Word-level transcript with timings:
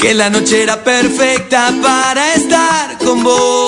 Que 0.00 0.12
la 0.12 0.28
noche 0.28 0.64
era 0.64 0.82
perfecta 0.82 1.72
para 1.80 2.34
estar 2.34 2.98
con 2.98 3.22
vos. 3.22 3.63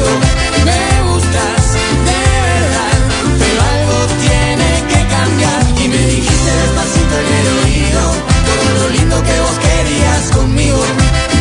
me 0.00 1.10
gustas 1.10 1.62
de 2.08 2.20
verdad, 2.50 2.98
pero 3.38 3.60
algo 3.74 3.98
tiene 4.20 4.70
que 4.90 5.00
cambiar. 5.14 5.60
Y 5.82 5.88
me 5.88 6.02
dijiste 6.14 6.50
despacito 6.62 7.14
en 7.22 7.28
el 7.38 7.46
oído, 7.62 8.02
todo 8.48 8.66
lo 8.80 8.88
lindo 8.90 9.22
que 9.22 9.40
vos 9.40 9.58
querías 9.66 10.22
conmigo, 10.32 10.82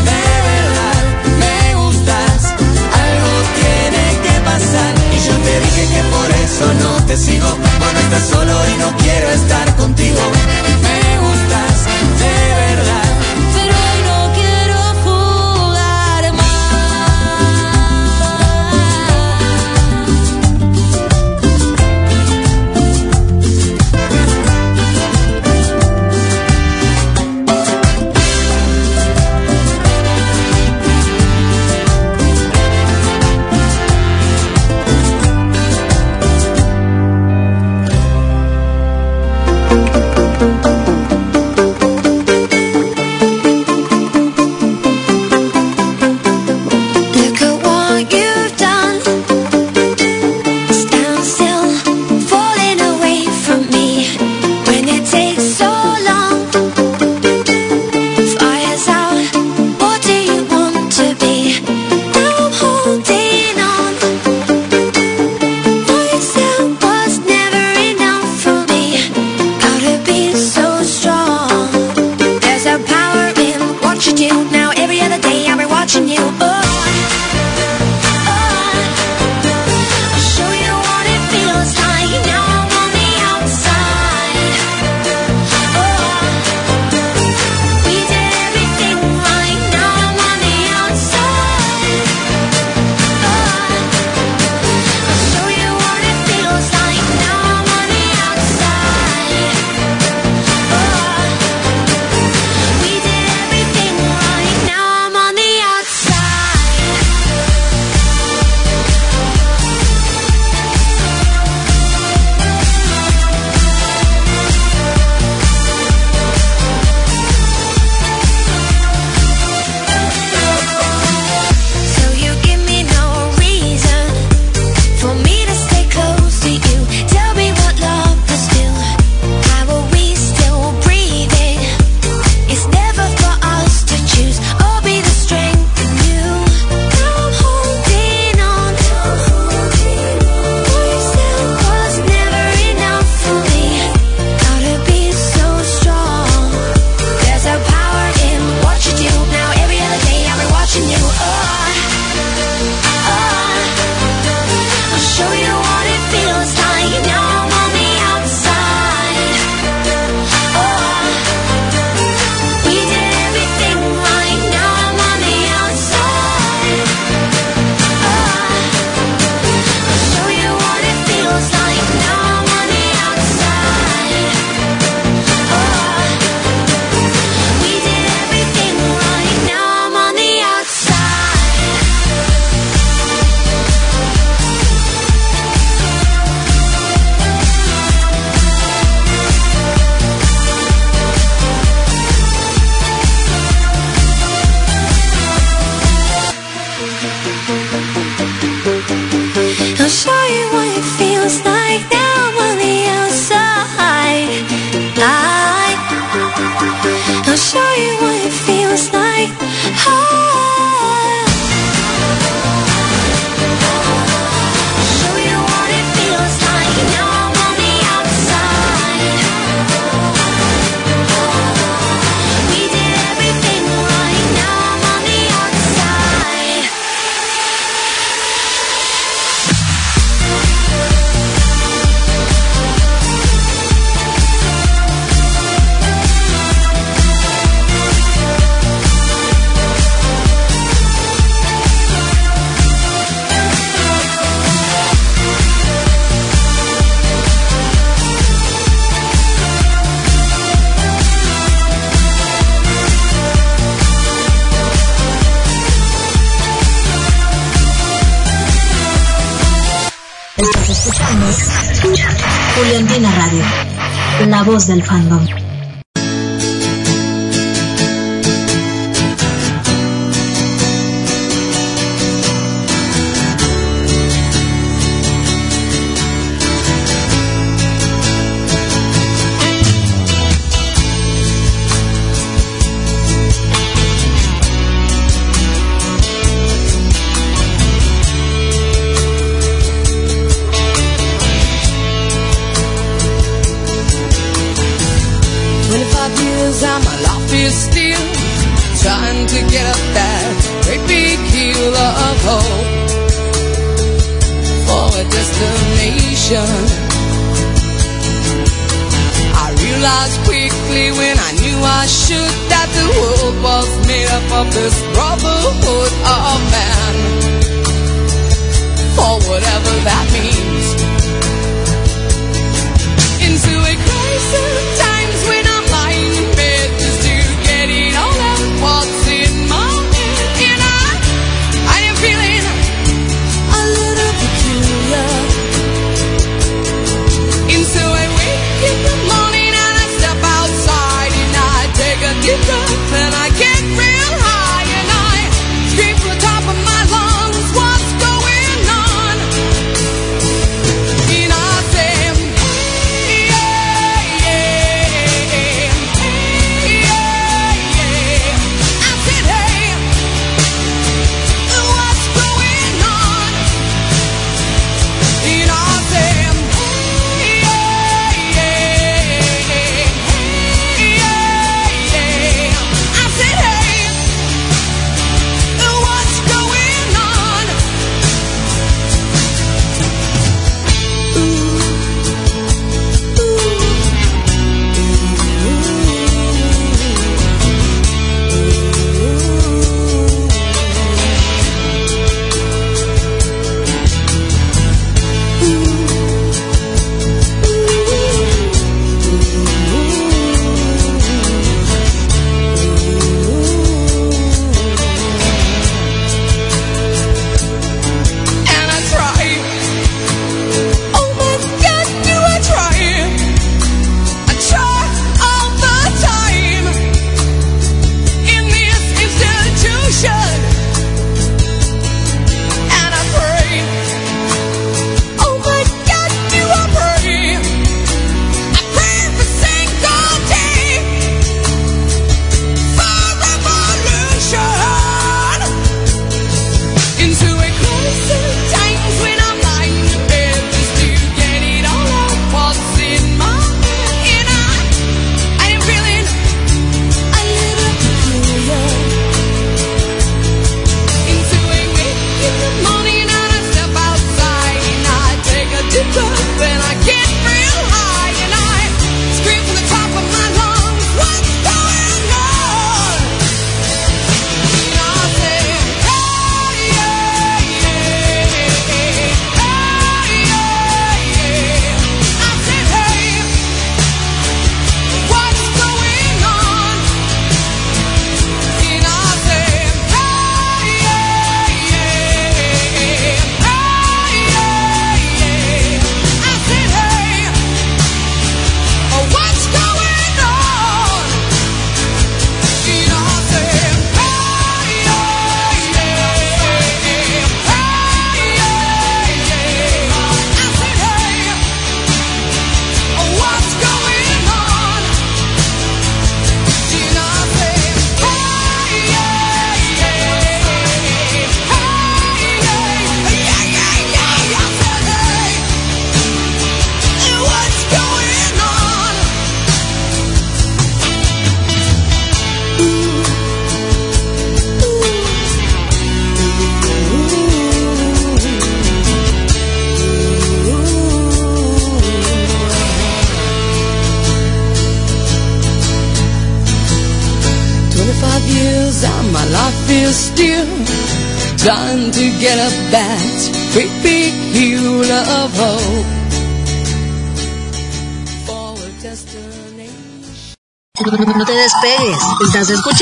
de 0.09 0.23
verdad, 0.51 1.01
me 1.39 1.75
gustas, 1.75 2.53
algo 3.05 3.33
tiene 3.59 4.03
que 4.25 4.35
pasar. 4.41 4.93
Y 5.15 5.17
yo 5.27 5.35
te 5.45 5.53
dije 5.65 5.83
que 5.93 6.03
por 6.15 6.29
eso 6.45 6.65
no 6.83 7.05
te 7.05 7.17
sigo, 7.17 7.49
bueno, 7.79 7.99
estás 7.99 8.29
solo 8.29 8.53
y 8.69 8.77
no 8.77 8.97
quiero 8.97 9.29
estar. 9.31 9.62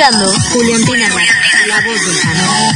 Escuchando 0.02 0.34
Radio, 0.66 1.22
la 1.68 1.82
voz 1.86 2.02
fandom. 2.22 2.74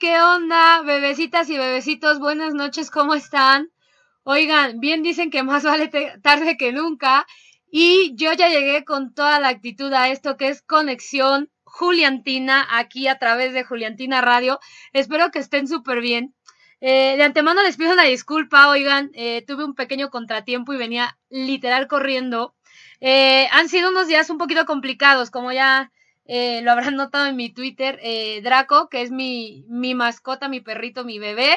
¿qué 0.00 0.20
onda? 0.20 0.80
Bebecitas 0.82 1.50
y 1.50 1.58
bebecitos, 1.58 2.18
buenas 2.18 2.54
noches, 2.54 2.90
¿cómo 2.90 3.14
están? 3.14 3.70
Oigan, 4.24 4.80
bien 4.80 5.02
dicen 5.02 5.30
que 5.30 5.42
más 5.42 5.64
vale 5.64 5.88
tarde 6.22 6.56
que 6.56 6.72
nunca. 6.72 7.26
Y 7.70 8.14
yo 8.16 8.32
ya 8.32 8.48
llegué 8.48 8.86
con 8.86 9.12
toda 9.12 9.38
la 9.38 9.48
actitud 9.48 9.92
a 9.92 10.08
esto 10.08 10.38
que 10.38 10.48
es 10.48 10.62
conexión 10.62 11.50
Juliantina, 11.64 12.66
aquí 12.70 13.06
a 13.06 13.18
través 13.18 13.52
de 13.52 13.64
Juliantina 13.64 14.22
Radio. 14.22 14.60
Espero 14.94 15.30
que 15.30 15.40
estén 15.40 15.68
súper 15.68 16.00
bien. 16.00 16.35
Eh, 16.80 17.16
de 17.16 17.22
antemano 17.22 17.62
les 17.62 17.76
pido 17.76 17.92
una 17.92 18.02
disculpa, 18.02 18.68
oigan, 18.68 19.10
eh, 19.14 19.42
tuve 19.46 19.64
un 19.64 19.74
pequeño 19.74 20.10
contratiempo 20.10 20.74
y 20.74 20.76
venía 20.76 21.18
literal 21.30 21.88
corriendo. 21.88 22.54
Eh, 23.00 23.48
han 23.50 23.68
sido 23.68 23.90
unos 23.90 24.08
días 24.08 24.28
un 24.30 24.38
poquito 24.38 24.66
complicados, 24.66 25.30
como 25.30 25.52
ya 25.52 25.90
lo 26.28 26.72
habrán 26.72 26.96
notado 26.96 27.26
en 27.26 27.36
mi 27.36 27.50
Twitter. 27.50 28.00
Draco, 28.42 28.88
que 28.88 29.02
es 29.02 29.12
mi, 29.12 29.64
mi 29.68 29.94
mascota, 29.94 30.48
mi 30.48 30.60
perrito, 30.60 31.04
mi 31.04 31.20
bebé, 31.20 31.56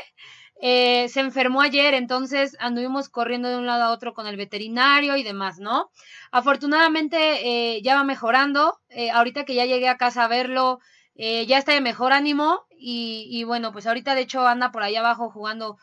se 0.62 1.20
enfermó 1.20 1.62
ayer, 1.62 1.96
entonces 1.96 2.56
anduvimos 2.60 3.10
corriendo 3.10 3.50
de 3.50 3.58
un 3.58 3.66
lado 3.66 3.86
a 3.86 3.92
otro 3.92 4.14
con 4.14 4.28
el 4.28 4.38
veterinario 4.38 5.16
y 5.16 5.24
demás, 5.24 5.58
¿no? 5.60 5.90
Afortunadamente 6.32 7.82
ya 7.82 7.96
va 7.96 8.04
mejorando. 8.04 8.80
ahorita 9.14 9.44
que 9.44 9.56
ya 9.56 9.66
llegué 9.66 9.90
a 9.90 9.98
casa 9.98 10.26
a 10.26 10.28
verlo, 10.28 10.80
ya 11.16 11.58
está 11.58 11.74
de 11.74 11.82
mejor 11.82 12.14
ánimo 12.14 12.68
y, 12.82 13.44
bueno, 13.44 13.74
pues 13.74 13.86
ahorita 13.86 14.16
de 14.16 14.22
hecho 14.22 14.48
anda 14.48 14.72
por 14.72 14.84
allá 14.84 15.02
abajo 15.02 15.30
jugando, 15.30 15.78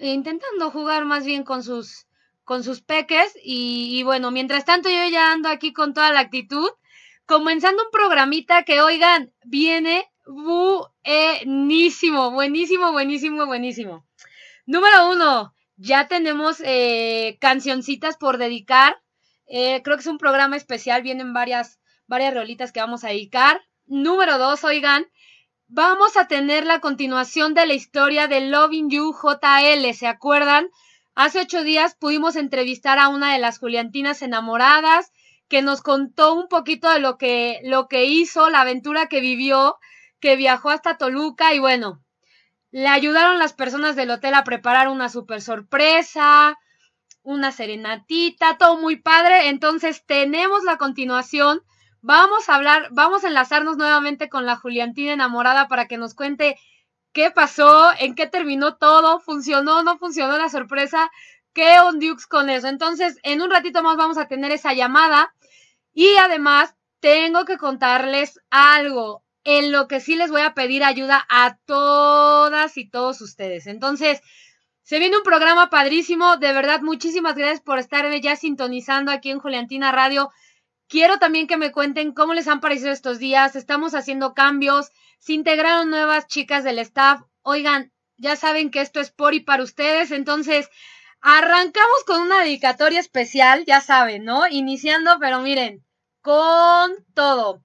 intentando 0.00 0.70
jugar 0.70 1.04
más 1.04 1.24
bien 1.24 1.44
con 1.44 1.62
sus, 1.62 2.06
con 2.44 2.64
sus 2.64 2.80
peques. 2.80 3.36
Y, 3.42 4.02
bueno, 4.04 4.30
mientras 4.30 4.64
tanto 4.64 4.88
yo 4.88 5.08
ya 5.10 5.32
ando 5.32 5.50
aquí 5.50 5.72
con 5.72 5.92
toda 5.92 6.12
la 6.12 6.20
actitud, 6.20 6.68
comenzando 7.26 7.84
un 7.84 7.90
programita 7.90 8.62
que, 8.62 8.80
oigan, 8.80 9.32
viene 9.44 10.10
buenísimo, 10.26 12.30
buenísimo, 12.30 12.92
buenísimo, 12.92 13.46
buenísimo. 13.46 14.06
Número 14.66 15.10
uno, 15.10 15.54
ya 15.76 16.08
tenemos 16.08 16.62
eh, 16.64 17.36
cancioncitas 17.40 18.16
por 18.16 18.38
dedicar. 18.38 19.00
Eh, 19.46 19.82
creo 19.82 19.96
que 19.96 20.00
es 20.00 20.06
un 20.06 20.18
programa 20.18 20.56
especial, 20.56 21.02
vienen 21.02 21.34
varias, 21.34 21.78
varias 22.06 22.32
rolitas 22.32 22.72
que 22.72 22.80
vamos 22.80 23.04
a 23.04 23.08
dedicar. 23.08 23.60
Número 23.86 24.38
dos, 24.38 24.64
oigan, 24.64 25.06
vamos 25.68 26.16
a 26.16 26.26
tener 26.28 26.66
la 26.66 26.80
continuación 26.80 27.54
de 27.54 27.66
la 27.66 27.74
historia 27.74 28.28
de 28.28 28.42
Loving 28.42 28.90
You 28.90 29.12
JL, 29.12 29.92
¿se 29.94 30.06
acuerdan? 30.06 30.68
Hace 31.14 31.40
ocho 31.40 31.62
días 31.62 31.94
pudimos 31.94 32.36
entrevistar 32.36 32.98
a 32.98 33.08
una 33.08 33.32
de 33.32 33.38
las 33.38 33.58
Juliantinas 33.58 34.22
enamoradas 34.22 35.12
que 35.48 35.62
nos 35.62 35.82
contó 35.82 36.34
un 36.34 36.48
poquito 36.48 36.90
de 36.90 37.00
lo 37.00 37.18
que, 37.18 37.60
lo 37.64 37.88
que 37.88 38.04
hizo, 38.06 38.50
la 38.50 38.62
aventura 38.62 39.06
que 39.06 39.20
vivió, 39.20 39.78
que 40.20 40.36
viajó 40.36 40.70
hasta 40.70 40.96
Toluca 40.96 41.54
y 41.54 41.58
bueno, 41.58 42.02
le 42.70 42.88
ayudaron 42.88 43.38
las 43.38 43.52
personas 43.52 43.94
del 43.94 44.10
hotel 44.10 44.34
a 44.34 44.44
preparar 44.44 44.88
una 44.88 45.08
super 45.08 45.40
sorpresa, 45.40 46.58
una 47.22 47.52
serenatita, 47.52 48.58
todo 48.58 48.78
muy 48.78 48.96
padre. 48.96 49.48
Entonces 49.48 50.04
tenemos 50.06 50.64
la 50.64 50.76
continuación 50.76 51.62
Vamos 52.06 52.50
a 52.50 52.56
hablar, 52.56 52.88
vamos 52.90 53.24
a 53.24 53.28
enlazarnos 53.28 53.78
nuevamente 53.78 54.28
con 54.28 54.44
la 54.44 54.56
Juliantina 54.56 55.14
enamorada 55.14 55.68
para 55.68 55.88
que 55.88 55.96
nos 55.96 56.12
cuente 56.12 56.58
qué 57.14 57.30
pasó, 57.30 57.92
en 57.98 58.14
qué 58.14 58.26
terminó 58.26 58.76
todo, 58.76 59.20
funcionó, 59.20 59.82
no 59.82 59.96
funcionó 59.96 60.36
la 60.36 60.50
sorpresa, 60.50 61.10
qué 61.54 61.80
on 61.80 62.00
Dukes 62.00 62.26
con 62.26 62.50
eso. 62.50 62.68
Entonces, 62.68 63.18
en 63.22 63.40
un 63.40 63.50
ratito 63.50 63.82
más 63.82 63.96
vamos 63.96 64.18
a 64.18 64.28
tener 64.28 64.52
esa 64.52 64.74
llamada 64.74 65.34
y 65.94 66.14
además 66.16 66.74
tengo 67.00 67.46
que 67.46 67.56
contarles 67.56 68.38
algo 68.50 69.24
en 69.42 69.72
lo 69.72 69.88
que 69.88 70.00
sí 70.00 70.14
les 70.14 70.30
voy 70.30 70.42
a 70.42 70.52
pedir 70.52 70.84
ayuda 70.84 71.26
a 71.30 71.56
todas 71.64 72.76
y 72.76 72.86
todos 72.86 73.22
ustedes. 73.22 73.66
Entonces, 73.66 74.20
se 74.82 74.98
viene 74.98 75.16
un 75.16 75.22
programa 75.22 75.70
padrísimo, 75.70 76.36
de 76.36 76.52
verdad, 76.52 76.82
muchísimas 76.82 77.34
gracias 77.34 77.62
por 77.62 77.78
estar 77.78 78.04
ya 78.20 78.36
sintonizando 78.36 79.10
aquí 79.10 79.30
en 79.30 79.38
Juliantina 79.38 79.90
Radio. 79.90 80.30
Quiero 80.88 81.18
también 81.18 81.46
que 81.46 81.56
me 81.56 81.72
cuenten 81.72 82.12
cómo 82.12 82.34
les 82.34 82.48
han 82.48 82.60
parecido 82.60 82.90
estos 82.90 83.18
días. 83.18 83.56
Estamos 83.56 83.94
haciendo 83.94 84.34
cambios. 84.34 84.90
Se 85.18 85.32
integraron 85.32 85.90
nuevas 85.90 86.26
chicas 86.26 86.64
del 86.64 86.78
staff. 86.78 87.22
Oigan, 87.42 87.92
ya 88.16 88.36
saben 88.36 88.70
que 88.70 88.80
esto 88.80 89.00
es 89.00 89.10
por 89.10 89.34
y 89.34 89.40
para 89.40 89.62
ustedes. 89.62 90.10
Entonces, 90.10 90.68
arrancamos 91.20 92.04
con 92.06 92.20
una 92.20 92.40
dedicatoria 92.40 93.00
especial, 93.00 93.64
ya 93.64 93.80
saben, 93.80 94.24
¿no? 94.24 94.46
Iniciando, 94.48 95.18
pero 95.18 95.40
miren, 95.40 95.84
con 96.20 96.92
todo. 97.14 97.62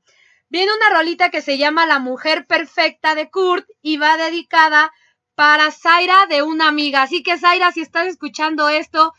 Viene 0.49 0.71
una 0.73 0.97
rolita 0.97 1.29
que 1.29 1.41
se 1.41 1.57
llama 1.57 1.85
La 1.85 1.99
Mujer 1.99 2.47
Perfecta 2.47 3.15
de 3.15 3.29
Kurt 3.29 3.67
y 3.81 3.97
va 3.97 4.17
dedicada 4.17 4.91
para 5.35 5.71
Zaira 5.71 6.25
de 6.27 6.41
una 6.41 6.67
amiga. 6.67 7.03
Así 7.03 7.21
que 7.21 7.37
Zaira, 7.37 7.71
si 7.71 7.81
estás 7.81 8.07
escuchando 8.07 8.67
esto, 8.67 9.13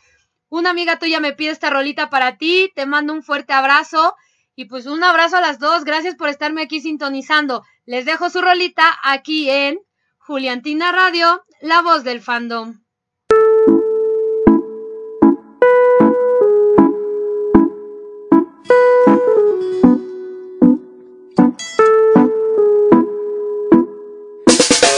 una 0.51 0.69
amiga 0.69 0.99
tuya 0.99 1.21
me 1.21 1.31
pide 1.31 1.51
esta 1.51 1.69
rolita 1.69 2.09
para 2.09 2.37
ti, 2.37 2.71
te 2.75 2.85
mando 2.85 3.13
un 3.13 3.23
fuerte 3.23 3.53
abrazo 3.53 4.15
y 4.53 4.65
pues 4.65 4.85
un 4.85 5.01
abrazo 5.01 5.37
a 5.37 5.41
las 5.41 5.59
dos, 5.59 5.85
gracias 5.85 6.15
por 6.15 6.27
estarme 6.27 6.61
aquí 6.61 6.81
sintonizando. 6.81 7.63
Les 7.85 8.05
dejo 8.05 8.29
su 8.29 8.41
rolita 8.41 8.83
aquí 9.01 9.49
en 9.49 9.79
Juliantina 10.17 10.91
Radio, 10.91 11.41
la 11.61 11.81
voz 11.81 12.03
del 12.03 12.21
fandom. 12.21 12.81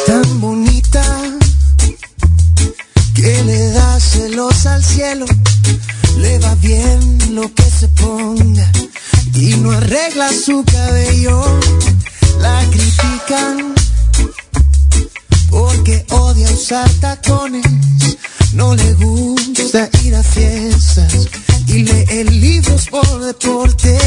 Tan 0.08 0.42
bonita 0.42 1.04
que 3.16 3.44
le 3.44 3.74
celos 4.00 4.66
al 4.66 4.84
cielo 4.84 5.26
lo 7.34 7.52
que 7.52 7.64
se 7.64 7.88
ponga 7.88 8.72
y 9.34 9.56
no 9.56 9.72
arregla 9.72 10.30
su 10.32 10.64
cabello. 10.64 11.60
La 12.40 12.64
critican 12.70 13.74
porque 15.50 16.06
odia 16.12 16.52
usar 16.52 16.88
tacones, 17.00 17.66
no 18.54 18.76
le 18.76 18.94
gusta 18.94 19.90
ir 20.04 20.16
a 20.16 20.22
fiestas 20.22 21.28
y 21.68 21.84
lee 21.84 22.24
libros 22.26 22.88
por 22.92 23.26
deporte. 23.26 23.98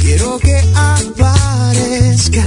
Quiero 0.00 0.38
que 0.38 0.62
aparezca 0.74 2.44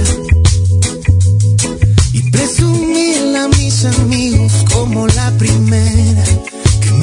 y 2.12 2.30
presumirla 2.30 3.44
a 3.44 3.48
mis 3.48 3.84
amigos 3.84 4.52
como 4.72 5.06
la 5.08 5.30
primera 5.32 6.24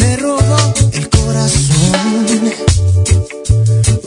me 0.04 0.18
robó 0.18 0.74
el 0.92 1.10
corazón. 1.10 2.52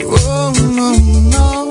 Oh, 0.05 0.53
no, 0.73 0.97
no. 1.31 1.66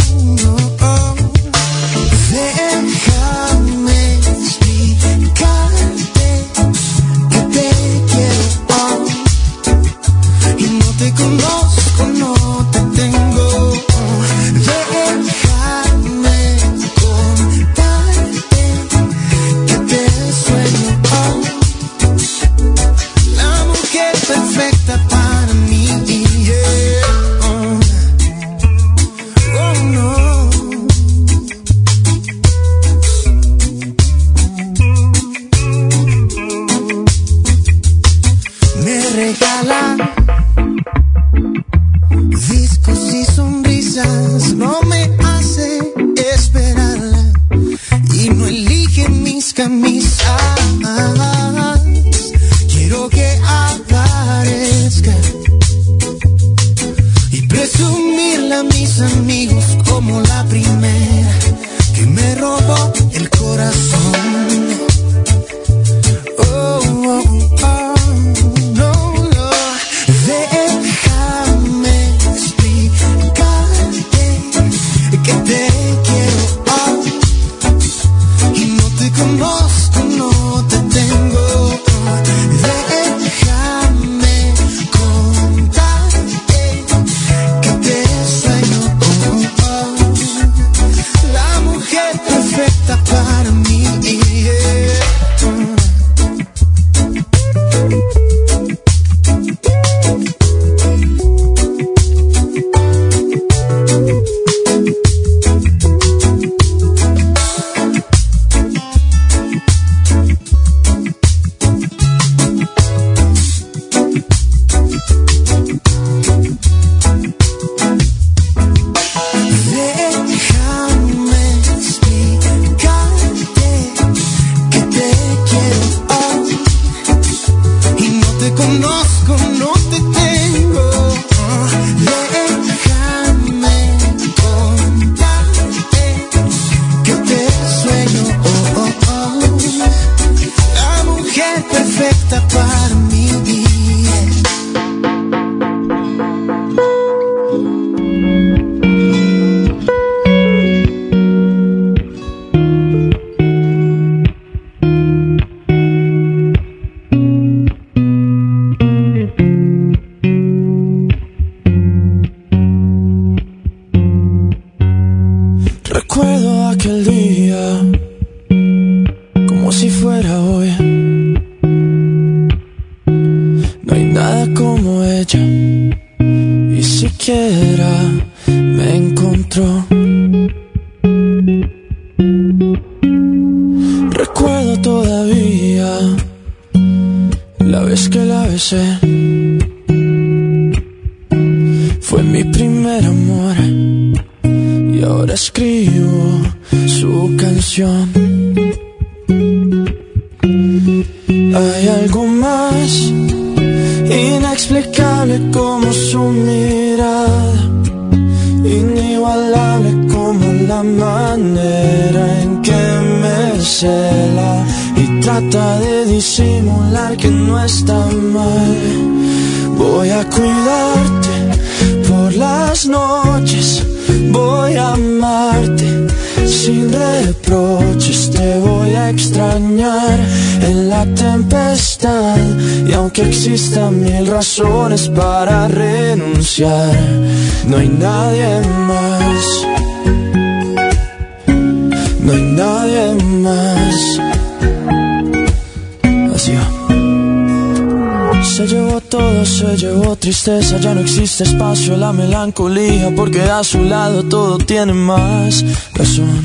Tristeza, 250.36 250.78
ya 250.80 250.94
no 250.94 251.00
existe 251.00 251.46
espacio, 251.46 251.96
la 251.96 252.12
melancolía, 252.12 253.10
porque 253.16 253.42
a 253.42 253.64
su 253.64 253.82
lado 253.84 254.22
todo 254.24 254.58
tiene 254.58 254.92
más 254.92 255.64
razón. 255.94 256.44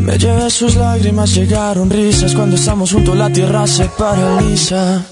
Me 0.00 0.18
llevé 0.18 0.50
sus 0.50 0.74
lágrimas, 0.74 1.32
llegaron 1.34 1.88
risas, 1.88 2.34
cuando 2.34 2.56
estamos 2.56 2.90
juntos 2.92 3.16
la 3.16 3.30
tierra 3.30 3.64
se 3.68 3.84
paraliza, 3.84 5.02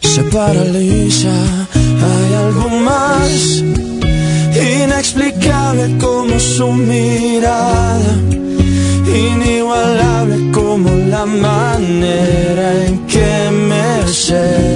se 0.00 0.22
paraliza. 0.24 1.34
Hay 1.74 2.34
algo 2.34 2.70
más 2.70 3.62
inexplicable 4.82 5.98
como 5.98 6.40
su 6.40 6.72
mirada 6.72 8.14
inigualable 9.06 10.50
como 10.50 10.90
la 10.90 11.26
manera 11.26 12.86
en 12.86 13.06
que 13.06 13.50
me 13.50 13.86
y 14.08 14.75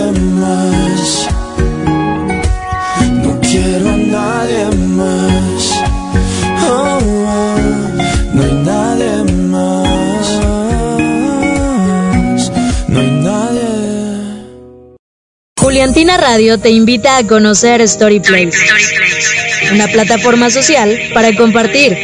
Juliantina 15.91 16.15
Radio 16.15 16.57
te 16.57 16.69
invita 16.69 17.17
a 17.17 17.27
conocer 17.27 17.85
StoryPlace, 17.85 18.57
una 19.73 19.87
plataforma 19.89 20.49
social 20.49 20.97
para 21.13 21.35
compartir. 21.35 21.97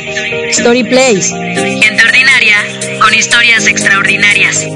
StoryPlace, 0.52 1.30
gente 1.82 2.04
ordinaria 2.04 3.00
con 3.00 3.14
historias 3.14 3.66
extraordinarias. 3.66 4.68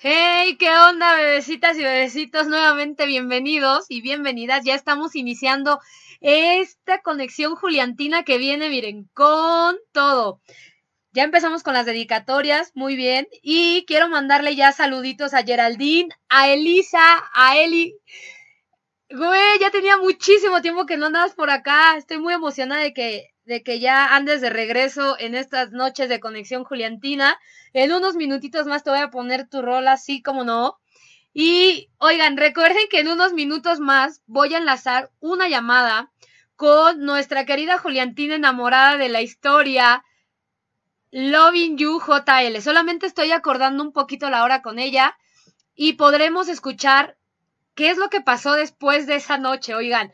Hey, 0.00 0.56
¿qué 0.58 0.70
onda, 0.90 1.14
bebecitas 1.14 1.78
y 1.78 1.84
bebecitos? 1.84 2.48
Nuevamente 2.48 3.06
bienvenidos 3.06 3.84
y 3.90 4.00
bienvenidas. 4.00 4.64
Ya 4.64 4.74
estamos 4.74 5.14
iniciando 5.14 5.78
esta 6.20 7.00
conexión 7.00 7.54
juliantina 7.54 8.24
que 8.24 8.38
viene, 8.38 8.68
miren, 8.70 9.08
con 9.14 9.76
todo. 9.92 10.40
Ya 11.14 11.24
empezamos 11.24 11.62
con 11.62 11.74
las 11.74 11.84
dedicatorias, 11.84 12.72
muy 12.74 12.96
bien. 12.96 13.28
Y 13.42 13.84
quiero 13.86 14.08
mandarle 14.08 14.56
ya 14.56 14.72
saluditos 14.72 15.34
a 15.34 15.42
Geraldine, 15.42 16.08
a 16.30 16.48
Elisa, 16.48 17.22
a 17.34 17.58
Eli. 17.58 17.94
Güey, 19.10 19.58
ya 19.60 19.70
tenía 19.70 19.98
muchísimo 19.98 20.62
tiempo 20.62 20.86
que 20.86 20.96
no 20.96 21.06
andabas 21.06 21.34
por 21.34 21.50
acá. 21.50 21.98
Estoy 21.98 22.18
muy 22.18 22.32
emocionada 22.32 22.80
de 22.80 22.94
que, 22.94 23.28
de 23.44 23.62
que 23.62 23.78
ya 23.78 24.14
andes 24.14 24.40
de 24.40 24.48
regreso 24.48 25.16
en 25.18 25.34
estas 25.34 25.70
noches 25.70 26.08
de 26.08 26.18
conexión 26.18 26.64
juliantina. 26.64 27.38
En 27.74 27.92
unos 27.92 28.16
minutitos 28.16 28.66
más 28.66 28.82
te 28.82 28.88
voy 28.88 29.00
a 29.00 29.10
poner 29.10 29.46
tu 29.46 29.60
rol 29.60 29.88
así 29.88 30.22
como 30.22 30.44
no. 30.44 30.78
Y 31.34 31.90
oigan, 31.98 32.38
recuerden 32.38 32.84
que 32.90 33.00
en 33.00 33.08
unos 33.08 33.34
minutos 33.34 33.80
más 33.80 34.22
voy 34.24 34.54
a 34.54 34.58
enlazar 34.58 35.10
una 35.20 35.48
llamada 35.48 36.10
con 36.56 37.00
nuestra 37.04 37.44
querida 37.44 37.76
Juliantina 37.76 38.34
enamorada 38.34 38.96
de 38.96 39.10
la 39.10 39.20
historia, 39.20 40.04
Loving 41.12 41.78
You 41.78 42.00
JL. 42.00 42.60
Solamente 42.60 43.06
estoy 43.06 43.30
acordando 43.30 43.84
un 43.84 43.92
poquito 43.92 44.28
la 44.28 44.42
hora 44.42 44.62
con 44.62 44.78
ella 44.78 45.16
y 45.74 45.92
podremos 45.92 46.48
escuchar 46.48 47.16
qué 47.74 47.90
es 47.90 47.98
lo 47.98 48.10
que 48.10 48.20
pasó 48.20 48.54
después 48.54 49.06
de 49.06 49.16
esa 49.16 49.38
noche. 49.38 49.74
Oigan, 49.74 50.12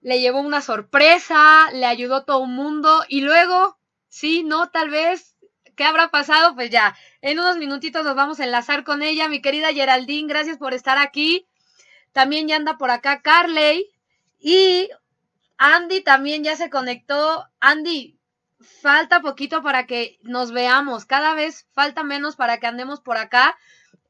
le 0.00 0.20
llevó 0.20 0.40
una 0.40 0.62
sorpresa, 0.62 1.70
le 1.72 1.84
ayudó 1.84 2.24
todo 2.24 2.44
el 2.44 2.50
mundo 2.50 3.04
y 3.08 3.20
luego, 3.20 3.76
sí, 4.08 4.44
no, 4.44 4.70
tal 4.70 4.88
vez 4.88 5.34
¿Qué 5.76 5.84
habrá 5.84 6.10
pasado? 6.10 6.54
Pues 6.54 6.70
ya, 6.70 6.96
en 7.20 7.38
unos 7.38 7.56
minutitos 7.56 8.04
nos 8.04 8.14
vamos 8.14 8.38
a 8.38 8.44
enlazar 8.44 8.84
con 8.84 9.02
ella. 9.02 9.28
Mi 9.28 9.40
querida 9.42 9.72
Geraldine, 9.72 10.28
gracias 10.28 10.56
por 10.56 10.72
estar 10.72 10.98
aquí. 10.98 11.48
También 12.12 12.46
ya 12.46 12.56
anda 12.56 12.78
por 12.78 12.90
acá 12.90 13.22
Carley. 13.22 13.90
Y 14.38 14.88
Andy 15.56 16.02
también 16.02 16.44
ya 16.44 16.56
se 16.56 16.70
conectó. 16.70 17.44
Andy, 17.58 18.13
falta 18.64 19.20
poquito 19.20 19.62
para 19.62 19.86
que 19.86 20.18
nos 20.22 20.52
veamos, 20.52 21.04
cada 21.04 21.34
vez 21.34 21.66
falta 21.72 22.02
menos 22.02 22.36
para 22.36 22.58
que 22.58 22.66
andemos 22.66 23.00
por 23.00 23.16
acá 23.16 23.56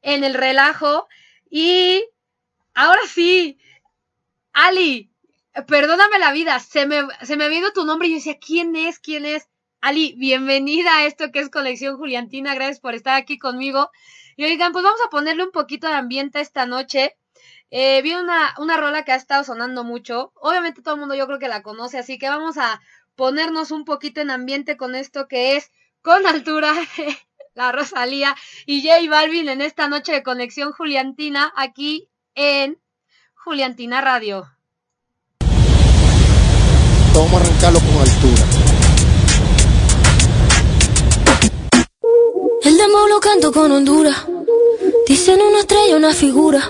en 0.01 0.23
el 0.23 0.33
relajo. 0.33 1.07
Y 1.49 2.05
ahora 2.73 3.01
sí, 3.07 3.59
Ali, 4.53 5.11
perdóname 5.67 6.19
la 6.19 6.31
vida, 6.31 6.59
se 6.59 6.85
me, 6.85 7.03
se 7.21 7.37
me 7.37 7.53
ido 7.53 7.71
tu 7.73 7.85
nombre 7.85 8.07
y 8.07 8.11
yo 8.11 8.15
decía, 8.17 8.39
¿quién 8.39 8.75
es? 8.75 8.99
¿Quién 8.99 9.25
es? 9.25 9.47
Ali, 9.81 10.15
bienvenida 10.17 10.97
a 10.97 11.05
esto 11.05 11.31
que 11.31 11.39
es 11.39 11.49
Colección 11.49 11.97
Juliantina, 11.97 12.55
gracias 12.55 12.79
por 12.79 12.95
estar 12.95 13.15
aquí 13.15 13.37
conmigo. 13.37 13.91
Y 14.35 14.43
oigan, 14.45 14.71
pues 14.71 14.83
vamos 14.83 15.01
a 15.05 15.09
ponerle 15.09 15.43
un 15.43 15.51
poquito 15.51 15.87
de 15.87 15.93
ambiente 15.93 16.41
esta 16.41 16.65
noche. 16.65 17.15
Eh, 17.69 18.01
vi 18.01 18.13
una, 18.13 18.55
una 18.57 18.77
rola 18.77 19.03
que 19.03 19.11
ha 19.11 19.15
estado 19.15 19.43
sonando 19.43 19.83
mucho. 19.83 20.33
Obviamente 20.35 20.81
todo 20.81 20.95
el 20.95 20.99
mundo 20.99 21.15
yo 21.15 21.27
creo 21.27 21.39
que 21.39 21.47
la 21.47 21.61
conoce, 21.61 21.97
así 21.97 22.17
que 22.17 22.29
vamos 22.29 22.57
a 22.57 22.81
ponernos 23.15 23.71
un 23.71 23.85
poquito 23.85 24.21
en 24.21 24.29
ambiente 24.29 24.77
con 24.77 24.95
esto 24.95 25.27
que 25.27 25.55
es 25.55 25.71
con 26.01 26.25
altura 26.27 26.73
la 27.55 27.71
Rosalía 27.71 28.35
y 28.65 28.87
J 28.87 29.09
Balvin 29.09 29.49
en 29.49 29.61
esta 29.61 29.87
noche 29.87 30.11
de 30.11 30.23
conexión 30.23 30.71
Juliantina 30.73 31.53
aquí 31.55 32.09
en 32.35 32.77
Juliantina 33.33 34.01
Radio. 34.01 34.51
Vamos 37.13 37.33
a 37.33 37.37
arrancarlo 37.37 37.79
con 37.79 37.97
altura. 37.97 38.43
El 42.63 42.77
demo 42.77 43.07
lo 43.07 43.19
canto 43.19 43.53
con 43.53 43.71
Honduras. 43.71 44.25
Dicen 45.07 45.39
una 45.39 45.59
estrella, 45.59 45.95
una 45.95 46.13
figura. 46.13 46.69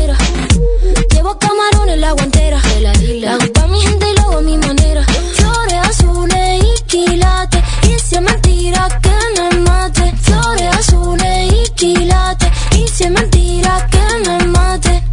Llevo 1.31 1.39
camarones 1.39 1.97
la 1.99 2.11
guantera. 2.11 2.59
La 2.81 3.33
hago 3.35 3.53
pa' 3.53 3.67
mi 3.67 3.79
gente 3.79 4.05
y 4.09 4.15
lo 4.15 4.21
hago 4.23 4.37
a 4.39 4.41
mi 4.41 4.57
manera. 4.57 5.01
Flores 5.35 5.79
azules 5.89 6.61
y 6.61 6.83
quilates. 6.83 7.63
Y 7.83 7.99
si 7.99 8.15
es 8.15 8.21
mentira 8.21 8.87
que 9.01 9.41
me 9.41 9.59
mate. 9.61 10.13
Flores 10.23 10.75
azules 10.77 11.53
y 11.53 11.69
quilates. 11.73 12.49
Y 12.77 12.87
si 12.89 13.03
es 13.05 13.11
mentira 13.11 13.87
que 13.89 14.29
me 14.29 14.45
mate. 14.47 15.03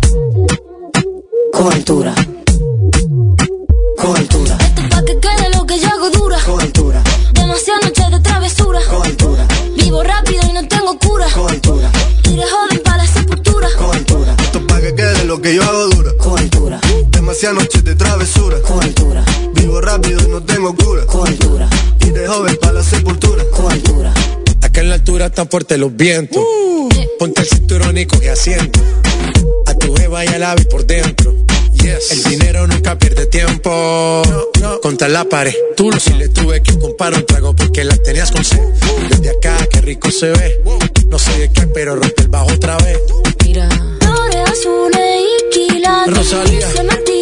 Con 1.53 1.73
altura. 1.73 2.15
Con 3.97 4.17
altura, 4.17 4.59
Esto 4.61 4.83
es 4.83 4.89
pa' 4.89 5.05
que 5.05 5.21
quede 5.21 5.51
lo 5.57 5.67
que 5.67 5.79
yo 5.79 5.89
hago 5.89 6.11
dura. 6.11 6.39
con 6.45 6.61
altura, 6.61 7.03
Demasiadas 7.33 7.85
noches 7.85 8.11
de 8.11 8.21
travesura. 8.21 8.81
con 8.91 9.03
altura, 9.07 9.47
Vivo 9.77 10.03
rápido 10.03 10.41
y 10.49 10.53
no 10.53 10.67
tengo 10.69 10.99
cura. 10.99 11.27
con 11.35 11.49
altura, 11.51 11.91
Y 12.25 12.37
de 12.37 12.43
joven 12.43 12.81
para 12.85 12.97
la 12.99 13.07
sepultura. 13.07 13.69
con 13.77 13.95
altura, 13.97 14.35
Esto 14.41 14.59
es 14.59 14.65
pa' 14.65 14.81
que 14.81 14.95
quede 14.95 15.25
lo 15.25 15.41
que 15.43 15.55
yo 15.55 15.63
hago 15.65 15.89
dura. 15.89 16.08
Demasiadas 17.41 17.63
noches 17.63 17.85
de 17.85 17.95
travesura. 17.95 18.59
Vivo 19.55 19.81
rápido 19.81 20.21
y 20.27 20.29
no 20.29 20.43
tengo 20.43 20.75
cura. 20.75 21.07
con 21.07 21.29
altura, 21.29 21.71
Y 22.01 22.11
de 22.11 22.27
joven 22.27 22.59
para 22.61 22.73
la 22.73 22.83
sepultura. 22.83 23.45
con 23.53 23.71
altura. 23.71 24.13
Acá 24.61 24.81
en 24.81 24.89
la 24.89 24.97
altura 24.97 25.27
están 25.27 25.49
fuertes 25.49 25.79
los 25.79 25.95
vientos. 25.95 26.43
Ponte 27.17 27.43
el 27.43 27.47
cinturón 27.47 27.97
y 27.97 28.07
coge 28.07 28.31
asiento. 28.31 28.81
A 29.67 29.75
tu 29.75 29.95
jeva 29.95 30.25
y 30.25 30.29
al 30.29 30.43
ave 30.43 30.65
por 30.65 30.85
dentro. 30.85 31.33
El 32.11 32.23
dinero 32.25 32.67
nunca 32.67 32.99
pierde 32.99 33.27
tiempo. 33.27 34.23
Contra 34.83 35.09
la 35.09 35.25
pared. 35.25 35.55
Tú 35.77 35.93
lo 35.93 36.01
si 36.01 36.15
le 36.15 36.31
tuve 36.31 36.61
que 36.61 36.77
comprar 36.77 37.15
un 37.15 37.25
trago 37.25 37.55
porque 37.55 37.85
la 37.85 37.97
tenías 37.99 38.33
con 38.33 38.43
sed. 38.43 38.59
Desde 39.11 39.31
acá, 39.31 39.65
qué 39.71 39.81
rico 39.81 40.11
se 40.11 40.31
ve. 40.31 40.61
No 41.07 41.21
sé 41.21 41.39
de 41.39 41.53
qué, 41.53 41.69
pero 41.69 41.95
rompe 41.95 42.21
el 42.23 42.29
bajo 42.29 42.53
otra 42.53 42.77
vez. 42.79 42.99
Flores 44.01 44.51
azules 44.51 45.23
y 45.23 45.51
quilates. 45.53 46.17
Rosalía. 46.17 46.69
Y 47.07 47.18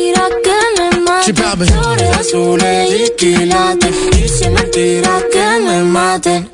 si. 1.24 1.70
Flores 1.72 2.16
azules 2.16 2.90
y 3.00 3.10
quilates. 3.16 3.94
Y 4.16 4.28
si 4.28 4.44
es 4.44 4.50
mentira 4.50 5.22
que 5.32 5.60
me 5.64 5.82
mate. 5.84 6.48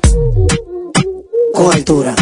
Con 1.53 1.71
altura, 1.71 2.15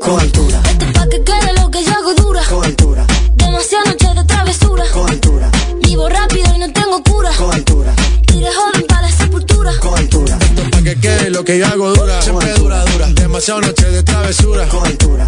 con 0.00 0.20
altura, 0.20 0.60
Esto 0.70 0.84
es 0.84 0.92
pa' 0.92 1.08
que 1.08 1.24
quede 1.24 1.52
lo 1.58 1.70
que 1.70 1.82
yo 1.84 1.90
hago 1.92 2.14
dura. 2.14 2.42
con 2.50 2.62
altura, 2.64 3.06
Demasiadas 3.34 3.86
noches 3.88 4.14
de 4.14 4.24
travesura. 4.24 4.84
con 4.92 5.08
altura, 5.10 5.50
Vivo 5.82 6.06
rápido 6.10 6.54
y 6.54 6.58
no 6.58 6.70
tengo 6.72 7.02
cura. 7.02 7.30
con 7.38 7.54
altura, 7.54 7.94
Y 8.34 8.40
de 8.40 8.48
joven 8.52 8.86
para 8.86 9.00
la 9.02 9.10
sepultura. 9.10 9.72
con 9.80 9.98
altura, 9.98 10.38
Pa' 10.70 10.82
que 10.82 10.96
quede 11.00 11.30
lo 11.30 11.42
que 11.44 11.58
yo 11.58 11.66
hago 11.66 11.94
dura. 11.94 12.20
Siempre 12.20 12.52
dura, 12.52 12.84
dura. 12.84 13.06
Demasiado 13.14 13.62
noche 13.62 13.86
de 13.90 14.02
travesura. 14.02 14.68
con 14.68 14.86
altura, 14.86 15.26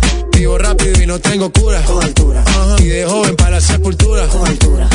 Vivo 0.49 0.57
rápido 0.57 1.03
y 1.03 1.07
no 1.07 1.21
tengo 1.21 1.53
cura. 1.53 1.83
con 1.83 2.03
altura, 2.03 2.43
Ajá. 2.47 2.77
Y 2.79 2.85
de 2.87 3.05
joven 3.05 3.37
para 3.37 3.51
la 3.51 3.61
sepultura. 3.61 4.27
con 4.29 4.49
altura. 4.49 4.89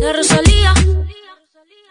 La 0.00 0.12
Rosalía. 0.12 0.74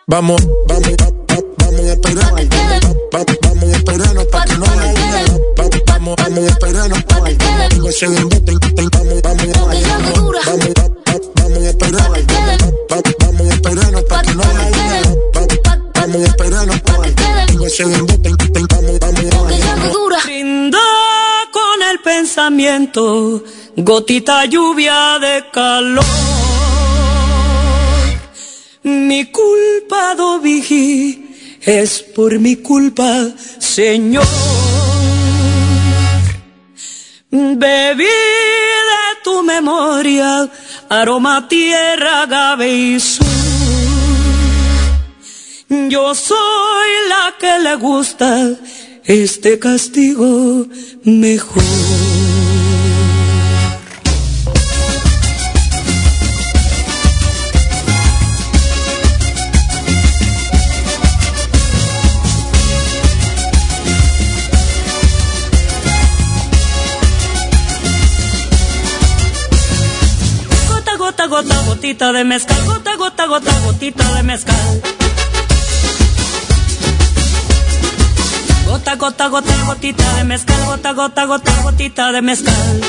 Vamos, 0.07 0.41
vamos, 0.67 0.89
va- 1.01 1.33
va- 1.33 1.43
vamos 1.59 1.79
a 1.79 1.93
esperar. 1.93 2.29
Pa' 2.29 2.35
que 2.35 2.49
quede. 2.49 2.79
Va- 3.15 3.25
Vamos 3.47 3.63
a 3.63 3.77
esperarnos 3.77 4.25
pa' 4.25 4.43
que 4.43 4.57
no 4.57 4.65
Vamos, 4.65 6.15
vamos 6.17 6.43
a 6.43 6.47
esperarnos. 6.49 7.05
Tengo 7.69 7.88
ese 7.89 8.07
Vamos, 8.07 8.29
vamos, 8.43 9.21
vamos, 9.23 9.47
va- 9.55 9.63
va- 9.63 9.79
vamos 10.45 10.67
a 11.55 11.69
Vamos 13.15 13.47
a 13.47 13.53
esperarnos 13.55 14.03
pa' 14.03 14.15
Pa' 14.15 14.21
que 14.21 14.27
que 14.27 14.35
no 14.35 14.43
Vamos 16.15 16.30
a 16.30 16.32
esperarnos. 16.32 16.82
Tengo 17.47 17.67
ese 17.67 17.84
dura. 17.84 18.15
Brinda 20.23 20.80
con 21.51 21.84
el 21.91 21.99
pensamiento, 21.99 23.43
gotita 23.75 24.45
lluvia 24.45 25.19
de 25.19 25.43
calor. 25.51 26.06
Mi 28.84 29.25
culpa, 29.25 30.15
do 30.15 30.39
vigí, 30.39 31.58
es 31.62 32.01
por 32.01 32.39
mi 32.39 32.56
culpa, 32.58 33.28
Señor. 33.60 34.25
Bebí 37.30 38.06
de 38.06 39.21
tu 39.21 39.43
memoria, 39.43 40.49
aroma, 40.88 41.45
tierra, 41.49 42.21
agave 42.21 42.73
y 42.73 42.99
sur. 43.01 43.44
Yo 45.67 46.13
soy 46.13 46.89
la 47.10 47.34
que 47.39 47.60
le 47.60 47.75
gusta 47.78 48.51
este 49.04 49.58
castigo 49.58 50.67
mejor. 51.04 51.63
Gota, 70.67 70.95
gota, 70.97 71.25
gota, 71.25 71.62
gotita 71.65 72.12
de 72.12 72.23
mezcal, 72.23 72.65
gota, 72.67 72.95
gota, 72.97 73.25
gota, 73.25 73.60
gotita 73.65 74.13
de 74.13 74.23
mezcal. 74.23 74.82
Gota, 78.75 78.95
gota, 78.97 79.27
gota, 79.29 79.63
gotita 79.67 80.17
de 80.17 80.25
mezcal, 80.25 80.65
gota, 80.65 80.91
gota, 80.91 81.25
gota, 81.25 81.61
gotita 81.61 82.11
de 82.11 82.21
mezcal. 82.21 82.81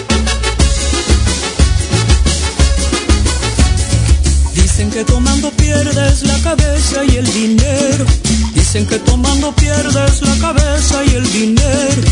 Dicen 4.52 4.90
que 4.90 5.04
tomando 5.04 5.48
pierdes 5.52 6.24
la 6.24 6.36
cabeza 6.40 7.04
y 7.04 7.16
el 7.18 7.32
dinero. 7.32 8.04
Dicen 8.52 8.84
que 8.88 8.98
tomando 8.98 9.52
pierdes 9.54 10.22
la 10.22 10.36
cabeza 10.38 11.04
y 11.04 11.10
el 11.14 11.32
dinero. 11.32 12.02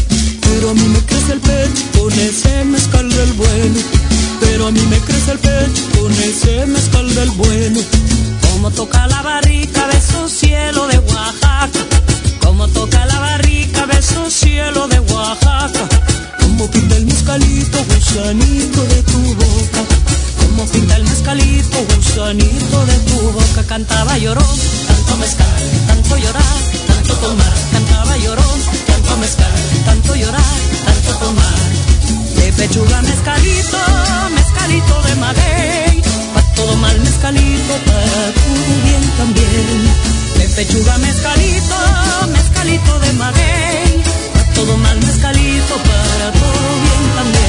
Pero 0.40 0.70
a 0.70 0.74
mí 0.74 0.88
me 0.94 1.00
crece 1.00 1.32
el 1.32 1.40
pecho 1.40 1.82
con 1.98 2.12
ese 2.12 2.64
mezcal 2.66 3.08
del 3.10 3.32
bueno. 3.32 3.80
Pero 4.38 4.68
a 4.68 4.70
mí 4.70 4.82
me 4.82 4.98
crece 4.98 5.32
el 5.32 5.38
pecho 5.40 5.82
con 5.98 6.12
ese 6.12 6.64
mezcal 6.66 7.12
del 7.12 7.30
bueno. 7.32 7.80
Como 8.40 8.70
toca 8.70 9.04
la 9.08 9.20
barrica, 9.20 9.88
beso 9.88 10.28
cielo 10.28 10.86
de 10.86 11.00
Oaxaca. 11.00 11.80
Como 12.56 12.68
toca 12.68 13.04
la 13.06 13.18
barrica, 13.18 13.84
beso 13.84 14.30
cielo 14.30 14.86
de 14.86 15.00
Oaxaca. 15.00 15.88
Como 16.40 16.70
pinta 16.70 16.94
el 16.94 17.04
mezcalito, 17.04 17.84
gusanito 17.84 18.84
de 18.84 19.02
tu 19.02 19.34
boca. 19.34 19.82
Como 20.38 20.64
pinta 20.68 20.94
el 20.94 21.02
mezcalito, 21.02 21.78
gusanito 21.96 22.86
de 22.86 22.96
tu 23.10 23.32
boca. 23.32 23.64
Cantaba 23.66 24.16
llorón, 24.18 24.56
tanto 24.86 25.16
mezcal, 25.16 25.62
tanto 25.88 26.16
llorar, 26.16 26.58
tanto 26.86 27.14
tomar, 27.16 27.54
cantaba 27.72 28.16
llorón, 28.18 28.60
tanto 28.86 29.16
mezcal, 29.16 29.52
tanto 29.84 30.14
llorar, 30.14 30.54
tanto 30.84 31.12
tomar. 31.18 31.58
De 32.36 32.52
pechuga 32.52 33.02
mezcalito, 33.02 33.78
mezcalito 34.32 35.02
de 35.02 35.14
maguey, 35.16 36.02
para 36.32 36.54
todo 36.54 36.76
mal 36.76 37.00
mezcalito, 37.00 37.74
para 37.84 38.32
todo 38.38 38.74
bien 38.84 39.02
también. 39.18 40.13
Pechuga 40.56 40.98
mezcalito, 40.98 41.76
mezcalito 42.28 43.00
de 43.00 43.12
maguey, 43.14 44.02
para 44.32 44.44
todo 44.54 44.76
mal 44.76 44.98
mezcalito, 45.00 45.74
para 45.76 46.30
todo 46.30 46.68
bien 46.84 47.14
también. 47.16 47.43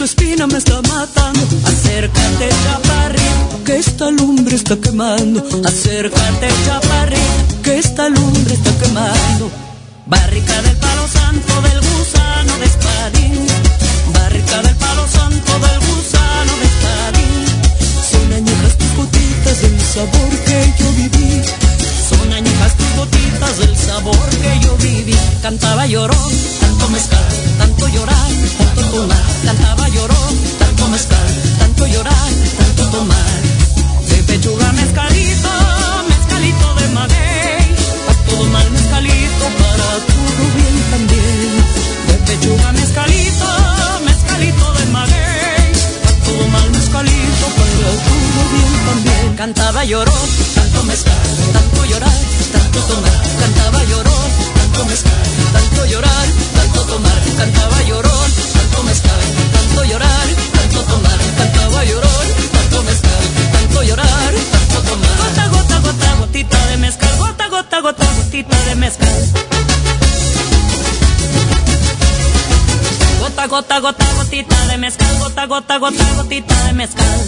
Su 0.00 0.04
espina 0.04 0.46
me 0.46 0.56
está 0.56 0.80
matando. 0.80 1.40
Acércate, 1.66 2.48
chaparrito, 2.64 3.64
que 3.66 3.76
esta 3.76 4.10
lumbre 4.10 4.56
está 4.56 4.74
quemando. 4.76 5.46
Acércate, 5.62 6.48
chaparrito, 6.64 7.62
que 7.62 7.78
esta 7.78 8.08
lumbre 8.08 8.54
está 8.54 8.70
quemando. 8.78 9.50
Barrica 10.06 10.62
del 10.62 10.76
palo 10.76 11.06
santo 11.06 11.52
del 11.60 11.80
gusano 11.80 12.52
de 12.60 12.64
espadín. 12.64 13.46
Barrica 14.14 14.62
del 14.62 14.76
palo 14.76 15.06
santo 15.06 15.52
del 15.66 15.80
gusano 15.88 16.52
de 16.60 16.66
espadín. 16.72 17.44
Son 18.10 18.32
añejas 18.32 18.78
tus 18.78 18.96
gotitas 18.96 19.60
del 19.60 19.80
sabor 19.82 20.30
que 20.46 20.74
yo 20.78 20.92
viví. 20.92 21.42
Son 22.08 22.32
añejas 22.32 22.72
tus 22.74 22.90
gotitas 22.96 23.58
del 23.58 23.76
sabor 23.76 24.39
viví. 24.80 25.16
Cantaba 25.42 25.86
llorón, 25.86 26.32
tanto 26.60 26.88
mezcal, 26.88 27.32
tanto 27.58 27.88
llorar, 27.88 28.30
tanto 28.58 28.82
tomar. 28.90 29.24
Cantaba 29.44 29.88
llorón, 29.88 30.34
tanto 30.58 30.88
mezcal, 30.88 31.28
tanto 31.58 31.86
llorar, 31.86 32.30
tanto 32.58 32.84
tomar. 32.96 33.40
De 34.08 34.16
pechuga 34.24 34.72
mezcalito, 34.72 35.50
mezcalito 36.08 36.74
de 36.74 36.88
maguey. 36.88 37.64
Pa' 38.06 38.14
todo 38.28 38.44
mal 38.46 38.70
mezcalito, 38.70 39.44
para 39.60 39.90
todo 40.10 40.44
bien 40.56 40.76
también. 40.90 41.52
De 42.08 42.14
pechuga 42.26 42.72
mezcalito, 42.72 43.48
mezcalito 44.04 44.72
de 44.78 44.84
maguey. 44.96 45.72
Pa' 46.04 46.14
todo 46.24 46.48
mal 46.48 46.70
mezcalito, 46.70 47.46
para 47.58 47.90
todo 48.06 48.40
bien 48.54 48.72
también. 48.88 49.36
Cantaba 49.36 49.84
llorón, 49.84 50.28
tanto 50.54 50.82
mezcal, 50.84 51.26
tanto 51.52 51.84
llorar, 51.86 52.20
tanto 52.52 52.78
tomar. 52.80 53.20
Cantaba 53.40 53.84
llorón, 53.84 54.30
tanto 54.70 54.84
mezcal, 54.86 55.12
tanto 55.52 55.84
llorar, 55.86 56.28
tanto 56.54 56.80
tomar. 56.84 57.20
Cantaba 57.36 57.82
llorón, 57.82 58.30
tanto 58.52 58.82
mezcal, 58.84 59.20
tanto 59.52 59.84
llorar, 59.84 60.28
tanto 60.52 60.82
tomar. 60.82 61.18
Cantaba 61.36 61.84
llorón, 61.84 62.26
tanto 62.52 62.82
mezcal, 62.82 63.24
tanto 63.52 63.82
llorar, 63.82 64.34
tanto 64.52 64.82
tomar. 64.90 65.16
Gota, 65.18 65.48
gota, 65.48 65.78
gota, 65.80 66.14
gotita 66.20 66.66
de 66.66 66.76
mezcal. 66.76 67.18
Gota, 67.18 67.48
gota, 67.48 67.80
gota, 67.80 68.06
gotita 68.16 68.56
de 68.64 68.74
mezcal. 68.76 69.08
Gota, 73.20 73.46
gota, 73.46 73.80
gota, 73.80 74.06
gotita 74.16 74.66
de 74.66 74.76
mezcal. 74.78 75.18
Gota, 75.18 75.46
gota, 75.46 75.78
gota, 75.78 76.04
gotita 76.16 76.54
de 76.64 76.72
mezcal. 76.72 77.20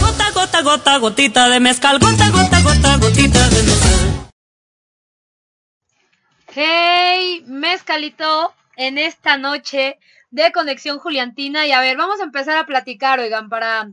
Gota, 0.00 0.30
gota, 0.34 0.62
gota, 0.62 0.98
gotita 0.98 1.48
de 1.48 1.60
mezcal. 1.60 1.98
Gota, 1.98 2.30
gota, 2.30 2.45
gota, 2.66 2.98
gotita 2.98 3.48
de. 3.48 3.60
Hey, 6.52 7.44
mezcalito, 7.46 8.54
en 8.76 8.98
esta 8.98 9.36
noche 9.36 9.98
de 10.30 10.50
Conexión 10.52 10.98
Juliantina. 10.98 11.66
Y 11.66 11.72
a 11.72 11.80
ver, 11.80 11.96
vamos 11.96 12.20
a 12.20 12.24
empezar 12.24 12.56
a 12.56 12.66
platicar, 12.66 13.20
oigan, 13.20 13.48
para, 13.48 13.92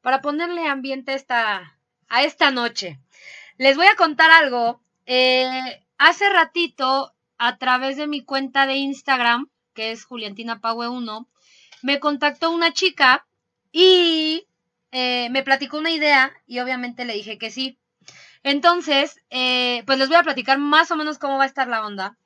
para 0.00 0.20
ponerle 0.20 0.66
ambiente 0.66 1.12
a 1.12 1.14
esta, 1.14 1.78
a 2.08 2.22
esta 2.24 2.50
noche. 2.50 2.98
Les 3.56 3.76
voy 3.76 3.86
a 3.86 3.96
contar 3.96 4.30
algo. 4.30 4.82
Eh, 5.06 5.80
hace 5.98 6.28
ratito, 6.30 7.12
a 7.38 7.58
través 7.58 7.96
de 7.96 8.08
mi 8.08 8.24
cuenta 8.24 8.66
de 8.66 8.76
Instagram, 8.76 9.48
que 9.74 9.92
es 9.92 10.04
Juliantina 10.04 10.60
Pague 10.60 10.88
1, 10.88 11.28
me 11.82 12.00
contactó 12.00 12.50
una 12.50 12.72
chica 12.72 13.26
y 13.70 14.46
eh, 14.90 15.28
me 15.30 15.42
platicó 15.42 15.78
una 15.78 15.90
idea 15.90 16.32
y 16.46 16.58
obviamente 16.58 17.04
le 17.04 17.14
dije 17.14 17.38
que 17.38 17.50
sí. 17.50 17.78
Entonces, 18.42 19.20
eh, 19.30 19.82
pues 19.86 19.98
les 19.98 20.08
voy 20.08 20.16
a 20.16 20.22
platicar 20.22 20.58
más 20.58 20.90
o 20.90 20.96
menos 20.96 21.18
cómo 21.18 21.38
va 21.38 21.44
a 21.44 21.46
estar 21.46 21.68
la 21.68 21.86
onda. 21.86 22.16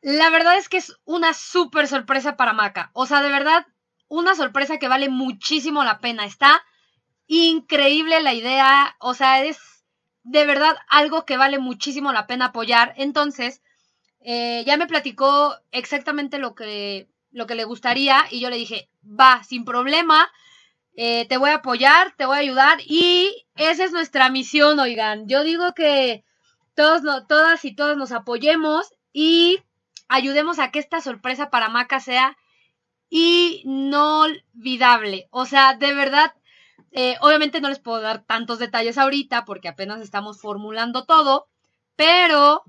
La 0.00 0.30
verdad 0.30 0.56
es 0.56 0.68
que 0.68 0.78
es 0.78 0.96
una 1.04 1.34
súper 1.34 1.88
sorpresa 1.88 2.36
para 2.36 2.52
Maca. 2.52 2.90
O 2.92 3.06
sea, 3.06 3.22
de 3.22 3.30
verdad, 3.30 3.66
una 4.08 4.34
sorpresa 4.34 4.78
que 4.78 4.88
vale 4.88 5.08
muchísimo 5.08 5.82
la 5.84 5.98
pena. 5.98 6.24
Está 6.24 6.62
increíble 7.26 8.20
la 8.22 8.34
idea. 8.34 8.96
O 8.98 9.14
sea, 9.14 9.42
es 9.44 9.58
de 10.24 10.46
verdad 10.46 10.76
algo 10.88 11.24
que 11.24 11.36
vale 11.36 11.58
muchísimo 11.58 12.12
la 12.12 12.26
pena 12.26 12.46
apoyar. 12.46 12.94
Entonces, 12.96 13.62
eh, 14.20 14.62
ya 14.66 14.76
me 14.76 14.86
platicó 14.86 15.54
exactamente 15.70 16.38
lo 16.38 16.54
que, 16.54 17.08
lo 17.30 17.46
que 17.46 17.54
le 17.54 17.64
gustaría 17.64 18.24
y 18.30 18.40
yo 18.40 18.50
le 18.50 18.56
dije, 18.56 18.88
va, 19.04 19.42
sin 19.44 19.64
problema. 19.64 20.30
Eh, 20.96 21.26
te 21.28 21.38
voy 21.38 21.50
a 21.50 21.56
apoyar, 21.56 22.14
te 22.16 22.24
voy 22.26 22.36
a 22.36 22.40
ayudar 22.40 22.78
y 22.86 23.46
esa 23.56 23.84
es 23.84 23.92
nuestra 23.92 24.30
misión, 24.30 24.78
oigan. 24.78 25.26
Yo 25.28 25.42
digo 25.42 25.74
que 25.74 26.24
todos, 26.74 27.02
todas 27.26 27.64
y 27.64 27.74
todos 27.74 27.96
nos 27.96 28.12
apoyemos 28.12 28.94
y 29.12 29.58
ayudemos 30.08 30.58
a 30.58 30.70
que 30.70 30.78
esta 30.78 31.00
sorpresa 31.00 31.50
para 31.50 31.68
Maca 31.68 31.98
sea 32.00 32.36
inolvidable. 33.08 34.38
O 35.30 35.46
sea, 35.46 35.74
de 35.74 35.94
verdad, 35.94 36.32
eh, 36.92 37.16
obviamente 37.20 37.60
no 37.60 37.68
les 37.68 37.80
puedo 37.80 38.00
dar 38.00 38.24
tantos 38.24 38.58
detalles 38.58 38.98
ahorita 38.98 39.44
porque 39.44 39.68
apenas 39.68 40.00
estamos 40.00 40.40
formulando 40.40 41.04
todo, 41.04 41.48
pero 41.96 42.62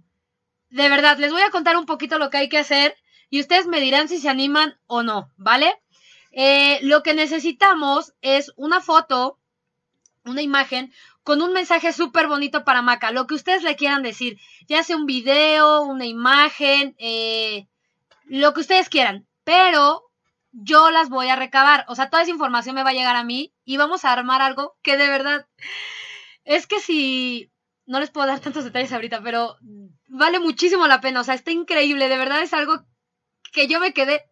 de 0.69 0.89
verdad, 0.89 1.17
les 1.19 1.31
voy 1.31 1.41
a 1.41 1.51
contar 1.51 1.77
un 1.77 1.85
poquito 1.85 2.17
lo 2.17 2.29
que 2.29 2.38
hay 2.38 2.49
que 2.49 2.57
hacer 2.57 2.95
y 3.29 3.39
ustedes 3.39 3.67
me 3.67 3.79
dirán 3.81 4.07
si 4.07 4.19
se 4.19 4.29
animan 4.29 4.77
o 4.88 5.03
no, 5.03 5.31
¿vale? 5.38 5.73
Eh, 6.37 6.79
lo 6.81 7.01
que 7.01 7.13
necesitamos 7.13 8.13
es 8.21 8.51
una 8.57 8.81
foto, 8.81 9.39
una 10.25 10.41
imagen 10.41 10.93
con 11.23 11.41
un 11.41 11.53
mensaje 11.53 11.93
súper 11.93 12.27
bonito 12.27 12.65
para 12.65 12.81
Maca, 12.81 13.11
lo 13.11 13.25
que 13.25 13.35
ustedes 13.35 13.63
le 13.63 13.77
quieran 13.77 14.03
decir, 14.03 14.37
ya 14.67 14.83
sea 14.83 14.97
un 14.97 15.05
video, 15.05 15.83
una 15.83 16.05
imagen, 16.05 16.93
eh, 16.99 17.67
lo 18.25 18.53
que 18.53 18.59
ustedes 18.59 18.89
quieran, 18.89 19.25
pero 19.45 20.03
yo 20.51 20.91
las 20.91 21.07
voy 21.07 21.29
a 21.29 21.37
recabar, 21.37 21.85
o 21.87 21.95
sea, 21.95 22.09
toda 22.09 22.23
esa 22.23 22.31
información 22.31 22.75
me 22.75 22.83
va 22.83 22.89
a 22.89 22.93
llegar 22.93 23.15
a 23.15 23.23
mí 23.23 23.53
y 23.63 23.77
vamos 23.77 24.03
a 24.03 24.11
armar 24.11 24.41
algo 24.41 24.75
que 24.81 24.97
de 24.97 25.07
verdad 25.07 25.47
es 26.43 26.67
que 26.67 26.81
si 26.81 27.49
no 27.85 28.01
les 28.01 28.11
puedo 28.11 28.27
dar 28.27 28.41
tantos 28.41 28.65
detalles 28.65 28.91
ahorita, 28.91 29.21
pero 29.23 29.55
vale 30.09 30.39
muchísimo 30.39 30.85
la 30.85 30.99
pena, 30.99 31.21
o 31.21 31.23
sea, 31.23 31.35
está 31.35 31.51
increíble, 31.51 32.09
de 32.09 32.17
verdad 32.17 32.41
es 32.41 32.53
algo 32.53 32.83
que 33.53 33.67
yo 33.67 33.79
me 33.79 33.93
quedé 33.93 34.25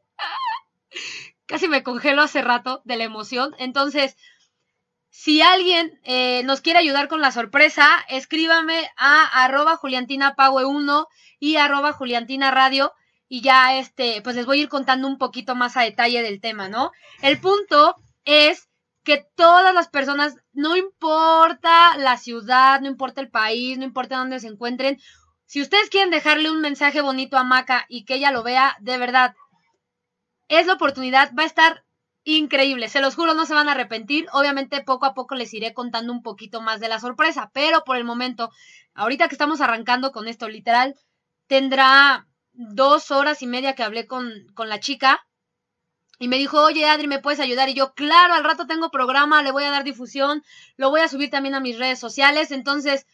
casi 1.53 1.67
me 1.67 1.83
congelo 1.83 2.23
hace 2.23 2.41
rato 2.41 2.81
de 2.83 2.97
la 2.97 3.03
emoción. 3.03 3.53
Entonces, 3.59 4.17
si 5.11 5.43
alguien 5.43 5.99
eh, 6.03 6.41
nos 6.45 6.61
quiere 6.61 6.79
ayudar 6.79 7.07
con 7.07 7.21
la 7.21 7.31
sorpresa, 7.31 7.87
escríbame 8.09 8.89
a 8.97 9.43
arroba 9.43 9.77
juliantinapague1 9.77 11.05
y 11.39 11.57
arroba 11.57 11.93
juliantina 11.93 12.49
radio 12.49 12.91
y 13.29 13.41
ya 13.41 13.77
este, 13.77 14.23
pues 14.23 14.35
les 14.35 14.47
voy 14.47 14.57
a 14.57 14.61
ir 14.63 14.67
contando 14.67 15.07
un 15.07 15.19
poquito 15.19 15.53
más 15.53 15.77
a 15.77 15.83
detalle 15.83 16.23
del 16.23 16.41
tema, 16.41 16.69
¿no? 16.69 16.91
El 17.21 17.39
punto 17.39 17.97
es 18.25 18.67
que 19.03 19.23
todas 19.35 19.75
las 19.75 19.89
personas, 19.89 20.35
no 20.53 20.75
importa 20.75 21.95
la 21.99 22.17
ciudad, 22.17 22.81
no 22.81 22.87
importa 22.87 23.21
el 23.21 23.29
país, 23.29 23.77
no 23.77 23.83
importa 23.83 24.17
dónde 24.17 24.39
se 24.39 24.47
encuentren, 24.47 24.99
Si 25.45 25.61
ustedes 25.61 25.91
quieren 25.91 26.09
dejarle 26.09 26.49
un 26.49 26.61
mensaje 26.61 27.01
bonito 27.01 27.37
a 27.37 27.43
Maca 27.43 27.85
y 27.87 28.05
que 28.05 28.15
ella 28.15 28.31
lo 28.31 28.41
vea, 28.41 28.75
de 28.79 28.97
verdad, 28.97 29.35
es 30.47 30.67
la 30.67 30.73
oportunidad, 30.73 31.31
va 31.37 31.43
a 31.43 31.47
estar 31.47 31.83
increíble, 32.23 32.89
se 32.89 33.01
los 33.01 33.15
juro, 33.15 33.33
no 33.33 33.45
se 33.45 33.53
van 33.53 33.69
a 33.69 33.73
arrepentir. 33.73 34.27
Obviamente 34.31 34.81
poco 34.81 35.05
a 35.05 35.13
poco 35.13 35.35
les 35.35 35.53
iré 35.53 35.73
contando 35.73 36.13
un 36.13 36.23
poquito 36.23 36.61
más 36.61 36.79
de 36.79 36.89
la 36.89 36.99
sorpresa, 36.99 37.51
pero 37.53 37.83
por 37.83 37.97
el 37.97 38.05
momento, 38.05 38.51
ahorita 38.93 39.27
que 39.27 39.35
estamos 39.35 39.61
arrancando 39.61 40.11
con 40.11 40.27
esto, 40.27 40.47
literal, 40.47 40.95
tendrá 41.47 42.27
dos 42.53 43.11
horas 43.11 43.41
y 43.41 43.47
media 43.47 43.75
que 43.75 43.83
hablé 43.83 44.07
con, 44.07 44.31
con 44.53 44.69
la 44.69 44.79
chica 44.79 45.25
y 46.19 46.27
me 46.27 46.37
dijo, 46.37 46.61
oye 46.61 46.85
Adri, 46.85 47.07
¿me 47.07 47.19
puedes 47.19 47.39
ayudar? 47.39 47.69
Y 47.69 47.73
yo, 47.73 47.93
claro, 47.93 48.33
al 48.33 48.43
rato 48.43 48.67
tengo 48.67 48.91
programa, 48.91 49.41
le 49.41 49.51
voy 49.51 49.63
a 49.63 49.71
dar 49.71 49.83
difusión, 49.83 50.43
lo 50.77 50.89
voy 50.89 51.01
a 51.01 51.07
subir 51.07 51.29
también 51.29 51.55
a 51.55 51.59
mis 51.59 51.77
redes 51.77 51.99
sociales. 51.99 52.51
Entonces, 52.51 53.05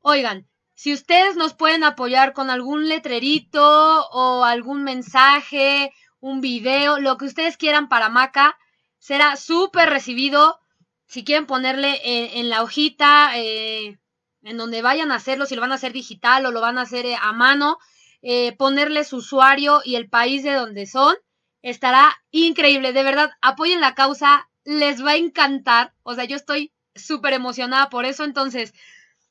oigan, 0.00 0.48
si 0.74 0.92
ustedes 0.92 1.36
nos 1.36 1.54
pueden 1.54 1.84
apoyar 1.84 2.32
con 2.32 2.50
algún 2.50 2.88
letrerito 2.88 4.06
o 4.08 4.44
algún 4.44 4.82
mensaje, 4.82 5.92
un 6.26 6.40
video, 6.40 6.98
lo 6.98 7.16
que 7.18 7.26
ustedes 7.26 7.56
quieran 7.56 7.88
para 7.88 8.08
Maca, 8.08 8.58
será 8.98 9.36
súper 9.36 9.88
recibido. 9.88 10.58
Si 11.06 11.22
quieren 11.24 11.46
ponerle 11.46 12.00
en, 12.36 12.50
la 12.50 12.62
hojita, 12.64 13.30
eh, 13.36 14.00
en 14.42 14.56
donde 14.56 14.82
vayan 14.82 15.12
a 15.12 15.16
hacerlo, 15.16 15.46
si 15.46 15.54
lo 15.54 15.60
van 15.60 15.70
a 15.70 15.76
hacer 15.76 15.92
digital 15.92 16.44
o 16.44 16.50
lo 16.50 16.60
van 16.60 16.78
a 16.78 16.82
hacer 16.82 17.06
eh, 17.06 17.16
a 17.20 17.32
mano, 17.32 17.78
eh, 18.22 18.56
ponerle 18.56 19.04
su 19.04 19.18
usuario 19.18 19.82
y 19.84 19.94
el 19.94 20.08
país 20.08 20.42
de 20.42 20.54
donde 20.54 20.86
son 20.86 21.14
estará 21.62 22.12
increíble. 22.32 22.92
De 22.92 23.04
verdad, 23.04 23.30
apoyen 23.40 23.80
la 23.80 23.94
causa, 23.94 24.48
les 24.64 25.04
va 25.04 25.12
a 25.12 25.16
encantar. 25.16 25.94
O 26.02 26.14
sea, 26.14 26.24
yo 26.24 26.34
estoy 26.34 26.72
súper 26.96 27.34
emocionada 27.34 27.88
por 27.88 28.04
eso. 28.04 28.24
Entonces, 28.24 28.74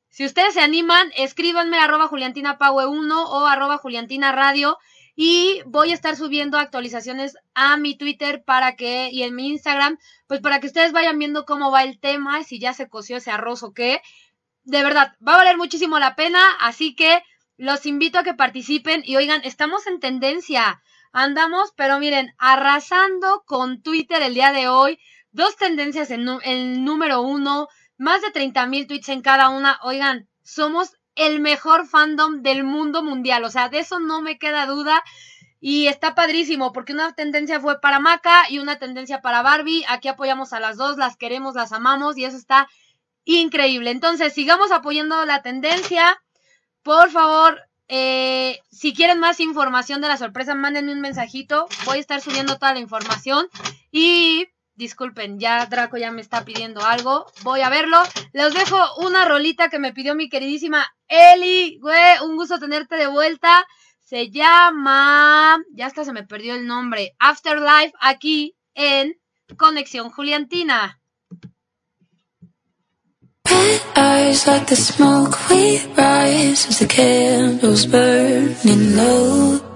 si 0.09 0.25
ustedes 0.25 0.53
se 0.53 0.61
animan, 0.61 1.11
escríbanme 1.17 1.77
arroba 1.77 2.07
Juliantina 2.07 2.57
1 2.57 3.23
o 3.29 3.45
arroba 3.47 3.77
Juliantina 3.79 4.31
Radio 4.31 4.77
y 5.15 5.61
voy 5.65 5.91
a 5.91 5.93
estar 5.93 6.15
subiendo 6.15 6.57
actualizaciones 6.57 7.37
a 7.53 7.77
mi 7.77 7.97
Twitter 7.97 8.43
para 8.43 8.75
que 8.75 9.09
y 9.11 9.23
en 9.23 9.35
mi 9.35 9.47
Instagram, 9.47 9.97
pues 10.27 10.41
para 10.41 10.59
que 10.59 10.67
ustedes 10.67 10.91
vayan 10.91 11.19
viendo 11.19 11.45
cómo 11.45 11.71
va 11.71 11.83
el 11.83 11.99
tema, 11.99 12.43
si 12.43 12.59
ya 12.59 12.73
se 12.73 12.89
coció 12.89 13.17
ese 13.17 13.31
arroz 13.31 13.63
o 13.63 13.73
qué. 13.73 14.01
De 14.63 14.83
verdad, 14.83 15.15
va 15.25 15.35
a 15.35 15.37
valer 15.37 15.57
muchísimo 15.57 15.99
la 15.99 16.15
pena, 16.15 16.39
así 16.59 16.95
que 16.95 17.23
los 17.57 17.85
invito 17.85 18.19
a 18.19 18.23
que 18.23 18.33
participen 18.33 19.03
y 19.05 19.15
oigan, 19.15 19.41
estamos 19.43 19.87
en 19.87 19.99
tendencia 19.99 20.81
andamos, 21.15 21.71
pero 21.77 21.97
miren, 21.97 22.35
arrasando 22.37 23.43
con 23.45 23.81
Twitter 23.81 24.21
el 24.21 24.33
día 24.33 24.51
de 24.51 24.67
hoy. 24.67 24.99
Dos 25.31 25.55
tendencias 25.55 26.11
en 26.11 26.27
el 26.43 26.83
número 26.83 27.21
uno, 27.21 27.69
más 27.97 28.21
de 28.21 28.31
30 28.31 28.65
mil 28.67 28.85
tweets 28.85 29.09
en 29.09 29.21
cada 29.21 29.47
una. 29.47 29.79
Oigan, 29.83 30.27
somos 30.43 30.91
el 31.15 31.39
mejor 31.39 31.87
fandom 31.87 32.41
del 32.41 32.63
mundo 32.63 33.03
mundial. 33.03 33.43
O 33.43 33.49
sea, 33.49 33.69
de 33.69 33.79
eso 33.79 33.99
no 33.99 34.21
me 34.21 34.37
queda 34.37 34.65
duda. 34.65 35.03
Y 35.59 35.87
está 35.87 36.13
padrísimo, 36.13 36.73
porque 36.73 36.93
una 36.93 37.13
tendencia 37.13 37.59
fue 37.59 37.81
para 37.81 37.99
Maca 37.99 38.49
y 38.49 38.59
una 38.59 38.77
tendencia 38.77 39.21
para 39.21 39.41
Barbie. 39.41 39.83
Aquí 39.87 40.07
apoyamos 40.07 40.53
a 40.53 40.59
las 40.59 40.77
dos, 40.77 40.97
las 40.97 41.17
queremos, 41.17 41.55
las 41.55 41.71
amamos 41.71 42.17
y 42.17 42.25
eso 42.25 42.37
está 42.37 42.67
increíble. 43.23 43.89
Entonces, 43.89 44.33
sigamos 44.33 44.71
apoyando 44.71 45.25
la 45.25 45.41
tendencia. 45.41 46.21
Por 46.83 47.09
favor, 47.09 47.59
eh, 47.87 48.59
si 48.69 48.93
quieren 48.93 49.19
más 49.19 49.39
información 49.39 50.01
de 50.01 50.07
la 50.07 50.17
sorpresa, 50.17 50.53
mándenme 50.53 50.93
un 50.93 51.01
mensajito. 51.01 51.67
Voy 51.85 51.97
a 51.97 52.01
estar 52.01 52.21
subiendo 52.21 52.57
toda 52.57 52.73
la 52.73 52.79
información. 52.79 53.47
Y 53.91 54.47
disculpen, 54.75 55.39
ya 55.39 55.65
Draco 55.65 55.97
ya 55.97 56.11
me 56.11 56.21
está 56.21 56.45
pidiendo 56.45 56.85
algo. 56.85 57.25
Voy 57.43 57.61
a 57.61 57.69
verlo. 57.69 58.01
Les 58.33 58.53
dejo 58.53 58.77
una 58.97 59.25
rolita 59.25 59.69
que 59.69 59.79
me 59.79 59.93
pidió 59.93 60.15
mi 60.15 60.29
queridísima 60.29 60.85
Eli. 61.07 61.79
Güey, 61.79 62.19
un 62.23 62.35
gusto 62.35 62.59
tenerte 62.59 62.95
de 62.95 63.07
vuelta. 63.07 63.65
Se 64.01 64.29
llama. 64.29 65.57
Ya 65.73 65.87
hasta 65.87 66.05
se 66.05 66.13
me 66.13 66.23
perdió 66.23 66.55
el 66.55 66.67
nombre. 66.67 67.15
Afterlife 67.19 67.93
aquí 67.99 68.55
en 68.73 69.15
Conexión 69.57 70.09
Juliantina. 70.09 70.99
Eyes 73.95 74.47
like 74.47 74.67
the 74.67 74.75
smoke 74.75 75.37
we 75.49 75.79
rise 75.95 76.67
as 76.67 76.79
the 76.79 76.87
candles 76.87 77.85
burning 77.85 78.95
low. 78.95 79.74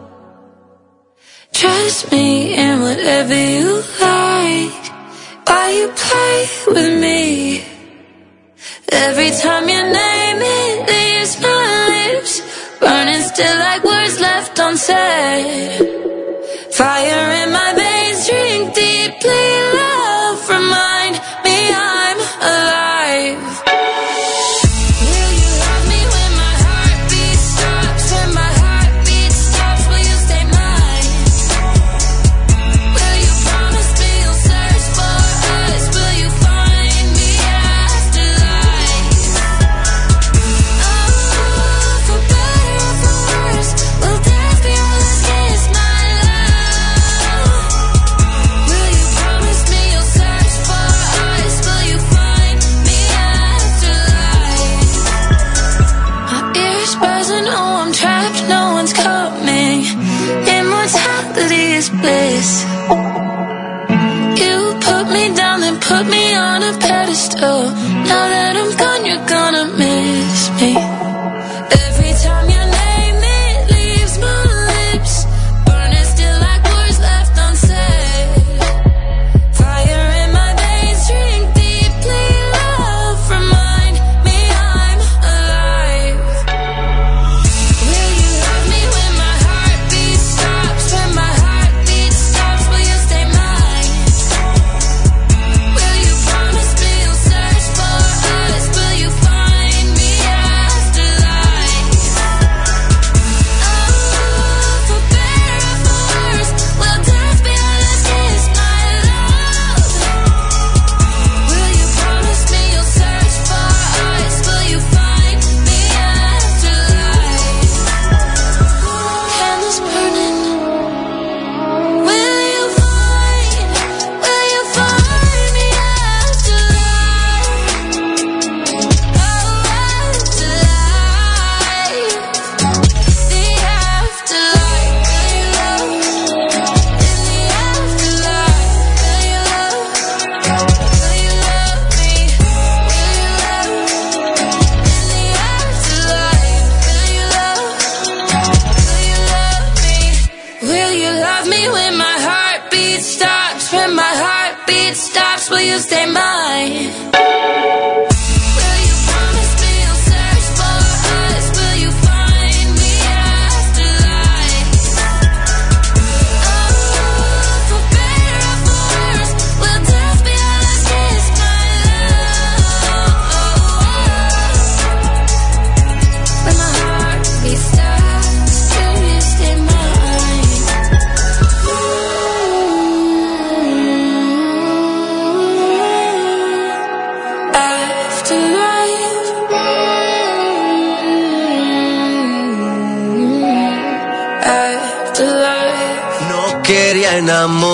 Trust 1.60 2.10
me 2.14 2.56
in 2.56 2.80
whatever 2.80 3.36
you 3.36 3.84
like. 4.00 4.84
Why 5.46 5.66
you 5.80 5.88
play 6.04 6.48
with 6.68 7.02
me? 7.02 7.66
Every 8.90 9.32
time 9.32 9.68
you 9.68 9.82
name 9.84 10.40
it 10.40 10.88
leaves 10.88 11.42
my 11.42 11.66
lips 11.92 12.34
burning 12.80 13.24
still 13.24 13.58
like 13.60 13.84
words 13.84 14.22
left 14.22 14.58
unsaid. 14.58 15.82
Fire 16.72 17.44
in 17.44 17.52
my 17.52 17.74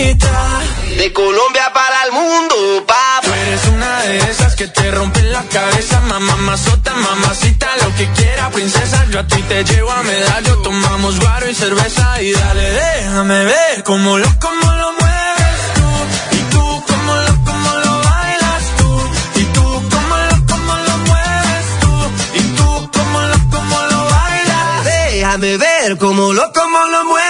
De 0.00 1.12
Colombia 1.12 1.70
para 1.74 2.04
el 2.04 2.12
mundo, 2.12 2.54
papá. 2.86 3.20
Tú 3.22 3.30
eres 3.34 3.66
una 3.66 4.00
de 4.04 4.16
esas 4.30 4.54
que 4.54 4.66
te 4.66 4.90
rompen 4.90 5.30
la 5.30 5.42
cabeza, 5.42 6.00
mamá, 6.00 6.36
mazota, 6.36 6.94
mamacita, 6.94 7.68
lo 7.84 7.94
que 7.96 8.08
quiera, 8.12 8.48
princesa. 8.48 9.04
Yo 9.10 9.20
a 9.20 9.26
ti 9.26 9.42
te 9.42 9.62
llevo 9.62 9.90
a 9.90 10.02
medallo, 10.02 10.56
tomamos 10.62 11.20
guaro 11.20 11.50
y 11.50 11.54
cerveza 11.54 12.22
y 12.22 12.32
dale, 12.32 12.70
déjame 12.70 13.44
ver 13.44 13.82
cómo 13.84 14.16
lo, 14.16 14.26
cómo 14.40 14.72
lo 14.72 14.92
mueves 14.92 15.60
tú. 15.74 16.36
Y 16.36 16.40
tú, 16.50 16.84
cómo 16.88 17.14
lo, 17.16 17.44
cómo 17.44 17.70
lo 17.84 18.02
bailas 18.02 18.62
tú. 18.78 19.10
Y 19.40 19.44
tú, 19.56 19.82
cómo 19.90 20.16
lo, 20.16 20.46
cómo 20.46 20.76
lo 20.76 20.96
mueves 21.08 21.66
tú. 21.82 21.92
Y 22.38 22.42
tú, 22.56 22.90
cómo 22.90 23.20
lo, 23.20 23.36
cómo 23.50 23.78
lo 23.90 24.04
bailas. 24.04 24.84
Déjame 24.84 25.56
ver 25.58 25.98
cómo 25.98 26.32
lo, 26.32 26.52
cómo 26.54 26.86
lo 26.86 27.04
mueves 27.04 27.29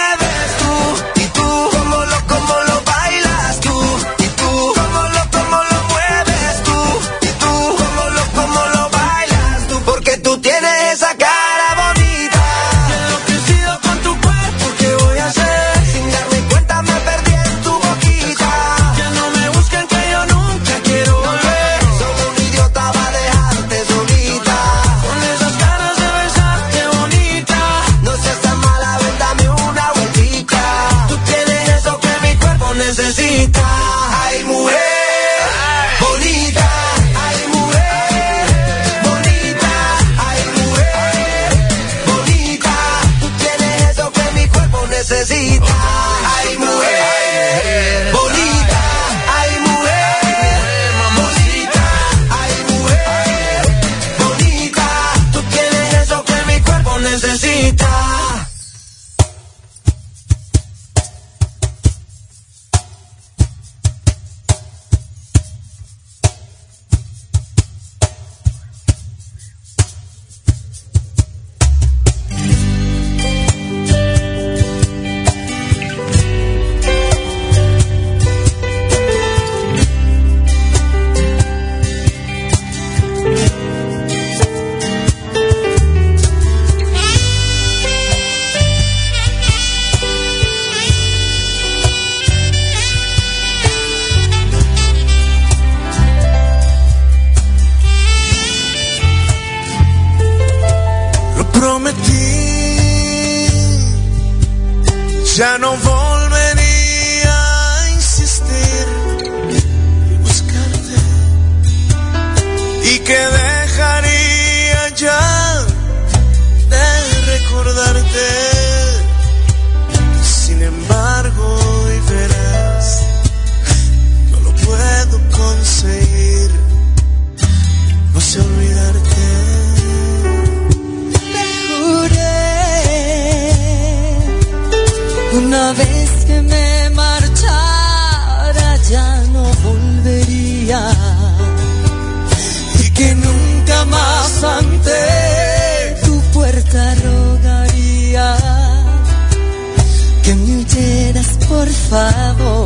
por 151.51 151.67
favor 151.67 152.60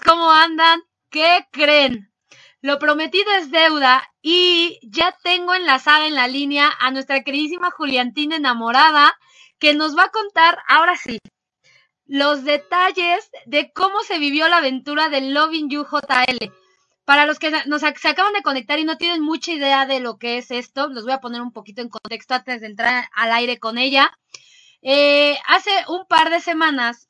¿cómo 0.00 0.30
andan? 0.30 0.80
¿Qué 1.10 1.46
creen? 1.50 2.12
Lo 2.60 2.78
prometido 2.78 3.30
es 3.32 3.50
deuda 3.50 4.02
y 4.22 4.80
ya 4.82 5.14
tengo 5.22 5.54
enlazada 5.54 6.06
en 6.06 6.14
la 6.14 6.28
línea 6.28 6.72
a 6.78 6.90
nuestra 6.90 7.22
queridísima 7.22 7.70
Juliantina 7.70 8.36
enamorada 8.36 9.14
que 9.58 9.74
nos 9.74 9.96
va 9.96 10.04
a 10.04 10.10
contar, 10.10 10.58
ahora 10.66 10.96
sí, 10.96 11.18
los 12.06 12.44
detalles 12.44 13.30
de 13.46 13.72
cómo 13.72 14.00
se 14.00 14.18
vivió 14.18 14.48
la 14.48 14.58
aventura 14.58 15.08
del 15.08 15.34
Loving 15.34 15.70
You 15.70 15.84
JL. 15.84 16.52
Para 17.04 17.26
los 17.26 17.38
que 17.38 17.50
nos 17.66 17.82
se 17.82 18.08
acaban 18.08 18.32
de 18.32 18.42
conectar 18.42 18.78
y 18.78 18.84
no 18.84 18.96
tienen 18.96 19.22
mucha 19.22 19.52
idea 19.52 19.84
de 19.84 20.00
lo 20.00 20.18
que 20.18 20.38
es 20.38 20.50
esto, 20.50 20.88
los 20.88 21.04
voy 21.04 21.12
a 21.12 21.20
poner 21.20 21.42
un 21.42 21.52
poquito 21.52 21.82
en 21.82 21.90
contexto 21.90 22.34
antes 22.34 22.62
de 22.62 22.66
entrar 22.66 23.08
al 23.14 23.32
aire 23.32 23.58
con 23.58 23.76
ella. 23.76 24.10
Eh, 24.80 25.36
hace 25.46 25.70
un 25.88 26.06
par 26.06 26.30
de 26.30 26.40
semanas 26.40 27.08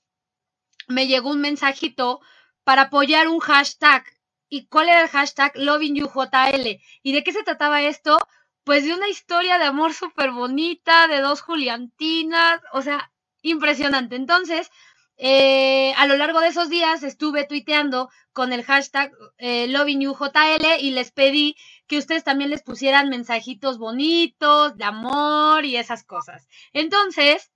me 0.89 1.07
llegó 1.07 1.31
un 1.31 1.41
mensajito 1.41 2.21
para 2.65 2.83
apoyar 2.83 3.29
un 3.29 3.41
hashtag. 3.41 4.05
¿Y 4.49 4.67
cuál 4.67 4.89
era 4.89 5.03
el 5.03 5.09
hashtag? 5.09 5.53
LovingYouJL. 5.55 6.81
¿Y 7.03 7.13
de 7.13 7.23
qué 7.25 7.33
se 7.33 7.43
trataba 7.43 7.83
esto? 7.83 8.19
Pues 8.65 8.85
de 8.85 8.95
una 8.95 9.09
historia 9.09 9.59
de 9.59 9.65
amor 9.65 9.93
súper 9.93 10.31
bonita, 10.31 11.07
de 11.07 11.21
dos 11.21 11.43
Juliantinas, 11.43 12.61
o 12.73 12.83
sea, 12.83 13.13
impresionante. 13.43 14.17
Entonces, 14.17 14.71
eh, 15.17 15.95
a 15.97 16.07
lo 16.07 16.17
largo 16.17 16.41
de 16.41 16.49
esos 16.49 16.69
días 16.69 17.03
estuve 17.05 17.47
tuiteando 17.47 18.11
con 18.33 18.53
el 18.53 18.65
hashtag 18.65 19.13
eh, 19.39 19.69
LovingYouJL 19.69 20.81
y 20.81 20.91
les 20.91 21.13
pedí 21.13 21.57
que 21.87 21.99
ustedes 21.99 22.25
también 22.25 22.51
les 22.51 22.63
pusieran 22.63 23.11
mensajitos 23.11 23.79
bonitos, 23.79 24.77
de 24.77 24.85
amor 24.85 25.65
y 25.65 25.77
esas 25.77 26.05
cosas. 26.05 26.49
Entonces, 26.73 27.53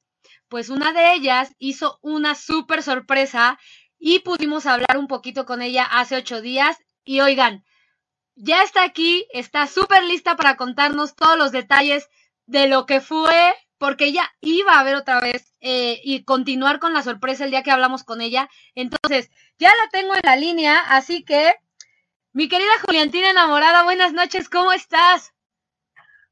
pues 0.49 0.69
una 0.71 0.93
de 0.93 1.15
ellas 1.15 1.53
hizo 1.59 1.99
una 2.03 2.35
súper 2.35 2.83
sorpresa 2.83 3.59
y 3.99 4.21
pudimos 4.21 4.67
hablar 4.67 4.97
un 4.97 5.09
poquito 5.09 5.45
con 5.47 5.63
ella 5.63 5.85
hace 5.85 6.17
ocho 6.17 6.41
días. 6.41 6.79
Y 7.05 7.21
oigan, 7.21 7.65
ya 8.35 8.63
está 8.63 8.85
aquí, 8.85 9.27
está 9.33 9.67
súper 9.67 10.05
lista 10.05 10.37
para 10.37 10.57
contarnos 10.57 11.17
todos 11.17 11.37
los 11.37 11.53
detalles 11.53 12.09
de 12.47 12.69
lo 12.69 12.87
que 12.87 13.01
fue, 13.01 13.55
porque 13.79 14.07
ella 14.07 14.31
iba 14.41 14.79
a 14.79 14.85
ver 14.85 14.95
otra 14.95 15.21
vez 15.21 15.55
eh, 15.61 16.01
y 16.05 16.25
continuar 16.25 16.79
con 16.79 16.93
la 16.93 17.03
sorpresa 17.03 17.45
el 17.45 17.51
día 17.51 17.63
que 17.63 17.71
hablamos 17.71 18.05
con 18.05 18.21
ella. 18.21 18.49
Entonces, 18.75 19.31
ya 19.59 19.71
la 19.71 19.89
tengo 19.91 20.15
en 20.15 20.21
la 20.25 20.37
línea, 20.37 20.79
así 20.79 21.25
que, 21.25 21.55
mi 22.33 22.49
querida 22.49 22.71
Juliantina 22.85 23.31
enamorada, 23.31 23.83
buenas 23.83 24.13
noches, 24.13 24.49
¿cómo 24.49 24.73
estás? 24.73 25.35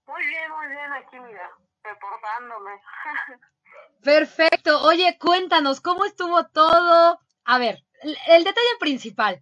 Muy 0.07 0.25
bien, 0.27 0.51
muy 0.53 0.69
bien, 0.69 0.93
aquí 0.93 1.19
mira, 1.19 1.51
reportándome. 1.83 2.71
Perfecto. 4.03 4.83
Oye, 4.85 5.19
cuéntanos, 5.19 5.81
¿cómo 5.81 6.05
estuvo 6.05 6.47
todo? 6.47 7.21
A 7.47 7.59
ver, 7.59 7.77
el, 8.03 8.43
detalle 8.43 8.77
principal. 8.81 9.41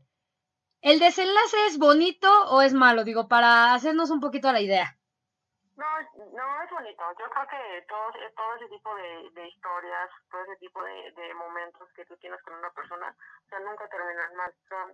¿El 0.83 1.01
desenlace 1.01 1.67
es 1.67 1.79
bonito 1.79 2.29
o 2.51 2.61
es 2.61 2.75
malo? 2.75 3.03
Digo, 3.03 3.29
para 3.29 3.73
hacernos 3.73 4.11
un 4.11 4.21
poquito 4.21 4.53
la 4.53 4.61
idea. 4.61 4.95
No, 5.77 5.87
no 6.13 6.63
es 6.63 6.71
bonito. 6.71 7.03
Yo 7.19 7.31
creo 7.31 7.47
que 7.49 7.87
todo, 7.89 8.55
ese 8.57 8.69
tipo 8.69 8.95
de, 8.95 9.31
de 9.31 9.49
historias, 9.49 10.11
todo 10.31 10.43
ese 10.43 10.57
tipo 10.57 10.85
de, 10.85 11.13
de 11.13 11.35
momentos 11.35 11.89
que 11.97 12.05
tú 12.05 12.15
tienes 12.19 12.41
con 12.43 12.55
una 12.55 12.71
persona, 12.73 13.09
o 13.09 13.49
sea, 13.49 13.59
nunca 13.61 13.89
terminan 13.89 14.37
mal. 14.37 14.53
Son, 14.69 14.93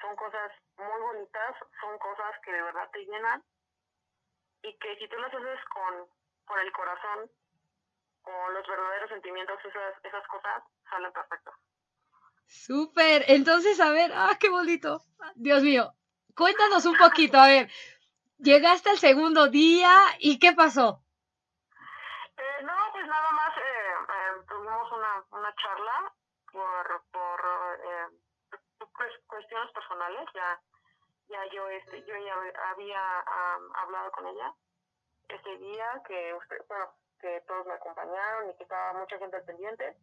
son 0.00 0.16
cosas 0.16 0.50
muy 0.78 1.00
bonitas, 1.02 1.54
son 1.82 1.98
cosas 1.98 2.32
que 2.42 2.52
de 2.52 2.62
verdad 2.62 2.88
te 2.90 3.04
llenan 3.04 3.44
y 4.62 4.72
que 4.78 4.96
si 4.96 5.06
tú 5.06 5.16
las 5.18 5.34
haces 5.34 5.60
con, 5.68 6.08
con 6.46 6.58
el 6.60 6.72
corazón, 6.72 7.30
con 8.22 8.54
los 8.54 8.66
verdaderos 8.66 9.10
sentimientos, 9.10 9.60
esas, 9.62 10.02
esas 10.02 10.26
cosas 10.28 10.64
salen 10.88 11.12
perfectas. 11.12 11.54
Súper. 12.48 13.24
Entonces, 13.28 13.78
a 13.80 13.90
ver, 13.90 14.10
ah, 14.14 14.36
qué 14.40 14.48
bonito. 14.48 15.02
Dios 15.36 15.62
mío. 15.62 15.92
Cuéntanos 16.34 16.86
un 16.86 16.96
poquito, 16.96 17.38
a 17.38 17.46
ver. 17.46 17.70
Llegaste 18.38 18.90
al 18.90 18.98
segundo 18.98 19.48
día 19.48 19.92
y 20.18 20.38
¿qué 20.38 20.52
pasó? 20.52 21.02
Eh, 22.36 22.62
no, 22.62 22.74
pues 22.92 23.06
nada 23.06 23.30
más 23.32 23.56
eh, 23.56 23.60
eh, 23.60 24.44
tuvimos 24.48 24.92
una, 24.92 25.24
una 25.32 25.54
charla 25.56 26.12
por, 26.52 27.02
por 27.10 27.40
eh, 27.84 28.56
pues, 28.96 29.12
cuestiones 29.26 29.70
personales. 29.72 30.26
Ya, 30.34 30.60
ya 31.28 31.44
yo, 31.52 31.68
este, 31.68 32.02
yo 32.04 32.14
ya 32.16 32.34
había 32.70 33.20
hablado 33.74 34.10
con 34.12 34.26
ella 34.26 34.54
ese 35.28 35.56
día 35.58 36.02
que 36.06 36.34
usted, 36.34 36.56
bueno, 36.68 36.86
que 37.20 37.42
todos 37.46 37.66
me 37.66 37.74
acompañaron 37.74 38.50
y 38.50 38.56
que 38.56 38.62
estaba 38.62 38.94
mucha 38.94 39.18
gente 39.18 39.36
al 39.36 39.44
pendiente. 39.44 39.96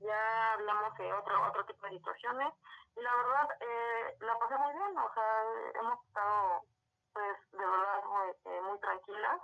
Ya 0.00 0.52
hablamos 0.52 0.96
de 0.98 1.12
otro, 1.12 1.48
otro 1.48 1.64
tipo 1.66 1.86
de 1.86 1.92
situaciones 1.92 2.52
y 2.96 3.00
la 3.00 3.14
verdad 3.16 3.48
eh, 3.60 4.16
la 4.20 4.38
pasé 4.38 4.56
muy 4.58 4.72
bien, 4.74 4.98
o 4.98 5.14
sea, 5.14 5.44
hemos 5.80 6.04
estado 6.06 6.62
pues 7.12 7.50
de 7.52 7.64
verdad 7.64 8.04
muy, 8.04 8.52
eh, 8.52 8.60
muy 8.62 8.78
tranquilas. 8.80 9.40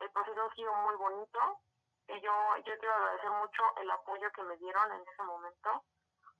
El 0.00 0.10
proceso 0.12 0.42
ha 0.42 0.54
sido 0.54 0.72
muy 0.74 0.96
bonito 0.96 1.60
y 2.08 2.20
yo, 2.20 2.32
yo 2.64 2.78
quiero 2.78 2.94
agradecer 2.94 3.30
mucho 3.30 3.62
el 3.76 3.90
apoyo 3.90 4.32
que 4.32 4.42
me 4.42 4.56
dieron 4.56 4.92
en 4.92 5.02
ese 5.06 5.22
momento, 5.22 5.84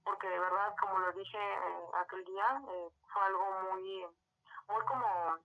porque 0.05 0.29
de 0.29 0.39
verdad, 0.39 0.75
como 0.81 0.99
lo 0.99 1.13
dije 1.13 1.39
eh, 1.39 1.87
aquel 1.95 2.25
día, 2.25 2.63
eh, 2.69 2.89
fue 3.13 3.23
algo 3.23 3.51
muy, 3.63 4.07
muy 4.69 4.85
como, 4.87 5.39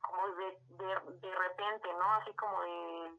como 0.00 0.28
de, 0.28 0.58
de, 0.68 1.00
de 1.20 1.34
repente, 1.34 1.92
¿no? 1.94 2.12
Así 2.14 2.32
como 2.34 2.60
de, 2.62 3.18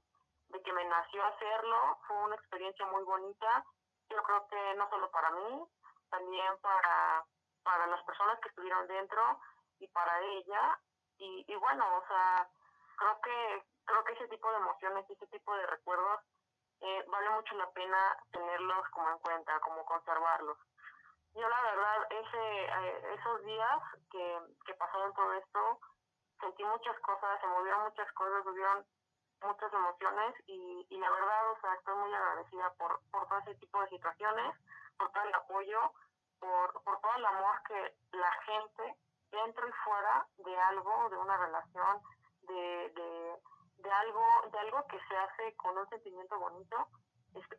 de 0.50 0.62
que 0.62 0.74
me 0.74 0.86
nació 0.86 1.26
hacerlo, 1.26 1.98
fue 2.08 2.18
una 2.18 2.36
experiencia 2.36 2.86
muy 2.88 3.04
bonita, 3.04 3.66
yo 4.10 4.24
creo 4.24 4.48
que 4.48 4.76
no 4.76 4.90
solo 4.90 5.10
para 5.12 5.32
mí, 5.32 5.68
también 6.10 6.58
para, 6.62 7.26
para 7.64 7.88
las 7.88 8.04
personas 8.04 8.40
que 8.40 8.50
estuvieron 8.50 8.88
dentro 8.88 9.40
y 9.80 9.88
para 9.88 10.22
ella, 10.22 10.80
y, 11.18 11.46
y 11.48 11.56
bueno, 11.56 11.86
o 11.98 12.08
sea, 12.08 12.50
creo 12.98 13.22
que 13.22 13.66
creo 13.88 14.04
que 14.04 14.14
ese 14.14 14.28
tipo 14.28 14.52
de 14.52 14.58
emociones, 14.58 15.10
ese 15.10 15.28
tipo 15.28 15.56
de 15.56 15.66
recuerdos, 15.66 16.20
eh, 16.82 17.06
vale 17.08 17.30
mucho 17.32 17.56
la 17.56 17.72
pena 17.72 18.18
tenerlos 18.32 18.88
como 18.90 19.10
en 19.10 19.18
cuenta, 19.20 19.60
como 19.62 19.86
conservarlos. 19.86 20.58
Yo 21.34 21.48
la 21.48 21.62
verdad, 21.62 22.08
ese, 22.10 22.66
eh, 22.66 23.14
esos 23.14 23.44
días 23.44 23.80
que, 24.12 24.40
que 24.66 24.74
pasaron 24.76 25.14
todo 25.14 25.34
esto, 25.34 25.80
sentí 26.40 26.64
muchas 26.66 27.00
cosas, 27.00 27.40
se 27.40 27.48
movieron 27.48 27.84
muchas 27.84 28.12
cosas, 28.14 28.46
hubieron 28.46 28.86
muchas 29.42 29.72
emociones 29.72 30.36
y, 30.48 30.86
y 30.90 30.98
la 30.98 31.10
verdad, 31.10 31.52
o 31.52 31.62
sea, 31.62 31.74
estoy 31.76 31.96
muy 31.96 32.14
agradecida 32.14 32.74
por, 32.78 33.00
por 33.12 33.28
todo 33.28 33.40
ese 33.40 33.56
tipo 33.56 33.82
de 33.82 33.90
situaciones, 33.90 34.56
por 34.98 35.12
todo 35.12 35.24
el 35.24 35.36
apoyo, 35.36 35.80
por, 36.40 36.84
por 36.84 37.00
todo 37.02 37.16
el 37.16 37.26
amor 37.26 37.56
que 37.68 37.96
la 38.18 38.32
gente 38.46 38.96
dentro 39.32 39.68
y 39.68 39.72
fuera 39.84 40.28
de 40.38 40.58
algo, 40.58 41.10
de 41.10 41.18
una 41.18 41.38
relación, 41.38 42.02
de, 42.42 42.92
de, 42.96 43.36
de 43.78 43.92
algo, 43.92 44.26
de 44.52 44.60
algo 44.60 44.86
que 44.88 45.00
se 45.08 45.18
hace 45.18 45.56
con 45.58 45.78
un 45.78 45.88
sentimiento 45.90 46.40
bonito, 46.40 46.88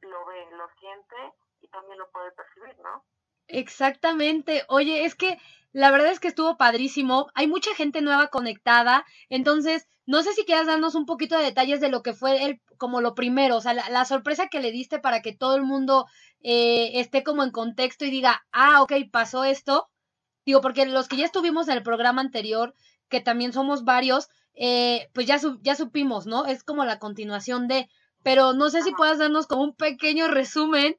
lo 0.02 0.24
ve, 0.24 0.48
lo 0.52 0.68
siente 0.80 1.16
y 1.60 1.68
también 1.68 1.98
lo 1.98 2.10
puede 2.10 2.32
percibir, 2.32 2.76
¿no? 2.80 3.04
Exactamente. 3.48 4.64
Oye, 4.68 5.04
es 5.04 5.14
que 5.14 5.38
la 5.78 5.90
verdad 5.90 6.10
es 6.12 6.20
que 6.20 6.28
estuvo 6.28 6.56
padrísimo. 6.56 7.28
Hay 7.34 7.46
mucha 7.46 7.74
gente 7.74 8.00
nueva 8.02 8.28
conectada. 8.28 9.04
Entonces, 9.28 9.86
no 10.06 10.22
sé 10.22 10.32
si 10.34 10.44
quieras 10.44 10.66
darnos 10.66 10.94
un 10.94 11.06
poquito 11.06 11.36
de 11.38 11.44
detalles 11.44 11.80
de 11.80 11.88
lo 11.90 12.02
que 12.02 12.14
fue 12.14 12.44
el, 12.44 12.60
como 12.78 13.00
lo 13.00 13.14
primero, 13.14 13.56
o 13.56 13.60
sea, 13.60 13.74
la, 13.74 13.88
la 13.90 14.04
sorpresa 14.04 14.48
que 14.48 14.60
le 14.60 14.72
diste 14.72 14.98
para 14.98 15.20
que 15.22 15.34
todo 15.36 15.56
el 15.56 15.62
mundo 15.62 16.06
eh, 16.42 16.92
esté 17.00 17.22
como 17.24 17.42
en 17.44 17.50
contexto 17.50 18.04
y 18.04 18.10
diga, 18.10 18.42
ah, 18.52 18.82
ok, 18.82 18.92
pasó 19.12 19.44
esto. 19.44 19.88
Digo, 20.46 20.60
porque 20.60 20.86
los 20.86 21.08
que 21.08 21.16
ya 21.16 21.24
estuvimos 21.26 21.68
en 21.68 21.76
el 21.76 21.82
programa 21.82 22.20
anterior, 22.22 22.74
que 23.08 23.20
también 23.20 23.52
somos 23.52 23.84
varios, 23.84 24.28
eh, 24.54 25.08
pues 25.12 25.26
ya, 25.26 25.38
su- 25.38 25.60
ya 25.62 25.74
supimos, 25.76 26.26
¿no? 26.26 26.46
Es 26.46 26.64
como 26.64 26.84
la 26.84 26.98
continuación 26.98 27.68
de, 27.68 27.88
pero 28.22 28.52
no 28.54 28.70
sé 28.70 28.82
si 28.82 28.92
puedas 28.92 29.18
darnos 29.18 29.46
como 29.46 29.62
un 29.62 29.74
pequeño 29.76 30.28
resumen 30.28 30.96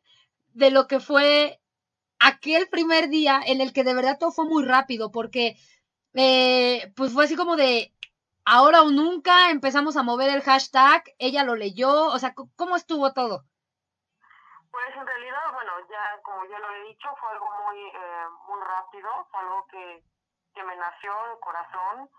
de 0.53 0.71
lo 0.71 0.87
que 0.87 0.99
fue 0.99 1.59
aquel 2.19 2.67
primer 2.69 3.09
día 3.09 3.41
en 3.45 3.61
el 3.61 3.73
que 3.73 3.83
de 3.83 3.93
verdad 3.93 4.17
todo 4.19 4.31
fue 4.31 4.45
muy 4.45 4.65
rápido, 4.65 5.11
porque 5.11 5.57
eh, 6.13 6.91
pues 6.95 7.13
fue 7.13 7.25
así 7.25 7.35
como 7.35 7.55
de 7.55 7.93
ahora 8.45 8.81
o 8.81 8.89
nunca, 8.89 9.51
empezamos 9.51 9.95
a 9.97 10.03
mover 10.03 10.29
el 10.29 10.41
hashtag, 10.41 11.03
ella 11.19 11.43
lo 11.43 11.55
leyó, 11.55 12.07
o 12.07 12.19
sea, 12.19 12.33
¿cómo 12.55 12.75
estuvo 12.75 13.13
todo? 13.13 13.43
Pues 14.71 14.95
en 14.95 15.05
realidad, 15.05 15.53
bueno, 15.53 15.71
ya 15.89 16.21
como 16.23 16.45
ya 16.45 16.59
lo 16.59 16.73
he 16.75 16.83
dicho, 16.89 17.09
fue 17.19 17.29
algo 17.31 17.47
muy 17.65 17.79
eh, 17.87 18.25
muy 18.47 18.61
rápido, 18.61 19.09
fue 19.31 19.39
algo 19.39 19.65
que, 19.67 20.03
que 20.53 20.63
me 20.63 20.75
nació 20.75 21.11
de 21.11 21.39
corazón 21.39 22.09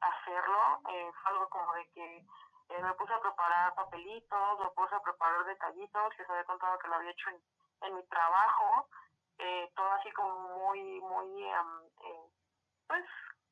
hacerlo, 0.00 0.80
eh, 0.90 1.10
fue 1.22 1.32
algo 1.32 1.48
como 1.48 1.72
de 1.74 1.88
que 1.90 2.16
eh, 2.16 2.82
me 2.82 2.94
puse 2.94 3.12
a 3.12 3.20
preparar 3.20 3.74
papelitos, 3.74 4.60
me 4.60 4.70
puse 4.70 4.94
a 4.94 5.00
preparar 5.02 5.44
detallitos, 5.44 6.14
se 6.16 6.22
había 6.28 6.44
contado 6.44 6.78
que 6.78 6.88
lo 6.88 6.94
había 6.96 7.10
hecho 7.10 7.30
en, 7.30 7.42
en 7.88 7.96
mi 7.96 8.02
trabajo, 8.06 8.88
eh, 9.38 9.70
todo 9.74 9.90
así 9.92 10.10
como 10.12 10.58
muy, 10.58 11.00
muy, 11.00 11.44
eh, 11.44 12.30
pues 12.86 13.04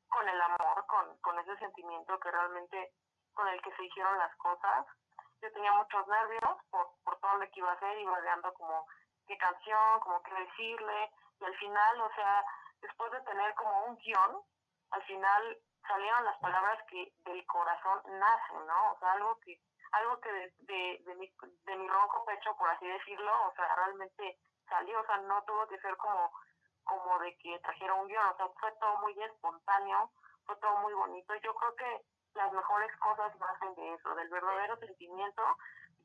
con 0.09 0.27
el 0.27 0.41
amor, 0.41 0.85
con, 0.87 1.17
con 1.19 1.39
ese 1.39 1.57
sentimiento 1.57 2.19
que 2.19 2.31
realmente 2.31 2.93
con 3.33 3.47
el 3.47 3.61
que 3.61 3.75
se 3.75 3.83
hicieron 3.83 4.17
las 4.17 4.35
cosas. 4.37 4.85
Yo 5.41 5.51
tenía 5.51 5.71
muchos 5.73 6.07
nervios 6.07 6.57
por, 6.71 6.89
por 7.03 7.19
todo 7.19 7.37
lo 7.37 7.45
que 7.51 7.59
iba 7.59 7.69
a 7.71 7.75
hacer, 7.75 7.99
iba 7.99 8.19
ideando 8.19 8.53
como 8.53 8.87
qué 9.27 9.37
canción, 9.37 9.99
como 9.99 10.21
qué 10.23 10.33
decirle, 10.33 11.11
y 11.39 11.45
al 11.45 11.55
final, 11.57 12.01
o 12.01 12.09
sea, 12.15 12.43
después 12.81 13.11
de 13.11 13.21
tener 13.21 13.53
como 13.55 13.85
un 13.85 13.97
guion, 13.97 14.41
al 14.91 15.03
final 15.03 15.57
salieron 15.87 16.25
las 16.25 16.37
palabras 16.39 16.83
que 16.89 17.13
del 17.19 17.45
corazón 17.45 18.01
nacen, 18.19 18.65
¿no? 18.65 18.91
O 18.93 18.99
sea, 18.99 19.11
algo 19.13 19.39
que 19.39 19.59
algo 19.91 20.19
que 20.19 20.31
de, 20.31 20.53
de, 20.59 21.01
de 21.05 21.15
mi, 21.15 21.31
de 21.63 21.75
mi 21.77 21.87
ronco 21.87 22.25
pecho, 22.25 22.55
por 22.57 22.69
así 22.69 22.85
decirlo, 22.87 23.31
o 23.47 23.53
sea, 23.53 23.73
realmente 23.75 24.37
salió, 24.69 24.99
o 24.99 25.05
sea, 25.05 25.17
no 25.17 25.43
tuvo 25.43 25.67
que 25.67 25.79
ser 25.79 25.95
como 25.97 26.31
como 26.87 27.19
de 27.19 27.35
que 27.37 27.59
trajera 27.59 27.93
un 27.93 28.07
guion, 28.07 28.25
o 28.25 28.37
sea, 28.37 28.47
fue 28.59 28.71
todo 28.79 28.97
muy 28.99 29.13
espontáneo, 29.21 30.09
fue 30.45 30.55
todo 30.55 30.77
muy 30.77 30.93
bonito. 30.93 31.35
Yo 31.35 31.53
creo 31.55 31.75
que 31.75 32.01
las 32.33 32.51
mejores 32.53 32.95
cosas 32.97 33.35
nacen 33.39 33.75
de 33.75 33.93
eso, 33.93 34.15
del 34.15 34.29
verdadero 34.29 34.77
sentimiento, 34.77 35.43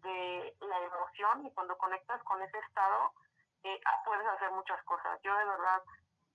de 0.02 0.56
la 0.60 0.78
emoción, 0.80 1.46
y 1.46 1.52
cuando 1.52 1.78
conectas 1.78 2.20
con 2.24 2.42
ese 2.42 2.58
estado, 2.58 3.12
eh, 3.62 3.80
ah, 3.86 4.02
puedes 4.04 4.26
hacer 4.26 4.50
muchas 4.50 4.82
cosas. 4.82 5.20
Yo 5.22 5.36
de 5.36 5.44
verdad, 5.44 5.82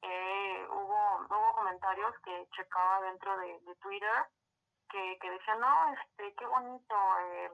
eh, 0.02 0.68
hubo, 0.70 1.18
hubo 1.30 1.54
comentarios 1.54 2.18
que 2.24 2.48
checaba 2.56 3.02
dentro 3.02 3.38
de, 3.40 3.60
de 3.60 3.76
Twitter 3.76 4.26
que, 4.90 5.20
que 5.20 5.30
decían, 5.30 5.60
no, 5.60 5.94
este, 5.94 6.34
qué 6.36 6.46
bonito, 6.46 6.96
eh, 7.20 7.52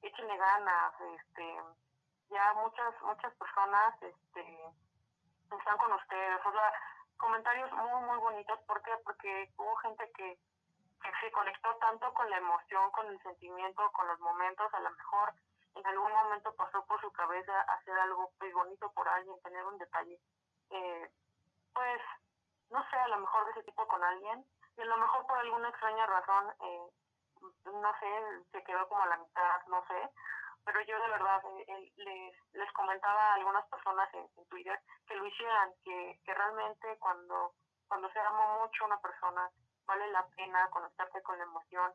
échenle 0.00 0.36
ganas, 0.38 0.94
este, 1.00 1.60
ya 2.30 2.54
muchas, 2.54 2.94
muchas 3.02 3.34
personas, 3.34 4.02
este, 4.02 4.58
están 5.50 5.76
con 5.78 5.92
ustedes, 5.92 6.46
o 6.46 6.52
sea, 6.52 6.72
comentarios 7.16 7.70
muy, 7.72 8.02
muy 8.02 8.18
bonitos, 8.18 8.58
¿por 8.66 8.80
qué? 8.82 8.92
Porque 9.04 9.52
hubo 9.58 9.76
gente 9.76 10.10
que, 10.12 10.38
que 11.02 11.10
se 11.20 11.32
conectó 11.32 11.74
tanto 11.76 12.12
con 12.14 12.30
la 12.30 12.38
emoción, 12.38 12.90
con 12.92 13.06
el 13.08 13.20
sentimiento, 13.22 13.90
con 13.92 14.06
los 14.08 14.20
momentos, 14.20 14.72
a 14.72 14.80
lo 14.80 14.90
mejor 14.90 15.34
en 15.74 15.86
algún 15.86 16.12
momento 16.12 16.54
pasó 16.54 16.84
por 16.86 17.00
su 17.00 17.12
cabeza 17.12 17.60
hacer 17.62 17.98
algo 17.98 18.30
pues 18.38 18.52
bonito 18.54 18.90
por 18.92 19.08
alguien, 19.08 19.40
tener 19.42 19.64
un 19.64 19.78
detalle, 19.78 20.18
eh, 20.70 21.10
pues, 21.74 22.00
no 22.70 22.88
sé, 22.90 22.96
a 22.96 23.08
lo 23.08 23.18
mejor 23.18 23.44
de 23.46 23.50
ese 23.52 23.62
tipo 23.64 23.86
con 23.86 24.02
alguien, 24.02 24.44
y 24.76 24.80
a 24.80 24.84
lo 24.84 24.96
mejor 24.96 25.26
por 25.26 25.38
alguna 25.38 25.68
extraña 25.68 26.06
razón, 26.06 26.54
eh, 26.62 26.90
no 27.64 27.92
sé, 27.98 28.44
se 28.52 28.64
quedó 28.64 28.88
como 28.88 29.02
a 29.02 29.06
la 29.06 29.16
mitad, 29.16 29.66
no 29.66 29.84
sé, 29.86 30.10
pero 30.64 30.80
yo 30.82 31.00
de 31.00 31.08
verdad 31.08 31.40
eh, 31.44 31.64
eh, 31.68 31.92
les, 31.96 32.34
les 32.52 32.72
comentaba 32.72 33.32
a 33.32 33.34
algunas 33.34 33.66
personas 33.68 34.08
en, 34.14 34.26
en 34.36 34.44
Twitter 34.48 34.78
que 35.06 35.14
lo 35.16 35.26
hicieran, 35.26 35.70
que, 35.84 36.20
que 36.24 36.34
realmente 36.34 36.96
cuando, 36.98 37.54
cuando 37.88 38.10
se 38.12 38.18
ama 38.20 38.58
mucho 38.58 38.84
una 38.84 39.00
persona, 39.00 39.50
vale 39.86 40.10
la 40.12 40.26
pena 40.36 40.68
conectarte 40.70 41.22
con 41.22 41.38
la 41.38 41.44
emoción 41.44 41.92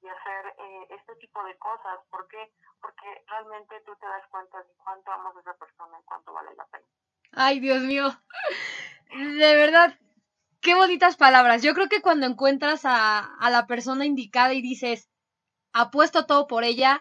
y 0.00 0.08
hacer 0.08 0.54
eh, 0.58 0.86
este 0.90 1.16
tipo 1.16 1.42
de 1.44 1.56
cosas. 1.58 2.00
¿Por 2.10 2.26
qué? 2.28 2.52
Porque 2.80 3.24
realmente 3.26 3.80
tú 3.86 3.94
te 3.96 4.06
das 4.06 4.26
cuenta 4.30 4.58
de 4.58 4.72
cuánto 4.82 5.12
amas 5.12 5.36
a 5.36 5.40
esa 5.40 5.54
persona 5.54 5.98
y 5.98 6.04
cuánto 6.04 6.32
vale 6.32 6.54
la 6.54 6.66
pena. 6.66 6.86
Ay, 7.32 7.60
Dios 7.60 7.80
mío. 7.82 8.08
De 9.10 9.56
verdad, 9.56 9.98
qué 10.60 10.74
bonitas 10.74 11.16
palabras. 11.16 11.62
Yo 11.62 11.74
creo 11.74 11.88
que 11.88 12.02
cuando 12.02 12.26
encuentras 12.26 12.84
a, 12.84 13.36
a 13.36 13.50
la 13.50 13.66
persona 13.66 14.04
indicada 14.04 14.52
y 14.54 14.62
dices, 14.62 15.10
apuesto 15.72 16.26
todo 16.26 16.46
por 16.46 16.64
ella. 16.64 17.00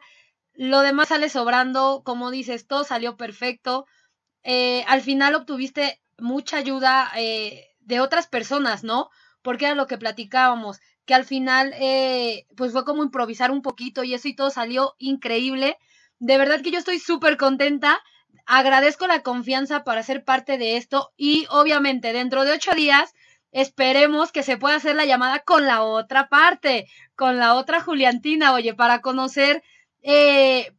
Lo 0.55 0.81
demás 0.81 1.09
sale 1.09 1.29
sobrando, 1.29 2.03
como 2.05 2.31
dices, 2.31 2.67
todo 2.67 2.83
salió 2.83 3.17
perfecto. 3.17 3.85
Eh, 4.43 4.83
al 4.87 5.01
final 5.01 5.35
obtuviste 5.35 6.01
mucha 6.17 6.57
ayuda 6.57 7.11
eh, 7.15 7.69
de 7.81 7.99
otras 7.99 8.27
personas, 8.27 8.83
¿no? 8.83 9.09
Porque 9.41 9.65
era 9.65 9.75
lo 9.75 9.87
que 9.87 9.97
platicábamos, 9.97 10.79
que 11.05 11.15
al 11.15 11.25
final 11.25 11.73
eh, 11.79 12.45
pues 12.55 12.71
fue 12.71 12.85
como 12.85 13.03
improvisar 13.03 13.51
un 13.51 13.61
poquito 13.61 14.03
y 14.03 14.13
eso 14.13 14.27
y 14.27 14.35
todo 14.35 14.49
salió 14.49 14.95
increíble. 14.99 15.77
De 16.19 16.37
verdad 16.37 16.61
que 16.61 16.71
yo 16.71 16.79
estoy 16.79 16.99
súper 16.99 17.37
contenta. 17.37 17.99
Agradezco 18.45 19.07
la 19.07 19.21
confianza 19.23 19.83
para 19.83 20.03
ser 20.03 20.23
parte 20.23 20.57
de 20.57 20.77
esto 20.77 21.11
y 21.17 21.47
obviamente 21.49 22.13
dentro 22.13 22.45
de 22.45 22.51
ocho 22.53 22.73
días 22.75 23.13
esperemos 23.51 24.31
que 24.31 24.43
se 24.43 24.57
pueda 24.57 24.75
hacer 24.75 24.95
la 24.95 25.05
llamada 25.05 25.39
con 25.39 25.65
la 25.65 25.83
otra 25.83 26.27
parte, 26.29 26.87
con 27.15 27.37
la 27.37 27.53
otra 27.55 27.81
Juliantina, 27.81 28.53
oye, 28.53 28.73
para 28.73 29.01
conocer 29.01 29.63
eh, 30.03 30.73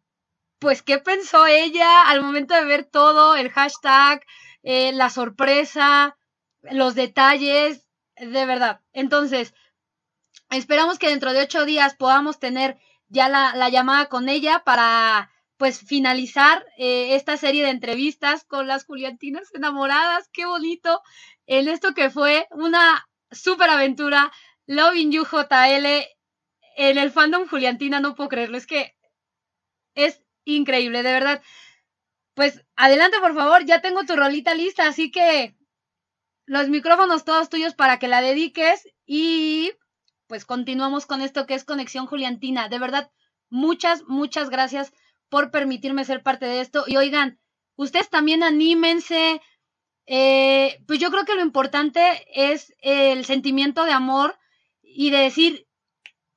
pues 0.58 0.82
qué 0.82 0.98
pensó 0.98 1.46
ella 1.46 2.08
al 2.08 2.22
momento 2.22 2.54
de 2.54 2.64
ver 2.64 2.84
todo, 2.84 3.34
el 3.36 3.50
hashtag, 3.50 4.24
eh, 4.62 4.92
la 4.92 5.10
sorpresa, 5.10 6.16
los 6.62 6.94
detalles, 6.94 7.86
de 8.16 8.46
verdad. 8.46 8.80
Entonces, 8.92 9.54
esperamos 10.50 10.98
que 10.98 11.08
dentro 11.08 11.32
de 11.32 11.42
ocho 11.42 11.64
días 11.64 11.96
podamos 11.96 12.38
tener 12.38 12.78
ya 13.08 13.28
la, 13.28 13.54
la 13.56 13.68
llamada 13.68 14.06
con 14.06 14.28
ella 14.28 14.62
para 14.64 15.30
pues 15.56 15.80
finalizar 15.80 16.64
eh, 16.76 17.14
esta 17.14 17.36
serie 17.36 17.64
de 17.64 17.70
entrevistas 17.70 18.44
con 18.44 18.66
las 18.66 18.84
Juliantinas 18.84 19.54
enamoradas, 19.54 20.28
qué 20.32 20.46
bonito, 20.46 21.00
en 21.46 21.68
esto 21.68 21.94
que 21.94 22.10
fue 22.10 22.46
una 22.50 23.06
super 23.30 23.70
aventura, 23.70 24.32
Loving 24.66 25.12
You 25.12 25.24
JL, 25.24 25.86
en 26.76 26.98
el 26.98 27.10
fandom 27.12 27.46
Juliantina, 27.46 28.00
no 28.00 28.14
puedo 28.14 28.28
creerlo, 28.28 28.56
es 28.56 28.66
que 28.66 28.94
es 29.94 30.22
increíble, 30.44 31.02
de 31.02 31.12
verdad. 31.12 31.42
Pues 32.34 32.64
adelante, 32.76 33.18
por 33.20 33.34
favor, 33.34 33.64
ya 33.64 33.80
tengo 33.80 34.04
tu 34.04 34.16
rolita 34.16 34.54
lista, 34.54 34.88
así 34.88 35.10
que 35.10 35.56
los 36.46 36.68
micrófonos 36.68 37.24
todos 37.24 37.48
tuyos 37.48 37.74
para 37.74 37.98
que 37.98 38.08
la 38.08 38.20
dediques 38.20 38.88
y 39.06 39.72
pues 40.26 40.44
continuamos 40.44 41.06
con 41.06 41.20
esto 41.20 41.46
que 41.46 41.54
es 41.54 41.64
Conexión 41.64 42.06
Juliantina. 42.06 42.68
De 42.68 42.78
verdad, 42.78 43.10
muchas, 43.50 44.02
muchas 44.06 44.50
gracias 44.50 44.92
por 45.28 45.50
permitirme 45.50 46.04
ser 46.04 46.22
parte 46.22 46.46
de 46.46 46.60
esto. 46.60 46.84
Y 46.86 46.96
oigan, 46.96 47.38
ustedes 47.76 48.10
también 48.10 48.42
anímense. 48.42 49.40
Eh, 50.06 50.82
pues 50.86 50.98
yo 50.98 51.10
creo 51.10 51.24
que 51.24 51.34
lo 51.34 51.42
importante 51.42 52.26
es 52.34 52.74
el 52.80 53.24
sentimiento 53.24 53.84
de 53.84 53.92
amor 53.92 54.38
y 54.82 55.10
de 55.10 55.18
decir, 55.18 55.66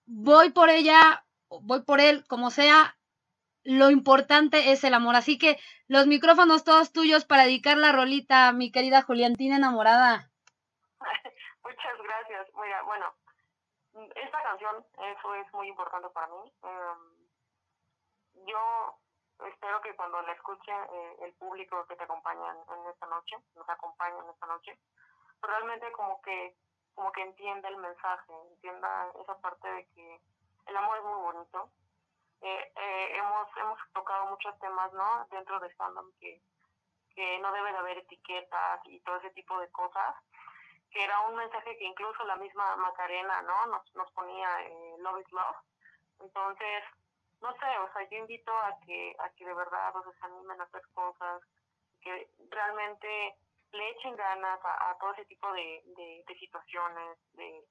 voy 0.05 0.51
por 0.51 0.69
ella, 0.69 1.25
voy 1.49 1.81
por 1.81 1.99
él, 1.99 2.25
como 2.27 2.49
sea, 2.49 2.96
lo 3.67 3.91
importante 3.91 4.71
es 4.71 4.85
el 4.85 4.93
amor. 4.93 5.17
Así 5.17 5.37
que 5.37 5.59
los 5.89 6.07
micrófonos 6.07 6.63
todos 6.63 6.93
tuyos 6.93 7.25
para 7.25 7.43
dedicar 7.43 7.75
la 7.75 7.91
rolita 7.91 8.47
a 8.47 8.53
mi 8.53 8.71
querida 8.71 9.01
Juliantina 9.01 9.57
enamorada. 9.57 10.31
Muchas 11.63 11.97
gracias. 12.01 12.47
Mira, 12.55 12.81
bueno, 12.83 13.13
esta 14.15 14.41
canción, 14.41 14.85
eso 15.11 15.35
es 15.35 15.53
muy 15.53 15.67
importante 15.67 16.07
para 16.11 16.27
mí. 16.27 16.53
Eh, 16.63 16.93
yo 18.45 18.99
espero 19.47 19.81
que 19.81 19.93
cuando 19.97 20.21
la 20.21 20.31
escuche 20.31 20.71
eh, 20.71 21.17
el 21.23 21.33
público 21.33 21.85
que 21.87 21.97
te 21.97 22.05
acompaña 22.05 22.49
en, 22.51 22.89
esta 22.89 23.07
noche, 23.07 23.35
nos 23.53 23.67
acompaña 23.67 24.17
en 24.23 24.29
esta 24.29 24.45
noche, 24.47 24.79
realmente 25.41 25.91
como 25.91 26.21
que 26.21 26.55
como 26.95 27.11
que 27.11 27.21
entienda 27.21 27.67
el 27.69 27.77
mensaje, 27.77 28.33
entienda 28.53 29.11
esa 29.21 29.37
parte 29.39 29.67
de 29.69 29.85
que 29.93 30.19
el 30.65 30.77
amor 30.77 30.97
es 30.97 31.03
muy 31.03 31.21
bonito. 31.21 31.69
Eh, 32.41 32.71
eh, 32.75 33.17
hemos 33.17 33.47
hemos 33.57 33.79
tocado 33.93 34.27
muchos 34.27 34.57
temas, 34.59 34.93
¿no? 34.93 35.27
Dentro 35.31 35.59
de 35.59 35.69
fandom 35.75 36.11
que 36.19 36.41
que 37.15 37.39
no 37.39 37.51
debe 37.51 37.71
de 37.71 37.77
haber 37.79 37.97
etiquetas 37.97 38.79
y 38.85 38.99
todo 38.99 39.17
ese 39.17 39.31
tipo 39.31 39.59
de 39.59 39.71
cosas 39.71 40.15
que 40.91 41.03
era 41.03 41.19
un 41.21 41.35
mensaje 41.35 41.75
que 41.77 41.83
incluso 41.83 42.23
la 42.25 42.35
misma 42.35 42.75
Macarena, 42.75 43.41
¿no? 43.41 43.65
Nos, 43.67 43.95
nos 43.95 44.11
ponía 44.11 44.61
eh, 44.61 44.95
Love 44.99 45.21
is 45.21 45.31
Love. 45.31 45.57
Entonces, 46.19 46.83
no 47.41 47.51
sé, 47.53 47.77
o 47.79 47.91
sea, 47.91 48.07
yo 48.09 48.17
invito 48.17 48.51
a 48.51 48.79
que, 48.85 49.15
a 49.19 49.29
que 49.31 49.45
de 49.45 49.53
verdad 49.53 49.95
o 49.95 50.03
sea, 50.03 50.11
se 50.13 50.25
animen 50.25 50.61
a 50.61 50.63
hacer 50.63 50.81
cosas, 50.93 51.41
que 52.01 52.29
realmente 52.51 53.35
le 53.71 53.89
echen 53.89 54.15
ganas 54.15 54.59
a, 54.63 54.91
a 54.91 54.97
todo 54.97 55.11
ese 55.13 55.25
tipo 55.25 55.51
de, 55.53 55.83
de, 55.85 56.23
de 56.25 56.39
situaciones, 56.39 57.17
de, 57.33 57.63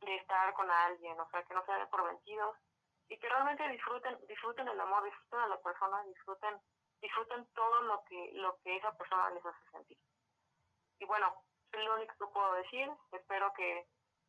de 0.00 0.16
estar 0.16 0.52
con 0.54 0.70
alguien, 0.70 1.18
o 1.18 1.28
sea, 1.30 1.42
que 1.44 1.54
no 1.54 1.64
se 1.64 1.72
den 1.72 1.88
por 1.88 2.04
vencidos 2.04 2.56
y 3.12 3.18
que 3.18 3.28
realmente 3.28 3.68
disfruten, 3.68 4.18
disfruten 4.26 4.66
el 4.68 4.80
amor, 4.80 5.04
disfruten 5.04 5.40
a 5.40 5.48
la 5.48 5.60
persona, 5.60 6.02
disfruten, 6.04 6.58
disfruten 7.02 7.46
todo 7.54 7.82
lo 7.82 8.02
que, 8.04 8.30
lo 8.32 8.58
que 8.60 8.76
esa 8.76 8.90
persona 8.96 9.28
les 9.30 9.44
hace 9.44 9.70
sentir. 9.70 9.98
Y 10.98 11.04
bueno, 11.04 11.44
es 11.72 11.84
lo 11.84 11.96
único 11.96 12.14
que 12.18 12.32
puedo 12.32 12.54
decir. 12.54 12.90
Espero 13.12 13.52
que 13.52 13.86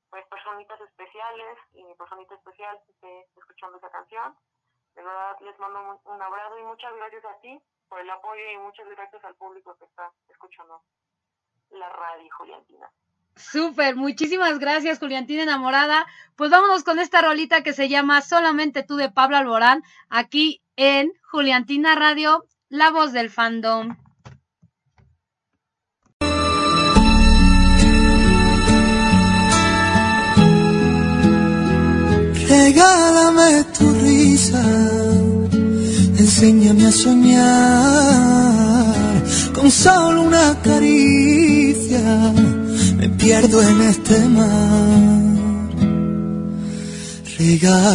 pues 0.10 0.28
personitas 0.28 0.82
especiales 0.82 1.58
y 1.72 1.84
mi 1.86 1.96
personita 1.96 2.36
especial 2.36 2.78
esté 2.90 3.30
escuchando 3.38 3.78
esa 3.78 3.90
canción. 3.90 4.38
De 4.96 5.02
verdad 5.02 5.40
les 5.40 5.58
mando 5.60 5.80
un, 5.80 6.14
un 6.14 6.22
abrazo 6.22 6.60
y 6.60 6.64
muchas 6.64 6.94
gracias 6.94 7.24
a 7.24 7.40
ti 7.40 7.64
por 7.88 8.02
el 8.02 8.10
apoyo 8.10 8.52
y 8.52 8.58
muchas 8.58 8.88
gracias 8.90 9.24
al 9.24 9.36
público 9.36 9.78
que 9.78 9.86
está 9.86 10.12
escuchando 10.28 10.84
la 11.70 11.88
radio 11.88 12.30
Juliantina. 12.38 12.92
Súper, 13.36 13.96
muchísimas 13.96 14.60
gracias, 14.60 15.00
Juliantina 15.00 15.44
enamorada. 15.44 16.06
Pues 16.36 16.52
vámonos 16.52 16.84
con 16.84 17.00
esta 17.00 17.22
rolita 17.22 17.64
que 17.64 17.74
se 17.74 17.90
llama 17.90 18.22
Solamente 18.22 18.84
tú 18.84 18.96
de 18.96 19.10
Pablo 19.12 19.38
Alborán, 19.38 19.84
aquí 20.10 20.62
en 20.76 21.12
Juliantina 21.24 21.96
Radio, 21.96 22.46
la 22.70 22.92
voz 22.92 23.12
del 23.12 23.30
fandom. 23.30 23.96
Regálame 32.50 33.64
tu 33.78 33.92
risa, 33.96 34.64
enséñame 36.18 36.86
a 36.86 36.92
soñar 36.92 38.14
con 39.54 39.72
solo 39.72 40.24
una 40.24 40.60
caricia. 40.62 42.34
Me 43.04 43.10
pierdo 43.10 43.62
en 43.62 43.82
este 43.82 44.18
mar. 44.30 45.02
Regálame 47.38 47.94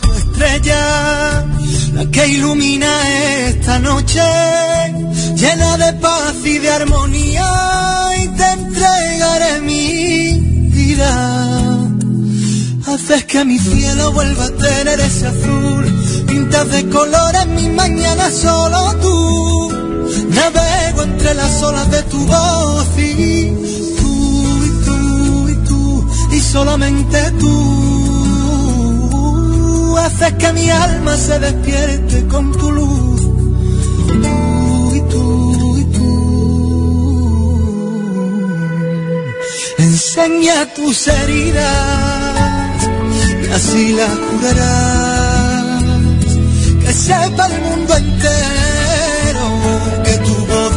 tu 0.00 0.12
estrella, 0.12 1.44
la 1.92 2.10
que 2.10 2.26
ilumina 2.28 2.88
esta 3.48 3.78
noche, 3.80 4.22
llena 5.34 5.76
de 5.76 5.92
paz 6.04 6.36
y 6.42 6.56
de 6.56 6.70
armonía, 6.70 7.52
y 8.22 8.28
te 8.28 8.50
entregaré 8.50 9.60
mi 9.60 10.40
vida. 10.70 11.12
Haces 12.86 13.24
que 13.26 13.44
mi 13.44 13.58
cielo 13.58 14.12
vuelva 14.12 14.46
a 14.46 14.52
tener 14.52 15.00
ese 15.00 15.26
azul, 15.26 15.84
pintas 16.26 16.70
de 16.70 16.88
colores 16.88 17.46
mi 17.48 17.68
mañana 17.68 18.30
solo 18.30 18.94
tú. 19.02 19.70
Entre 21.06 21.34
las 21.34 21.62
olas 21.62 21.90
de 21.90 22.02
tu 22.04 22.18
voz 22.26 22.86
y 22.98 23.52
tú 23.98 24.12
y 24.68 24.70
tú 24.86 25.48
y 25.48 25.54
tú 25.68 26.08
y 26.32 26.40
solamente 26.40 27.18
tú 27.40 27.56
haces 30.06 30.32
que 30.34 30.52
mi 30.52 30.70
alma 30.70 31.16
se 31.16 31.38
despierte 31.38 32.26
con 32.26 32.52
tu 32.52 32.70
luz. 32.70 33.20
Tú 34.22 34.94
y 34.98 35.00
tú 35.12 35.78
y 35.78 35.84
tú. 35.96 36.10
Enseña 39.78 40.56
tus 40.74 41.08
heridas 41.08 42.84
y 43.46 43.52
así 43.58 43.92
las 44.00 44.14
curarás. 44.26 45.82
Que 46.82 46.92
sepa 46.92 47.46
el 47.46 47.56
mundo 47.62 47.92
entero 47.96 48.55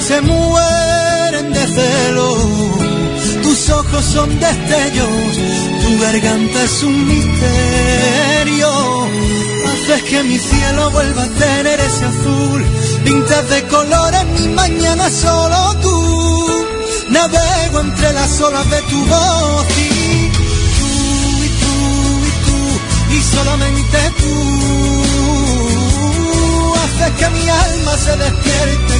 se 0.00 0.20
mueren 0.20 1.52
de 1.52 1.66
celo. 1.66 2.28
Tus 3.42 3.70
ojos 3.70 4.04
son 4.04 4.28
destellos, 4.40 5.38
tu 5.82 6.00
garganta 6.00 6.62
es 6.62 6.82
un 6.82 7.06
misterio. 7.06 8.70
Haces 9.70 10.02
que 10.04 10.22
mi 10.22 10.38
cielo 10.38 10.90
vuelva 10.90 11.22
a 11.24 11.28
tener 11.28 11.80
ese 11.80 12.04
azul, 12.04 12.64
pintas 13.04 13.48
de 13.50 13.62
colores 13.64 14.24
mi 14.38 14.48
mañana 14.48 15.10
solo 15.10 15.76
tú. 15.82 16.66
Navego 17.10 17.80
entre 17.80 18.12
las 18.12 18.40
olas 18.40 18.68
de 18.70 18.80
tu 18.82 19.04
voz 19.06 19.66
y 19.78 20.30
tú 20.76 20.90
y 21.44 21.48
tú 21.62 21.74
y 22.26 22.32
tú 22.46 22.58
y 23.14 23.18
solamente 23.34 23.98
tú 24.20 24.34
haces 26.82 27.12
que 27.18 27.28
mi 27.30 27.48
alma 27.48 27.96
se 27.96 28.16
despierte 28.16 28.95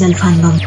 Del 0.00 0.14
fandom. 0.14 0.58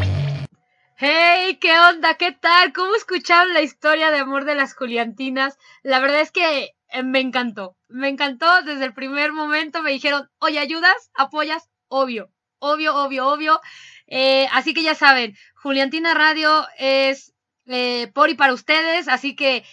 Hey, 0.95 1.57
¿qué 1.61 1.77
onda? 1.77 2.15
¿Qué 2.15 2.31
tal? 2.31 2.73
¿Cómo 2.73 2.95
escucharon 2.95 3.53
la 3.53 3.61
historia 3.61 4.09
de 4.09 4.17
amor 4.17 4.43
de 4.43 4.55
las 4.55 4.73
Juliantinas? 4.73 5.57
La 5.83 5.99
verdad 5.99 6.21
es 6.21 6.31
que 6.31 6.73
eh, 6.89 7.03
me 7.03 7.19
encantó. 7.19 7.75
Me 7.89 8.09
encantó 8.09 8.47
desde 8.63 8.85
el 8.85 8.93
primer 8.93 9.31
momento. 9.31 9.83
Me 9.83 9.91
dijeron, 9.91 10.27
oye, 10.39 10.57
¿ayudas? 10.57 11.11
¿Apoyas? 11.13 11.69
Obvio, 11.89 12.31
obvio, 12.57 12.95
obvio, 12.95 13.27
obvio. 13.27 13.61
Eh, 14.07 14.47
así 14.51 14.73
que 14.73 14.81
ya 14.81 14.95
saben, 14.95 15.35
Juliantina 15.53 16.15
Radio 16.15 16.65
es 16.77 17.33
eh, 17.67 18.09
por 18.13 18.29
y 18.31 18.33
para 18.33 18.53
ustedes. 18.53 19.07
Así 19.07 19.35
que 19.35 19.63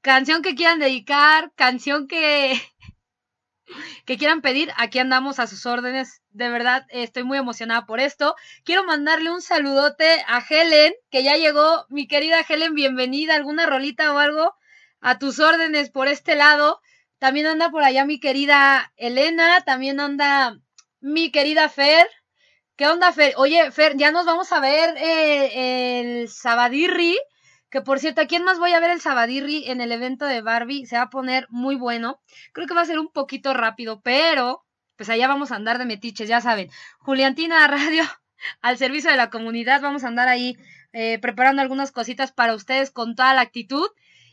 canción 0.00 0.42
que 0.42 0.54
quieran 0.54 0.78
dedicar, 0.78 1.50
canción 1.56 2.06
que, 2.06 2.60
que 4.04 4.18
quieran 4.18 4.42
pedir, 4.42 4.72
aquí 4.76 4.98
andamos 4.98 5.38
a 5.38 5.46
sus 5.46 5.66
órdenes. 5.66 6.22
De 6.30 6.48
verdad, 6.48 6.86
estoy 6.90 7.24
muy 7.24 7.38
emocionada 7.38 7.86
por 7.86 8.00
esto. 8.00 8.34
Quiero 8.64 8.84
mandarle 8.84 9.30
un 9.30 9.42
saludote 9.42 10.24
a 10.26 10.42
Helen, 10.48 10.92
que 11.10 11.22
ya 11.22 11.36
llegó. 11.36 11.86
Mi 11.88 12.08
querida 12.08 12.44
Helen, 12.46 12.74
bienvenida. 12.74 13.34
¿Alguna 13.34 13.66
rolita 13.66 14.12
o 14.12 14.18
algo? 14.18 14.54
A 15.00 15.18
tus 15.18 15.38
órdenes 15.38 15.90
por 15.90 16.08
este 16.08 16.34
lado. 16.34 16.80
También 17.18 17.46
anda 17.46 17.70
por 17.70 17.84
allá 17.84 18.04
mi 18.04 18.18
querida 18.18 18.92
Elena. 18.96 19.60
También 19.60 20.00
anda 20.00 20.58
mi 21.00 21.30
querida 21.30 21.68
Fer. 21.68 22.08
¿Qué 22.76 22.88
onda, 22.88 23.12
Fer? 23.12 23.34
Oye, 23.36 23.70
Fer, 23.70 23.96
ya 23.96 24.10
nos 24.10 24.26
vamos 24.26 24.50
a 24.50 24.58
ver 24.58 24.96
eh, 24.96 26.00
el 26.00 26.28
Sabadirri. 26.28 27.18
Que 27.72 27.80
por 27.80 27.98
cierto, 27.98 28.20
¿a 28.20 28.26
quién 28.26 28.44
más 28.44 28.58
voy 28.58 28.74
a 28.74 28.80
ver 28.80 28.90
el 28.90 29.00
Sabadirri 29.00 29.64
en 29.66 29.80
el 29.80 29.92
evento 29.92 30.26
de 30.26 30.42
Barbie? 30.42 30.84
Se 30.84 30.96
va 30.96 31.04
a 31.04 31.10
poner 31.10 31.46
muy 31.48 31.74
bueno. 31.74 32.20
Creo 32.52 32.66
que 32.66 32.74
va 32.74 32.82
a 32.82 32.84
ser 32.84 32.98
un 32.98 33.10
poquito 33.10 33.54
rápido, 33.54 34.02
pero 34.02 34.66
pues 34.96 35.08
allá 35.08 35.26
vamos 35.26 35.50
a 35.50 35.56
andar 35.56 35.78
de 35.78 35.86
metiches, 35.86 36.28
ya 36.28 36.42
saben. 36.42 36.68
Juliantina 36.98 37.66
Radio 37.68 38.04
al 38.60 38.76
servicio 38.76 39.10
de 39.10 39.16
la 39.16 39.30
comunidad. 39.30 39.80
Vamos 39.80 40.04
a 40.04 40.08
andar 40.08 40.28
ahí 40.28 40.58
eh, 40.92 41.18
preparando 41.18 41.62
algunas 41.62 41.92
cositas 41.92 42.30
para 42.30 42.54
ustedes 42.54 42.90
con 42.90 43.16
toda 43.16 43.32
la 43.32 43.40
actitud. 43.40 43.88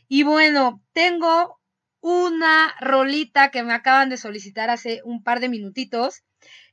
Y 0.06 0.22
bueno, 0.22 0.82
tengo 0.92 1.58
una 2.02 2.74
rolita 2.78 3.50
que 3.50 3.62
me 3.62 3.72
acaban 3.72 4.10
de 4.10 4.18
solicitar 4.18 4.68
hace 4.68 5.00
un 5.02 5.22
par 5.22 5.40
de 5.40 5.48
minutitos 5.48 6.24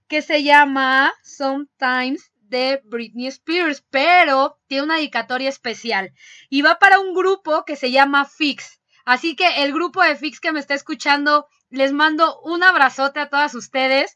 que 0.09 0.21
se 0.21 0.43
llama 0.43 1.13
Sometimes 1.23 2.29
de 2.49 2.81
Britney 2.85 3.27
Spears, 3.27 3.85
pero 3.89 4.59
tiene 4.67 4.83
una 4.83 4.95
dedicatoria 4.95 5.49
especial 5.49 6.13
y 6.49 6.61
va 6.61 6.79
para 6.79 6.99
un 6.99 7.13
grupo 7.13 7.65
que 7.65 7.75
se 7.75 7.91
llama 7.91 8.25
Fix. 8.25 8.81
Así 9.05 9.35
que 9.35 9.63
el 9.63 9.73
grupo 9.73 10.03
de 10.03 10.15
Fix 10.15 10.39
que 10.39 10.51
me 10.51 10.59
está 10.59 10.73
escuchando, 10.73 11.47
les 11.69 11.93
mando 11.93 12.39
un 12.41 12.63
abrazote 12.63 13.19
a 13.19 13.29
todas 13.29 13.55
ustedes. 13.55 14.15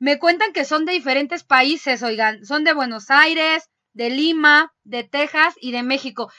Me 0.00 0.18
cuentan 0.18 0.52
que 0.52 0.64
son 0.64 0.84
de 0.84 0.92
diferentes 0.92 1.44
países, 1.44 2.02
oigan, 2.02 2.44
son 2.44 2.64
de 2.64 2.72
Buenos 2.72 3.10
Aires, 3.10 3.70
de 3.92 4.10
Lima, 4.10 4.72
de 4.82 5.04
Texas 5.04 5.54
y 5.60 5.70
de 5.70 5.82
México. 5.82 6.32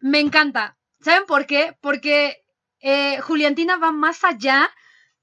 Me 0.00 0.20
encanta. 0.20 0.76
¿Saben 1.00 1.24
por 1.26 1.46
qué? 1.46 1.76
Porque 1.80 2.44
eh, 2.80 3.20
Juliantina 3.20 3.76
va 3.76 3.92
más 3.92 4.22
allá 4.24 4.70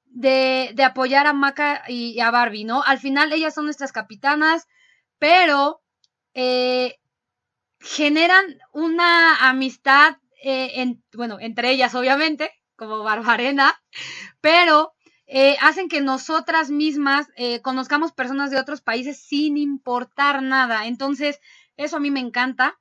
de, 0.05 0.72
de 0.74 0.84
apoyar 0.84 1.28
a 1.28 1.34
Maca 1.34 1.84
y, 1.88 2.14
y 2.14 2.20
a 2.20 2.32
Barbie, 2.32 2.64
¿no? 2.64 2.82
Al 2.84 2.97
final 2.97 3.32
ellas 3.32 3.53
son 3.53 3.66
nuestras 3.66 3.91
capitanas, 3.91 4.68
pero 5.20 5.82
eh, 6.34 6.99
generan 7.80 8.45
una 8.74 9.49
amistad, 9.49 10.18
eh, 10.43 10.82
en, 10.82 11.03
bueno, 11.13 11.39
entre 11.39 11.72
ellas 11.72 11.95
obviamente, 11.95 12.51
como 12.76 13.03
Barbarena, 13.03 13.82
pero 14.41 14.93
eh, 15.26 15.57
hacen 15.61 15.89
que 15.89 16.01
nosotras 16.01 16.70
mismas 16.70 17.28
conozcamos 17.63 18.13
personas 18.13 18.51
de 18.51 18.59
otros 18.59 18.82
países 18.82 19.20
sin 19.20 19.57
importar 19.57 20.41
nada. 20.41 20.88
Entonces, 20.88 21.39
eso 21.76 21.97
a 21.97 21.99
mí 21.99 22.11
me 22.11 22.20
encanta. 22.20 22.80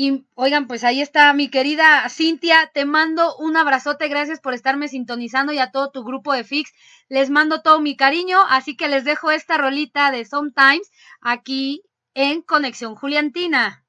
Y 0.00 0.24
oigan, 0.34 0.66
pues 0.66 0.82
ahí 0.82 1.02
está 1.02 1.30
mi 1.34 1.50
querida 1.50 2.08
Cintia, 2.08 2.70
te 2.72 2.86
mando 2.86 3.36
un 3.36 3.58
abrazote, 3.58 4.08
gracias 4.08 4.40
por 4.40 4.54
estarme 4.54 4.88
sintonizando 4.88 5.52
y 5.52 5.58
a 5.58 5.72
todo 5.72 5.90
tu 5.90 6.04
grupo 6.04 6.32
de 6.32 6.42
Fix. 6.42 6.72
Les 7.10 7.28
mando 7.28 7.60
todo 7.60 7.80
mi 7.80 7.98
cariño, 7.98 8.38
así 8.48 8.78
que 8.78 8.88
les 8.88 9.04
dejo 9.04 9.30
esta 9.30 9.58
rolita 9.58 10.10
de 10.10 10.24
Sometimes 10.24 10.90
aquí 11.20 11.82
en 12.14 12.40
Conexión 12.40 12.94
Juliantina. 12.94 13.84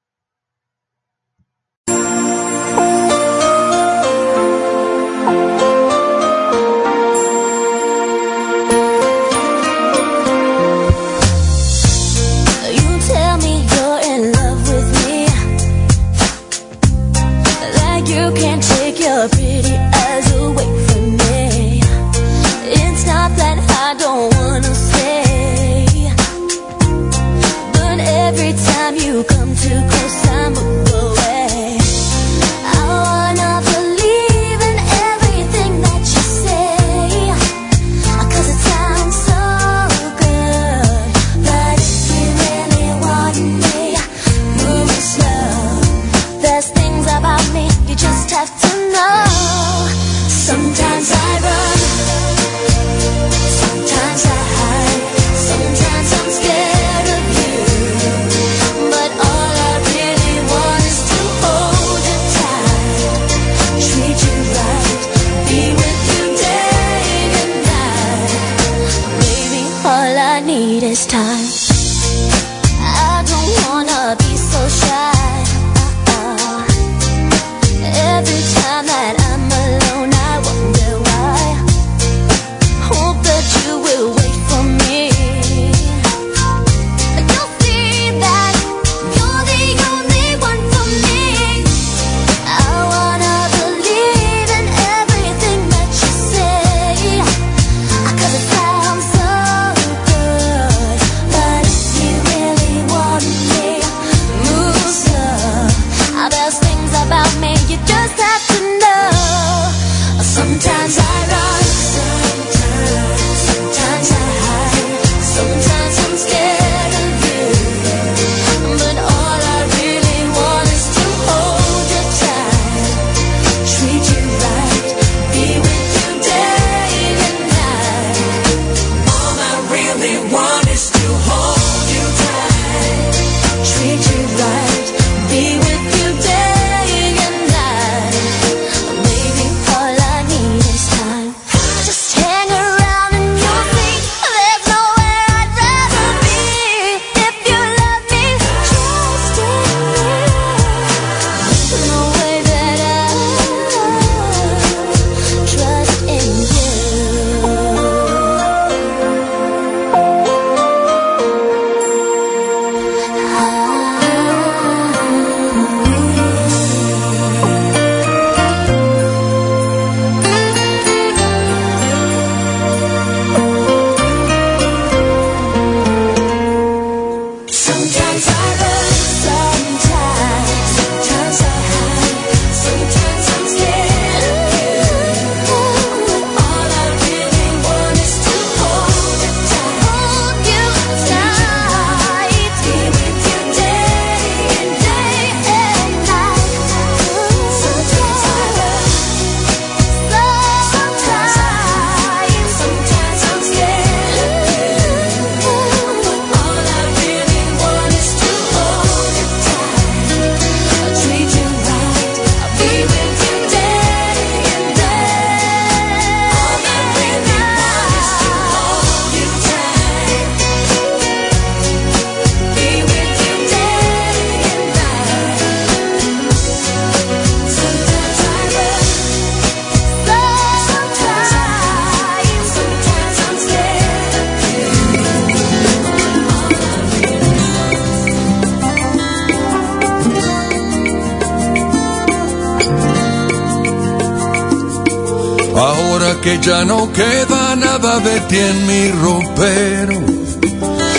En 248.38 248.66
mi 248.66 248.90
ropero. 248.90 250.00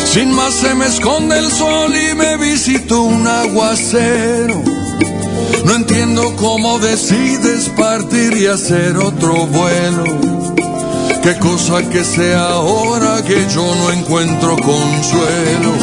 Sin 0.05 0.31
más 0.31 0.53
se 0.53 0.75
me 0.75 0.85
esconde 0.85 1.37
el 1.39 1.51
sol 1.51 1.91
y 1.95 2.15
me 2.15 2.37
visito 2.37 3.01
un 3.01 3.27
aguacero. 3.27 4.61
No 5.65 5.75
entiendo 5.75 6.35
cómo 6.35 6.79
decides 6.79 7.69
partir 7.69 8.37
y 8.37 8.47
hacer 8.47 8.97
otro 8.97 9.47
vuelo. 9.47 10.03
Qué 11.23 11.37
cosa 11.39 11.81
que 11.89 12.03
sea 12.03 12.49
ahora 12.49 13.23
que 13.23 13.47
yo 13.49 13.63
no 13.75 13.91
encuentro 13.91 14.55
consuelo. 14.57 15.73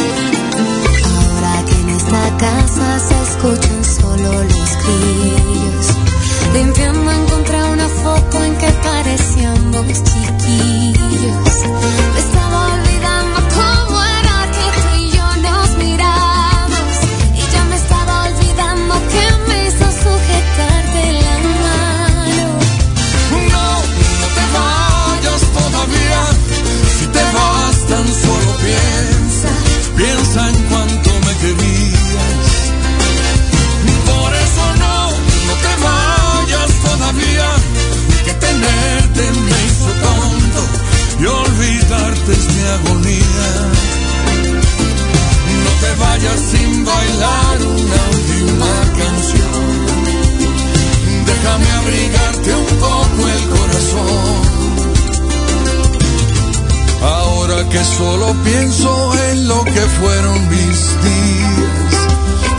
Que 57.71 57.83
solo 57.85 58.35
pienso 58.43 59.13
en 59.29 59.47
lo 59.47 59.63
que 59.63 59.81
fueron 59.99 60.49
mis 60.49 60.79
días, 61.03 61.93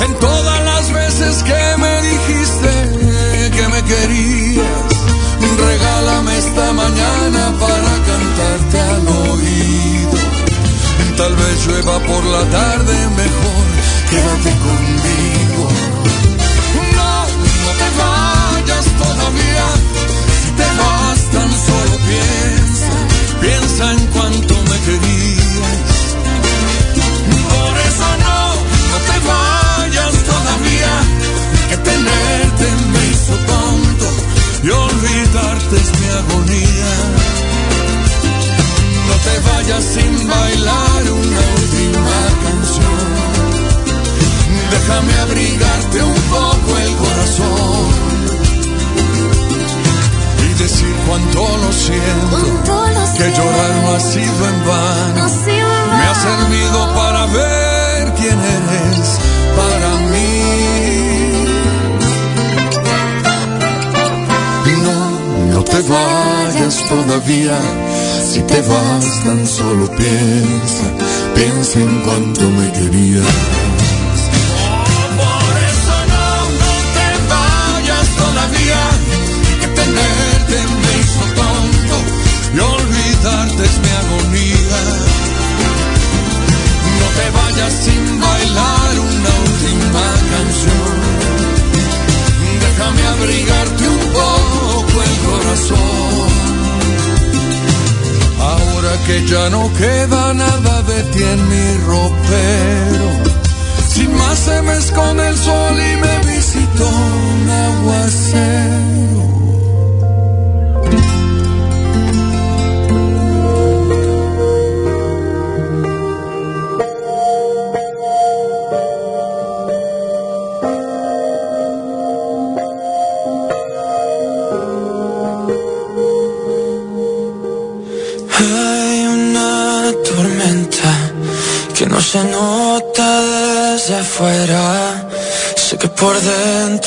en 0.07 0.15
todas 0.19 0.65
las 0.65 0.93
veces 0.93 1.43
que 1.43 1.77
me 1.79 2.03
dijiste 2.03 2.71
que 3.57 3.69
me 3.69 3.83
querías, 3.85 4.93
regálame 5.59 6.39
esta 6.39 6.73
mañana 6.73 7.53
para 7.61 7.93
cantarte 8.09 8.81
al 8.81 9.09
oído. 9.31 10.19
Tal 11.17 11.37
vez 11.37 11.67
llueva 11.67 11.99
por 12.01 12.25
la 12.25 12.45
tarde, 12.51 12.95
mejor 13.17 13.67
quédate 14.11 14.51
conmigo. 14.67 15.22
Es 35.77 36.01
mi 36.01 36.09
agonía. 36.09 36.93
No 39.09 39.15
te 39.27 39.35
vayas 39.51 39.85
sin 39.85 40.29
bailar 40.29 41.03
una 41.13 41.43
última 41.61 42.19
canción. 42.45 43.09
Déjame 44.71 45.15
abrigarte 45.21 46.03
un 46.03 46.21
poco 46.37 46.79
el 46.79 46.97
corazón 46.97 47.85
y 50.45 50.63
decir 50.63 50.95
cuánto 51.07 51.41
lo 51.59 51.73
siento. 51.73 52.37
Que 53.19 53.31
llorar 53.31 53.73
no 53.83 53.95
ha 53.95 54.01
sido 54.01 54.49
en 54.49 54.67
vano. 54.67 55.29
Me 55.47 56.05
ha 56.05 56.15
servido 56.15 56.95
para 56.95 57.27
ver 57.27 58.15
quién 58.15 58.39
eres 58.41 59.19
para 59.57 59.92
te 65.73 65.81
vayas 65.89 66.89
todavía. 66.89 67.59
Si 68.31 68.41
te 68.41 68.61
vas 68.63 69.25
tan 69.25 69.47
solo 69.47 69.87
piensa, 69.91 70.87
piensa 71.35 71.81
en 71.81 72.01
cuánto 72.01 72.43
me 72.51 72.73
querías. 72.73 73.82
No 99.51 99.71
queda 99.75 100.35
nada 100.35 100.83
de 100.83 101.03
ti 101.13 101.23
en 101.23 101.49
mi 101.49 101.77
ropero. 101.87 103.09
Sin 103.89 104.15
más 104.17 104.39
se 104.39 104.63
me 104.63 104.75
esconde 104.75 105.29
el 105.29 105.37
sol 105.37 105.62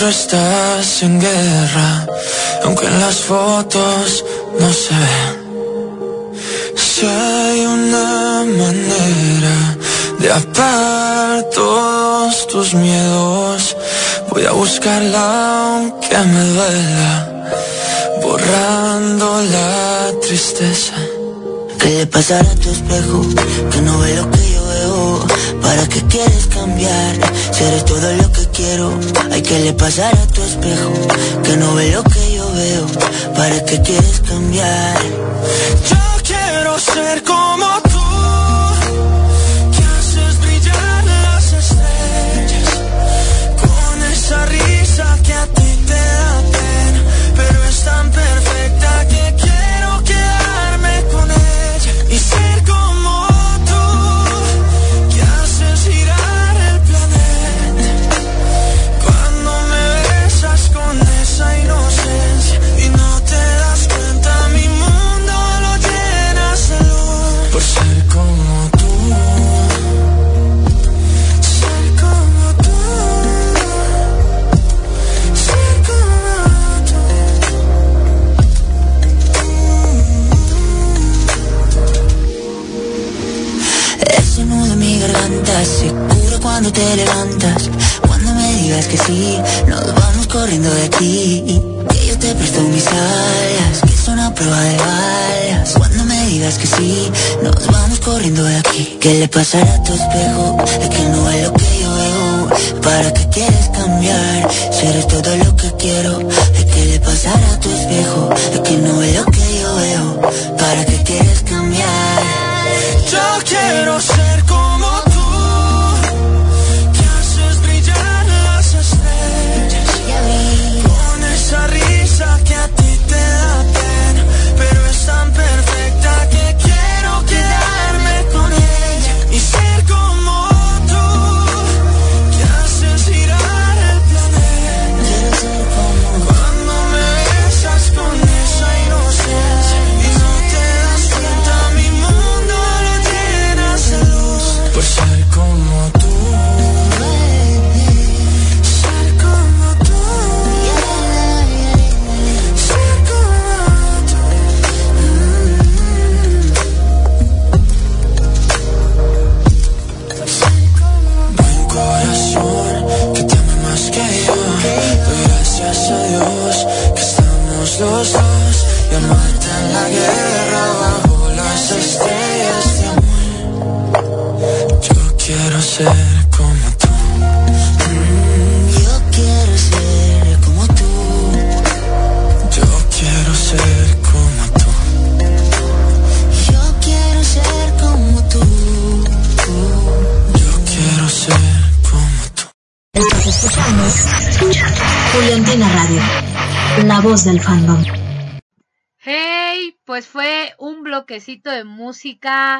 estás 0.04 1.04
en 1.04 1.20
guerra, 1.20 2.06
aunque 2.64 2.86
en 2.86 3.00
las 3.00 3.16
fotos 3.16 4.26
no 4.60 4.74
se 4.74 4.94
ve. 4.94 6.76
Si 6.76 7.06
hay 7.06 7.66
una 7.66 8.44
manera 8.46 9.78
de 10.20 10.32
apagar 10.32 11.50
todos 11.54 12.48
tus 12.48 12.74
miedos, 12.74 13.76
voy 14.30 14.46
a 14.46 14.52
buscarla 14.52 15.78
aunque 15.78 16.18
me 16.18 16.44
duela, 16.50 17.52
borrando 18.22 19.42
la 19.44 20.12
tristeza. 20.22 20.94
¿Qué 21.80 21.90
le 21.90 22.08
pasará 22.08 22.50
a 22.50 22.56
tu 22.56 22.70
espejo? 22.70 23.22
Que 23.72 23.82
no 23.82 24.00
ve 24.00 24.16
lo 24.16 24.30
que 24.32 24.52
yo 24.52 24.68
veo. 24.68 25.28
¿Para 25.62 25.88
qué 25.88 26.02
quieres 26.04 26.48
cambiar? 26.48 27.16
Si 27.52 27.64
todo 27.86 28.12
lo 28.14 28.32
que 28.32 28.45
Hay 29.32 29.42
que 29.42 29.60
le 29.60 29.74
pasar 29.74 30.16
a 30.16 30.28
tu 30.28 30.42
espejo? 30.42 30.94
Que 31.44 31.58
no 31.58 31.76
ve 31.76 31.92
lo 31.92 32.02
que 32.04 32.36
yo 32.36 32.50
veo. 32.54 32.86
¿Para 33.36 33.66
qué 33.66 33.82
quieres 33.82 34.22
cambiar? 34.22 34.98
¿Qué 99.06 99.14
le 99.14 99.28
pasará 99.28 99.72
a 99.72 99.84
tu 99.84 99.94
espejo? 99.94 100.95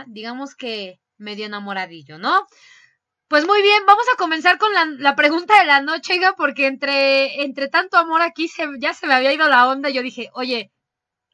Digamos 0.08 0.56
que 0.56 1.00
medio 1.18 1.46
enamoradillo, 1.46 2.18
¿no? 2.18 2.46
Pues 3.28 3.46
muy 3.48 3.62
bien, 3.62 3.86
vamos 3.88 4.06
a 4.14 4.18
comenzar 4.18 4.58
con 4.60 4.72
la, 5.00 5.16
pregunta 5.16 5.60
de 5.60 5.66
la 5.66 5.82
noche, 5.82 6.20
porque 6.38 6.68
entre, 6.68 7.44
entre 7.44 7.70
tanto 7.70 7.98
amor 7.98 8.22
aquí 8.22 8.50
ya 8.80 8.94
se 8.94 9.08
me 9.08 9.16
había 9.16 9.34
ido 9.34 9.50
la 9.50 9.68
onda. 9.68 9.90
Yo 9.90 10.04
dije, 10.04 10.30
oye, 10.34 10.72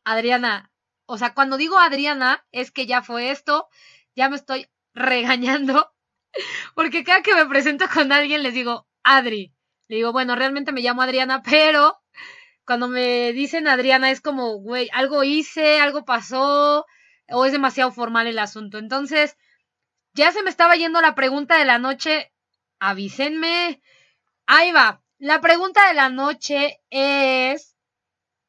Adriana, 0.06 0.72
o 1.06 1.18
sea, 1.18 1.34
cuando 1.34 1.57
digo 1.57 1.77
Adriana, 1.77 2.45
es 2.52 2.72
que 2.72 2.85
ya 2.85 3.02
fue 3.02 3.31
esto, 3.31 3.68
ya 4.15 4.30
me 4.30 4.38
estoy 4.38 4.69
regañando, 4.93 5.91
porque 6.76 7.03
cada 7.03 7.22
que 7.22 7.35
me 7.35 7.45
presento 7.45 7.85
con 7.93 8.11
alguien 8.11 8.43
les 8.43 8.53
digo, 8.53 8.88
Adri. 9.03 9.53
Le 9.89 9.98
digo, 9.98 10.14
bueno, 10.14 10.35
realmente 10.35 10.72
me 10.72 10.81
llamo 10.81 11.02
Adriana, 11.02 11.41
pero 11.43 11.99
cuando 12.65 12.88
me 12.88 13.34
dicen 13.34 13.68
Adriana 13.68 14.11
es 14.11 14.22
como, 14.22 14.60
güey, 14.60 14.89
algo 14.93 15.23
hice, 15.26 15.81
algo 15.81 16.06
pasó, 16.06 16.85
o 17.32 17.45
es 17.45 17.52
demasiado 17.52 17.91
formal 17.91 18.28
el 18.28 18.40
asunto. 18.40 18.78
Entonces, 18.78 19.38
ya 20.14 20.32
se 20.32 20.44
me 20.44 20.49
estaba 20.49 20.76
yendo 20.76 21.02
la 21.02 21.16
pregunta 21.16 21.58
de 21.58 21.66
la 21.66 21.80
noche. 21.80 22.32
Avísenme. 22.80 23.82
Ahí 24.45 24.72
va. 24.72 25.02
La 25.20 25.40
pregunta 25.40 25.88
de 25.88 25.94
la 25.94 26.10
noche 26.10 26.82
es, 26.90 27.78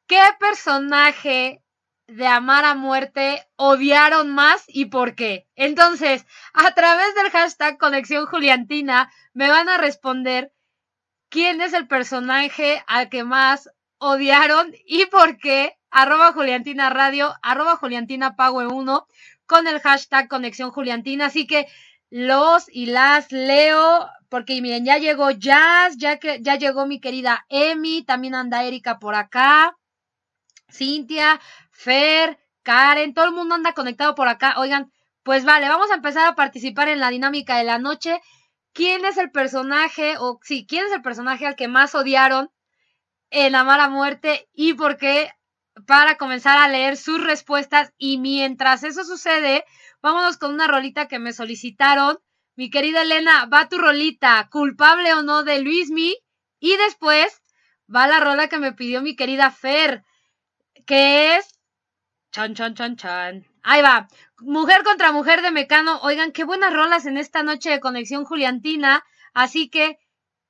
¿qué 0.06 0.22
personaje 0.40 1.62
de 2.06 2.26
Amar 2.26 2.64
a 2.64 2.74
Muerte 2.74 3.46
odiaron 3.56 4.34
más 4.34 4.64
y 4.66 4.86
por 4.86 5.14
qué? 5.14 5.46
Entonces, 5.54 6.24
a 6.54 6.72
través 6.74 7.14
del 7.14 7.30
hashtag 7.30 7.78
Conexión 7.78 8.26
Juliantina, 8.26 9.12
me 9.34 9.48
van 9.48 9.68
a 9.68 9.78
responder 9.78 10.52
quién 11.28 11.60
es 11.60 11.72
el 11.72 11.86
personaje 11.86 12.82
al 12.86 13.09
que 13.09 13.22
más 13.24 13.70
odiaron 14.02 14.74
y 14.86 15.06
por 15.06 15.38
qué. 15.38 15.78
Arroba 15.94 16.32
Juliantina 16.32 16.88
Radio, 16.88 17.34
arroba 17.42 17.76
Juliantina 17.76 18.34
Pague 18.34 18.66
1 18.66 19.06
con 19.44 19.66
el 19.68 19.78
hashtag 19.80 20.26
Conexión 20.26 20.70
Juliantina. 20.70 21.26
Así 21.26 21.46
que 21.46 21.66
los 22.08 22.66
y 22.72 22.86
las 22.86 23.30
leo 23.30 24.08
porque 24.30 24.60
miren, 24.62 24.86
ya 24.86 24.96
llegó 24.96 25.30
Jazz, 25.30 25.98
ya 25.98 26.18
ya 26.40 26.56
llegó 26.56 26.86
mi 26.86 27.00
querida 27.00 27.44
Emi, 27.50 28.02
también 28.02 28.34
anda 28.34 28.64
Erika 28.64 28.98
por 28.98 29.14
acá, 29.14 29.76
Cintia, 30.70 31.38
Fer, 31.70 32.38
Karen, 32.62 33.12
todo 33.12 33.26
el 33.26 33.32
mundo 33.32 33.54
anda 33.54 33.74
conectado 33.74 34.14
por 34.14 34.28
acá. 34.28 34.54
Oigan, 34.56 34.90
pues 35.22 35.44
vale, 35.44 35.68
vamos 35.68 35.90
a 35.90 35.96
empezar 35.96 36.26
a 36.26 36.34
participar 36.34 36.88
en 36.88 37.00
la 37.00 37.10
dinámica 37.10 37.58
de 37.58 37.64
la 37.64 37.78
noche. 37.78 38.20
¿Quién 38.72 39.04
es 39.04 39.18
el 39.18 39.30
personaje, 39.30 40.16
o 40.18 40.40
sí, 40.42 40.66
quién 40.66 40.86
es 40.86 40.92
el 40.92 41.02
personaje 41.02 41.46
al 41.46 41.56
que 41.56 41.68
más 41.68 41.94
odiaron 41.94 42.50
en 43.32 43.54
Amar 43.54 43.80
a 43.80 43.88
Muerte 43.88 44.48
y 44.52 44.74
por 44.74 44.98
qué? 44.98 45.32
Para 45.86 46.16
comenzar 46.16 46.59
a 46.59 46.68
leer 46.68 46.96
sus 46.96 47.22
respuestas. 47.24 47.92
Y 47.96 48.18
mientras 48.18 48.84
eso 48.84 49.04
sucede, 49.04 49.64
vámonos 50.02 50.36
con 50.36 50.52
una 50.52 50.68
rolita 50.68 51.09
que 51.09 51.18
me 51.18 51.32
solicitaron. 51.32 52.18
Mi 52.54 52.68
querida 52.70 53.02
Elena, 53.02 53.46
va 53.46 53.70
tu 53.70 53.78
rolita, 53.78 54.48
culpable 54.50 55.14
o 55.14 55.22
no 55.22 55.42
de 55.42 55.60
Luismi. 55.60 56.14
Y 56.60 56.76
después 56.76 57.42
va 57.92 58.06
la 58.06 58.20
rola 58.20 58.48
que 58.48 58.59
me 58.59 58.74
pidió 58.74 59.00
mi 59.00 59.16
querida 59.16 59.50
Fer, 59.50 60.04
que 60.86 61.36
es. 61.36 61.59
Chan, 62.32 62.54
chan, 62.54 62.74
chan, 62.74 62.96
chan. 62.96 63.46
Ahí 63.62 63.80
va. 63.80 64.09
Mujer 64.40 64.84
contra 64.84 65.10
mujer 65.10 65.40
de 65.40 65.50
Mecano. 65.50 66.00
Oigan, 66.02 66.32
qué 66.32 66.44
buenas 66.44 66.74
rolas 66.74 67.06
en 67.06 67.16
esta 67.16 67.42
noche 67.42 67.70
de 67.70 67.80
Conexión 67.80 68.24
Juliantina. 68.24 69.04
Así 69.32 69.70
que, 69.70 69.98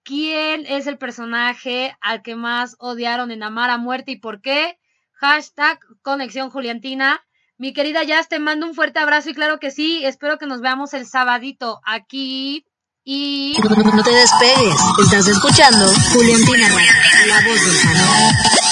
¿quién 0.03 0.67
es 0.67 0.87
el 0.87 0.99
personaje 0.99 1.97
al 2.01 2.23
que 2.23 2.37
más 2.37 2.77
odiaron 2.79 3.31
en 3.31 3.43
Amar 3.43 3.71
a 3.71 3.79
Muerte 3.79 4.13
y 4.13 4.17
por 4.17 4.41
qué? 4.41 4.79
Hashtag 5.13 5.79
Conexión 6.03 6.51
Juliantina. 6.51 7.25
Mi 7.59 7.73
querida 7.73 8.03
Jazz, 8.03 8.29
te 8.29 8.41
mando 8.41 8.67
un 8.67 8.75
fuerte 8.75 8.99
abrazo 8.99 9.31
y 9.31 9.35
claro 9.35 9.61
que 9.61 9.71
sí, 9.71 10.05
espero 10.05 10.39
que 10.39 10.47
nos 10.47 10.61
veamos 10.61 10.95
el 10.95 11.07
sabadito 11.07 11.81
aquí 11.85 12.67
y... 13.05 13.57
No 13.63 14.03
te 14.03 14.11
despegues, 14.11 14.75
estás 14.99 15.29
escuchando 15.29 15.87
Juliantina 16.13 16.69
la 16.69 17.49
voz 17.49 17.65
del 17.65 17.75
fandom. 17.75 18.72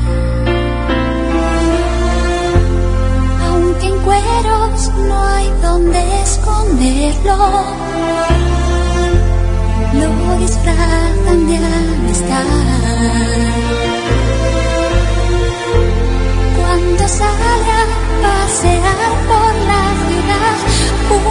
cueros, 4.03 4.91
no 5.07 5.23
hay 5.23 5.49
donde 5.61 6.21
esconderlo. 6.21 7.37
Lo 9.93 10.37
disfrazan 10.39 11.47
de 11.47 11.57
amistad. 11.57 12.45
Cuando 16.57 17.07
salga 17.07 17.79
a 17.79 17.85
pasear 18.23 19.11
por 19.29 19.53
la 19.69 19.83
ciudad, 20.07 20.57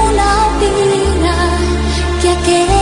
una 0.07 0.29
opina 0.49 1.37
que 2.21 2.29
aquel 2.31 2.80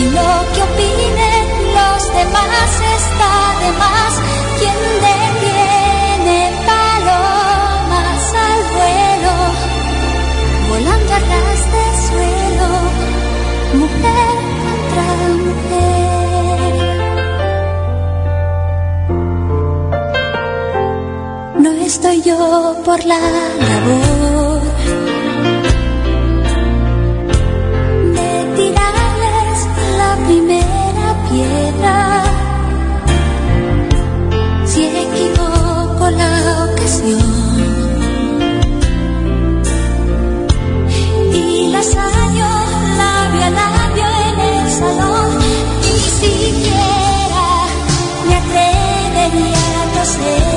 Y 0.00 0.04
lo 0.04 0.30
que 0.54 0.60
opinen 0.68 1.44
los 1.76 2.00
demás 2.18 2.70
está 2.98 3.32
de 3.62 3.70
más. 3.82 4.12
Quien 4.58 4.78
detiene 5.06 6.38
palomas 6.70 8.24
al 8.46 8.60
vuelo, 8.76 9.34
volando 10.70 11.10
a 11.12 11.20
ras 11.30 11.62
de 11.74 11.84
suelo, 12.06 12.70
mujer 13.80 14.34
contra 14.64 15.06
mujer. 15.44 16.74
No 21.58 21.70
estoy 21.84 22.18
yo 22.22 22.38
por 22.86 23.00
la 23.04 23.20
labor. 23.68 24.39
say 50.10 50.49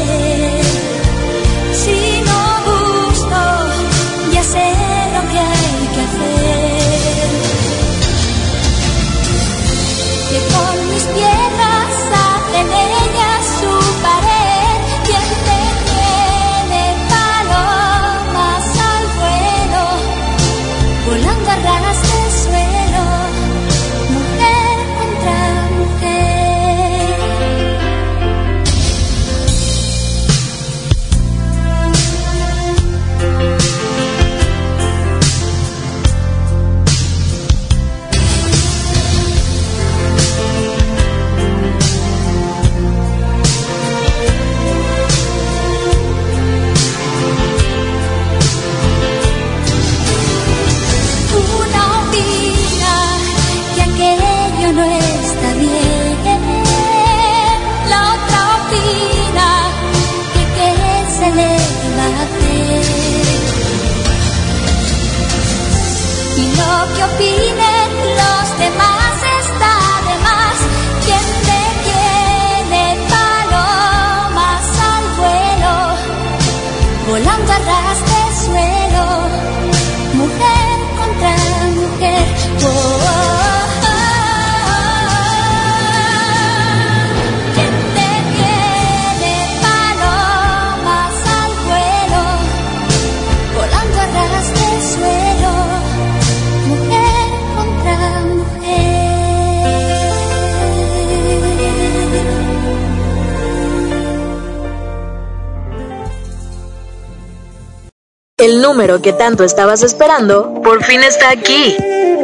número 108.64 109.02
que 109.02 109.14
tanto 109.14 109.44
estabas 109.44 109.84
esperando 109.84 110.62
por 110.64 110.84
fin 110.84 111.04
está 111.04 111.30
aquí. 111.30 111.76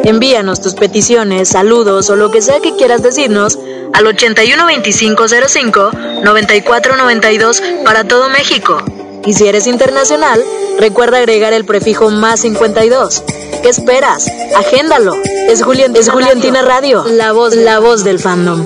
Envíanos 0.05 0.61
tus 0.61 0.73
peticiones, 0.73 1.49
saludos 1.49 2.09
o 2.09 2.15
lo 2.15 2.31
que 2.31 2.41
sea 2.41 2.61
que 2.61 2.75
quieras 2.75 3.03
decirnos 3.03 3.59
al 3.93 4.07
812505 4.07 5.91
9492 6.23 7.61
para 7.83 8.05
todo 8.05 8.29
México. 8.29 8.77
Y 9.25 9.33
si 9.33 9.47
eres 9.47 9.67
internacional, 9.67 10.41
recuerda 10.79 11.17
agregar 11.17 11.51
el 11.51 11.65
prefijo 11.65 12.09
más 12.09 12.39
52. 12.39 13.23
¿Qué 13.61 13.67
esperas? 13.69 14.31
Agéndalo. 14.55 15.15
Es, 15.49 15.61
Julián, 15.61 15.93
es 15.95 16.09
Juliantina 16.09 16.61
Radio, 16.61 17.03
la 17.03 17.33
voz, 17.33 17.53
la 17.55 17.79
voz 17.79 18.05
del 18.05 18.19
fandom. 18.19 18.65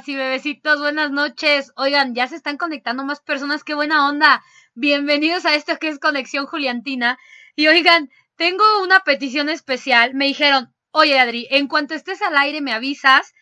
Bebecitas 0.00 0.08
y 0.08 0.16
bebecitos, 0.16 0.80
buenas 0.80 1.10
noches. 1.10 1.72
Oigan, 1.76 2.14
ya 2.14 2.26
se 2.26 2.36
están 2.36 2.56
conectando 2.56 3.04
más 3.04 3.20
personas, 3.20 3.64
qué 3.64 3.74
buena 3.74 4.08
onda. 4.08 4.42
Bienvenidos 4.74 5.44
a 5.44 5.54
esto 5.54 5.76
que 5.78 5.88
es 5.88 5.98
Conexión 5.98 6.46
Juliantina. 6.46 7.18
Y 7.54 7.68
oigan, 7.68 8.10
tengo 8.36 8.64
una 8.82 9.00
petición 9.00 9.48
especial. 9.48 10.14
Me 10.14 10.26
dijeron, 10.26 10.72
oye 10.92 11.18
Adri, 11.18 11.46
en 11.50 11.68
cuanto 11.68 11.94
estés 11.94 12.22
al 12.22 12.36
aire 12.38 12.62
me 12.62 12.72
avisas, 12.72 13.34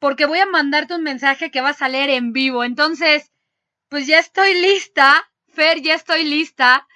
porque 0.00 0.26
voy 0.26 0.40
a 0.40 0.46
mandarte 0.46 0.94
un 0.94 1.02
mensaje 1.02 1.50
que 1.50 1.60
vas 1.60 1.80
a 1.82 1.88
leer 1.88 2.10
en 2.10 2.32
vivo. 2.32 2.64
Entonces, 2.64 3.30
pues 3.88 4.06
ya 4.06 4.18
estoy 4.18 4.54
lista. 4.54 5.30
Fer, 5.48 5.80
ya 5.80 5.94
estoy 5.94 6.24
lista. 6.24 6.88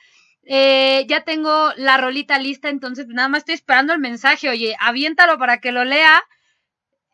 Eh, 0.42 1.06
ya 1.08 1.22
tengo 1.22 1.72
la 1.76 1.98
rolita 1.98 2.38
lista, 2.38 2.68
entonces 2.68 3.06
nada 3.08 3.28
más 3.28 3.40
estoy 3.40 3.54
esperando 3.54 3.92
el 3.92 4.00
mensaje. 4.00 4.48
Oye, 4.48 4.76
aviéntalo 4.80 5.38
para 5.38 5.60
que 5.60 5.72
lo 5.72 5.84
lea. 5.84 6.24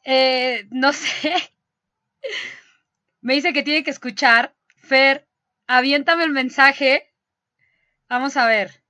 Eh, 0.04 0.66
no 0.70 0.92
sé. 0.94 1.52
Me 3.20 3.34
dice 3.34 3.52
que 3.52 3.62
tiene 3.62 3.84
que 3.84 3.90
escuchar. 3.90 4.54
Fer, 4.76 5.28
aviéntame 5.66 6.24
el 6.24 6.30
mensaje. 6.30 7.12
Vamos 8.08 8.36
a 8.36 8.46
ver. 8.46 8.82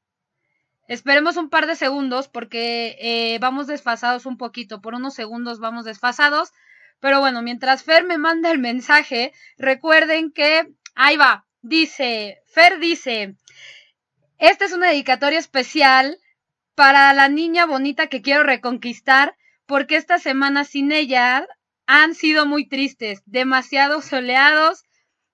Esperemos 0.89 1.36
un 1.36 1.51
par 1.51 1.66
de 1.66 1.77
segundos 1.77 2.28
porque 2.28 2.97
eh, 3.01 3.39
vamos 3.40 3.66
desfasados 3.66 4.27
un 4.27 4.36
poquito. 4.36 4.81
Por 4.81 4.94
unos 4.94 5.15
segundos 5.15 5.61
vamos 5.61 5.85
desfasados. 5.85 6.52
Pero 7.01 7.20
bueno, 7.20 7.43
mientras 7.43 7.82
Fer 7.82 8.05
me 8.05 8.19
manda 8.19 8.51
el 8.51 8.59
mensaje, 8.59 9.32
recuerden 9.57 10.32
que 10.32 10.69
ahí 10.94 11.16
va. 11.16 11.47
Dice, 11.62 12.43
Fer 12.47 12.78
dice, 12.78 13.36
esta 14.39 14.65
es 14.65 14.73
una 14.73 14.89
dedicatoria 14.89 15.39
especial 15.39 16.19
para 16.74 17.12
la 17.12 17.28
niña 17.28 17.66
bonita 17.66 18.07
que 18.07 18.23
quiero 18.23 18.43
reconquistar 18.43 19.36
porque 19.66 19.97
esta 19.97 20.19
semana 20.19 20.65
sin 20.65 20.93
ella 20.93 21.47
han 21.93 22.15
sido 22.15 22.47
muy 22.47 22.69
tristes, 22.69 23.21
demasiado 23.27 24.01
soleados. 24.01 24.85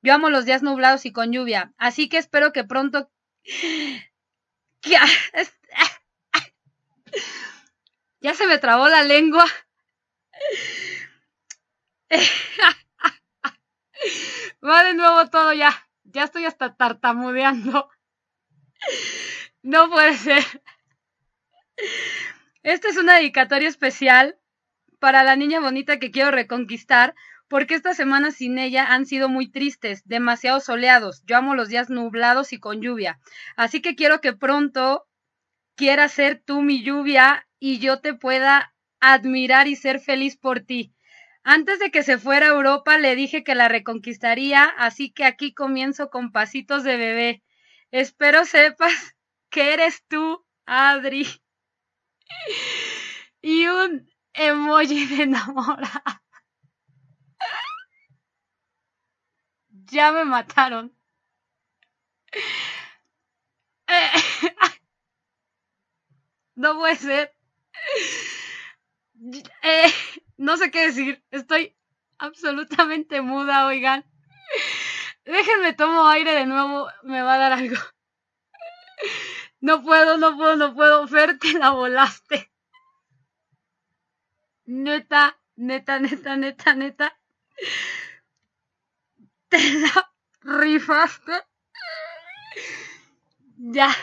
Yo 0.00 0.14
amo 0.14 0.30
los 0.30 0.46
días 0.46 0.62
nublados 0.62 1.04
y 1.04 1.12
con 1.12 1.30
lluvia, 1.30 1.74
así 1.76 2.08
que 2.08 2.16
espero 2.16 2.52
que 2.52 2.64
pronto... 2.64 3.10
Ya 8.20 8.34
se 8.34 8.46
me 8.46 8.58
trabó 8.58 8.88
la 8.88 9.02
lengua. 9.04 9.44
Va 14.64 14.84
de 14.84 14.94
nuevo 14.94 15.28
todo 15.28 15.52
ya. 15.52 15.86
Ya 16.04 16.24
estoy 16.24 16.46
hasta 16.46 16.74
tartamudeando. 16.74 17.90
No 19.62 19.90
puede 19.90 20.16
ser. 20.16 20.44
Esta 22.62 22.88
es 22.88 22.96
una 22.96 23.16
dedicatoria 23.16 23.68
especial 23.68 24.38
para 24.98 25.24
la 25.24 25.36
niña 25.36 25.60
bonita 25.60 25.98
que 25.98 26.10
quiero 26.10 26.30
reconquistar, 26.30 27.14
porque 27.48 27.74
estas 27.74 27.96
semanas 27.96 28.36
sin 28.36 28.58
ella 28.58 28.92
han 28.92 29.06
sido 29.06 29.28
muy 29.28 29.50
tristes, 29.50 30.02
demasiado 30.04 30.60
soleados. 30.60 31.22
Yo 31.26 31.36
amo 31.36 31.54
los 31.54 31.68
días 31.68 31.90
nublados 31.90 32.52
y 32.52 32.58
con 32.58 32.80
lluvia. 32.80 33.20
Así 33.56 33.80
que 33.80 33.94
quiero 33.94 34.20
que 34.20 34.32
pronto 34.32 35.06
quieras 35.76 36.12
ser 36.12 36.42
tú 36.44 36.62
mi 36.62 36.82
lluvia 36.82 37.46
y 37.60 37.78
yo 37.78 38.00
te 38.00 38.14
pueda 38.14 38.74
admirar 39.00 39.68
y 39.68 39.76
ser 39.76 40.00
feliz 40.00 40.36
por 40.36 40.60
ti. 40.60 40.92
Antes 41.44 41.78
de 41.78 41.92
que 41.92 42.02
se 42.02 42.18
fuera 42.18 42.46
a 42.46 42.54
Europa 42.54 42.98
le 42.98 43.14
dije 43.14 43.44
que 43.44 43.54
la 43.54 43.68
reconquistaría, 43.68 44.64
así 44.64 45.12
que 45.12 45.24
aquí 45.24 45.54
comienzo 45.54 46.10
con 46.10 46.32
pasitos 46.32 46.82
de 46.82 46.96
bebé. 46.96 47.42
Espero 47.92 48.44
sepas 48.44 49.14
que 49.48 49.72
eres 49.72 50.02
tú, 50.08 50.44
Adri. 50.66 51.26
Y 53.42 53.68
un 53.68 54.10
emoji 54.44 55.06
de 55.10 55.22
enamorada. 55.24 56.20
Ya 59.92 60.10
me 60.12 60.24
mataron. 60.24 60.92
Eh, 63.88 64.10
No 66.56 66.76
puede 66.78 66.96
ser. 66.96 67.32
Eh, 69.62 69.92
no 70.38 70.56
sé 70.56 70.70
qué 70.70 70.86
decir. 70.86 71.22
Estoy 71.30 71.76
absolutamente 72.18 73.20
muda, 73.20 73.66
oigan. 73.66 74.04
Déjenme 75.26 75.74
tomo 75.74 76.06
aire 76.08 76.32
de 76.34 76.46
nuevo. 76.46 76.88
Me 77.02 77.20
va 77.22 77.34
a 77.34 77.38
dar 77.38 77.52
algo. 77.52 77.76
No 79.60 79.82
puedo, 79.82 80.16
no 80.16 80.34
puedo, 80.38 80.56
no 80.56 80.74
puedo. 80.74 81.06
Fer, 81.08 81.38
la 81.60 81.70
volaste. 81.70 82.50
Neta, 84.66 85.38
neta, 85.56 85.98
neta, 86.00 86.36
neta, 86.36 86.74
neta. 86.74 87.18
Te 89.48 89.58
la 89.74 90.12
rifaste. 90.42 91.32
Ya. 93.56 93.94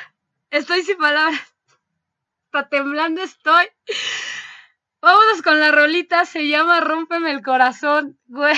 Estoy 0.49 0.83
sin 0.83 0.97
palabras. 0.97 1.41
Hasta 2.45 2.69
temblando 2.69 3.21
estoy. 3.23 3.67
Vámonos 5.01 5.41
con 5.41 5.59
la 5.59 5.71
rolita. 5.71 6.25
Se 6.25 6.47
llama 6.47 6.79
Rómpeme 6.79 7.31
el 7.31 7.43
corazón. 7.43 8.17
Güey, 8.27 8.57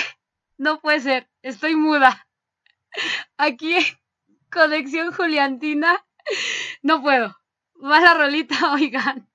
no 0.58 0.80
puede 0.80 1.00
ser. 1.00 1.28
Estoy 1.42 1.74
muda. 1.74 2.28
Aquí 3.36 3.76
Conexión 4.50 5.12
Juliantina. 5.12 6.04
No 6.82 7.02
puedo. 7.02 7.36
Va 7.82 8.00
la 8.00 8.14
rolita, 8.14 8.70
oigan. 8.72 9.28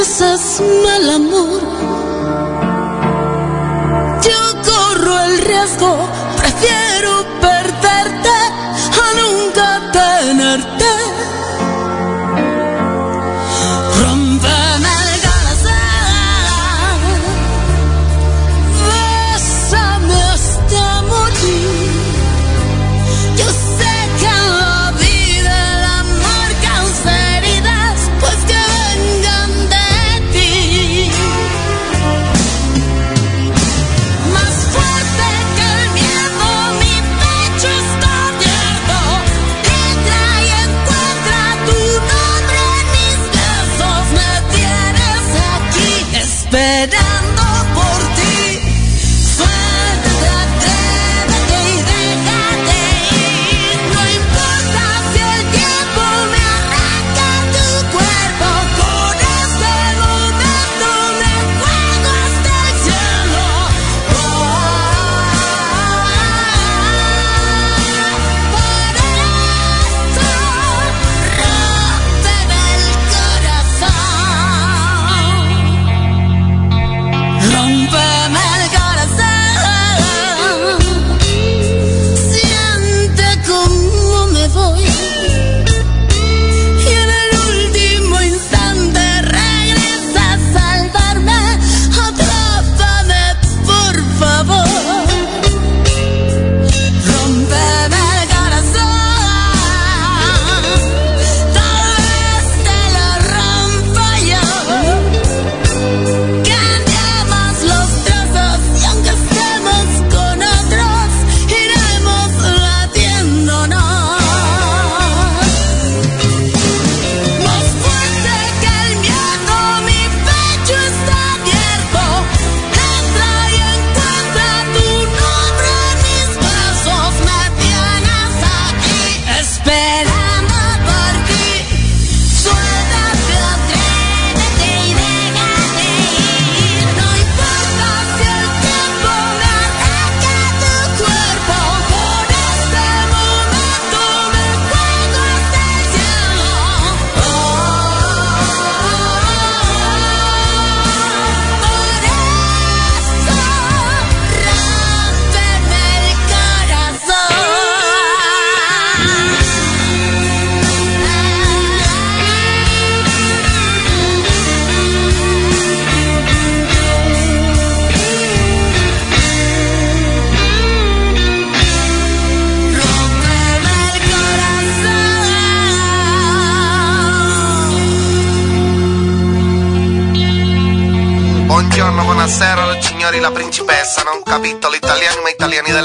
haces 0.00 0.62
mal 0.84 1.10
amor, 1.10 1.60
yo 4.22 4.62
corro 4.62 5.18
el 5.24 5.38
riesgo 5.38 5.96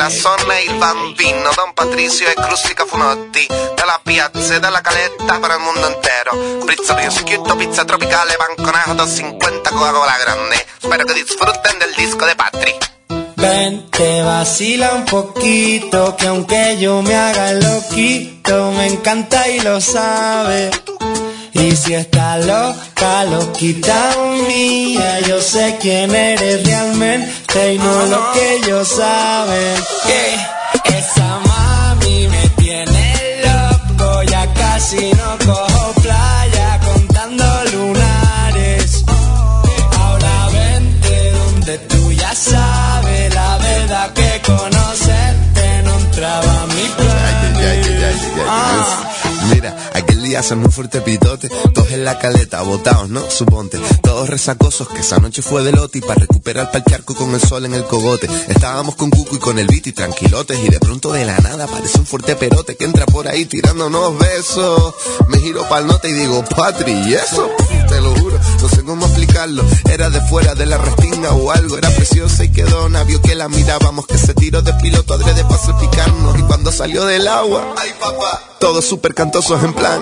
della 0.09 0.55
e 0.55 0.63
il 0.63 0.75
bambino. 0.75 1.49
Don 1.55 1.73
Patricio 1.73 2.25
e 2.25 2.33
Crustica 2.33 2.85
Funotti. 2.85 3.47
Dalla 3.47 3.99
piazza 4.03 4.55
e 4.55 4.59
dalla 4.59 4.81
caletta 4.81 5.39
per 5.39 5.51
il 5.51 5.59
mondo 5.59 5.87
intero. 5.87 6.65
Pizza 6.65 6.93
prosciutto, 6.93 7.55
pizza 7.55 7.85
tropicale, 7.85 8.35
banconato, 8.35 9.07
50 9.07 9.69
Coca-Cola 9.69 10.17
grande. 10.19 10.65
Spero 10.81 11.05
que 11.05 11.13
disfruten 11.13 11.77
del 11.79 11.93
disco 11.95 12.25
de 12.25 12.35
Patri. 12.35 12.75
Ven, 13.35 13.89
te 13.89 14.21
vacila 14.23 14.93
un 14.93 15.05
poquito, 15.05 16.15
que 16.17 16.27
aunque 16.27 16.77
yo 16.79 17.01
me 17.01 17.15
haga 17.15 17.53
loquito, 17.53 18.71
me 18.71 18.87
encanta 18.87 19.47
y 19.47 19.61
lo 19.61 19.79
sabe. 19.79 20.69
Y 21.53 21.75
si 21.75 21.93
está 21.93 22.39
loca, 22.39 23.23
loquita 23.25 24.15
mía, 24.47 25.21
yo 25.21 25.39
sé 25.39 25.77
quién 25.79 26.13
eres 26.13 26.65
realmente 26.65 27.42
y 27.55 27.77
no 27.77 28.05
lo 28.07 28.31
que 28.33 28.55
ellos 28.55 28.87
saben. 28.87 29.75
Que 30.07 30.52
día 50.33 50.41
se 50.41 50.55
un 50.55 50.71
fuerte 50.71 50.99
pitote, 51.01 51.47
todos 51.75 51.91
en 51.91 52.03
la 52.03 52.17
caleta, 52.17 52.63
botados, 52.63 53.07
¿no? 53.07 53.21
Suponte, 53.29 53.79
todos 54.01 54.27
resacosos, 54.27 54.87
que 54.87 55.01
esa 55.01 55.19
noche 55.19 55.43
fue 55.43 55.63
de 55.63 55.71
loti 55.71 56.01
para 56.01 56.21
recuperar 56.21 56.71
pa'l 56.71 56.83
charco 56.89 57.13
con 57.13 57.35
el 57.35 57.39
sol 57.39 57.65
en 57.65 57.75
el 57.75 57.83
cogote. 57.83 58.27
Estábamos 58.47 58.95
con 58.95 59.11
Cucu 59.11 59.35
y 59.35 59.37
con 59.37 59.59
el 59.59 59.67
Viti 59.67 59.91
tranquilotes 59.91 60.57
y 60.57 60.69
de 60.69 60.79
pronto 60.79 61.11
de 61.11 61.23
la 61.23 61.37
nada 61.37 61.65
aparece 61.65 61.99
un 61.99 62.07
fuerte 62.07 62.35
perote 62.35 62.75
que 62.75 62.85
entra 62.85 63.05
por 63.05 63.27
ahí 63.27 63.45
tirándonos 63.45 64.17
besos. 64.17 64.95
Me 65.27 65.37
giro 65.37 65.69
pa'l 65.69 65.85
note 65.85 66.09
y 66.09 66.13
digo, 66.13 66.43
Patri, 66.45 66.93
¿y 66.93 67.13
eso? 67.13 67.51
Te 67.87 68.01
lo 68.01 68.15
juro, 68.15 68.39
no 68.59 68.69
sé 68.69 68.83
cómo 68.83 69.05
explicarlo. 69.05 69.63
Era 69.91 70.09
de 70.09 70.19
fuera 70.21 70.55
de 70.55 70.65
la 70.65 70.79
restinga 70.79 71.31
o 71.33 71.51
algo, 71.51 71.77
era 71.77 71.91
preciosa 71.91 72.43
y 72.43 72.51
quedó 72.51 72.89
vio 73.05 73.21
que 73.21 73.35
la 73.35 73.49
mirábamos, 73.49 74.07
que 74.07 74.17
se 74.17 74.33
tiró 74.33 74.61
de 74.61 74.73
piloto 74.75 75.13
adrede 75.13 75.43
para 75.43 75.57
salpicarnos 75.57 76.39
y 76.39 76.41
cuando 76.43 76.71
salió 76.71 77.05
del 77.05 77.27
agua, 77.27 77.75
ay 77.77 77.91
papá, 77.99 78.41
todos 78.59 78.85
súper 78.85 79.13
cantosos 79.13 79.61
en 79.63 79.73
plan, 79.73 80.01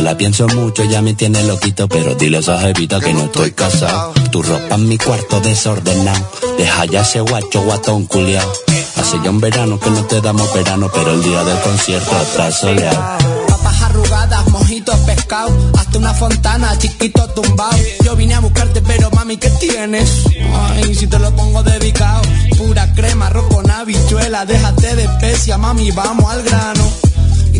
Yo 0.00 0.06
la 0.06 0.16
pienso 0.16 0.48
mucho, 0.48 0.82
ya 0.84 1.02
me 1.02 1.12
tiene 1.12 1.42
loquito, 1.44 1.86
pero 1.86 2.14
dile 2.14 2.38
a 2.38 2.40
esa 2.40 2.58
jevita 2.58 3.00
que 3.00 3.12
no 3.12 3.24
estoy 3.24 3.52
casado. 3.52 4.14
Tu 4.32 4.42
ropa 4.42 4.76
en 4.76 4.88
mi 4.88 4.96
cuarto 4.96 5.42
desordenado. 5.42 6.26
Deja 6.56 6.86
ya 6.86 7.02
ese 7.02 7.20
guacho 7.20 7.60
guatón 7.60 8.06
culiao. 8.06 8.50
Hace 8.96 9.20
ya 9.22 9.28
un 9.28 9.40
verano 9.40 9.78
que 9.78 9.90
no 9.90 10.02
te 10.06 10.22
damos 10.22 10.50
verano, 10.54 10.90
pero 10.90 11.12
el 11.12 11.22
día 11.22 11.44
del 11.44 11.60
concierto 11.60 12.18
está 12.22 12.50
soleado. 12.50 13.18
Papas 13.46 13.82
arrugadas, 13.82 14.48
mojitos, 14.48 14.96
pescado, 15.00 15.54
hasta 15.78 15.98
una 15.98 16.14
fontana, 16.14 16.78
chiquito 16.78 17.28
tumbado. 17.34 17.76
Yo 18.02 18.16
vine 18.16 18.32
a 18.32 18.40
buscarte, 18.40 18.80
pero 18.80 19.10
mami, 19.10 19.36
¿qué 19.36 19.50
tienes? 19.50 20.24
Ay, 20.54 20.94
si 20.94 21.08
te 21.08 21.18
lo 21.18 21.30
pongo 21.36 21.62
dedicado, 21.62 22.22
pura 22.56 22.90
crema, 22.94 23.26
arroz 23.26 23.52
con 23.52 23.70
habichuela, 23.70 24.46
déjate 24.46 24.96
de 24.96 25.04
especia, 25.04 25.58
mami, 25.58 25.90
vamos 25.90 26.32
al 26.32 26.42
grano. 26.42 26.90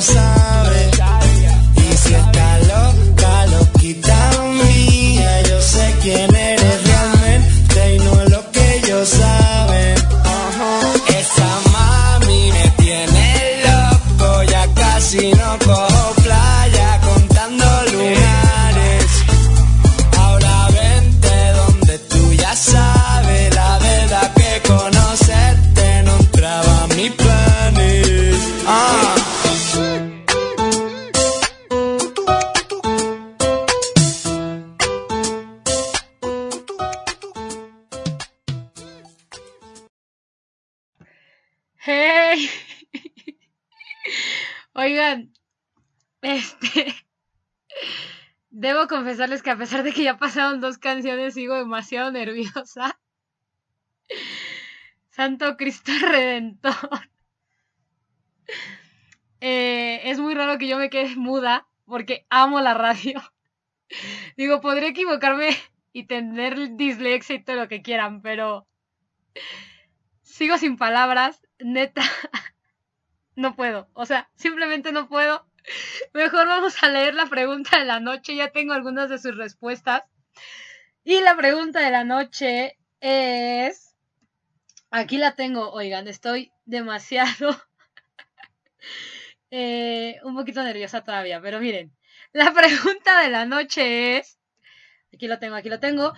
encanta 0.00 0.59
Oigan, 44.80 45.30
este. 46.22 46.94
Debo 48.50 48.88
confesarles 48.88 49.42
que 49.42 49.50
a 49.50 49.58
pesar 49.58 49.82
de 49.82 49.92
que 49.92 50.04
ya 50.04 50.16
pasaron 50.16 50.62
dos 50.62 50.78
canciones, 50.78 51.34
sigo 51.34 51.54
demasiado 51.54 52.10
nerviosa. 52.10 52.98
Santo 55.10 55.58
Cristo 55.58 55.92
Redentor. 56.00 57.10
Eh, 59.42 60.00
es 60.04 60.18
muy 60.18 60.32
raro 60.34 60.56
que 60.56 60.66
yo 60.66 60.78
me 60.78 60.88
quede 60.88 61.14
muda 61.14 61.68
porque 61.84 62.24
amo 62.30 62.62
la 62.62 62.72
radio. 62.72 63.20
Digo, 64.38 64.62
podría 64.62 64.88
equivocarme 64.88 65.50
y 65.92 66.06
tener 66.06 66.76
dislexia 66.76 67.36
y 67.36 67.44
todo 67.44 67.56
lo 67.56 67.68
que 67.68 67.82
quieran, 67.82 68.22
pero 68.22 68.66
sigo 70.22 70.56
sin 70.56 70.78
palabras, 70.78 71.46
neta. 71.58 72.02
No 73.36 73.56
puedo, 73.56 73.88
o 73.94 74.06
sea, 74.06 74.30
simplemente 74.34 74.92
no 74.92 75.08
puedo. 75.08 75.46
Mejor 76.12 76.46
vamos 76.46 76.82
a 76.82 76.88
leer 76.88 77.14
la 77.14 77.26
pregunta 77.26 77.78
de 77.78 77.84
la 77.84 78.00
noche, 78.00 78.34
ya 78.34 78.50
tengo 78.50 78.72
algunas 78.72 79.08
de 79.08 79.18
sus 79.18 79.36
respuestas. 79.36 80.02
Y 81.04 81.20
la 81.20 81.36
pregunta 81.36 81.80
de 81.80 81.90
la 81.90 82.04
noche 82.04 82.78
es... 83.00 83.94
Aquí 84.90 85.18
la 85.18 85.34
tengo, 85.36 85.70
oigan, 85.70 86.08
estoy 86.08 86.52
demasiado... 86.64 87.56
eh, 89.50 90.18
un 90.24 90.34
poquito 90.34 90.62
nerviosa 90.62 91.02
todavía, 91.02 91.40
pero 91.40 91.60
miren, 91.60 91.92
la 92.32 92.52
pregunta 92.52 93.20
de 93.20 93.30
la 93.30 93.46
noche 93.46 94.18
es... 94.18 94.38
Aquí 95.12 95.26
lo 95.26 95.38
tengo, 95.38 95.56
aquí 95.56 95.68
lo 95.68 95.80
tengo. 95.80 96.12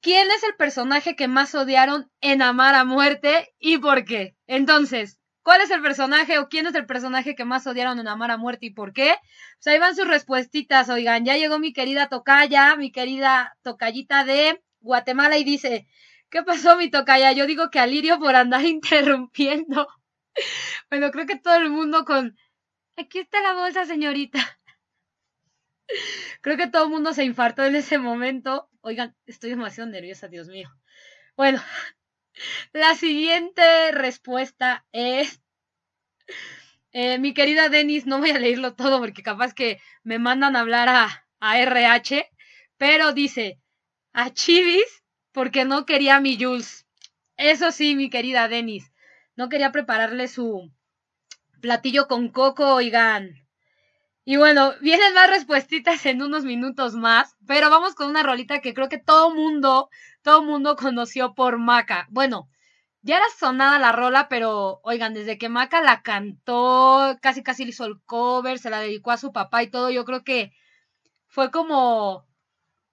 ¿Quién 0.00 0.30
es 0.30 0.42
el 0.42 0.54
personaje 0.56 1.16
que 1.16 1.28
más 1.28 1.54
odiaron 1.54 2.10
en 2.20 2.42
Amar 2.42 2.74
a 2.74 2.84
Muerte 2.84 3.54
y 3.58 3.78
por 3.78 4.04
qué? 4.04 4.36
Entonces, 4.46 5.18
¿cuál 5.44 5.60
es 5.60 5.70
el 5.70 5.82
personaje 5.82 6.38
o 6.38 6.48
quién 6.48 6.66
es 6.66 6.74
el 6.74 6.86
personaje 6.86 7.36
que 7.36 7.44
más 7.44 7.66
odiaron 7.68 8.00
en 8.00 8.08
Amar 8.08 8.32
a 8.32 8.36
Muerte 8.36 8.66
y 8.66 8.70
por 8.70 8.92
qué? 8.92 9.14
Pues 9.58 9.68
ahí 9.68 9.78
van 9.78 9.94
sus 9.94 10.08
respuestitas, 10.08 10.88
oigan, 10.88 11.24
ya 11.24 11.36
llegó 11.36 11.60
mi 11.60 11.72
querida 11.72 12.08
Tocaya, 12.08 12.74
mi 12.76 12.90
querida 12.90 13.56
Tocayita 13.62 14.24
de 14.24 14.60
Guatemala 14.80 15.38
y 15.38 15.44
dice, 15.44 15.86
¿qué 16.30 16.42
pasó 16.42 16.76
mi 16.76 16.90
Tocaya? 16.90 17.30
Yo 17.32 17.46
digo 17.46 17.70
que 17.70 17.78
Alirio 17.78 18.18
por 18.18 18.34
andar 18.34 18.64
interrumpiendo. 18.64 19.86
Bueno, 20.90 21.12
creo 21.12 21.26
que 21.26 21.38
todo 21.38 21.54
el 21.54 21.70
mundo 21.70 22.04
con, 22.04 22.36
aquí 22.96 23.20
está 23.20 23.40
la 23.40 23.54
bolsa 23.54 23.86
señorita. 23.86 24.40
Creo 26.40 26.56
que 26.56 26.66
todo 26.66 26.84
el 26.84 26.90
mundo 26.90 27.12
se 27.12 27.24
infartó 27.24 27.64
en 27.64 27.76
ese 27.76 27.98
momento. 27.98 28.68
Oigan, 28.80 29.14
estoy 29.26 29.50
demasiado 29.50 29.88
nerviosa, 29.88 30.26
Dios 30.26 30.48
mío. 30.48 30.68
Bueno, 31.36 31.62
la 32.72 32.94
siguiente 32.94 33.92
respuesta 33.92 34.84
es... 34.92 35.40
eh, 36.92 37.18
mi 37.18 37.34
querida 37.34 37.68
Denis, 37.68 38.06
no 38.06 38.18
voy 38.18 38.30
a 38.30 38.38
leerlo 38.38 38.74
todo 38.74 38.98
porque 39.00 39.22
capaz 39.22 39.54
que 39.54 39.80
me 40.02 40.18
mandan 40.18 40.56
a 40.56 40.60
hablar 40.60 40.88
a, 40.88 41.26
a 41.40 41.58
RH, 41.60 42.30
pero 42.76 43.12
dice, 43.12 43.58
a 44.12 44.30
Chivis 44.32 45.02
porque 45.32 45.64
no 45.64 45.86
quería 45.86 46.20
mi 46.20 46.38
Jules. 46.42 46.86
Eso 47.36 47.72
sí, 47.72 47.96
mi 47.96 48.10
querida 48.10 48.48
Denis, 48.48 48.92
no 49.36 49.48
quería 49.48 49.72
prepararle 49.72 50.28
su 50.28 50.70
platillo 51.60 52.08
con 52.08 52.28
coco, 52.30 52.74
oigan. 52.74 53.34
Y 54.26 54.36
bueno, 54.36 54.74
vienen 54.80 55.14
más 55.14 55.30
respuestitas 55.30 56.04
en 56.06 56.22
unos 56.22 56.44
minutos 56.44 56.94
más, 56.94 57.36
pero 57.46 57.70
vamos 57.70 57.94
con 57.94 58.08
una 58.08 58.22
rolita 58.22 58.60
que 58.60 58.74
creo 58.74 58.88
que 58.88 58.98
todo 58.98 59.34
mundo, 59.34 59.90
todo 60.24 60.42
mundo 60.42 60.74
conoció 60.76 61.34
por 61.34 61.58
Maca. 61.58 62.08
Bueno, 62.10 62.48
ya 63.02 63.18
era 63.18 63.26
sonada 63.38 63.78
la 63.78 63.92
rola, 63.92 64.28
pero 64.28 64.80
oigan, 64.82 65.14
desde 65.14 65.38
que 65.38 65.50
Maca 65.50 65.82
la 65.82 66.02
cantó, 66.02 67.18
casi 67.20 67.42
casi 67.42 67.64
le 67.64 67.70
hizo 67.70 67.84
el 67.84 68.00
cover, 68.06 68.58
se 68.58 68.70
la 68.70 68.80
dedicó 68.80 69.10
a 69.12 69.18
su 69.18 69.32
papá 69.32 69.62
y 69.62 69.70
todo, 69.70 69.90
yo 69.90 70.04
creo 70.04 70.24
que 70.24 70.52
fue 71.28 71.50
como 71.50 72.26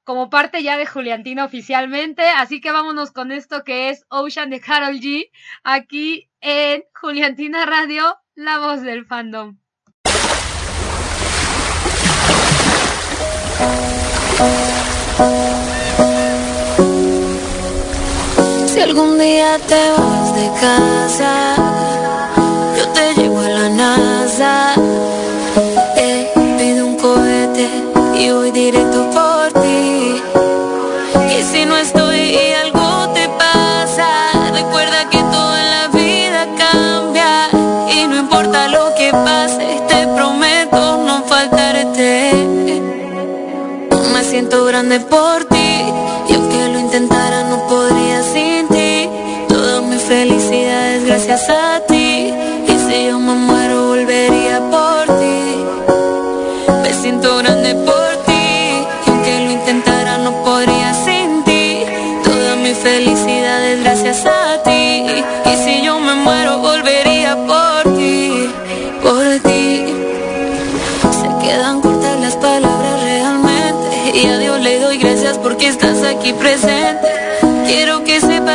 como 0.04 0.30
parte 0.30 0.64
ya 0.64 0.78
de 0.78 0.86
Juliantina 0.86 1.46
oficialmente, 1.46 2.24
así 2.30 2.60
que 2.60 2.72
vámonos 2.72 3.12
con 3.12 3.32
esto 3.32 3.64
que 3.64 3.90
es 3.90 4.06
Ocean 4.10 4.50
de 4.50 4.60
Carol 4.60 5.00
G, 5.00 5.30
aquí 5.64 6.30
en 6.42 6.84
Juliantina 6.94 7.66
Radio, 7.66 8.18
la 8.36 8.60
voz 8.60 8.82
del 8.82 9.06
fandom. 9.06 9.58
Algún 18.84 19.20
día 19.20 19.60
te 19.68 19.92
vas 19.92 20.36
de 20.36 20.48
casa, 20.60 21.56
yo 22.78 22.88
te 22.90 23.14
llevo 23.16 23.40
a 23.40 23.48
la 23.48 23.70
NASA. 23.70 24.74
Eh, 25.96 26.28
pido 26.58 26.88
un 26.88 26.98
cohete 26.98 27.70
y 28.18 28.32
voy 28.32 28.52
directo 28.52 29.10
por 29.12 29.41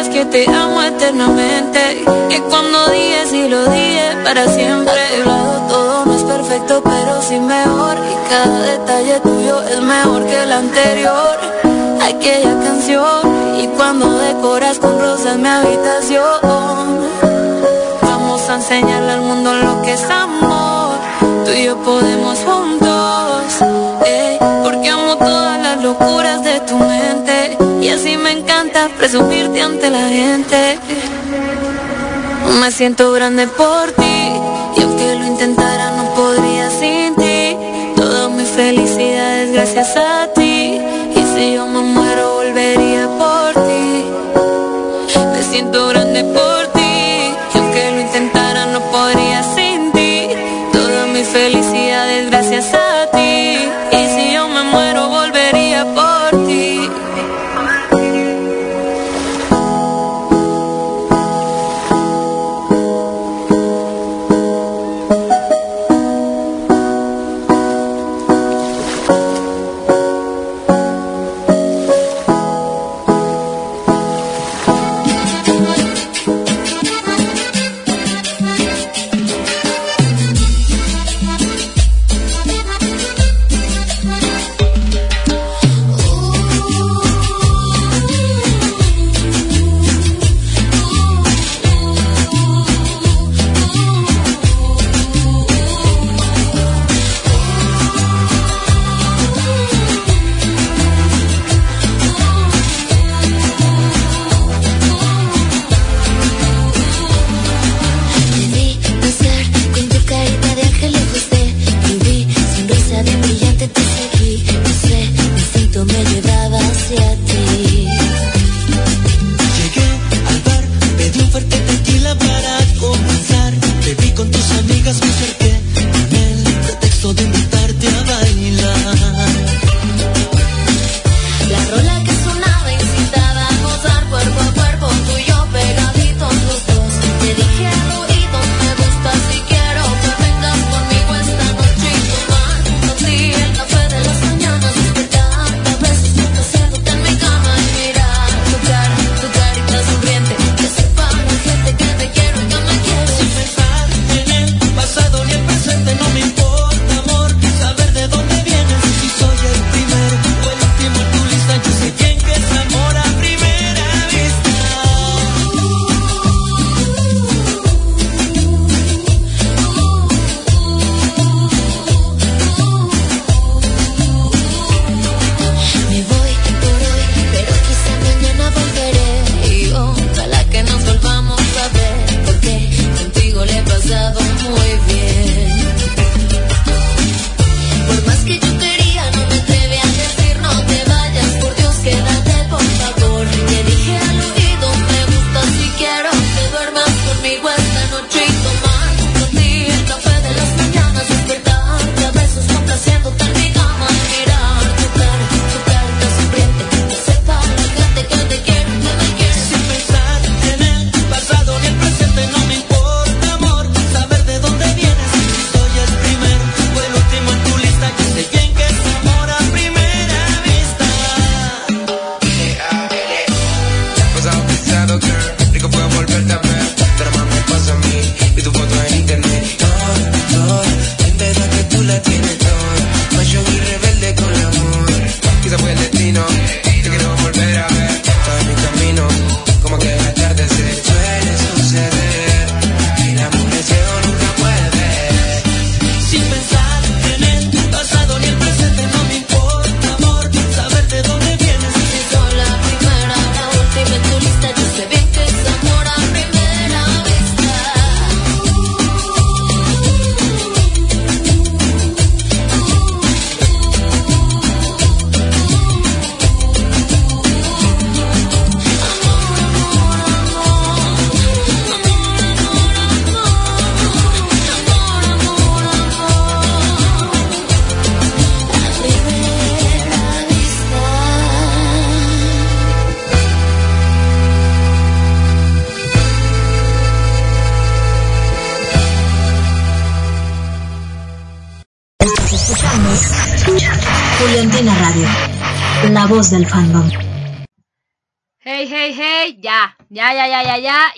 que 0.08 0.24
te 0.26 0.46
amo 0.50 0.82
eternamente. 0.82 2.04
Que 2.28 2.40
cuando 2.42 2.88
digas 2.88 3.32
y 3.32 3.48
lo 3.48 3.64
dije 3.66 4.16
para 4.24 4.46
siempre. 4.48 4.92
A 4.92 5.22
tu 5.22 5.28
lado 5.28 5.66
todo 5.68 6.04
no 6.06 6.14
es 6.14 6.22
perfecto, 6.22 6.82
pero 6.82 7.22
sí 7.22 7.38
mejor. 7.38 7.96
Y 7.96 8.30
cada 8.30 8.60
detalle 8.62 9.20
tuyo 9.20 9.62
es 9.62 9.80
mejor 9.80 10.26
que 10.26 10.42
el 10.42 10.52
anterior. 10.52 11.36
Aquella 12.02 12.58
canción. 12.60 13.58
Y 13.60 13.66
cuando 13.68 14.18
decoras 14.18 14.78
con 14.78 14.98
rosas 15.00 15.36
mi 15.38 15.48
habitación. 15.48 16.40
Vamos 18.02 18.48
a 18.48 18.54
enseñarle 18.54 19.12
al 19.12 19.22
mundo 19.22 19.54
lo 19.54 19.82
que 19.82 19.92
es 19.94 20.04
amor. 20.10 20.96
Tú 21.44 21.50
y 21.52 21.64
yo 21.64 21.76
podemos 21.78 22.38
juntos. 22.40 22.86
Eh, 24.04 24.38
porque 24.62 24.88
amo 24.88 25.16
todas 25.16 25.55
presumirte 28.90 29.60
ante 29.60 29.90
la 29.90 30.08
gente. 30.08 30.78
Me 32.60 32.70
siento 32.70 33.12
grande 33.12 33.46
por 33.46 33.92
ti 33.92 34.32
y 34.76 34.82
aunque 34.82 35.16
lo 35.16 35.26
intentara 35.26 35.90
no 35.96 36.14
podría 36.14 36.70
sin 36.70 37.14
ti. 37.16 37.56
Toda 37.96 38.28
mi 38.28 38.44
felicidad 38.44 39.42
es 39.42 39.52
gracias 39.52 39.96
a 39.96 40.32
ti 40.34 40.80
y 41.14 41.22
si 41.34 41.54
yo 41.54 41.66
me 41.66 41.80
muero 41.80 42.36
volvería 42.36 43.08
por 43.18 43.54
ti. 43.66 44.04
Me 45.32 45.42
siento 45.42 45.88
grande 45.88 45.95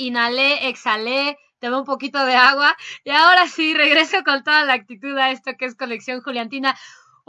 inhalé, 0.09 0.69
exhalé, 0.69 1.39
tomé 1.61 1.77
un 1.79 1.85
poquito 1.85 2.25
de 2.25 2.35
agua 2.35 2.77
y 3.05 3.11
ahora 3.11 3.47
sí, 3.47 3.75
regreso 3.75 4.23
con 4.25 4.43
toda 4.43 4.65
la 4.65 4.75
actitud 4.75 5.17
a 5.17 5.31
esto 5.31 5.53
que 5.59 5.67
es 5.67 5.75
Colección 5.75 6.21
Juliantina. 6.21 6.77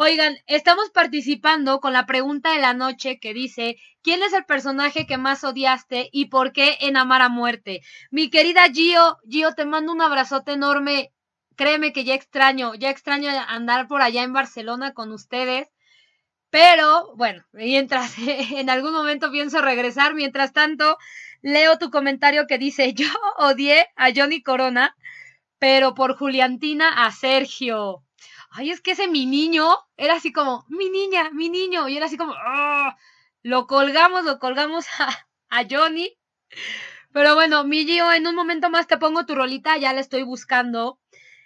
Oigan, 0.02 0.38
estamos 0.48 0.92
participando 0.92 1.82
con 1.82 1.92
la 1.92 2.06
pregunta 2.06 2.54
de 2.54 2.60
la 2.60 2.74
noche 2.74 3.20
que 3.20 3.34
dice, 3.34 3.76
¿quién 4.02 4.24
es 4.24 4.32
el 4.32 4.46
personaje 4.46 5.06
que 5.06 5.18
más 5.18 5.44
odiaste 5.44 6.08
y 6.14 6.28
por 6.28 6.54
qué 6.54 6.78
en 6.80 6.96
Amar 6.96 7.22
a 7.22 7.28
Muerte? 7.28 7.82
Mi 8.10 8.30
querida 8.30 8.70
Gio, 8.74 9.18
Gio, 9.30 9.54
te 9.56 9.66
mando 9.66 9.92
un 9.92 10.02
abrazote 10.02 10.54
enorme. 10.54 11.12
Créeme 11.58 11.92
que 11.92 12.06
ya 12.06 12.14
extraño, 12.14 12.76
ya 12.76 12.90
extraño 12.90 13.30
andar 13.50 13.90
por 13.90 14.02
allá 14.02 14.24
en 14.24 14.32
Barcelona 14.32 14.94
con 14.94 15.12
ustedes. 15.12 15.68
Pero 16.50 17.14
bueno, 17.18 17.44
mientras 17.52 18.16
en 18.18 18.70
algún 18.70 18.94
momento 18.94 19.32
pienso 19.32 19.62
regresar, 19.62 20.14
mientras 20.14 20.54
tanto 20.54 20.98
leo 21.42 21.78
tu 21.78 21.90
comentario 21.92 22.48
que 22.48 22.58
dice, 22.58 22.94
yo 22.96 23.08
odié 23.38 23.88
a 23.96 24.10
Johnny 24.16 24.42
Corona, 24.44 24.96
pero 25.60 25.96
por 25.96 26.18
Juliantina 26.18 27.06
a 27.06 27.12
Sergio. 27.12 28.04
Ay, 28.52 28.72
es 28.72 28.82
que 28.82 28.92
ese 28.92 29.08
mi 29.08 29.26
niño 29.26 29.68
era 29.98 30.16
así 30.16 30.32
como, 30.34 30.66
mi 30.70 30.90
niña, 30.90 31.30
mi 31.32 31.50
niño, 31.50 31.88
y 31.90 31.98
era 31.98 32.08
así 32.08 32.18
como, 32.18 32.34
"Ah". 32.38 32.98
lo 33.44 33.68
colgamos, 33.68 34.26
lo 34.26 34.40
colgamos 34.40 34.86
a, 35.00 35.10
a 35.50 35.66
Johnny. 35.70 36.18
Pero 37.12 37.36
bueno, 37.36 37.64
mi 37.64 37.86
Gio, 37.86 38.12
en 38.12 38.28
un 38.28 38.36
momento 38.36 38.70
más 38.70 38.88
te 38.88 38.98
pongo 38.98 39.26
tu 39.26 39.36
rolita, 39.36 39.78
ya 39.78 39.94
la 39.94 40.02
estoy 40.02 40.24
buscando. 40.24 41.00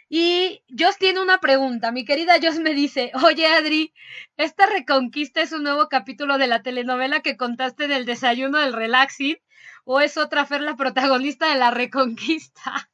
Y 0.10 0.64
Jos 0.78 0.98
tiene 0.98 1.22
una 1.22 1.40
pregunta. 1.40 1.91
Mi 1.91 2.06
querida 2.06 2.36
Jos 2.41 2.60
me 2.60 2.74
dice, 2.74 3.11
oye 3.24 3.48
Adri, 3.48 3.94
¿esta 4.38 4.65
reconquista 4.68 5.41
es 5.41 5.52
un 5.53 5.64
nuevo 5.64 5.90
capítulo 5.90 6.38
de 6.38 6.48
la 6.48 6.64
telenovela 6.64 7.22
que 7.22 7.38
contaste 7.38 7.88
del 7.88 8.06
desayuno 8.06 8.60
del 8.60 8.74
relaxing? 8.74 9.38
¿O 9.84 9.99
es 9.99 10.18
otra 10.18 10.45
Fer 10.45 10.61
la 10.61 10.76
protagonista 10.76 11.49
de 11.49 11.60
la 11.60 11.72
reconquista? 11.72 12.89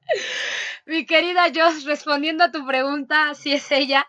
Mi 0.86 1.06
querida 1.06 1.46
Jos, 1.54 1.84
respondiendo 1.84 2.44
a 2.44 2.50
tu 2.50 2.66
pregunta, 2.66 3.34
si 3.34 3.52
es 3.52 3.70
ella, 3.70 4.06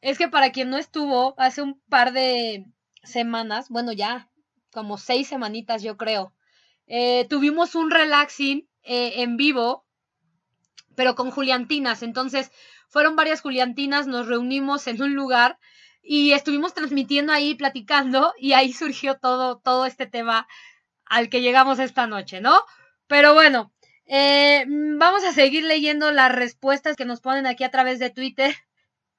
es 0.00 0.18
que 0.18 0.28
para 0.28 0.52
quien 0.52 0.70
no 0.70 0.78
estuvo, 0.78 1.34
hace 1.38 1.62
un 1.62 1.80
par 1.88 2.12
de 2.12 2.66
semanas, 3.02 3.68
bueno 3.68 3.92
ya, 3.92 4.28
como 4.72 4.98
seis 4.98 5.28
semanitas 5.28 5.82
yo 5.82 5.96
creo, 5.96 6.34
eh, 6.86 7.26
tuvimos 7.28 7.74
un 7.74 7.90
relaxing 7.90 8.68
eh, 8.82 9.22
en 9.22 9.36
vivo 9.36 9.88
pero 10.98 11.14
con 11.14 11.30
Juliantinas. 11.30 12.02
Entonces, 12.02 12.50
fueron 12.88 13.14
varias 13.14 13.40
Juliantinas, 13.40 14.08
nos 14.08 14.26
reunimos 14.26 14.88
en 14.88 15.00
un 15.00 15.14
lugar 15.14 15.56
y 16.10 16.32
estuvimos 16.32 16.72
transmitiendo 16.72 17.34
ahí, 17.34 17.54
platicando, 17.54 18.32
y 18.38 18.54
ahí 18.54 18.72
surgió 18.72 19.18
todo, 19.18 19.58
todo 19.58 19.84
este 19.84 20.06
tema 20.06 20.48
al 21.04 21.28
que 21.28 21.42
llegamos 21.42 21.78
esta 21.78 22.06
noche, 22.06 22.40
¿no? 22.40 22.62
Pero 23.08 23.34
bueno, 23.34 23.74
eh, 24.06 24.64
vamos 24.66 25.22
a 25.24 25.34
seguir 25.34 25.64
leyendo 25.64 26.10
las 26.10 26.34
respuestas 26.34 26.96
que 26.96 27.04
nos 27.04 27.20
ponen 27.20 27.46
aquí 27.46 27.62
a 27.62 27.70
través 27.70 27.98
de 27.98 28.10
Twitter. 28.10 28.56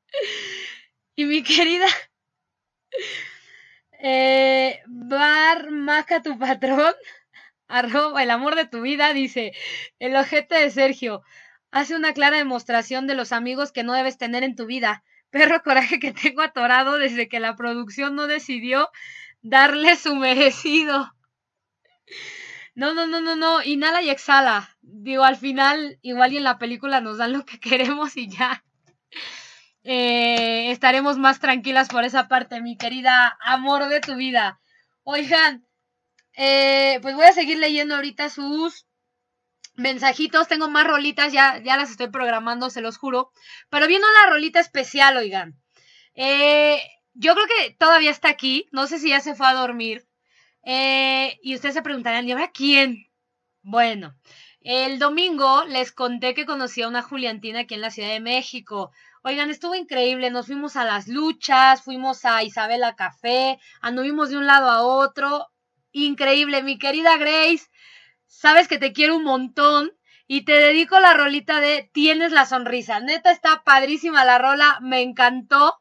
Y 1.15 1.25
mi 1.25 1.43
querida 1.43 1.85
eh, 3.99 4.79
Maca 4.87 6.23
tu 6.23 6.39
patrón, 6.39 6.93
arroba 7.67 8.23
el 8.23 8.31
amor 8.31 8.55
de 8.55 8.65
tu 8.65 8.81
vida, 8.81 9.13
dice, 9.13 9.51
el 9.99 10.15
ojete 10.15 10.55
de 10.55 10.71
Sergio, 10.71 11.21
hace 11.71 11.95
una 11.95 12.13
clara 12.13 12.37
demostración 12.37 13.05
de 13.05 13.15
los 13.15 13.31
amigos 13.33 13.73
que 13.73 13.83
no 13.83 13.93
debes 13.93 14.17
tener 14.17 14.43
en 14.43 14.55
tu 14.55 14.65
vida. 14.65 15.03
Perro 15.29 15.61
coraje 15.63 15.99
que 15.99 16.11
tengo 16.11 16.41
atorado 16.41 16.97
desde 16.97 17.27
que 17.27 17.39
la 17.39 17.55
producción 17.55 18.15
no 18.15 18.27
decidió 18.27 18.89
darle 19.41 19.95
su 19.95 20.15
merecido. 20.15 21.13
No, 22.75 22.93
no, 22.93 23.07
no, 23.07 23.21
no, 23.21 23.35
no, 23.35 23.61
inhala 23.63 24.01
y 24.01 24.09
exhala. 24.09 24.75
Digo, 24.81 25.23
al 25.23 25.35
final, 25.35 25.99
igual 26.01 26.33
y 26.33 26.37
en 26.37 26.43
la 26.43 26.57
película 26.57 27.01
nos 27.01 27.17
dan 27.17 27.33
lo 27.33 27.45
que 27.45 27.59
queremos 27.59 28.17
y 28.17 28.29
ya. 28.29 28.63
Eh, 29.83 30.71
estaremos 30.71 31.17
más 31.17 31.39
tranquilas 31.39 31.89
por 31.89 32.03
esa 32.03 32.27
parte, 32.27 32.61
mi 32.61 32.77
querida 32.77 33.37
amor 33.41 33.87
de 33.87 34.01
tu 34.01 34.15
vida. 34.15 34.59
Oigan, 35.03 35.65
eh, 36.33 36.99
pues 37.01 37.15
voy 37.15 37.25
a 37.25 37.33
seguir 37.33 37.57
leyendo 37.57 37.95
ahorita 37.95 38.29
sus 38.29 38.85
mensajitos, 39.79 40.47
tengo 40.47 40.69
más 40.69 40.85
rolitas, 40.85 41.33
ya, 41.33 41.59
ya 41.63 41.77
las 41.77 41.89
estoy 41.91 42.09
programando, 42.09 42.69
se 42.69 42.81
los 42.81 42.97
juro. 42.97 43.31
Pero 43.69 43.87
viene 43.87 44.05
una 44.05 44.29
rolita 44.31 44.59
especial, 44.59 45.17
oigan. 45.17 45.59
Eh, 46.15 46.79
yo 47.13 47.33
creo 47.33 47.47
que 47.47 47.75
todavía 47.79 48.11
está 48.11 48.29
aquí, 48.29 48.67
no 48.71 48.87
sé 48.87 48.99
si 48.99 49.09
ya 49.09 49.21
se 49.21 49.35
fue 49.35 49.47
a 49.47 49.53
dormir. 49.53 50.07
Eh, 50.63 51.39
y 51.41 51.55
ustedes 51.55 51.75
se 51.75 51.81
preguntarán, 51.81 52.27
¿y 52.27 52.31
ahora 52.31 52.51
quién? 52.51 53.07
Bueno, 53.61 54.15
el 54.61 54.99
domingo 54.99 55.63
les 55.65 55.91
conté 55.91 56.33
que 56.33 56.45
conocí 56.45 56.81
a 56.81 56.87
una 56.87 57.01
Juliantina 57.01 57.61
aquí 57.61 57.75
en 57.75 57.81
la 57.81 57.91
Ciudad 57.91 58.09
de 58.09 58.19
México. 58.19 58.91
Oigan, 59.23 59.49
estuvo 59.49 59.75
increíble, 59.75 60.29
nos 60.31 60.47
fuimos 60.47 60.75
a 60.75 60.85
las 60.85 61.07
luchas, 61.07 61.83
fuimos 61.83 62.25
a 62.25 62.43
Isabela 62.43 62.95
Café, 62.95 63.59
anduvimos 63.81 64.29
de 64.29 64.37
un 64.37 64.45
lado 64.45 64.69
a 64.69 64.83
otro. 64.83 65.47
Increíble, 65.91 66.63
mi 66.63 66.77
querida 66.77 67.17
Grace 67.17 67.67
sabes 68.29 68.67
que 68.69 68.77
te 68.77 68.93
quiero 68.93 69.17
un 69.17 69.23
montón 69.23 69.91
y 70.27 70.45
te 70.45 70.53
dedico 70.53 70.99
la 70.99 71.13
rolita 71.13 71.59
de 71.59 71.89
Tienes 71.91 72.31
la 72.31 72.45
sonrisa. 72.45 72.99
Neta 73.01 73.31
está 73.31 73.63
padrísima 73.63 74.23
la 74.23 74.37
rola, 74.37 74.79
me 74.81 75.01
encantó. 75.01 75.79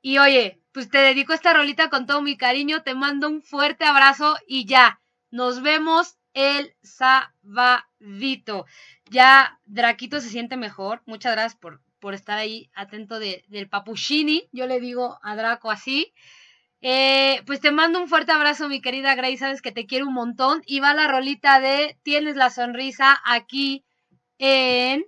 Y 0.00 0.18
oye, 0.18 0.62
pues 0.72 0.88
te 0.88 0.98
dedico 0.98 1.32
esta 1.34 1.52
rolita 1.52 1.90
con 1.90 2.06
todo 2.06 2.22
mi 2.22 2.36
cariño, 2.36 2.82
te 2.82 2.94
mando 2.94 3.28
un 3.28 3.42
fuerte 3.42 3.84
abrazo 3.84 4.38
y 4.46 4.64
ya, 4.64 5.00
nos 5.30 5.62
vemos 5.62 6.16
el 6.32 6.74
sabadito. 6.82 8.66
Ya 9.10 9.60
Draquito 9.64 10.20
se 10.20 10.30
siente 10.30 10.56
mejor, 10.56 11.02
muchas 11.04 11.32
gracias 11.32 11.60
por, 11.60 11.82
por 11.98 12.14
estar 12.14 12.38
ahí 12.38 12.70
atento 12.74 13.18
de, 13.18 13.44
del 13.48 13.68
papuchini, 13.68 14.48
yo 14.52 14.66
le 14.68 14.80
digo 14.80 15.18
a 15.22 15.34
Draco 15.34 15.70
así. 15.72 16.14
Eh, 16.82 17.42
pues 17.46 17.60
te 17.60 17.70
mando 17.70 18.00
un 18.00 18.08
fuerte 18.08 18.32
abrazo, 18.32 18.68
mi 18.68 18.80
querida 18.80 19.14
Grace. 19.14 19.38
Sabes 19.38 19.62
que 19.62 19.72
te 19.72 19.86
quiero 19.86 20.06
un 20.06 20.14
montón. 20.14 20.62
Y 20.66 20.80
va 20.80 20.94
la 20.94 21.08
rolita 21.08 21.60
de 21.60 21.98
Tienes 22.02 22.36
la 22.36 22.50
sonrisa 22.50 23.20
aquí 23.24 23.84
en. 24.38 25.04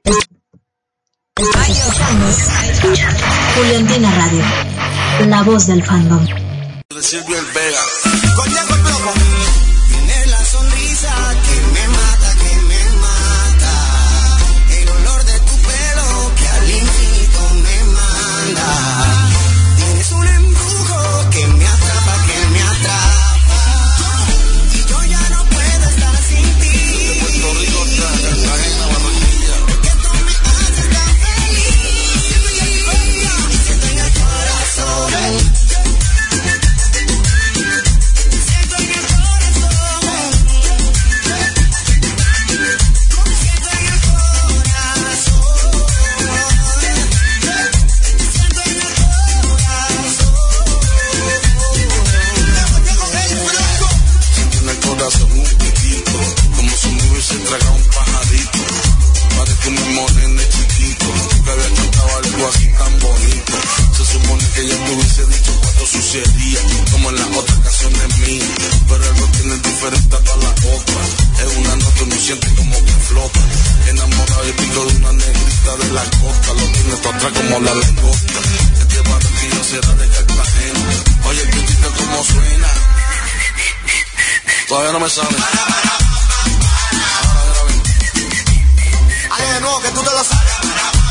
Juliantina 3.56 4.10
Radio, 4.14 4.44
la 5.26 5.42
voz 5.42 5.66
del 5.66 5.82
fandom. 5.82 6.26
Como 66.90 67.08
en 67.08 67.16
las 67.16 67.36
otras 67.38 67.58
canciones 67.60 68.18
mías. 68.18 68.48
Pero 68.86 69.04
algo 69.04 69.26
tiene 69.28 69.56
diferente 69.56 70.16
a 70.16 70.18
todas 70.20 70.44
las 70.44 70.64
otras. 70.64 71.08
Es 71.40 71.56
una 71.56 71.76
nota 71.76 72.02
uno 72.02 72.16
siente 72.20 72.54
como 72.54 72.84
que 72.84 72.92
flota. 72.92 73.40
Enamorado 73.88 74.48
y 74.48 74.52
pico 74.52 74.84
de 74.84 74.96
una 74.96 75.12
negrita 75.12 75.76
de 75.78 75.92
la 75.92 76.04
costa, 76.04 76.52
lo 76.52 76.66
tiene 76.68 76.96
todo 76.96 77.12
atrás 77.14 77.32
como 77.32 77.60
la 77.60 77.74
langosta. 77.74 78.40
Este 78.80 79.00
barquillo 79.08 79.64
será 79.64 79.92
de 79.94 80.08
Cartagena. 80.08 80.90
Oye, 81.28 81.46
piquito 81.46 81.90
como 81.96 82.24
suena. 82.24 82.68
Todavía 84.68 84.92
no 84.92 85.00
me 85.00 85.08
sabe. 85.08 85.36
Ale 89.30 89.54
de 89.54 89.60
nuevo 89.62 89.80
que 89.80 89.88
tú 89.88 90.02
te 90.02 90.10
lo 90.10 90.24
sabes. 90.24 91.01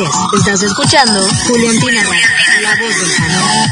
Estás 0.00 0.62
escuchando 0.62 1.20
Julián 1.48 1.74
Pinazo, 1.84 2.12
la 2.62 2.70
voz 2.80 2.96
del 3.00 3.16
canal. 3.16 3.68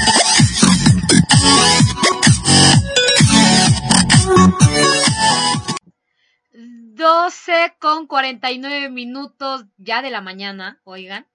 12 6.97 7.77
con 7.78 8.09
49 8.09 8.90
minutos 8.90 9.66
ya 9.77 10.03
de 10.03 10.11
la 10.11 10.20
mañana, 10.20 10.81
oigan. 10.82 11.28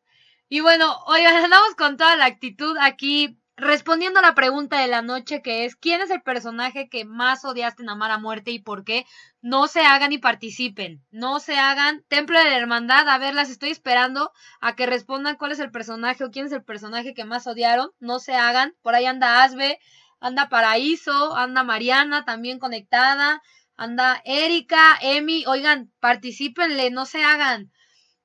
Y 0.50 0.60
bueno, 0.60 0.98
oigan, 1.06 1.38
andamos 1.38 1.74
con 1.78 1.96
toda 1.96 2.18
la 2.18 2.26
actitud 2.26 2.76
aquí 2.82 3.40
respondiendo 3.56 4.20
a 4.20 4.24
la 4.24 4.36
pregunta 4.36 4.82
de 4.82 4.88
la 4.88 5.02
noche 5.02 5.42
que 5.42 5.64
es, 5.64 5.78
¿quién 5.78 6.02
es 6.02 6.10
el 6.10 6.22
personaje 6.22 6.90
que 6.90 7.06
más 7.06 7.46
odiaste 7.46 7.84
en 7.84 7.90
Amar 7.90 8.12
a 8.12 8.18
Muerte 8.18 8.52
y 8.52 8.60
por 8.60 8.84
qué? 8.84 9.06
No 9.42 9.68
se 9.68 9.82
hagan 9.82 10.14
y 10.14 10.20
participen, 10.20 11.04
no 11.10 11.40
se 11.40 11.58
hagan 11.58 12.04
Templo 12.08 12.38
de 12.38 12.46
la 12.46 12.58
Hermandad, 12.58 13.10
a 13.10 13.18
ver, 13.18 13.34
las 13.34 13.50
estoy 13.50 13.70
esperando 13.70 14.32
a 14.60 14.76
que 14.76 14.86
respondan 14.86 15.36
cuál 15.36 15.52
es 15.52 15.60
el 15.60 15.72
personaje 15.72 16.24
o 16.24 16.30
quién 16.30 16.46
es 16.46 16.52
el 16.52 16.64
personaje 16.64 17.14
que 17.16 17.26
más 17.26 17.48
odiaron, 17.48 17.92
no 18.00 18.20
se 18.20 18.36
hagan, 18.36 18.76
por 18.84 18.94
ahí 18.94 19.06
anda 19.06 19.44
Asbe, 19.44 19.80
anda 20.20 20.48
Paraíso, 20.48 21.36
anda 21.36 21.64
Mariana 21.64 22.24
también 22.24 22.60
conectada, 22.60 23.42
anda 23.76 24.22
Erika, 24.26 25.00
Emi, 25.02 25.44
oigan, 25.48 25.92
participenle, 26.00 26.92
no 26.92 27.08
se 27.08 27.24
hagan. 27.24 27.72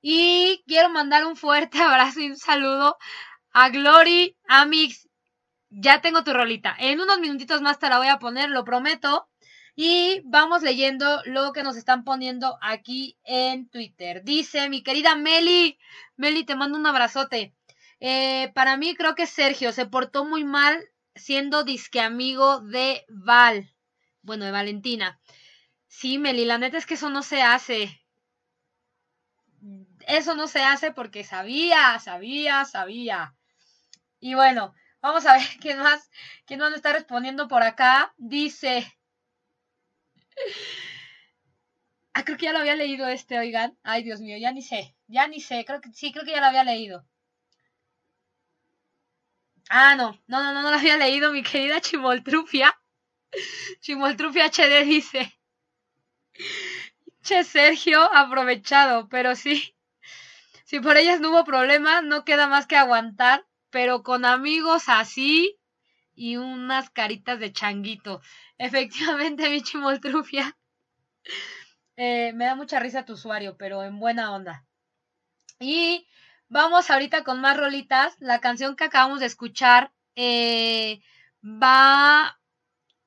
Y 0.02 0.62
quiero 0.66 0.90
mandar 0.90 1.24
un 1.24 1.36
fuerte 1.36 1.78
abrazo 1.82 2.20
y 2.20 2.30
un 2.30 2.36
saludo 2.36 2.98
a 3.52 3.70
Glory, 3.70 4.36
Amix. 4.48 5.08
Ya 5.70 6.00
tengo 6.02 6.24
tu 6.24 6.32
rolita. 6.32 6.76
En 6.78 7.00
unos 7.00 7.18
minutitos 7.18 7.62
más 7.62 7.78
te 7.78 7.88
la 7.88 7.98
voy 7.98 8.08
a 8.08 8.18
poner, 8.18 8.50
lo 8.50 8.64
prometo. 8.64 9.28
Y 9.78 10.22
vamos 10.24 10.62
leyendo 10.62 11.20
lo 11.26 11.52
que 11.52 11.62
nos 11.62 11.76
están 11.76 12.02
poniendo 12.02 12.58
aquí 12.62 13.18
en 13.24 13.68
Twitter. 13.68 14.24
Dice 14.24 14.70
mi 14.70 14.82
querida 14.82 15.14
Meli, 15.16 15.78
Meli, 16.16 16.44
te 16.44 16.56
mando 16.56 16.78
un 16.78 16.86
abrazote. 16.86 17.54
Eh, 18.00 18.50
para 18.54 18.78
mí 18.78 18.94
creo 18.94 19.14
que 19.14 19.26
Sergio 19.26 19.72
se 19.72 19.84
portó 19.84 20.24
muy 20.24 20.44
mal 20.44 20.82
siendo 21.14 21.62
disque 21.62 22.00
amigo 22.00 22.60
de 22.60 23.04
Val. 23.10 23.70
Bueno, 24.22 24.46
de 24.46 24.50
Valentina. 24.50 25.20
Sí, 25.86 26.16
Meli, 26.16 26.46
la 26.46 26.56
neta 26.56 26.78
es 26.78 26.86
que 26.86 26.94
eso 26.94 27.10
no 27.10 27.22
se 27.22 27.42
hace. 27.42 28.00
Eso 30.06 30.34
no 30.34 30.48
se 30.48 30.60
hace 30.60 30.90
porque 30.92 31.22
sabía, 31.22 31.98
sabía, 31.98 32.64
sabía. 32.64 33.34
Y 34.20 34.32
bueno, 34.32 34.72
vamos 35.02 35.26
a 35.26 35.34
ver 35.34 35.42
quién 35.60 35.78
más, 35.80 36.10
quién 36.46 36.60
más 36.60 36.72
está 36.72 36.94
respondiendo 36.94 37.46
por 37.46 37.62
acá. 37.62 38.14
Dice. 38.16 38.95
Ah, 42.14 42.24
creo 42.24 42.36
que 42.36 42.46
ya 42.46 42.52
lo 42.52 42.58
había 42.58 42.74
leído 42.74 43.06
este, 43.08 43.38
oigan. 43.38 43.78
Ay, 43.84 44.02
Dios 44.02 44.20
mío, 44.20 44.36
ya 44.38 44.50
ni 44.50 44.62
sé. 44.62 44.96
Ya 45.06 45.28
ni 45.28 45.40
sé. 45.40 45.64
Creo 45.64 45.80
que 45.80 45.92
sí, 45.92 46.12
creo 46.12 46.24
que 46.24 46.32
ya 46.32 46.40
lo 46.40 46.46
había 46.46 46.64
leído. 46.64 47.06
Ah, 49.70 49.94
no, 49.96 50.18
no, 50.26 50.42
no, 50.42 50.52
no, 50.54 50.62
no 50.62 50.70
lo 50.70 50.76
había 50.76 50.96
leído, 50.96 51.30
mi 51.32 51.42
querida 51.44 51.80
Chimoltrufia. 51.80 52.76
Chimoltrufia 53.80 54.46
HD 54.46 54.84
dice. 54.84 55.32
Che, 57.22 57.44
Sergio, 57.44 58.02
aprovechado, 58.02 59.08
pero 59.08 59.34
sí. 59.36 59.74
Si 60.64 60.80
por 60.80 60.96
ellas 60.96 61.20
no 61.20 61.30
hubo 61.30 61.44
problema, 61.44 62.00
no 62.02 62.24
queda 62.24 62.46
más 62.48 62.66
que 62.66 62.76
aguantar, 62.76 63.46
pero 63.70 64.02
con 64.02 64.24
amigos 64.24 64.84
así 64.88 65.58
y 66.16 66.36
unas 66.36 66.90
caritas 66.90 67.38
de 67.38 67.52
changuito. 67.52 68.20
Efectivamente, 68.58 69.48
mi 69.50 69.62
chimoltrufia. 69.62 70.56
Eh, 71.96 72.32
me 72.34 72.46
da 72.46 72.54
mucha 72.54 72.80
risa 72.80 73.04
tu 73.04 73.12
usuario, 73.12 73.56
pero 73.56 73.82
en 73.84 74.00
buena 74.00 74.32
onda. 74.32 74.64
Y 75.60 76.06
vamos 76.48 76.90
ahorita 76.90 77.22
con 77.22 77.40
más 77.40 77.56
rolitas. 77.56 78.16
La 78.18 78.40
canción 78.40 78.74
que 78.76 78.84
acabamos 78.84 79.20
de 79.20 79.26
escuchar 79.26 79.92
eh, 80.16 81.00
va 81.42 82.38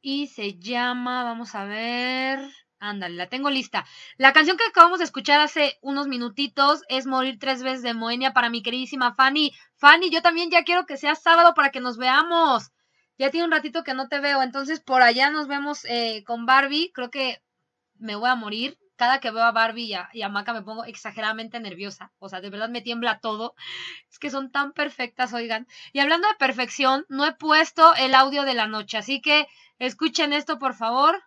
y 0.02 0.28
se 0.28 0.58
llama, 0.58 1.24
vamos 1.24 1.56
a 1.56 1.66
ver. 1.66 2.40
Ándale, 2.80 3.16
la 3.16 3.28
tengo 3.28 3.50
lista. 3.50 3.86
La 4.18 4.32
canción 4.32 4.56
que 4.56 4.64
acabamos 4.64 5.00
de 5.00 5.06
escuchar 5.06 5.42
hace 5.42 5.78
unos 5.82 6.08
minutitos 6.08 6.82
es 6.88 7.06
Morir 7.06 7.38
tres 7.38 7.62
veces 7.62 7.84
de 7.84 7.94
Moenia 7.94 8.32
para 8.32 8.50
mi 8.50 8.64
queridísima 8.64 9.14
Fanny. 9.16 9.54
Fanny, 9.76 10.10
yo 10.10 10.22
también 10.22 10.50
ya 10.50 10.64
quiero 10.64 10.86
que 10.86 10.96
sea 10.96 11.16
sábado 11.16 11.54
para 11.54 11.72
que 11.72 11.82
nos 11.82 11.98
veamos. 11.98 12.72
Ya 13.20 13.30
tiene 13.32 13.46
un 13.46 13.52
ratito 13.52 13.84
que 13.84 13.94
no 13.94 14.08
te 14.08 14.22
veo, 14.22 14.42
entonces 14.42 14.80
por 14.80 15.02
allá 15.02 15.30
nos 15.30 15.50
vemos 15.50 15.84
eh, 15.84 16.24
con 16.26 16.46
Barbie. 16.46 16.92
Creo 16.94 17.12
que 17.12 17.42
me 18.00 18.16
voy 18.16 18.30
a 18.30 18.36
morir. 18.36 18.78
Cada 18.96 19.20
que 19.20 19.32
veo 19.32 19.44
a 19.44 19.52
Barbie 19.52 19.88
y 19.88 19.94
a, 19.94 20.10
y 20.14 20.22
a 20.22 20.30
Maca 20.30 20.54
me 20.54 20.62
pongo 20.62 20.86
exageradamente 20.86 21.60
nerviosa. 21.60 22.12
O 22.20 22.30
sea, 22.30 22.40
de 22.40 22.50
verdad 22.50 22.70
me 22.70 22.82
tiembla 22.82 23.20
todo. 23.20 23.56
Es 24.10 24.20
que 24.20 24.30
son 24.30 24.52
tan 24.52 24.72
perfectas, 24.72 25.34
oigan. 25.34 25.68
Y 25.92 26.00
hablando 26.00 26.30
de 26.30 26.34
perfección, 26.36 27.06
no 27.10 27.26
he 27.26 27.34
puesto 27.34 27.94
el 27.96 28.16
audio 28.16 28.44
de 28.44 28.54
la 28.54 28.68
noche, 28.68 28.98
así 28.98 29.22
que 29.22 29.48
escuchen 29.80 30.34
esto, 30.34 30.58
por 30.58 30.74
favor. 30.74 31.22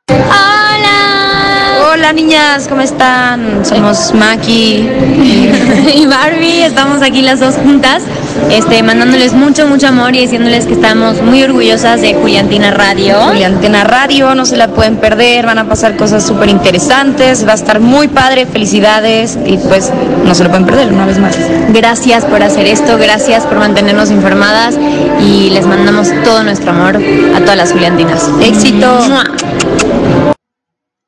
Hola 1.90 2.12
niñas, 2.14 2.68
¿cómo 2.68 2.80
están? 2.80 3.64
Somos 3.64 4.14
Maki 4.14 4.78
y 5.94 6.06
Barbie, 6.06 6.62
estamos 6.62 7.02
aquí 7.02 7.22
las 7.22 7.40
dos 7.40 7.56
juntas, 7.56 8.04
este, 8.50 8.82
mandándoles 8.82 9.32
mucho, 9.32 9.66
mucho 9.66 9.88
amor 9.88 10.14
y 10.14 10.20
diciéndoles 10.20 10.66
que 10.66 10.74
estamos 10.74 11.22
muy 11.22 11.42
orgullosas 11.42 12.00
de 12.00 12.14
Juliantina 12.14 12.70
Radio. 12.70 13.16
Juliantina 13.28 13.84
Radio, 13.84 14.34
no 14.34 14.44
se 14.44 14.56
la 14.56 14.68
pueden 14.68 14.96
perder, 14.96 15.46
van 15.46 15.58
a 15.58 15.68
pasar 15.68 15.96
cosas 15.96 16.26
súper 16.26 16.48
interesantes, 16.48 17.46
va 17.46 17.52
a 17.52 17.56
estar 17.56 17.80
muy 17.80 18.08
padre, 18.08 18.46
felicidades 18.46 19.38
y 19.46 19.56
pues 19.58 19.92
no 20.24 20.34
se 20.34 20.44
lo 20.44 20.50
pueden 20.50 20.66
perder 20.66 20.92
una 20.92 21.06
vez 21.06 21.18
más. 21.18 21.36
Gracias 21.70 22.24
por 22.24 22.42
hacer 22.42 22.66
esto, 22.66 22.98
gracias 22.98 23.46
por 23.46 23.58
mantenernos 23.58 24.10
informadas 24.10 24.78
y 25.20 25.50
les 25.50 25.66
mandamos 25.66 26.08
todo 26.24 26.42
nuestro 26.42 26.70
amor 26.70 26.96
a 26.96 27.40
todas 27.40 27.56
las 27.56 27.72
Juliantinas. 27.72 28.28
Éxito. 28.42 28.98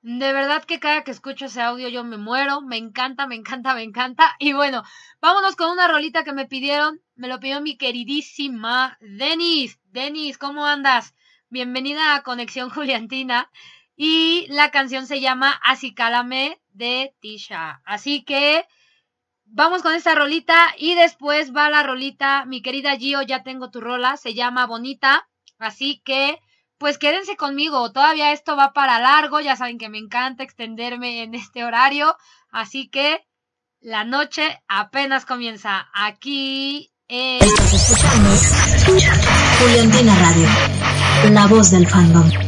De 0.07 0.33
verdad 0.33 0.65
que 0.65 0.81
cada 0.81 1.03
que 1.03 1.11
escucho 1.11 1.47
ese 1.47 1.61
audio 1.61 1.89
yo 1.89 2.05
me 2.05 2.17
muero, 2.17 2.61
me 2.61 2.77
encanta, 2.77 3.27
me 3.27 3.35
encanta, 3.35 3.75
me 3.75 3.83
encanta. 3.83 4.37
Y 4.39 4.53
bueno, 4.53 4.83
vámonos 5.21 5.57
con 5.57 5.71
una 5.71 5.89
rolita 5.89 6.25
que 6.25 6.33
me 6.33 6.47
pidieron, 6.47 7.01
me 7.17 7.29
lo 7.29 7.39
pidió 7.39 7.61
mi 7.61 7.77
queridísima 7.77 8.99
Denis. 9.01 9.79
Denis, 9.85 10.37
¿cómo 10.37 10.67
andas? 10.67 11.15
Bienvenida 11.49 12.15
a 12.15 12.23
Conexión 12.23 12.71
Juliantina. 12.75 13.51
Y 13.97 14.47
la 14.49 14.73
canción 14.73 15.07
se 15.07 15.21
llama 15.21 15.61
Acicálame 15.63 16.61
de 16.71 17.15
Tisha. 17.21 17.81
Así 17.85 18.25
que 18.25 18.67
vamos 19.45 19.83
con 19.83 19.95
esta 19.95 20.17
rolita 20.17 20.75
y 20.77 20.97
después 20.97 21.55
va 21.55 21.71
la 21.71 21.85
rolita, 21.85 22.45
mi 22.47 22.61
querida 22.61 22.97
Gio, 22.97 23.23
ya 23.23 23.45
tengo 23.45 23.71
tu 23.71 23.81
rola, 23.81 24.17
se 24.17 24.35
llama 24.35 24.67
Bonita. 24.67 25.29
Así 25.59 26.03
que 26.05 26.41
pues 26.79 26.99
quédense 26.99 27.37
conmigo, 27.37 27.93
todavía 27.93 28.33
esto 28.33 28.57
va 28.57 28.73
para 28.73 28.99
largo, 28.99 29.41
ya 29.41 29.55
saben 29.55 29.79
que 29.79 29.89
me 29.89 29.99
encanta 29.99 30.43
extenderme 30.43 31.23
en 31.23 31.35
este 31.35 31.65
horario, 31.65 32.17
así 32.51 32.89
que 32.89 33.25
la 33.81 34.05
noche 34.05 34.61
apenas 34.67 35.25
comienza 35.25 35.89
aquí 35.95 36.94
en... 37.15 37.39
Juliantina 39.61 40.15
Radio, 40.17 40.49
la 41.31 41.47
voz 41.47 41.71
del 41.71 41.87
fandom. 41.89 42.44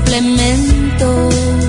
Complemento. 0.00 1.59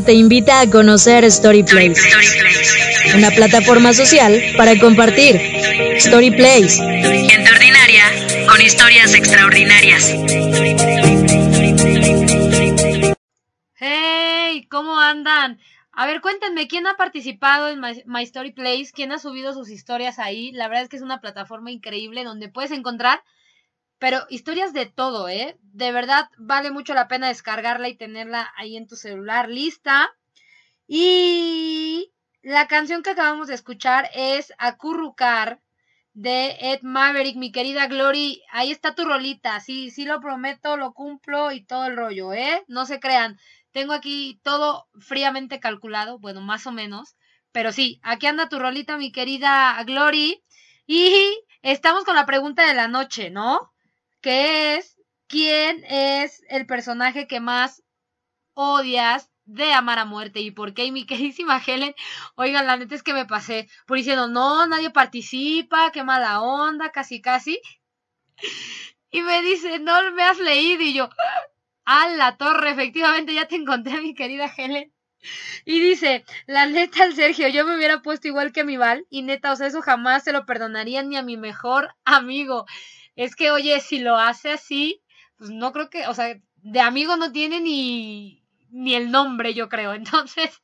Te 0.00 0.14
invita 0.14 0.60
a 0.60 0.70
conocer 0.70 1.30
StoryPlace, 1.30 2.00
una 3.14 3.30
plataforma 3.30 3.92
social 3.92 4.42
para 4.56 4.78
compartir. 4.78 5.38
StoryPlace, 5.98 6.78
gente 7.28 7.50
ordinaria 7.52 8.04
con 8.48 8.60
historias 8.62 9.12
extraordinarias. 9.14 10.14
¡Hey! 13.74 14.66
¿Cómo 14.70 14.98
andan? 14.98 15.60
A 15.92 16.06
ver, 16.06 16.22
cuéntenme, 16.22 16.68
¿quién 16.68 16.86
ha 16.86 16.96
participado 16.96 17.68
en 17.68 17.80
My 17.80 18.22
Story 18.22 18.52
Place? 18.52 18.92
¿Quién 18.94 19.12
ha 19.12 19.18
subido 19.18 19.52
sus 19.52 19.68
historias 19.68 20.18
ahí? 20.18 20.52
La 20.52 20.68
verdad 20.68 20.84
es 20.84 20.88
que 20.88 20.96
es 20.96 21.02
una 21.02 21.20
plataforma 21.20 21.70
increíble 21.70 22.24
donde 22.24 22.48
puedes 22.48 22.70
encontrar, 22.70 23.22
pero 23.98 24.26
historias 24.30 24.72
de 24.72 24.86
todo, 24.86 25.28
¿eh? 25.28 25.58
De 25.60 25.92
verdad 25.92 26.30
vale 26.52 26.70
mucho 26.70 26.92
la 26.92 27.08
pena 27.08 27.28
descargarla 27.28 27.88
y 27.88 27.96
tenerla 27.96 28.52
ahí 28.56 28.76
en 28.76 28.86
tu 28.86 28.94
celular 28.94 29.48
lista. 29.48 30.14
Y 30.86 32.12
la 32.42 32.68
canción 32.68 33.02
que 33.02 33.10
acabamos 33.10 33.48
de 33.48 33.54
escuchar 33.54 34.10
es 34.14 34.52
Acurrucar 34.58 35.62
de 36.12 36.58
Ed 36.60 36.82
Maverick, 36.82 37.36
mi 37.36 37.52
querida 37.52 37.86
Glory. 37.86 38.42
Ahí 38.50 38.70
está 38.70 38.94
tu 38.94 39.06
rolita, 39.06 39.60
sí, 39.60 39.90
sí 39.90 40.04
lo 40.04 40.20
prometo, 40.20 40.76
lo 40.76 40.92
cumplo 40.92 41.52
y 41.52 41.64
todo 41.64 41.86
el 41.86 41.96
rollo, 41.96 42.34
¿eh? 42.34 42.62
No 42.68 42.84
se 42.84 43.00
crean. 43.00 43.38
Tengo 43.70 43.94
aquí 43.94 44.38
todo 44.42 44.86
fríamente 45.00 45.58
calculado, 45.58 46.18
bueno, 46.18 46.42
más 46.42 46.66
o 46.66 46.72
menos. 46.72 47.16
Pero 47.50 47.72
sí, 47.72 47.98
aquí 48.02 48.26
anda 48.26 48.50
tu 48.50 48.58
rolita, 48.58 48.98
mi 48.98 49.10
querida 49.10 49.82
Glory. 49.86 50.44
Y 50.86 51.42
estamos 51.62 52.04
con 52.04 52.14
la 52.14 52.26
pregunta 52.26 52.66
de 52.66 52.74
la 52.74 52.88
noche, 52.88 53.30
¿no? 53.30 53.72
Que 54.20 54.76
es, 54.76 54.91
¿quién 55.32 55.82
es 55.88 56.44
el 56.50 56.66
personaje 56.66 57.26
que 57.26 57.40
más 57.40 57.82
odias 58.52 59.30
de 59.46 59.72
Amar 59.72 59.98
a 59.98 60.04
Muerte? 60.04 60.40
¿Y 60.40 60.50
por 60.50 60.74
qué? 60.74 60.84
Y 60.84 60.92
mi 60.92 61.06
queridísima 61.06 61.60
Helen, 61.66 61.94
oigan, 62.34 62.66
la 62.66 62.76
neta 62.76 62.94
es 62.94 63.02
que 63.02 63.14
me 63.14 63.24
pasé 63.24 63.66
por 63.86 63.96
diciendo, 63.96 64.28
no, 64.28 64.66
nadie 64.66 64.90
participa, 64.90 65.90
qué 65.90 66.04
mala 66.04 66.42
onda, 66.42 66.92
casi, 66.92 67.22
casi. 67.22 67.60
Y 69.10 69.22
me 69.22 69.40
dice, 69.42 69.78
no 69.78 70.12
me 70.12 70.22
has 70.22 70.38
leído. 70.38 70.82
Y 70.82 70.92
yo, 70.92 71.08
a 71.86 72.08
la 72.08 72.36
torre, 72.36 72.70
efectivamente 72.70 73.32
ya 73.32 73.48
te 73.48 73.56
encontré, 73.56 74.02
mi 74.02 74.14
querida 74.14 74.52
Helen. 74.54 74.92
Y 75.64 75.80
dice, 75.80 76.24
la 76.46 76.66
neta 76.66 77.04
al 77.04 77.14
Sergio, 77.14 77.48
yo 77.48 77.64
me 77.64 77.76
hubiera 77.76 78.02
puesto 78.02 78.28
igual 78.28 78.52
que 78.52 78.64
mi 78.64 78.76
Val, 78.76 79.06
y 79.08 79.22
neta, 79.22 79.52
o 79.52 79.56
sea, 79.56 79.68
eso 79.68 79.80
jamás 79.80 80.24
se 80.24 80.32
lo 80.32 80.44
perdonaría 80.44 81.02
ni 81.02 81.16
a 81.16 81.22
mi 81.22 81.38
mejor 81.38 81.94
amigo. 82.04 82.66
Es 83.16 83.36
que, 83.36 83.50
oye, 83.50 83.80
si 83.80 83.98
lo 83.98 84.16
hace 84.16 84.50
así, 84.52 85.01
pues 85.42 85.50
no 85.50 85.72
creo 85.72 85.90
que, 85.90 86.06
o 86.06 86.14
sea, 86.14 86.36
de 86.58 86.80
amigo 86.80 87.16
no 87.16 87.32
tiene 87.32 87.60
ni, 87.60 88.44
ni 88.70 88.94
el 88.94 89.10
nombre, 89.10 89.54
yo 89.54 89.68
creo. 89.68 89.92
Entonces, 89.92 90.62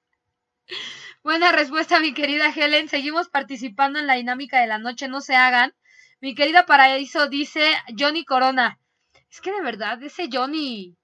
Buena 1.24 1.50
respuesta, 1.50 1.98
mi 1.98 2.14
querida 2.14 2.52
Helen. 2.54 2.88
Seguimos 2.88 3.28
participando 3.28 3.98
en 3.98 4.06
la 4.06 4.14
dinámica 4.14 4.60
de 4.60 4.68
la 4.68 4.78
noche, 4.78 5.08
no 5.08 5.20
se 5.20 5.34
hagan. 5.34 5.74
Mi 6.20 6.36
querida 6.36 6.64
Paraíso 6.64 7.26
dice 7.28 7.72
Johnny 7.98 8.24
Corona. 8.24 8.78
Es 9.28 9.40
que 9.40 9.50
de 9.50 9.62
verdad, 9.62 10.00
ese 10.00 10.28
Johnny 10.32 10.96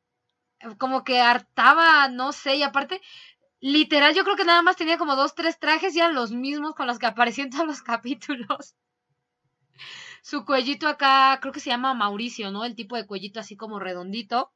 como 0.78 1.02
que 1.02 1.20
hartaba, 1.20 2.06
no 2.08 2.30
sé, 2.30 2.54
y 2.54 2.62
aparte, 2.62 3.00
literal, 3.58 4.14
yo 4.14 4.22
creo 4.22 4.36
que 4.36 4.44
nada 4.44 4.62
más 4.62 4.76
tenía 4.76 4.98
como 4.98 5.16
dos, 5.16 5.34
tres 5.34 5.58
trajes 5.58 5.96
y 5.96 5.98
eran 5.98 6.14
los 6.14 6.30
mismos 6.30 6.76
con 6.76 6.86
los 6.86 7.00
que 7.00 7.06
aparecían 7.06 7.50
todos 7.50 7.66
los 7.66 7.82
capítulos. 7.82 8.76
Su 10.24 10.46
cuellito 10.46 10.88
acá, 10.88 11.38
creo 11.42 11.52
que 11.52 11.60
se 11.60 11.68
llama 11.68 11.92
Mauricio, 11.92 12.50
¿no? 12.50 12.64
El 12.64 12.74
tipo 12.74 12.96
de 12.96 13.06
cuellito 13.06 13.40
así 13.40 13.56
como 13.56 13.78
redondito. 13.78 14.54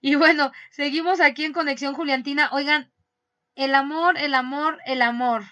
Y 0.00 0.16
bueno, 0.16 0.50
seguimos 0.72 1.20
aquí 1.20 1.44
en 1.44 1.52
Conexión 1.52 1.94
Juliantina. 1.94 2.50
Oigan, 2.50 2.90
el 3.54 3.76
amor, 3.76 4.18
el 4.18 4.34
amor, 4.34 4.80
el 4.84 5.02
amor. 5.02 5.44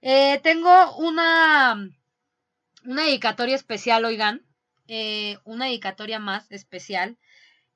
Eh, 0.00 0.40
tengo 0.42 0.96
una, 0.96 1.74
una 2.84 3.02
dedicatoria 3.04 3.54
especial, 3.54 4.06
oigan. 4.06 4.46
Eh, 4.88 5.36
una 5.44 5.66
dedicatoria 5.66 6.18
más 6.18 6.50
especial. 6.50 7.18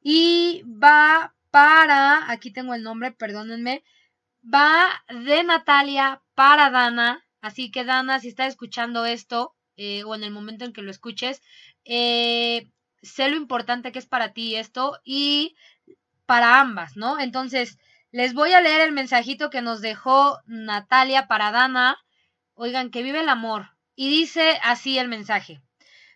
Y 0.01 0.62
va 0.65 1.35
para, 1.51 2.31
aquí 2.31 2.51
tengo 2.51 2.73
el 2.73 2.82
nombre, 2.82 3.12
perdónenme. 3.12 3.85
Va 4.43 5.05
de 5.10 5.44
Natalia 5.44 6.23
para 6.35 6.70
Dana. 6.70 7.27
Así 7.43 7.70
que 7.70 7.85
Dana, 7.85 8.20
si 8.20 8.28
estás 8.28 8.48
escuchando 8.48 9.05
esto, 9.05 9.55
eh, 9.78 10.05
o 10.05 10.14
en 10.14 10.24
el 10.24 10.30
momento 10.30 10.66
en 10.66 10.74
que 10.74 10.82
lo 10.82 10.90
escuches, 10.90 11.42
sé 11.84 13.28
lo 13.30 13.36
importante 13.36 13.92
que 13.92 13.98
es 13.98 14.06
para 14.06 14.32
ti 14.32 14.56
esto 14.56 15.00
y 15.05 15.56
para 16.26 16.60
ambas, 16.60 16.96
¿no? 16.96 17.18
Entonces, 17.18 17.78
les 18.10 18.34
voy 18.34 18.52
a 18.52 18.60
leer 18.60 18.80
el 18.80 18.92
mensajito 18.92 19.50
que 19.50 19.62
nos 19.62 19.80
dejó 19.80 20.40
Natalia 20.46 21.26
para 21.26 21.50
Dana. 21.50 21.98
Oigan, 22.55 22.90
que 22.90 23.02
vive 23.02 23.20
el 23.20 23.28
amor. 23.28 23.70
Y 23.94 24.09
dice 24.09 24.59
así 24.62 24.98
el 24.98 25.09
mensaje. 25.09 25.60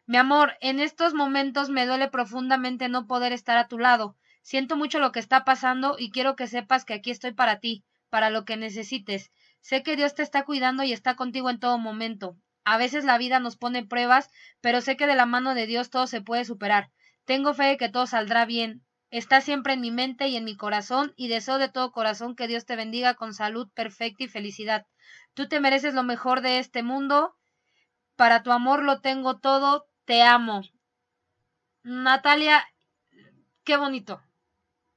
Mi 0.06 0.16
amor, 0.16 0.56
en 0.60 0.80
estos 0.80 1.14
momentos 1.14 1.68
me 1.68 1.86
duele 1.86 2.09
profundamente 2.09 2.89
no 2.89 3.06
poder 3.06 3.32
estar 3.32 3.59
a 3.59 3.68
tu 3.68 3.78
lado. 3.78 4.16
Siento 4.43 4.76
mucho 4.76 4.98
lo 4.98 5.12
que 5.12 5.20
está 5.20 5.44
pasando 5.44 5.97
y 5.98 6.10
quiero 6.10 6.34
que 6.34 6.47
sepas 6.47 6.84
que 6.84 6.94
aquí 6.94 7.10
estoy 7.10 7.32
para 7.32 7.60
ti, 7.60 7.84
para 8.09 8.30
lo 8.30 8.44
que 8.44 8.56
necesites. 8.56 9.30
Sé 9.60 9.82
que 9.82 9.97
Dios 9.97 10.14
te 10.14 10.22
está 10.22 10.44
cuidando 10.44 10.82
y 10.82 10.93
está 10.93 11.14
contigo 11.14 11.51
en 11.51 11.60
todo 11.60 11.78
momento. 11.78 12.36
A 12.64 12.78
veces 12.78 13.05
la 13.05 13.18
vida 13.18 13.40
nos 13.40 13.56
pone 13.56 13.84
pruebas, 13.84 14.30
pero 14.60 14.80
sé 14.80 14.97
que 14.97 15.06
de 15.06 15.16
la 15.16 15.26
mano 15.26 15.55
de 15.55 15.66
Dios 15.66 15.90
todo 15.90 16.06
se 16.06 16.20
puede 16.20 16.44
superar. 16.44 16.90
Tengo 17.24 17.55
fe 17.55 17.64
de 17.64 17.76
que 17.76 17.89
todo 17.89 18.06
saldrá 18.06 18.44
bien. 18.44 18.84
Está 19.10 19.40
siempre 19.40 19.74
en 19.74 19.80
mi 19.80 19.90
mente 19.90 20.28
y 20.28 20.36
en 20.36 20.44
mi 20.44 20.56
corazón 20.56 21.12
y 21.16 21.28
deseo 21.28 21.59
de 21.59 21.68
todo 21.68 21.93
corazón 21.93 22.34
que 22.34 22.47
Dios 22.47 22.64
te 22.64 22.76
bendiga 22.76 23.14
con 23.14 23.34
salud 23.34 23.68
perfecta 23.74 24.24
y 24.24 24.28
felicidad. 24.28 24.86
Tú 25.34 25.48
te 25.48 25.60
mereces 25.60 25.94
lo 25.94 26.02
mejor 26.02 26.40
de 26.40 26.59
este 26.59 26.82
mundo. 26.82 27.36
Para 28.16 28.43
tu 28.43 28.52
amor 28.52 28.82
lo 28.82 29.01
tengo 29.01 29.39
todo. 29.39 29.86
Te 30.05 30.22
amo. 30.22 30.62
Natalia, 31.82 32.64
qué 33.64 33.76
bonito. 33.76 34.22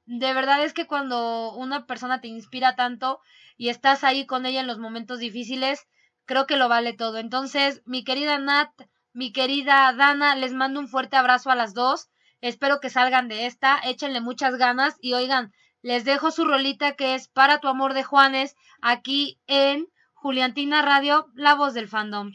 De 0.06 0.32
verdad 0.32 0.64
es 0.64 0.72
que 0.72 0.86
cuando 0.86 1.52
una 1.54 1.86
persona 1.86 2.20
te 2.20 2.28
inspira 2.28 2.76
tanto 2.76 3.20
y 3.56 3.70
estás 3.70 4.04
ahí 4.04 4.24
con 4.24 4.46
ella 4.46 4.60
en 4.60 4.66
los 4.66 4.78
momentos 4.78 5.18
difíciles, 5.18 5.86
creo 6.26 6.46
que 6.46 6.56
lo 6.56 6.68
vale 6.68 6.92
todo. 6.92 7.18
Entonces, 7.18 7.82
mi 7.86 8.04
querida 8.04 8.38
Nat, 8.38 8.70
mi 9.12 9.32
querida 9.32 9.92
Dana, 9.94 10.34
les 10.36 10.52
mando 10.52 10.80
un 10.80 10.88
fuerte 10.88 11.16
abrazo 11.16 11.50
a 11.50 11.54
las 11.54 11.72
dos. 11.72 12.10
Espero 12.40 12.80
que 12.80 12.90
salgan 12.90 13.28
de 13.28 13.46
esta, 13.46 13.78
échenle 13.78 14.20
muchas 14.20 14.56
ganas 14.56 14.96
y 15.00 15.14
oigan, 15.14 15.52
les 15.80 16.04
dejo 16.04 16.30
su 16.30 16.44
rolita 16.44 16.96
que 16.96 17.14
es 17.14 17.28
Para 17.28 17.58
tu 17.60 17.68
amor 17.68 17.94
de 17.94 18.02
Juanes 18.02 18.56
aquí 18.82 19.40
en 19.46 19.86
Juliantina 20.12 20.82
Radio, 20.82 21.28
la 21.34 21.54
voz 21.54 21.72
del 21.72 21.88
fandom. 21.88 22.32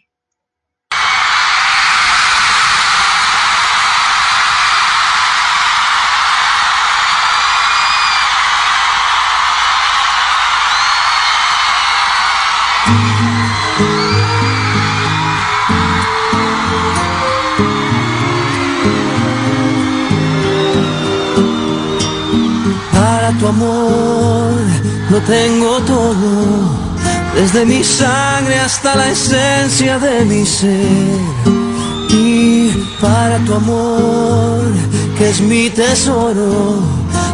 Lo 25.11 25.19
tengo 25.23 25.77
todo, 25.81 26.15
desde 27.35 27.65
mi 27.65 27.83
sangre 27.83 28.57
hasta 28.59 28.95
la 28.95 29.11
esencia 29.11 29.99
de 29.99 30.23
mi 30.23 30.45
ser. 30.45 31.19
Y 32.09 32.69
para 33.01 33.37
tu 33.39 33.53
amor, 33.53 34.63
que 35.17 35.29
es 35.29 35.41
mi 35.41 35.69
tesoro, 35.69 36.79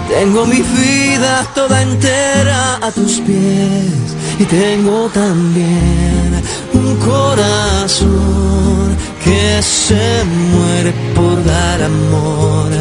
tengo 0.10 0.48
mi 0.48 0.62
vida 0.62 1.46
toda 1.54 1.84
entera 1.84 2.80
a 2.82 2.92
tus 2.92 3.20
pies. 3.20 4.16
Y 4.40 4.46
tengo 4.46 5.08
también 5.14 6.42
un 6.74 6.96
corazón 6.98 8.98
que 9.28 9.62
se 9.62 10.24
muere 10.54 10.92
por 11.14 11.44
dar 11.44 11.84
amor 11.84 12.72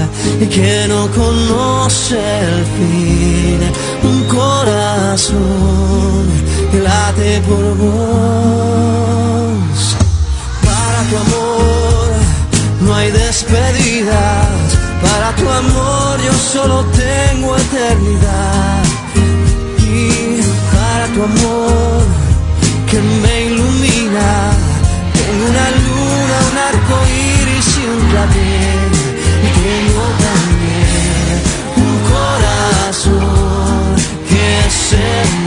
y 0.40 0.46
que 0.46 0.86
no 0.88 1.08
conoce 1.10 2.18
el 2.50 2.64
fin. 2.76 3.60
Un 4.10 4.18
corazón 4.38 5.34
que 6.70 6.78
late 6.88 7.40
por 7.48 7.64
vos. 7.82 9.16
Para 10.66 11.00
tu 11.08 11.16
amor 11.26 12.08
no 12.82 12.94
hay 12.94 13.10
despedidas. 13.10 14.46
Para 15.02 15.28
tu 15.38 15.46
amor 15.62 16.14
yo 16.26 16.32
solo 16.54 16.76
tengo 17.04 17.56
eternidad. 17.56 18.84
Y 19.98 20.40
para 20.74 21.06
tu 21.14 21.20
amor 21.30 22.02
que 22.90 22.98
me 23.22 23.34
ilumina. 23.46 24.30
Tengo 25.12 25.44
una 25.50 25.62
arco 25.66 26.25
Y 28.06 29.48
tengo 29.66 30.04
también 30.26 31.36
un 31.76 31.94
corazón 32.12 33.94
que 34.28 34.48
se 34.70 35.45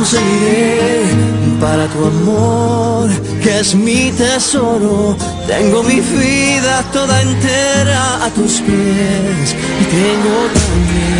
conseguiré 0.00 1.02
para 1.60 1.86
tu 1.88 1.98
amor, 2.06 3.10
que 3.42 3.60
es 3.60 3.74
mi 3.74 4.10
tesoro. 4.12 5.14
Tengo 5.46 5.82
mi 5.82 6.00
vida 6.00 6.82
toda 6.90 7.20
entera 7.20 8.24
a 8.24 8.30
tus 8.30 8.52
pies 8.62 9.46
y 9.82 9.84
tengo 9.98 10.36
también 10.58 11.19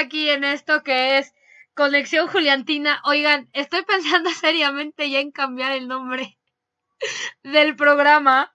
aquí 0.00 0.28
en 0.28 0.44
esto 0.44 0.82
que 0.82 1.18
es 1.18 1.34
Conexión 1.74 2.28
Juliantina. 2.28 3.00
Oigan, 3.04 3.48
estoy 3.52 3.82
pensando 3.86 4.30
seriamente 4.30 5.10
ya 5.10 5.20
en 5.20 5.30
cambiar 5.30 5.72
el 5.72 5.88
nombre 5.88 6.38
del 7.42 7.76
programa. 7.76 8.54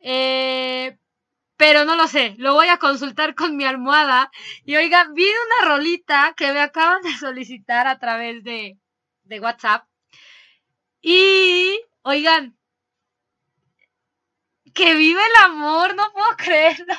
Eh, 0.00 0.96
pero 1.56 1.84
no 1.84 1.96
lo 1.96 2.06
sé, 2.06 2.36
lo 2.38 2.54
voy 2.54 2.68
a 2.68 2.78
consultar 2.78 3.34
con 3.34 3.56
mi 3.56 3.64
almohada. 3.64 4.30
Y 4.64 4.76
oigan, 4.76 5.14
vi 5.14 5.26
una 5.26 5.68
rolita 5.68 6.34
que 6.36 6.52
me 6.52 6.60
acaban 6.60 7.02
de 7.02 7.12
solicitar 7.16 7.86
a 7.88 7.98
través 7.98 8.44
de, 8.44 8.78
de 9.24 9.40
WhatsApp. 9.40 9.84
Y, 11.02 11.80
oigan, 12.02 12.56
que 14.74 14.94
vive 14.94 15.20
el 15.20 15.44
amor, 15.44 15.96
no 15.96 16.12
puedo 16.12 16.28
creerlo. 16.36 16.94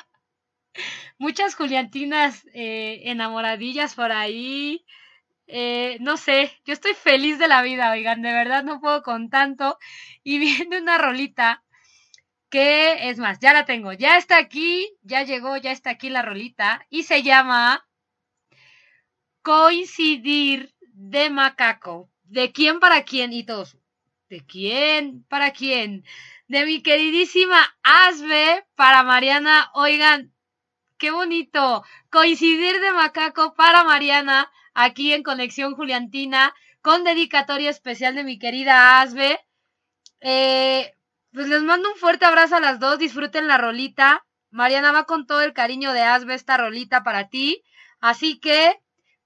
Muchas 1.20 1.54
Juliantinas 1.54 2.46
eh, 2.54 3.02
enamoradillas 3.04 3.94
por 3.94 4.14
ahí. 4.14 4.86
Eh, 5.48 5.98
no 6.00 6.16
sé, 6.16 6.54
yo 6.66 6.72
estoy 6.72 6.94
feliz 6.94 7.38
de 7.38 7.50
la 7.50 7.62
vida, 7.62 7.92
oigan, 7.92 8.22
de 8.22 8.32
verdad 8.32 8.64
no 8.64 8.80
puedo 8.80 9.04
con 9.04 9.30
tanto. 9.30 9.78
Y 10.24 10.40
viene 10.40 10.80
una 10.80 10.98
rolita 10.98 11.62
que, 12.50 13.10
es 13.10 13.18
más, 13.20 13.38
ya 13.40 13.52
la 13.52 13.66
tengo, 13.66 13.92
ya 13.92 14.16
está 14.16 14.38
aquí, 14.38 14.90
ya 15.02 15.24
llegó, 15.24 15.58
ya 15.58 15.72
está 15.74 15.90
aquí 15.90 16.10
la 16.10 16.22
rolita. 16.22 16.86
Y 16.90 17.04
se 17.04 17.22
llama 17.22 17.86
Coincidir 19.42 20.74
de 20.94 21.30
Macaco. 21.30 22.10
¿De 22.24 22.54
quién 22.54 22.80
para 22.80 23.04
quién? 23.04 23.34
Y 23.34 23.44
todos, 23.44 23.78
¿de 24.30 24.46
quién 24.46 25.26
para 25.26 25.52
quién? 25.52 26.06
De 26.48 26.66
mi 26.66 26.82
queridísima 26.82 27.76
Asbe 27.84 28.66
para 28.76 29.04
Mariana. 29.04 29.70
Oigan, 29.74 30.32
qué 31.00 31.10
bonito. 31.10 31.84
Coincidir 32.12 32.80
de 32.80 32.92
macaco 32.92 33.56
para 33.56 33.84
Mariana 33.84 34.52
aquí 34.76 35.14
en 35.14 35.24
Conexión 35.24 35.74
Juliantina 35.74 36.54
con 36.82 37.04
dedicatoria 37.04 37.72
especial 37.72 38.14
de 38.14 38.24
mi 38.24 38.38
querida 38.38 39.02
Asbe. 39.02 39.40
Eh, 40.22 40.94
pues 41.34 41.48
les 41.48 41.64
mando 41.64 41.90
un 41.90 41.98
fuerte 41.98 42.26
abrazo 42.26 42.58
a 42.58 42.60
las 42.60 42.80
dos. 42.80 43.00
Disfruten 43.00 43.48
la 43.48 43.58
rolita. 43.58 44.26
Mariana 44.52 44.92
va 44.92 45.06
con 45.06 45.26
todo 45.26 45.42
el 45.42 45.54
cariño 45.54 45.94
de 45.94 46.02
Asbe 46.02 46.36
esta 46.36 46.58
rolita 46.58 47.04
para 47.04 47.30
ti. 47.30 47.64
Así 48.00 48.40
que 48.40 48.80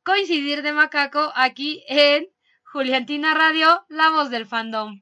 coincidir 0.04 0.62
de 0.62 0.74
macaco 0.74 1.32
aquí 1.36 1.84
en 1.88 2.28
Juliantina 2.64 3.34
Radio, 3.34 3.86
la 3.90 4.10
voz 4.10 4.30
del 4.30 4.46
fandom. 4.48 5.02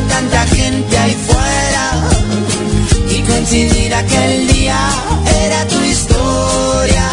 Tanta 0.00 0.44
gente, 0.46 0.98
ahí 0.98 1.16
fuera. 1.26 2.08
Y 3.08 3.22
coincidir 3.22 3.94
aquel 3.94 4.48
día, 4.48 4.76
era 5.44 5.68
tu 5.68 5.80
historia, 5.84 7.06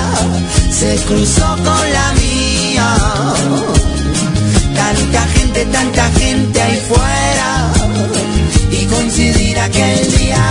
se 0.71 0.95
cruzó 1.05 1.45
con 1.57 1.93
la 1.93 2.13
mía. 2.13 2.95
Tanta 4.75 5.27
gente, 5.27 5.65
tanta 5.65 6.09
gente 6.13 6.61
ahí 6.61 6.81
fuera 6.87 7.71
y 8.71 8.85
coincidir 8.85 9.59
aquel 9.59 10.17
día. 10.17 10.43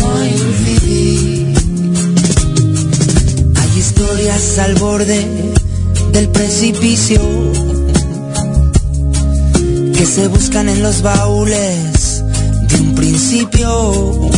Coincidir. 0.00 1.54
Hay 3.60 3.78
historias 3.78 4.58
al 4.58 4.74
borde 4.76 5.52
del 6.12 6.28
precipicio 6.28 7.73
que 10.04 10.10
se 10.10 10.28
buscan 10.28 10.68
en 10.68 10.82
los 10.82 11.00
baúles 11.00 12.22
de 12.68 12.76
un 12.76 12.94
principio. 12.94 14.30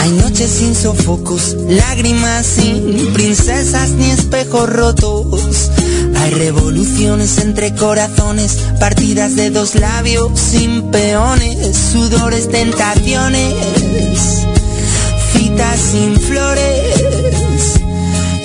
Hay 0.00 0.10
noches 0.10 0.50
sin 0.50 0.74
sofocos, 0.76 1.56
lágrimas 1.68 2.46
sin 2.46 3.12
princesas 3.12 3.90
ni 3.90 4.08
espejos 4.10 4.70
rotos. 4.70 5.70
Hay 6.20 6.30
revoluciones 6.30 7.38
entre 7.38 7.74
corazones, 7.74 8.56
partidas 8.78 9.34
de 9.34 9.50
dos 9.50 9.74
labios 9.74 10.38
sin 10.38 10.92
peones, 10.92 11.76
sudores, 11.76 12.48
tentaciones, 12.50 13.54
citas 15.32 15.80
sin 15.80 16.20
flores, 16.20 17.49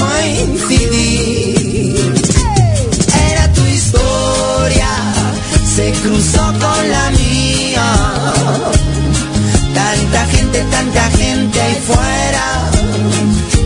coincidir. 0.00 1.96
Era 3.30 3.44
tu 3.52 3.64
historia, 3.66 4.90
se 5.76 5.92
cruzó 6.02 6.44
con 6.64 6.90
la 6.90 7.10
mía 7.10 7.88
tanta 9.74 10.26
gente, 10.26 10.58
tanta 10.70 11.10
gente 11.10 11.60
ahí 11.60 11.78
fuera 11.86 12.70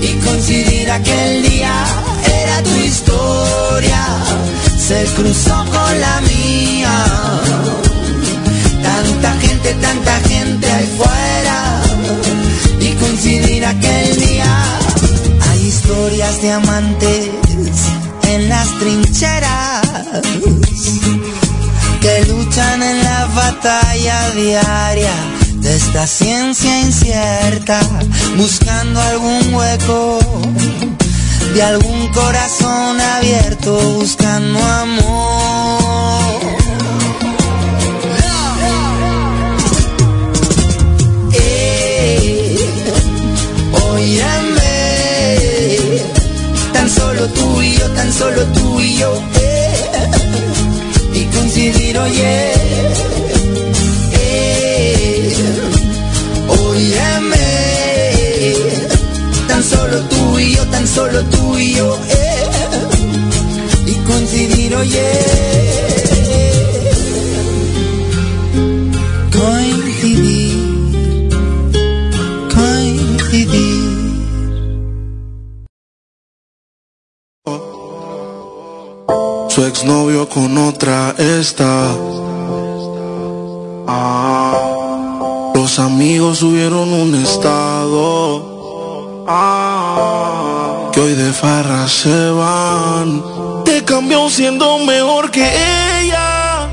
y 0.00 0.08
coincidir 0.24 0.90
aquel 0.90 1.42
día 1.42 1.74
era 2.42 2.62
tu 2.62 2.74
historia, 2.76 4.02
se 4.76 5.04
cruzó 5.16 5.64
con 5.76 6.00
la 6.00 6.20
mía. 6.22 6.94
Tanta 8.82 9.32
gente, 9.40 9.74
tanta 9.74 10.20
gente 10.28 10.66
ahí 10.66 10.88
fuera 10.96 11.82
y 12.80 12.88
coincidir 12.94 13.64
aquel 13.64 14.20
día. 14.20 14.81
Historias 15.82 16.40
de 16.40 16.52
amantes 16.52 17.28
en 18.28 18.48
las 18.48 18.68
trincheras 18.78 19.82
que 22.00 22.24
luchan 22.26 22.82
en 22.84 23.02
la 23.02 23.26
batalla 23.34 24.30
diaria 24.30 25.12
de 25.56 25.76
esta 25.76 26.06
ciencia 26.06 26.82
incierta, 26.82 27.80
buscando 28.36 29.00
algún 29.00 29.54
hueco 29.54 30.20
de 31.52 31.62
algún 31.64 32.06
corazón 32.12 33.00
abierto, 33.00 33.76
buscando 33.98 34.62
amor. 34.62 35.02
Eh, 41.32 42.56
solo 47.22 47.34
tú 47.34 47.62
y 47.62 47.74
yo, 47.76 47.90
tan 47.90 48.12
solo 48.12 48.42
tú 48.46 48.80
y 48.80 48.96
yo, 48.96 49.22
eh, 49.40 50.10
y 51.14 51.24
coincidir, 51.26 51.98
oye. 51.98 52.52
eh, 57.34 58.88
tan 59.46 59.62
solo 59.62 60.00
tú 60.08 60.38
y 60.38 60.56
yo, 60.56 60.66
tan 60.66 60.86
solo 60.88 61.22
tú 61.26 61.58
y 61.58 61.74
yo, 61.74 61.96
eh, 62.08 62.50
y 63.86 63.94
coincidir, 64.04 64.74
oye. 64.74 65.71
Su 79.82 79.88
exnovio 79.88 80.28
con 80.28 80.56
otra 80.58 81.12
está. 81.18 81.88
Ah, 83.88 85.50
los 85.56 85.80
amigos 85.80 86.38
subieron 86.38 86.92
un 86.92 87.16
estado. 87.16 89.24
Ah, 89.26 90.88
que 90.92 91.00
hoy 91.00 91.14
de 91.14 91.32
farra 91.32 91.88
se 91.88 92.30
van. 92.30 93.24
Te 93.64 93.84
cambió 93.84 94.30
siendo 94.30 94.78
mejor 94.78 95.32
que 95.32 95.50
ella. 96.00 96.68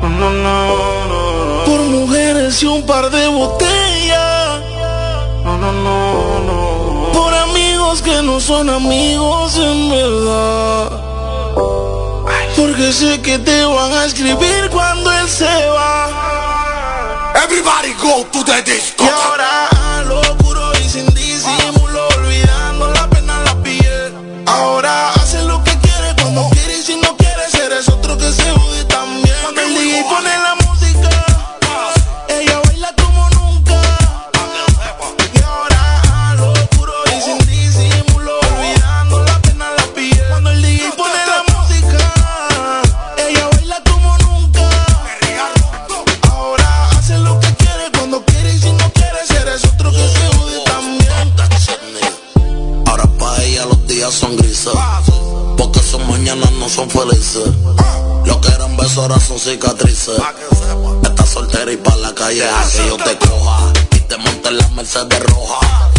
No, 0.00 0.08
no, 0.08 0.30
no, 0.30 0.76
no. 1.08 1.64
Por 1.64 1.80
mujeres 1.86 2.62
y 2.62 2.66
un 2.66 2.86
par 2.86 3.10
de 3.10 3.26
botellas. 3.26 4.60
No, 5.44 5.58
no, 5.58 5.72
no, 5.72 6.38
no. 6.46 7.12
Por 7.12 7.34
amigos 7.34 8.00
que 8.00 8.22
no 8.22 8.38
son 8.38 8.70
amigos 8.70 9.58
en 9.58 9.90
verdad. 9.90 11.08
Porque 12.58 12.92
sé 12.92 13.22
que 13.22 13.38
te 13.38 13.64
van 13.64 13.92
a 13.92 14.04
escribir 14.06 14.68
cuando 14.72 15.12
él 15.12 15.28
se 15.28 15.44
va. 15.44 17.32
Everybody 17.44 17.92
go 18.02 18.26
to 18.32 18.44
the 18.44 18.60
disco. 18.62 19.04
Y 19.04 19.08
ahora 19.08 19.68
a 19.68 20.02
lo 20.02 20.27
cicatrices. 59.48 60.20
Estás 61.02 61.28
soltera 61.28 61.72
y 61.72 61.76
pa' 61.76 61.96
la 61.96 62.14
calle 62.14 62.42
deja 62.42 62.70
que 62.70 62.86
yo 62.86 62.96
te 62.96 63.16
coja. 63.18 63.72
Y 63.92 64.00
te 64.00 64.16
monte 64.18 64.48
en 64.48 64.58
la 64.58 64.68
Mercedes 64.68 65.22
roja. 65.22 65.90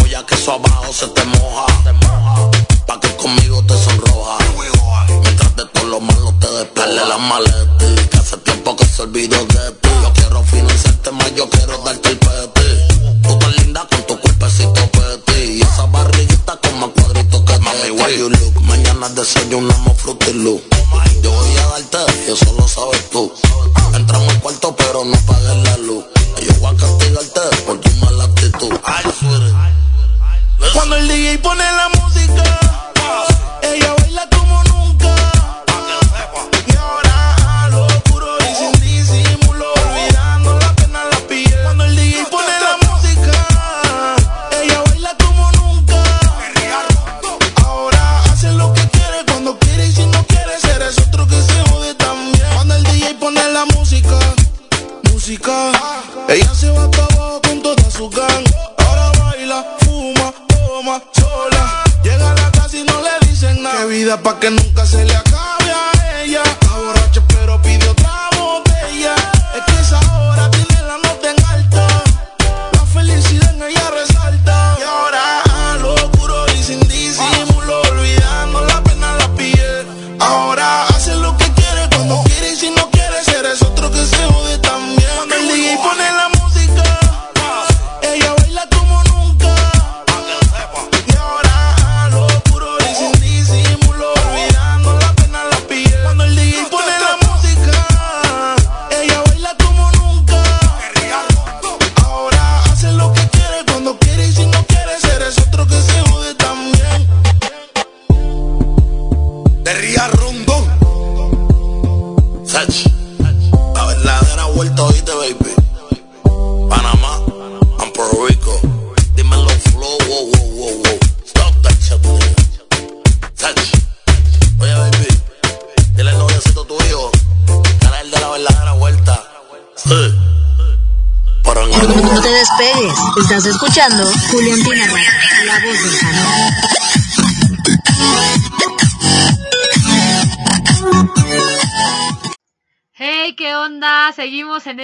Voy 0.00 0.14
a 0.14 0.26
que 0.26 0.34
eso 0.34 0.52
abajo 0.52 0.92
se 0.92 1.06
te 1.08 1.24
moja 1.24 1.71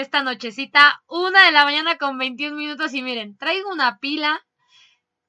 esta 0.01 0.23
nochecita, 0.23 1.03
una 1.07 1.45
de 1.47 1.53
la 1.53 1.65
mañana 1.65 1.99
con 1.99 2.19
21 2.19 2.57
minutos 2.57 2.95
y 2.95 3.03
miren, 3.03 3.37
traigo 3.37 3.71
una 3.71 3.99
pila 3.99 4.45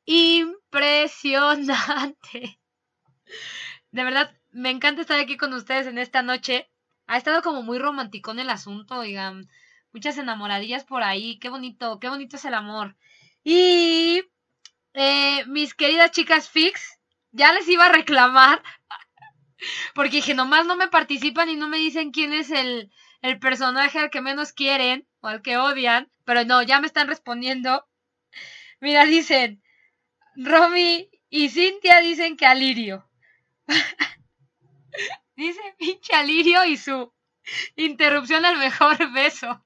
impresionante. 0.06 2.60
De 3.92 4.04
verdad, 4.04 4.36
me 4.52 4.70
encanta 4.70 5.02
estar 5.02 5.20
aquí 5.20 5.38
con 5.38 5.54
ustedes 5.54 5.88
en 5.88 5.98
esta 5.98 6.22
noche. 6.22 6.70
Ha 7.08 7.18
estado 7.18 7.42
como 7.42 7.64
muy 7.64 7.80
romántico 7.80 8.32
el 8.32 8.50
asunto, 8.50 9.00
oigan. 9.00 9.50
Muchas 9.92 10.18
enamoradillas 10.18 10.84
por 10.84 11.04
ahí. 11.04 11.40
Qué 11.40 11.50
bonito, 11.50 12.00
qué 12.00 12.10
bonito 12.10 12.36
es 12.36 12.46
el 12.46 12.54
amor. 12.54 12.96
Y 13.44 14.24
eh, 14.94 15.46
mis 15.48 15.74
queridas 15.74 16.12
chicas 16.12 16.50
fix, 16.50 17.00
ya 17.32 17.52
les 17.54 17.68
iba 17.68 17.86
a 17.86 17.92
reclamar. 17.92 18.62
Porque 19.94 20.18
dije, 20.18 20.34
nomás 20.34 20.66
no 20.66 20.76
me 20.76 20.88
participan 20.88 21.50
y 21.50 21.56
no 21.56 21.68
me 21.68 21.78
dicen 21.78 22.12
quién 22.12 22.34
es 22.34 22.52
el, 22.52 22.92
el 23.22 23.40
personaje 23.40 24.00
al 24.00 24.10
que 24.10 24.22
menos 24.22 24.54
quieren 24.54 25.08
o 25.22 25.28
al 25.28 25.42
que 25.42 25.58
odian. 25.58 26.12
Pero 26.26 26.46
no, 26.46 26.62
ya 26.62 26.80
me 26.80 26.88
están 26.88 27.08
respondiendo. 27.08 27.88
Mira, 28.80 29.06
dicen, 29.06 29.62
Romy 30.36 31.10
y 31.30 31.50
Cintia 31.50 32.00
dicen 32.00 32.38
que 32.38 32.46
Alirio. 32.46 33.10
Dice 35.36 35.62
pinche 35.78 36.14
Alirio 36.14 36.66
y 36.66 36.76
su 36.76 37.14
interrupción 37.78 38.46
al 38.46 38.58
mejor 38.58 39.12
beso. 39.14 39.66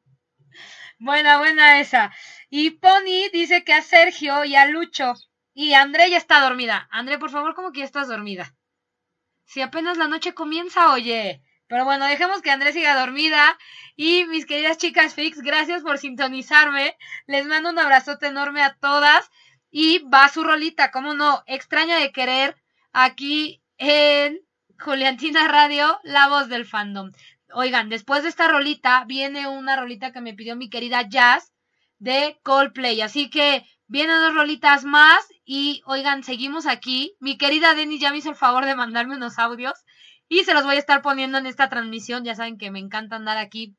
Buena, 0.99 1.39
buena 1.39 1.79
esa. 1.79 2.13
Y 2.49 2.71
Pony 2.71 3.29
dice 3.31 3.63
que 3.63 3.73
a 3.73 3.81
Sergio 3.81 4.45
y 4.45 4.55
a 4.55 4.65
Lucho. 4.67 5.13
Y 5.53 5.73
André 5.73 6.09
ya 6.09 6.17
está 6.17 6.41
dormida. 6.41 6.87
André, 6.91 7.17
por 7.17 7.29
favor, 7.29 7.55
como 7.55 7.71
que 7.71 7.79
ya 7.79 7.85
estás 7.85 8.07
dormida. 8.07 8.55
Si 9.45 9.61
apenas 9.61 9.97
la 9.97 10.07
noche 10.07 10.33
comienza, 10.33 10.91
oye. 10.93 11.42
Pero 11.73 11.85
bueno, 11.85 12.05
dejemos 12.05 12.43
que 12.43 12.51
André 12.51 12.71
siga 12.71 12.99
dormida. 12.99 13.57
Y 13.95 14.25
mis 14.25 14.45
queridas 14.45 14.77
chicas 14.77 15.15
fix, 15.15 15.41
gracias 15.41 15.81
por 15.81 15.97
sintonizarme. 15.97 16.95
Les 17.25 17.47
mando 17.47 17.71
un 17.71 17.79
abrazote 17.79 18.27
enorme 18.27 18.61
a 18.61 18.75
todas. 18.75 19.31
Y 19.71 19.97
va 20.07 20.29
su 20.29 20.43
rolita, 20.43 20.91
como 20.91 21.15
no, 21.15 21.41
extraña 21.47 21.97
de 21.97 22.11
querer, 22.11 22.55
aquí 22.91 23.63
en 23.79 24.37
Juliantina 24.79 25.47
Radio, 25.47 25.99
la 26.03 26.27
voz 26.27 26.47
del 26.47 26.67
fandom. 26.67 27.11
Oigan, 27.51 27.89
después 27.89 28.21
de 28.21 28.29
esta 28.29 28.47
rolita 28.47 29.03
viene 29.07 29.47
una 29.47 29.75
rolita 29.75 30.11
que 30.11 30.21
me 30.21 30.35
pidió 30.35 30.55
mi 30.55 30.69
querida 30.69 31.09
Jazz 31.09 31.53
de 31.97 32.39
Coldplay. 32.43 33.01
Así 33.01 33.31
que 33.31 33.65
vienen 33.87 34.19
dos 34.19 34.35
rolitas 34.35 34.83
más 34.83 35.27
y 35.43 35.81
oigan, 35.87 36.21
seguimos 36.21 36.67
aquí. 36.67 37.15
Mi 37.19 37.35
querida 37.35 37.73
Denny 37.73 37.97
ya 37.97 38.11
me 38.11 38.17
hizo 38.17 38.29
el 38.29 38.35
favor 38.35 38.65
de 38.65 38.75
mandarme 38.75 39.15
unos 39.15 39.39
audios 39.39 39.83
y 40.27 40.43
se 40.43 40.53
los 40.53 40.63
voy 40.63 40.75
a 40.75 40.79
estar 40.79 41.01
poniendo 41.01 41.37
en 41.37 41.45
esta 41.45 41.69
transmisión. 41.69 42.23
Ya 42.23 42.35
saben 42.35 42.57
que 42.57 42.71
me 42.71 42.79
encanta 42.79 43.15
andar 43.15 43.37
aquí 43.37 43.75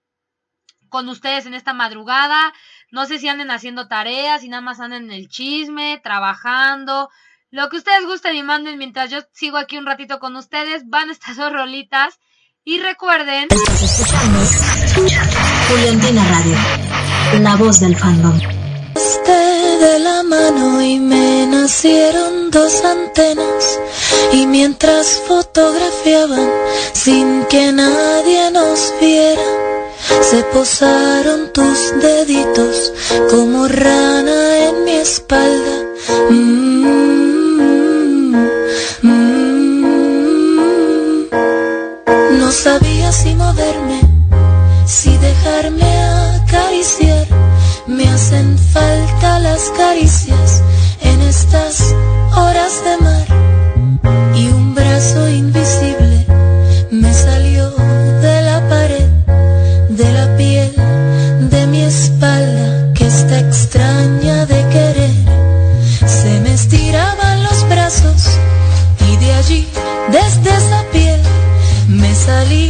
con 0.88 1.08
ustedes 1.08 1.46
en 1.46 1.54
esta 1.54 1.72
madrugada. 1.72 2.52
No 2.90 3.06
sé 3.06 3.18
si 3.18 3.28
anden 3.28 3.50
haciendo 3.50 3.88
tareas, 3.88 4.42
si 4.42 4.48
nada 4.48 4.62
más 4.62 4.80
anden 4.80 5.04
en 5.04 5.12
el 5.12 5.28
chisme, 5.28 6.00
trabajando. 6.02 7.10
Lo 7.50 7.68
que 7.68 7.76
ustedes 7.76 8.04
gusten 8.06 8.36
y 8.36 8.42
manden 8.42 8.78
mientras 8.78 9.10
yo 9.10 9.18
sigo 9.32 9.58
aquí 9.58 9.78
un 9.78 9.86
ratito 9.86 10.18
con 10.18 10.36
ustedes. 10.36 10.88
Van 10.88 11.10
estas 11.10 11.36
dos 11.36 11.52
rolitas. 11.52 12.18
Y 12.66 12.80
recuerden. 12.80 13.48
Juliantina 15.68 16.24
Radio, 16.30 16.56
la 17.40 17.56
voz 17.56 17.80
del 17.80 17.94
fandom. 17.94 18.63
De 19.04 19.98
la 19.98 20.22
mano 20.22 20.80
y 20.80 20.98
me 20.98 21.46
nacieron 21.46 22.50
dos 22.50 22.82
antenas. 22.84 23.78
Y 24.32 24.46
mientras 24.46 25.20
fotografiaban 25.28 26.50
sin 26.94 27.44
que 27.50 27.70
nadie 27.72 28.50
nos 28.50 28.92
viera 29.00 29.42
se 30.22 30.42
posaron 30.44 31.52
tus 31.52 31.92
deditos 32.00 32.92
como 33.30 33.68
rana 33.68 34.68
en 34.68 34.84
mi 34.84 34.92
espalda. 34.92 35.76
Mm, 36.30 37.14
mm. 39.02 39.64
no 42.38 42.52
sabía 42.52 43.12
si 43.12 43.34
moverme 43.34 44.00
si 44.86 45.16
dejarme 45.18 45.90
acariciar 46.36 47.43
me 47.86 48.08
hacen 48.08 48.58
falta 48.58 49.38
las 49.38 49.70
caricias 49.76 50.62
en 51.00 51.20
estas 51.20 51.94
horas 52.34 52.82
de 52.84 52.96
mar. 53.04 53.26
Y 54.34 54.48
un 54.48 54.74
brazo 54.74 55.28
invisible 55.28 56.26
me 56.90 57.12
salió 57.12 57.70
de 58.22 58.42
la 58.42 58.68
pared 58.68 59.08
de 59.90 60.12
la 60.12 60.36
piel 60.36 60.72
de 61.50 61.66
mi 61.66 61.82
espalda 61.82 62.92
que 62.94 63.06
está 63.06 63.38
extraña 63.38 64.46
de 64.46 64.68
querer. 64.68 65.14
Se 66.06 66.40
me 66.40 66.54
estiraban 66.54 67.42
los 67.42 67.68
brazos 67.68 68.28
y 69.08 69.16
de 69.16 69.32
allí 69.34 69.68
desde 70.10 70.56
esa 70.56 70.82
piel 70.92 71.20
me 71.88 72.14
salían 72.14 72.63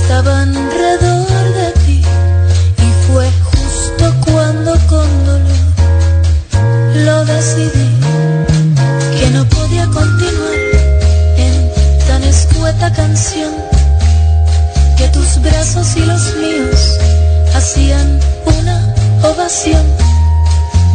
estaban 0.00 0.56
alrededor 0.56 1.54
de 1.54 1.72
ti 1.84 2.02
y 2.86 2.88
fue 3.06 3.28
justo 3.50 4.04
cuando 4.26 4.72
con 4.86 5.08
dolor 5.24 5.66
lo 7.06 7.24
decidí 7.24 7.88
que 9.18 9.30
no 9.30 9.44
podía 9.46 9.86
continuar 9.86 10.60
en 11.36 11.54
tan 12.06 12.22
escueta 12.24 12.92
canción 12.92 13.52
que 14.98 15.08
tus 15.08 15.40
brazos 15.40 15.96
y 15.96 16.04
los 16.04 16.22
míos 16.36 16.80
hacían 17.54 18.20
una 18.58 18.76
ovación 19.22 19.84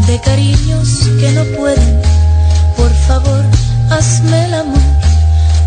de 0.07 0.19
cariños 0.21 0.87
que 1.19 1.31
no 1.31 1.43
pueden. 1.57 2.01
Por 2.77 2.93
favor, 3.07 3.43
hazme 3.89 4.45
el 4.45 4.53
amor, 4.53 4.87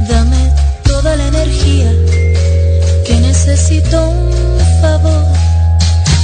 dame 0.09 0.53
toda 0.85 1.17
la 1.17 1.27
energía 1.29 1.91
necesito 3.47 4.09
un 4.09 4.59
favor 4.81 5.23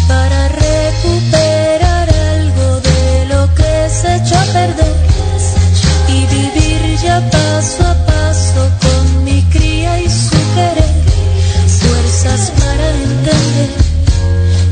para 0.09 0.49
recuperar 0.49 2.09
algo 2.09 2.81
de 2.81 3.27
lo 3.27 3.55
que 3.55 3.91
se 3.91 4.17
echó 4.17 4.39
a 4.39 4.45
perder 4.45 4.97
y 6.09 6.27
vivir 6.35 6.99
ya 7.03 7.21
paso 7.31 7.87
a 7.87 7.95
paso 8.07 8.71
con 8.81 9.25
mi 9.25 9.43
cría 9.51 10.01
y 10.01 10.09
su 10.09 10.39
querer. 10.55 10.95
Fuerzas 11.81 12.53
para 12.59 12.89
entender 12.89 13.71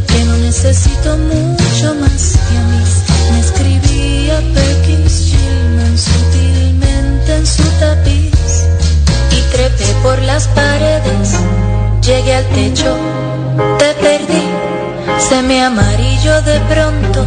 que 0.07 0.25
no 0.25 0.37
necesito 0.39 1.19
mucho 1.19 1.95
más 1.97 2.33
que 2.49 2.57
a 2.57 2.63
mí. 2.63 2.85
Me 3.33 3.41
escribía 3.41 4.41
Perkins 4.55 5.27
Gilman 5.27 5.99
sutilmente 5.99 7.37
en 7.37 7.47
su 7.47 7.65
tapiz 7.79 8.65
y 9.37 9.41
trepé 9.53 9.95
por 10.03 10.19
las 10.23 10.49
paredes 10.49 11.35
llegué 12.09 12.35
al 12.37 12.49
techo 12.61 12.97
te 13.79 13.93
perdí 14.03 14.45
se 15.29 15.43
me 15.43 15.63
amarillo 15.63 16.41
de 16.41 16.59
pronto 16.61 17.27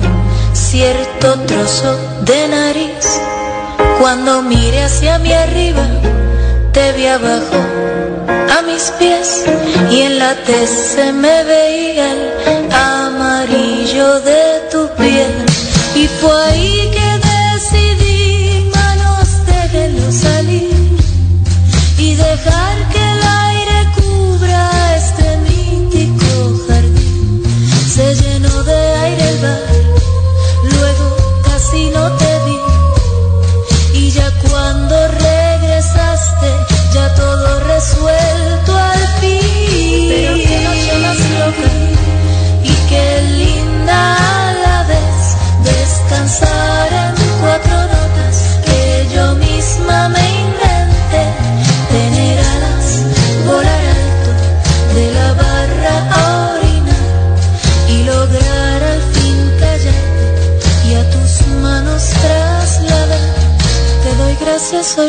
cierto 0.53 1.39
trozo 1.41 1.91
de 2.21 2.47
nariz. 2.47 3.05
Cuando 3.99 4.41
miré 4.41 4.83
hacia 4.83 5.19
mi 5.19 5.33
arriba 5.33 5.85
te 6.71 6.93
vi 6.93 7.05
abajo 7.05 7.61
a 8.57 8.61
mis 8.63 8.85
pies 8.97 9.45
y 9.91 10.01
en 10.01 10.17
la 10.17 10.33
tez 10.47 10.69
se 10.95 11.11
me 11.11 11.43
veía 11.43 12.07
el 12.13 12.71
amarillo 12.73 14.19
de 14.21 14.41
tu 14.71 14.89
piel. 14.95 15.33
Y 15.93 16.07
fue 16.07 16.43
ahí 16.45 16.91
que 16.95 17.00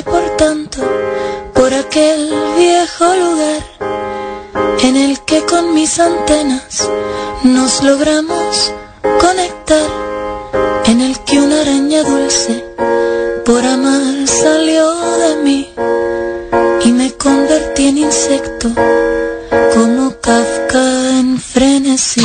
por 0.04 0.36
tanto, 0.36 0.80
por 1.54 1.72
aquel 1.72 2.32
viejo 2.56 3.04
lugar 3.04 3.62
en 4.82 4.96
el 4.96 5.20
que 5.20 5.42
con 5.44 5.74
mis 5.74 5.98
antenas 5.98 6.88
nos 7.44 7.82
logramos 7.82 8.72
conectar, 9.20 9.88
en 10.86 11.00
el 11.00 11.18
que 11.24 11.38
una 11.38 11.60
araña 11.60 12.02
dulce 12.02 12.64
por 13.44 13.64
amar 13.64 14.26
salió 14.26 14.92
de 15.18 15.36
mí 15.44 15.72
y 16.84 16.92
me 16.92 17.12
convertí 17.12 17.88
en 17.88 17.98
insecto 17.98 18.70
como 19.74 20.14
Kafka 20.20 21.18
en 21.18 21.38
frenesí. 21.38 22.22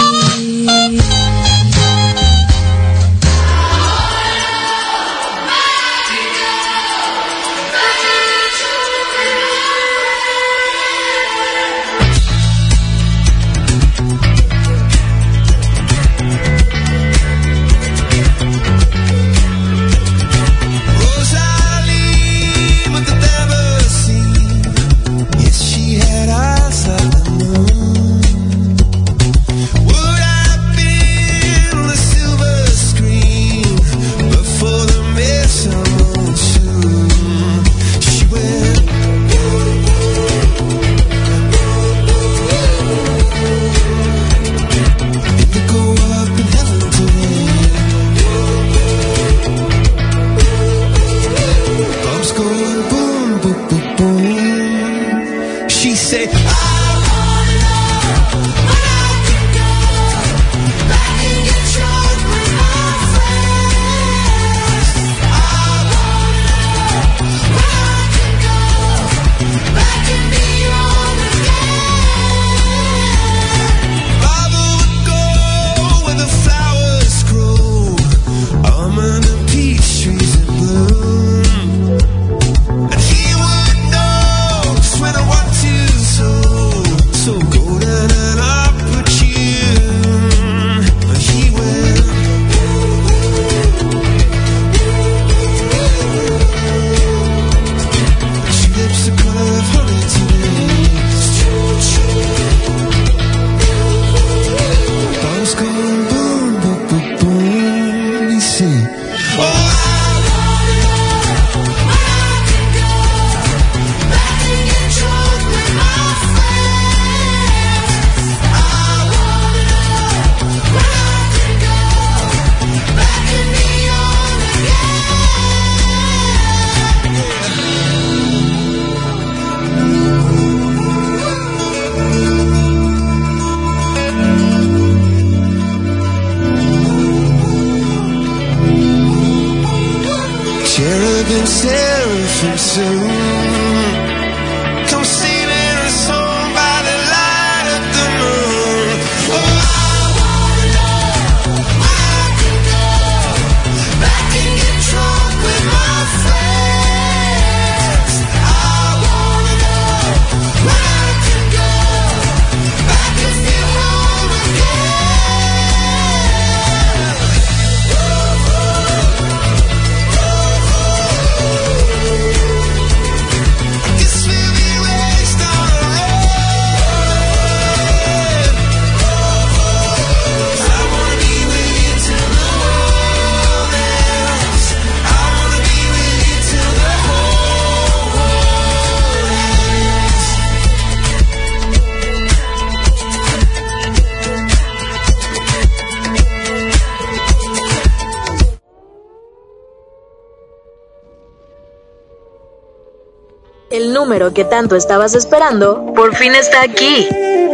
Que 204.33 204.45
tanto 204.45 204.75
estabas 204.75 205.15
esperando 205.15 205.93
por 205.95 206.15
fin 206.15 206.35
está 206.35 206.61
aquí. 206.61 207.07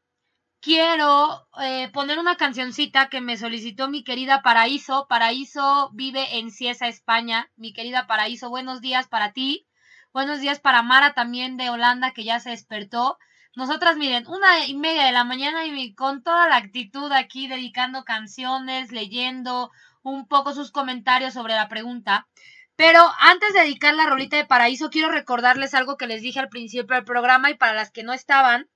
quiero 0.61 1.47
eh, 1.61 1.91
poner 1.93 2.19
una 2.19 2.37
cancioncita 2.37 3.09
que 3.09 3.21
me 3.21 3.37
solicitó 3.37 3.89
mi 3.89 4.05
querida 4.05 4.43
Paraíso. 4.43 5.07
Paraíso 5.09 5.91
vive 5.95 6.39
en 6.39 6.51
Cieza, 6.51 6.89
España. 6.89 7.51
Mi 7.57 7.73
querida 7.73 8.07
Paraíso, 8.07 8.51
buenos 8.51 8.81
días 8.81 9.09
para 9.09 9.33
ti. 9.33 9.67
Buenos 10.13 10.41
días 10.41 10.61
para 10.61 10.83
Mara 10.83 11.13
también 11.13 11.57
de 11.57 11.71
Holanda, 11.71 12.13
que 12.13 12.25
ya 12.25 12.41
se 12.41 12.51
despertó. 12.51 13.19
Nosotras, 13.57 13.97
miren, 13.97 14.27
una 14.27 14.67
y 14.67 14.75
media 14.75 15.07
de 15.07 15.13
la 15.13 15.25
mañana 15.25 15.65
y 15.67 15.95
con 15.95 16.23
toda 16.23 16.49
la 16.49 16.57
actitud 16.57 17.13
aquí, 17.13 17.47
dedicando 17.47 18.05
canciones, 18.05 18.91
leyendo 18.91 19.71
un 20.05 20.29
poco 20.29 20.53
sus 20.53 20.71
comentarios 20.71 21.35
sobre 21.35 21.55
la 21.55 21.69
pregunta. 21.69 22.29
Pero 22.77 23.01
antes 23.21 23.53
de 23.53 23.61
dedicar 23.61 23.95
la 23.95 24.07
rolita 24.07 24.37
de 24.37 24.47
paraíso, 24.47 24.91
quiero 24.91 25.11
recordarles 25.11 25.75
algo 25.75 25.97
que 25.97 26.07
les 26.07 26.23
dije 26.23 26.41
al 26.41 26.49
principio 26.49 26.95
del 26.95 27.05
programa 27.05 27.51
y 27.51 27.55
para 27.55 27.73
las 27.73 27.91
que 27.91 28.03
no 28.03 28.13
estaban, 28.13 28.69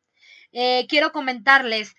eh, 0.52 0.86
quiero 0.89 1.12
comentarles. 1.12 1.94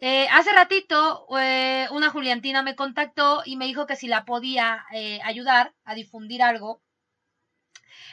Eh, 0.00 0.28
hace 0.32 0.52
ratito 0.52 1.26
eh, 1.38 1.86
una 1.92 2.10
Juliantina 2.10 2.62
me 2.62 2.76
contactó 2.76 3.42
y 3.44 3.56
me 3.56 3.66
dijo 3.66 3.86
que 3.86 3.96
si 3.96 4.08
la 4.08 4.24
podía 4.24 4.84
ayudar 5.24 5.72
a 5.84 5.94
difundir 5.94 6.42
algo. 6.42 6.82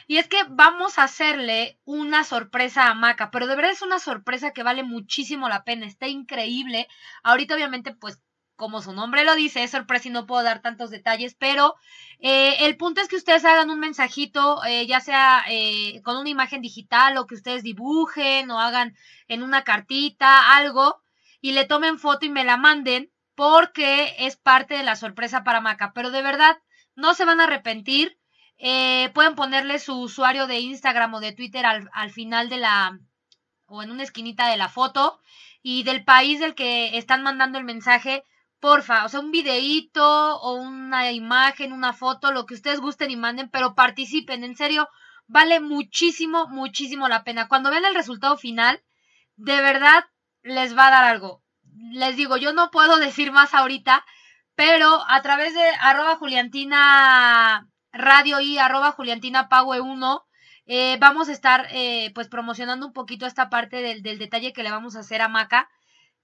Y 0.06 0.18
es 0.18 0.28
que 0.28 0.44
vamos 0.48 0.98
a 0.98 1.04
hacerle 1.04 1.78
una 1.84 2.24
sorpresa 2.24 2.88
a 2.88 2.94
Maca, 2.94 3.30
pero 3.30 3.46
de 3.46 3.56
verdad 3.56 3.72
es 3.72 3.82
una 3.82 3.98
sorpresa 3.98 4.52
que 4.52 4.62
vale 4.62 4.82
muchísimo 4.82 5.48
la 5.48 5.64
pena, 5.64 5.86
está 5.86 6.06
increíble. 6.08 6.88
Ahorita 7.22 7.54
obviamente 7.54 7.94
pues 7.94 8.20
como 8.56 8.82
su 8.82 8.92
nombre 8.92 9.24
lo 9.24 9.34
dice, 9.34 9.62
es 9.62 9.70
sorpresa 9.70 10.08
y 10.08 10.10
no 10.10 10.26
puedo 10.26 10.42
dar 10.42 10.60
tantos 10.62 10.90
detalles, 10.90 11.34
pero 11.38 11.74
eh, 12.20 12.66
el 12.66 12.76
punto 12.76 13.00
es 13.00 13.08
que 13.08 13.16
ustedes 13.16 13.44
hagan 13.44 13.70
un 13.70 13.80
mensajito, 13.80 14.62
eh, 14.64 14.86
ya 14.86 15.00
sea 15.00 15.44
eh, 15.48 16.00
con 16.02 16.16
una 16.16 16.28
imagen 16.28 16.62
digital 16.62 17.16
o 17.16 17.26
que 17.26 17.34
ustedes 17.34 17.62
dibujen 17.62 18.50
o 18.50 18.60
hagan 18.60 18.96
en 19.28 19.42
una 19.42 19.64
cartita 19.64 20.54
algo 20.56 21.02
y 21.40 21.52
le 21.52 21.64
tomen 21.64 21.98
foto 21.98 22.26
y 22.26 22.30
me 22.30 22.44
la 22.44 22.56
manden 22.56 23.10
porque 23.34 24.14
es 24.18 24.36
parte 24.36 24.74
de 24.74 24.84
la 24.84 24.96
sorpresa 24.96 25.42
para 25.42 25.60
Maca, 25.60 25.92
pero 25.94 26.10
de 26.10 26.22
verdad 26.22 26.58
no 26.94 27.14
se 27.14 27.24
van 27.24 27.40
a 27.40 27.44
arrepentir. 27.44 28.18
pueden 29.14 29.34
ponerle 29.34 29.78
su 29.78 29.98
usuario 30.00 30.46
de 30.46 30.60
Instagram 30.60 31.14
o 31.14 31.20
de 31.20 31.32
Twitter 31.32 31.66
al, 31.66 31.90
al 31.92 32.10
final 32.12 32.48
de 32.48 32.58
la 32.58 32.98
o 33.66 33.82
en 33.82 33.90
una 33.90 34.02
esquinita 34.02 34.48
de 34.48 34.56
la 34.58 34.68
foto 34.68 35.18
y 35.62 35.82
del 35.84 36.04
país 36.04 36.40
del 36.40 36.54
que 36.54 36.96
están 36.98 37.22
mandando 37.22 37.58
el 37.58 37.64
mensaje 37.64 38.24
porfa, 38.62 39.04
o 39.04 39.08
sea, 39.08 39.20
un 39.20 39.32
videíto 39.32 40.04
o 40.40 40.54
una 40.54 41.10
imagen, 41.10 41.72
una 41.72 41.92
foto, 41.92 42.30
lo 42.30 42.46
que 42.46 42.54
ustedes 42.54 42.80
gusten 42.80 43.10
y 43.10 43.16
manden, 43.16 43.50
pero 43.50 43.74
participen, 43.74 44.44
en 44.44 44.56
serio, 44.56 44.88
vale 45.26 45.58
muchísimo, 45.58 46.46
muchísimo 46.46 47.08
la 47.08 47.24
pena. 47.24 47.48
Cuando 47.48 47.70
vean 47.70 47.84
el 47.86 47.96
resultado 47.96 48.36
final, 48.36 48.80
de 49.36 49.60
verdad 49.60 50.04
les 50.44 50.76
va 50.78 50.86
a 50.86 50.90
dar 50.92 51.04
algo. 51.04 51.42
Les 51.92 52.16
digo, 52.16 52.36
yo 52.36 52.52
no 52.52 52.70
puedo 52.70 52.96
decir 53.06 53.32
más 53.32 53.52
ahorita, 53.52 54.04
pero 54.54 55.02
a 55.08 55.20
través 55.22 55.54
de 55.54 55.64
arroba 55.80 56.14
Juliantina 56.14 57.68
Radio 57.92 58.40
y 58.40 58.58
arroba 58.58 58.92
Juliantina 58.92 59.48
Pague 59.48 59.80
1, 59.80 60.26
eh, 60.66 60.98
vamos 61.00 61.28
a 61.28 61.32
estar 61.32 61.66
eh, 61.72 62.12
pues 62.14 62.28
promocionando 62.28 62.86
un 62.86 62.92
poquito 62.92 63.26
esta 63.26 63.50
parte 63.50 63.82
del, 63.82 64.18
detalle 64.18 64.52
que 64.52 64.62
le 64.62 64.70
vamos 64.70 64.94
a 64.94 65.00
hacer 65.00 65.20
a 65.20 65.28
Maca. 65.28 65.68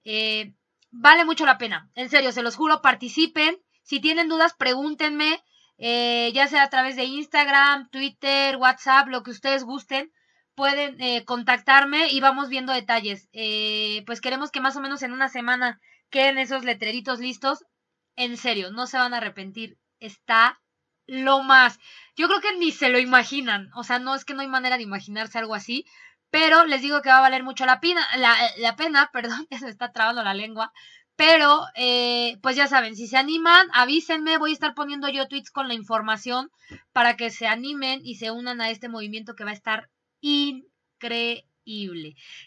Eh, 0.05 0.53
vale 0.91 1.25
mucho 1.25 1.45
la 1.45 1.57
pena. 1.57 1.89
En 1.95 2.09
serio, 2.09 2.31
se 2.31 2.43
los 2.43 2.55
juro, 2.55 2.81
participen. 2.81 3.57
Si 3.83 3.99
tienen 3.99 4.29
dudas, 4.29 4.53
pregúntenme, 4.53 5.43
eh, 5.77 6.31
ya 6.33 6.47
sea 6.47 6.63
a 6.63 6.69
través 6.69 6.95
de 6.95 7.05
Instagram, 7.05 7.89
Twitter, 7.89 8.57
WhatsApp, 8.57 9.07
lo 9.07 9.23
que 9.23 9.31
ustedes 9.31 9.63
gusten. 9.63 10.11
Pueden 10.55 11.01
eh, 11.01 11.23
contactarme 11.25 12.09
y 12.09 12.19
vamos 12.19 12.49
viendo 12.49 12.73
detalles. 12.73 13.29
Eh, 13.31 14.03
pues 14.05 14.19
queremos 14.19 14.51
que 14.51 14.59
más 14.59 14.75
o 14.75 14.81
menos 14.81 15.01
en 15.03 15.13
una 15.13 15.29
semana 15.29 15.79
queden 16.09 16.37
esos 16.37 16.65
letreritos 16.65 17.19
listos. 17.19 17.63
En 18.15 18.35
serio, 18.35 18.71
no 18.71 18.85
se 18.85 18.97
van 18.97 19.13
a 19.13 19.17
arrepentir. 19.17 19.77
Está 19.99 20.59
lo 21.07 21.41
más. 21.41 21.79
Yo 22.15 22.27
creo 22.27 22.41
que 22.41 22.57
ni 22.57 22.71
se 22.71 22.89
lo 22.89 22.99
imaginan. 22.99 23.69
O 23.75 23.83
sea, 23.83 23.99
no 23.99 24.15
es 24.15 24.25
que 24.25 24.33
no 24.33 24.41
hay 24.41 24.47
manera 24.47 24.77
de 24.77 24.83
imaginarse 24.83 25.37
algo 25.37 25.55
así 25.55 25.85
pero 26.29 26.65
les 26.65 26.81
digo 26.81 27.01
que 27.01 27.09
va 27.09 27.17
a 27.17 27.21
valer 27.21 27.43
mucho 27.43 27.65
la 27.65 27.79
pena, 27.79 28.05
la, 28.17 28.75
pena, 28.75 29.09
perdón, 29.13 29.47
ya 29.49 29.59
se 29.59 29.65
me 29.65 29.71
está 29.71 29.91
trabando 29.91 30.23
la 30.23 30.33
lengua, 30.33 30.71
pero 31.15 31.65
eh, 31.75 32.37
pues 32.41 32.55
ya 32.55 32.67
saben, 32.67 32.95
si 32.95 33.07
se 33.07 33.17
animan, 33.17 33.67
avísenme, 33.73 34.37
voy 34.37 34.51
a 34.51 34.53
estar 34.53 34.73
poniendo 34.73 35.09
yo 35.09 35.27
tweets 35.27 35.51
con 35.51 35.67
la 35.67 35.73
información 35.73 36.49
para 36.93 37.17
que 37.17 37.29
se 37.29 37.47
animen 37.47 38.01
y 38.03 38.15
se 38.15 38.31
unan 38.31 38.61
a 38.61 38.69
este 38.69 38.87
movimiento 38.87 39.35
que 39.35 39.43
va 39.43 39.49
a 39.49 39.53
estar 39.53 39.89
increíble. 40.21 41.45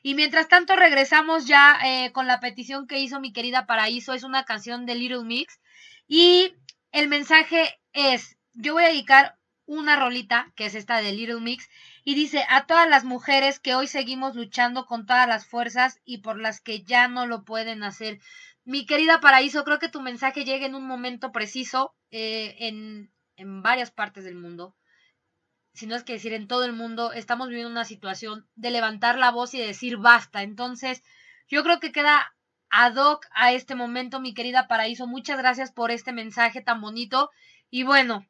Y 0.02 0.14
mientras 0.14 0.48
tanto 0.48 0.74
regresamos 0.74 1.46
ya 1.46 1.78
eh, 1.84 2.12
con 2.12 2.26
la 2.26 2.40
petición 2.40 2.86
que 2.86 2.98
hizo 2.98 3.20
mi 3.20 3.32
querida 3.32 3.66
Paraíso, 3.66 4.14
es 4.14 4.22
una 4.24 4.44
canción 4.44 4.86
de 4.86 4.94
Little 4.94 5.24
Mix 5.24 5.60
y 6.08 6.54
el 6.92 7.08
mensaje 7.08 7.78
es, 7.92 8.36
yo 8.54 8.74
voy 8.74 8.84
a 8.84 8.88
dedicar 8.88 9.36
una 9.66 9.96
rolita, 9.96 10.52
que 10.56 10.66
es 10.66 10.74
esta 10.74 11.00
de 11.00 11.12
Little 11.12 11.40
Mix, 11.40 11.68
y 12.04 12.14
dice 12.14 12.44
a 12.48 12.66
todas 12.66 12.88
las 12.88 13.04
mujeres 13.04 13.60
que 13.60 13.74
hoy 13.74 13.86
seguimos 13.86 14.34
luchando 14.34 14.86
con 14.86 15.06
todas 15.06 15.28
las 15.28 15.46
fuerzas 15.46 16.00
y 16.04 16.18
por 16.18 16.38
las 16.38 16.60
que 16.60 16.82
ya 16.82 17.08
no 17.08 17.26
lo 17.26 17.44
pueden 17.44 17.82
hacer. 17.84 18.18
Mi 18.64 18.86
querida 18.86 19.20
Paraíso, 19.20 19.64
creo 19.64 19.78
que 19.78 19.88
tu 19.88 20.00
mensaje 20.00 20.44
llega 20.44 20.66
en 20.66 20.74
un 20.74 20.86
momento 20.86 21.32
preciso 21.32 21.94
eh, 22.10 22.56
en, 22.58 23.12
en 23.36 23.62
varias 23.62 23.90
partes 23.90 24.24
del 24.24 24.36
mundo. 24.36 24.76
Si 25.74 25.86
no 25.86 25.96
es 25.96 26.04
que 26.04 26.14
decir 26.14 26.32
en 26.32 26.48
todo 26.48 26.64
el 26.64 26.72
mundo, 26.72 27.12
estamos 27.12 27.48
viviendo 27.48 27.70
una 27.70 27.84
situación 27.84 28.46
de 28.56 28.70
levantar 28.70 29.16
la 29.18 29.30
voz 29.30 29.54
y 29.54 29.58
de 29.58 29.66
decir 29.68 29.96
basta. 29.96 30.42
Entonces, 30.42 31.02
yo 31.48 31.62
creo 31.62 31.80
que 31.80 31.92
queda 31.92 32.34
ad 32.68 32.96
hoc 32.96 33.26
a 33.32 33.52
este 33.52 33.74
momento, 33.74 34.20
mi 34.20 34.34
querida 34.34 34.68
Paraíso. 34.68 35.06
Muchas 35.06 35.38
gracias 35.38 35.72
por 35.72 35.90
este 35.90 36.12
mensaje 36.12 36.60
tan 36.60 36.80
bonito. 36.80 37.30
Y 37.70 37.84
bueno, 37.84 38.26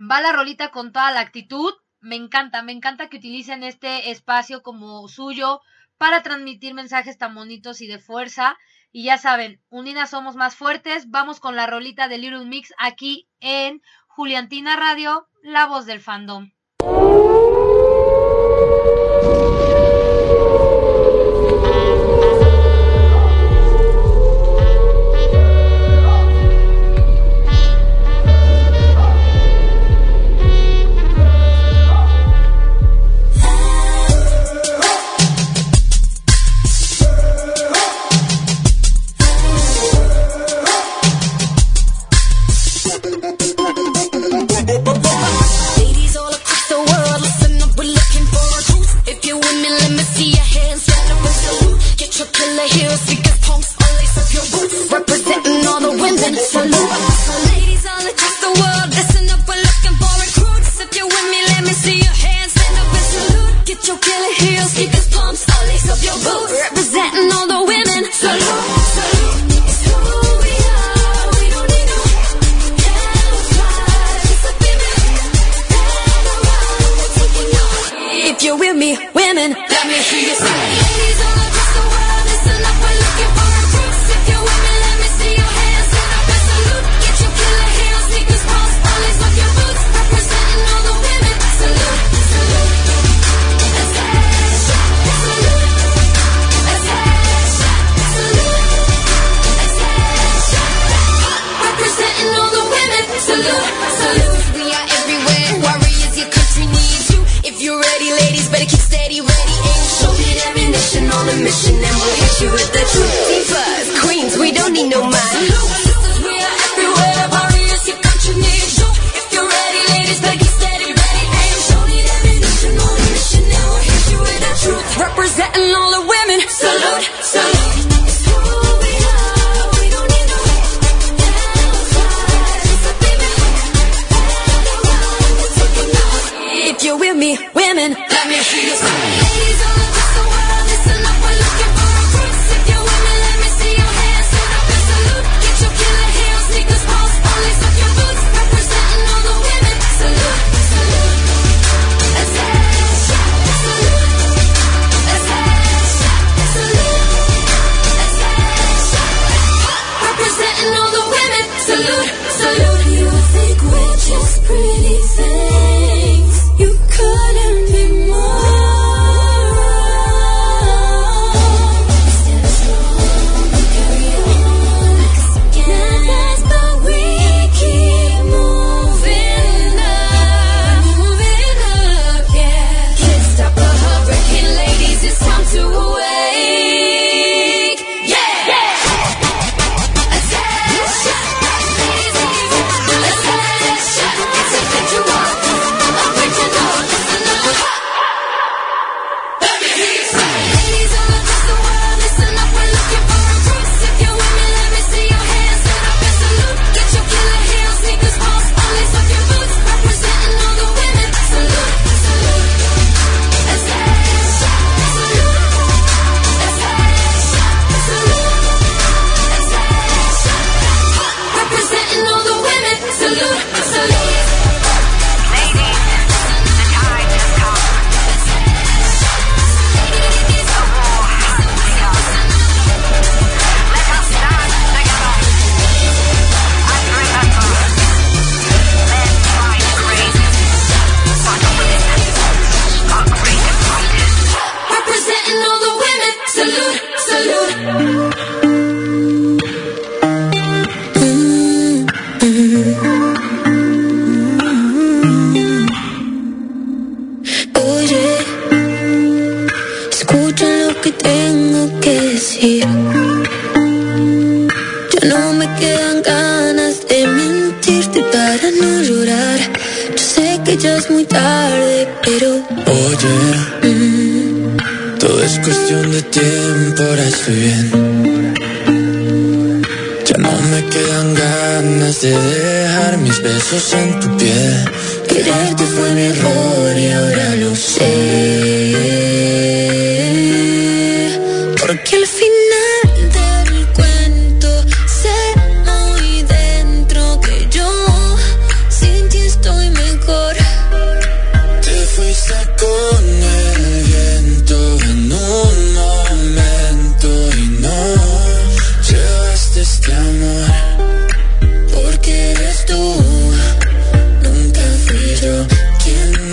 va 0.00 0.20
la 0.20 0.32
rolita 0.32 0.70
con 0.70 0.92
toda 0.92 1.10
la 1.12 1.20
actitud 1.20 1.74
me 2.00 2.16
encanta, 2.16 2.62
me 2.62 2.72
encanta 2.72 3.08
que 3.08 3.18
utilicen 3.18 3.62
este 3.62 4.10
espacio 4.10 4.62
como 4.62 5.06
suyo 5.08 5.60
para 5.98 6.22
transmitir 6.22 6.74
mensajes 6.74 7.18
tan 7.18 7.34
bonitos 7.34 7.80
y 7.80 7.86
de 7.86 7.98
fuerza. 7.98 8.56
Y 8.92 9.04
ya 9.04 9.18
saben, 9.18 9.60
unidas 9.68 10.10
somos 10.10 10.34
más 10.34 10.56
fuertes. 10.56 11.10
Vamos 11.10 11.40
con 11.40 11.56
la 11.56 11.66
rolita 11.66 12.08
de 12.08 12.18
Little 12.18 12.46
Mix 12.46 12.72
aquí 12.78 13.28
en 13.40 13.82
Juliantina 14.08 14.76
Radio, 14.76 15.28
la 15.42 15.66
voz 15.66 15.86
del 15.86 16.00
fandom. 16.00 16.50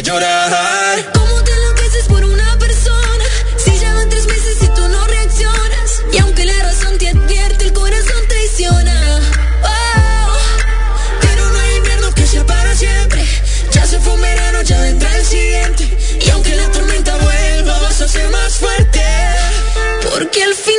llorar. 0.00 1.12
¿Cómo 1.12 1.42
te 1.44 1.52
enloqueces 1.52 2.06
por 2.06 2.24
una 2.24 2.58
persona? 2.58 3.24
Si 3.58 3.70
llevan 3.72 4.08
tres 4.08 4.26
meses 4.26 4.62
y 4.62 4.68
tú 4.68 4.88
no 4.88 5.06
reaccionas. 5.06 6.02
Y 6.12 6.18
aunque 6.18 6.44
la 6.46 6.58
razón 6.62 6.96
te 6.98 7.08
advierte, 7.08 7.64
el 7.66 7.72
corazón 7.74 8.22
traiciona. 8.28 9.20
Oh, 9.64 10.36
Pero 11.20 11.48
no 11.50 11.58
hay 11.58 11.76
invierno 11.76 12.14
que 12.14 12.26
sea 12.26 12.46
para 12.46 12.74
siempre. 12.74 13.26
Ya 13.72 13.86
se 13.86 13.98
fue 14.00 14.14
un 14.14 14.22
verano, 14.22 14.62
ya 14.62 14.80
vendrá 14.80 15.14
el 15.16 15.26
siguiente. 15.26 15.98
Y 16.24 16.30
aunque 16.30 16.54
la 16.54 16.70
tormenta 16.70 17.16
vuelva, 17.16 17.78
vas 17.80 18.00
a 18.00 18.08
ser 18.08 18.28
más 18.30 18.54
fuerte. 18.54 19.02
porque 20.10 20.42
al 20.42 20.54
final 20.54 20.71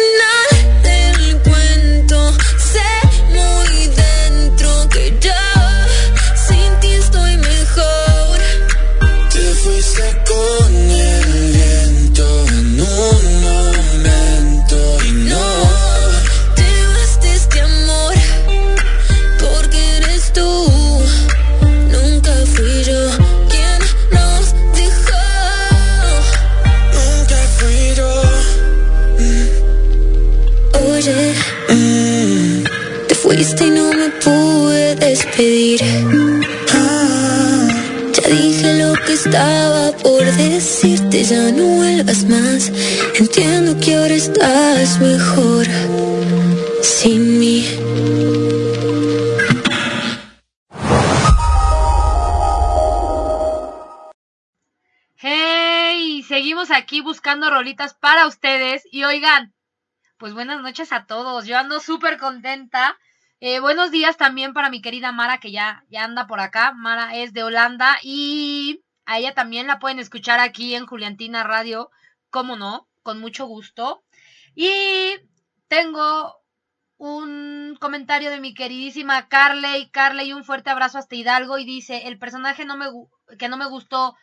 despedir. 35.77 36.47
Ya 38.13 38.29
dije 38.29 38.83
lo 38.83 38.93
que 39.05 39.13
estaba 39.13 39.91
por 39.97 40.23
decirte, 40.23 41.23
ya 41.23 41.51
no 41.51 41.63
vuelvas 41.77 42.25
más. 42.25 42.71
Entiendo 43.15 43.79
que 43.79 43.95
ahora 43.95 44.13
estás 44.13 44.99
mejor 44.99 45.65
sin 46.81 47.39
mí. 47.39 47.65
Hey, 55.15 56.23
seguimos 56.27 56.71
aquí 56.71 57.01
buscando 57.01 57.49
rolitas 57.49 57.93
para 57.93 58.27
ustedes. 58.27 58.83
Y 58.91 59.03
oigan, 59.05 59.53
pues 60.17 60.33
buenas 60.33 60.61
noches 60.61 60.91
a 60.91 61.05
todos. 61.05 61.45
Yo 61.45 61.57
ando 61.57 61.79
súper 61.79 62.17
contenta. 62.17 62.97
Eh, 63.45 63.59
buenos 63.59 63.91
días 63.91 64.15
también 64.15 64.53
para 64.53 64.69
mi 64.69 64.81
querida 64.81 65.11
Mara, 65.11 65.41
que 65.41 65.51
ya, 65.51 65.83
ya 65.89 66.05
anda 66.05 66.27
por 66.27 66.39
acá. 66.39 66.71
Mara 66.71 67.13
es 67.17 67.33
de 67.33 67.43
Holanda 67.43 67.97
y 68.01 68.85
a 69.05 69.19
ella 69.19 69.33
también 69.33 69.67
la 69.67 69.79
pueden 69.79 69.99
escuchar 69.99 70.39
aquí 70.39 70.75
en 70.75 70.85
Juliantina 70.85 71.43
Radio, 71.43 71.91
cómo 72.29 72.55
no, 72.55 72.87
con 73.01 73.19
mucho 73.19 73.45
gusto. 73.45 74.05
Y 74.55 74.71
tengo 75.67 76.37
un 76.95 77.77
comentario 77.81 78.29
de 78.29 78.39
mi 78.39 78.53
queridísima 78.53 79.27
Carley. 79.27 79.89
Carley, 79.89 80.31
un 80.31 80.45
fuerte 80.45 80.69
abrazo 80.69 80.97
hasta 80.97 81.15
Hidalgo 81.15 81.57
y 81.57 81.65
dice, 81.65 82.07
el 82.07 82.17
personaje 82.17 82.63
no 82.63 82.77
me, 82.77 82.85
que 83.37 83.49
no 83.49 83.57
me 83.57 83.67
gustó 83.67 84.15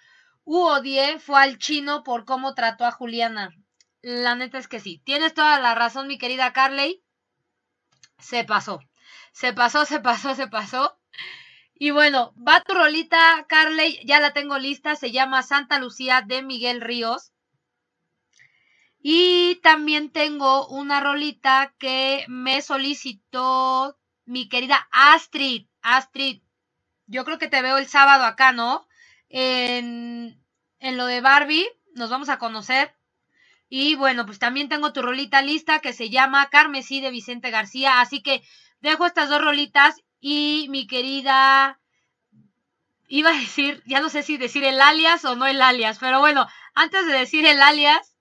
u 0.44 0.60
odié 0.62 1.18
fue 1.18 1.42
al 1.42 1.58
chino 1.58 2.04
por 2.04 2.24
cómo 2.24 2.54
trató 2.54 2.86
a 2.86 2.90
Juliana. 2.90 3.50
La 4.00 4.34
neta 4.34 4.56
es 4.56 4.66
que 4.66 4.80
sí. 4.80 5.02
Tienes 5.04 5.34
toda 5.34 5.60
la 5.60 5.74
razón, 5.74 6.08
mi 6.08 6.16
querida 6.16 6.54
Carley. 6.54 7.02
Se 8.18 8.44
pasó. 8.44 8.80
Se 9.40 9.54
pasó, 9.54 9.86
se 9.86 10.00
pasó, 10.00 10.34
se 10.34 10.48
pasó. 10.48 10.98
Y 11.72 11.92
bueno, 11.92 12.34
va 12.36 12.60
tu 12.60 12.74
rolita, 12.74 13.46
Carley. 13.48 13.98
Ya 14.04 14.20
la 14.20 14.34
tengo 14.34 14.58
lista. 14.58 14.96
Se 14.96 15.12
llama 15.12 15.42
Santa 15.42 15.78
Lucía 15.78 16.20
de 16.20 16.42
Miguel 16.42 16.82
Ríos. 16.82 17.32
Y 19.00 19.54
también 19.62 20.10
tengo 20.10 20.68
una 20.68 21.00
rolita 21.00 21.72
que 21.78 22.26
me 22.28 22.60
solicitó 22.60 23.98
mi 24.26 24.46
querida 24.50 24.86
Astrid. 24.92 25.68
Astrid, 25.80 26.42
yo 27.06 27.24
creo 27.24 27.38
que 27.38 27.48
te 27.48 27.62
veo 27.62 27.78
el 27.78 27.86
sábado 27.86 28.24
acá, 28.24 28.52
¿no? 28.52 28.86
En, 29.30 30.38
en 30.80 30.96
lo 30.98 31.06
de 31.06 31.22
Barbie, 31.22 31.66
nos 31.94 32.10
vamos 32.10 32.28
a 32.28 32.38
conocer. 32.38 32.94
Y 33.70 33.94
bueno, 33.94 34.26
pues 34.26 34.38
también 34.38 34.68
tengo 34.68 34.92
tu 34.92 35.00
rolita 35.00 35.40
lista 35.40 35.78
que 35.78 35.94
se 35.94 36.10
llama 36.10 36.50
Carmesí 36.50 37.00
de 37.00 37.10
Vicente 37.10 37.50
García. 37.50 38.02
Así 38.02 38.22
que 38.22 38.42
dejo 38.80 39.06
estas 39.06 39.28
dos 39.28 39.42
rolitas 39.42 40.02
y 40.20 40.66
mi 40.70 40.86
querida... 40.86 41.78
Iba 43.12 43.30
a 43.30 43.38
decir, 43.38 43.82
ya 43.86 44.00
no 44.00 44.08
sé 44.08 44.22
si 44.22 44.36
decir 44.36 44.62
el 44.62 44.80
alias 44.80 45.24
o 45.24 45.34
no 45.34 45.46
el 45.46 45.60
alias, 45.60 45.98
pero 45.98 46.20
bueno, 46.20 46.46
antes 46.74 47.06
de 47.06 47.12
decir 47.12 47.44
el 47.44 47.60
alias, 47.60 48.14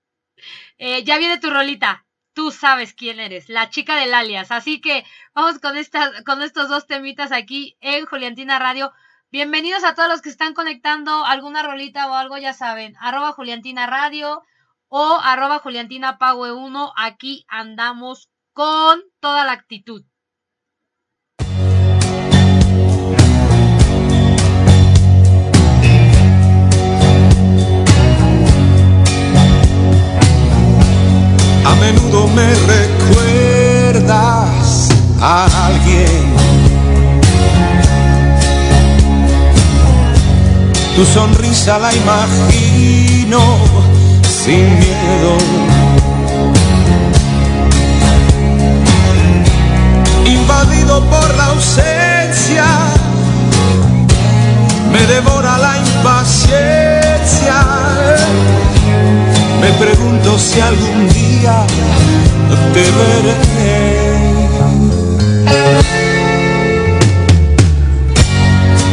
eh, 0.78 1.04
ya 1.04 1.16
viene 1.18 1.38
tu 1.38 1.48
rolita. 1.48 2.04
Tú 2.32 2.50
sabes 2.50 2.92
quién 2.92 3.20
eres, 3.20 3.48
la 3.48 3.70
chica 3.70 3.94
del 3.94 4.14
alias. 4.14 4.50
Así 4.50 4.80
que 4.80 5.04
vamos 5.32 5.60
con, 5.60 5.76
con 6.24 6.42
estos 6.42 6.68
dos 6.68 6.88
temitas 6.88 7.30
aquí 7.30 7.76
en 7.80 8.04
Juliantina 8.06 8.58
Radio. 8.58 8.92
Bienvenidos 9.30 9.84
a 9.84 9.94
todos 9.94 10.08
los 10.08 10.22
que 10.22 10.28
están 10.28 10.54
conectando 10.54 11.24
alguna 11.24 11.62
rolita 11.62 12.10
o 12.10 12.14
algo, 12.14 12.36
ya 12.36 12.52
saben, 12.52 12.96
arroba 12.98 13.30
Juliantina 13.30 13.86
Radio 13.86 14.42
o 14.88 15.20
arroba 15.22 15.60
Juliantina 15.60 16.18
Pague 16.18 16.50
1. 16.50 16.92
Aquí 16.96 17.44
andamos 17.46 18.28
con 18.52 19.04
toda 19.20 19.44
la 19.44 19.52
actitud. 19.52 20.04
A 31.70 31.74
menudo 31.76 32.26
me 32.28 32.48
recuerdas 32.74 34.08
a 35.20 35.66
alguien. 35.66 36.34
Tu 40.96 41.04
sonrisa 41.04 41.78
la 41.78 41.94
imagino 41.94 43.40
sin 44.44 44.78
miedo. 44.80 45.38
Invadido 50.26 51.04
por 51.08 51.34
la 51.36 51.46
ausencia, 51.46 52.64
me 54.92 55.06
devora 55.06 55.56
la 55.58 55.78
impaciencia. 55.78 57.54
Me 59.60 59.70
pregunto 59.72 60.38
si 60.38 60.58
algún 60.60 61.08
día 61.10 61.66
te 62.72 62.80
veré. 62.80 63.70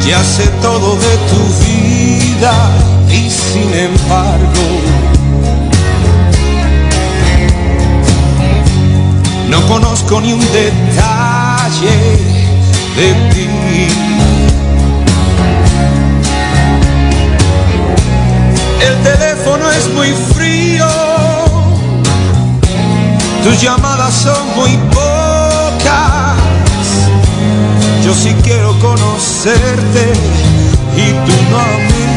Ya 0.05 0.23
sé 0.23 0.47
todo 0.61 0.95
de 0.95 1.17
tu 1.31 1.41
vida 1.63 2.53
y 3.09 3.29
sin 3.29 3.73
embargo 3.73 4.65
no 9.49 9.67
conozco 9.67 10.19
ni 10.21 10.33
un 10.33 10.39
detalle 10.51 11.97
de 12.97 13.13
ti. 13.31 13.47
El 18.81 19.03
teléfono 19.03 19.36
teléfono 19.47 19.71
es 19.71 19.87
muy 19.93 20.11
frío, 20.35 20.87
tus 23.43 23.61
llamadas 23.61 24.13
son 24.13 24.55
muy 24.55 24.77
pocas. 24.91 26.37
Yo 28.03 28.13
sí 28.13 28.35
quiero 28.43 28.77
conocerte 28.79 30.13
y 30.95 31.11
tú 31.11 31.33
no 31.51 31.59
a 31.59 31.77
mí. 31.77 32.16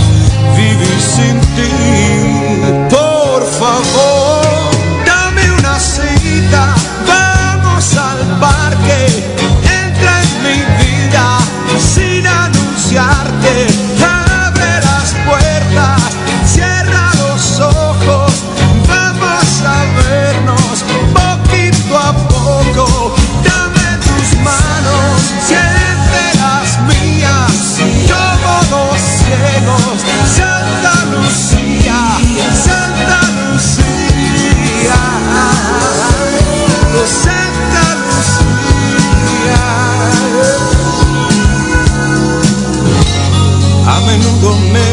vivir 0.55 0.99
sin 0.99 1.39
ti. 1.55 1.71
Por 2.89 3.45
favor, 3.59 4.41
dame 5.05 5.51
una 5.51 5.79
cita, 5.79 6.75
vamos 7.07 7.97
al 7.97 8.39
parque 8.39 9.30
me 44.59 44.90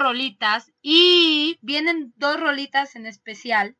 rolitas 0.00 0.72
y 0.80 1.58
vienen 1.60 2.12
dos 2.16 2.38
rolitas 2.38 2.96
en 2.96 3.06
especial 3.06 3.76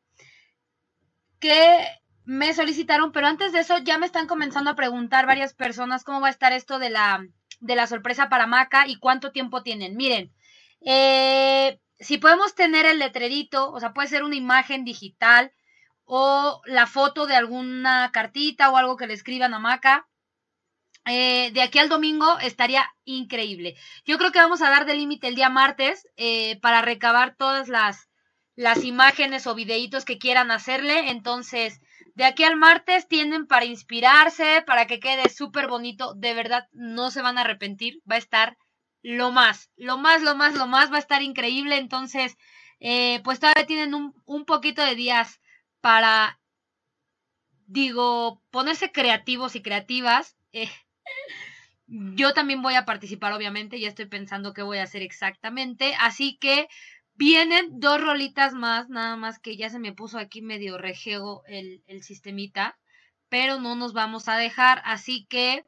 que 1.39 1.87
me 2.25 2.53
solicitaron, 2.53 3.11
pero 3.11 3.27
antes 3.27 3.51
de 3.51 3.59
eso 3.59 3.77
ya 3.79 3.97
me 3.97 4.05
están 4.05 4.27
comenzando 4.27 4.71
a 4.71 4.75
preguntar 4.75 5.25
varias 5.25 5.53
personas 5.53 6.03
cómo 6.03 6.21
va 6.21 6.27
a 6.27 6.31
estar 6.31 6.53
esto 6.53 6.79
de 6.79 6.89
la, 6.89 7.25
de 7.59 7.75
la 7.75 7.87
sorpresa 7.87 8.29
para 8.29 8.47
Maca 8.47 8.87
y 8.87 8.97
cuánto 8.97 9.31
tiempo 9.31 9.61
tienen. 9.61 9.97
Miren, 9.97 10.33
eh, 10.85 11.79
si 11.99 12.17
podemos 12.17 12.55
tener 12.55 12.85
el 12.85 12.99
letrerito, 12.99 13.71
o 13.71 13.79
sea, 13.79 13.93
puede 13.93 14.07
ser 14.07 14.23
una 14.23 14.35
imagen 14.35 14.85
digital 14.85 15.51
o 16.05 16.61
la 16.65 16.87
foto 16.87 17.25
de 17.27 17.35
alguna 17.35 18.11
cartita 18.11 18.69
o 18.69 18.77
algo 18.77 18.97
que 18.97 19.07
le 19.07 19.13
escriban 19.13 19.53
a 19.53 19.59
Maca. 19.59 20.07
Eh, 21.05 21.51
de 21.53 21.61
aquí 21.61 21.79
al 21.79 21.89
domingo 21.89 22.39
estaría 22.39 22.85
increíble. 23.05 23.75
Yo 24.05 24.17
creo 24.17 24.31
que 24.31 24.39
vamos 24.39 24.61
a 24.61 24.69
dar 24.69 24.85
de 24.85 24.95
límite 24.95 25.27
el 25.27 25.35
día 25.35 25.49
martes 25.49 26.07
eh, 26.17 26.59
para 26.61 26.81
recabar 26.81 27.35
todas 27.35 27.67
las, 27.67 28.09
las 28.55 28.83
imágenes 28.85 29.45
o 29.47 29.55
videitos 29.55 30.05
que 30.05 30.17
quieran 30.17 30.49
hacerle. 30.51 31.09
Entonces, 31.09 31.81
de 32.15 32.25
aquí 32.25 32.43
al 32.43 32.55
martes 32.55 33.07
tienen 33.07 33.47
para 33.47 33.65
inspirarse, 33.65 34.63
para 34.65 34.87
que 34.87 34.99
quede 34.99 35.29
súper 35.29 35.67
bonito. 35.67 36.13
De 36.15 36.33
verdad, 36.33 36.67
no 36.71 37.11
se 37.11 37.21
van 37.21 37.37
a 37.37 37.41
arrepentir. 37.41 38.01
Va 38.09 38.15
a 38.15 38.19
estar 38.19 38.57
lo 39.01 39.31
más, 39.31 39.69
lo 39.75 39.97
más, 39.97 40.21
lo 40.21 40.35
más, 40.35 40.53
lo 40.55 40.67
más. 40.67 40.91
Va 40.91 40.95
a 40.97 40.99
estar 40.99 41.21
increíble. 41.21 41.77
Entonces, 41.77 42.37
eh, 42.79 43.19
pues 43.23 43.39
todavía 43.39 43.65
tienen 43.67 43.93
un, 43.93 44.13
un 44.25 44.45
poquito 44.45 44.81
de 44.83 44.95
días 44.95 45.41
para, 45.81 46.39
digo, 47.67 48.41
ponerse 48.51 48.91
creativos 48.91 49.55
y 49.55 49.61
creativas. 49.61 50.37
Yo 51.87 52.33
también 52.33 52.61
voy 52.61 52.75
a 52.75 52.85
participar, 52.85 53.33
obviamente, 53.33 53.79
ya 53.79 53.87
estoy 53.87 54.05
pensando 54.05 54.53
qué 54.53 54.61
voy 54.61 54.77
a 54.79 54.83
hacer 54.83 55.01
exactamente. 55.01 55.95
Así 55.99 56.37
que 56.37 56.67
vienen 57.15 57.79
dos 57.79 58.01
rolitas 58.01 58.53
más, 58.53 58.89
nada 58.89 59.15
más 59.15 59.39
que 59.39 59.57
ya 59.57 59.69
se 59.69 59.79
me 59.79 59.93
puso 59.93 60.17
aquí 60.17 60.41
medio 60.41 60.77
rejego 60.77 61.43
el, 61.47 61.83
el 61.87 62.03
sistemita, 62.03 62.77
pero 63.29 63.59
no 63.59 63.75
nos 63.75 63.93
vamos 63.93 64.27
a 64.27 64.37
dejar. 64.37 64.81
Así 64.85 65.25
que, 65.29 65.65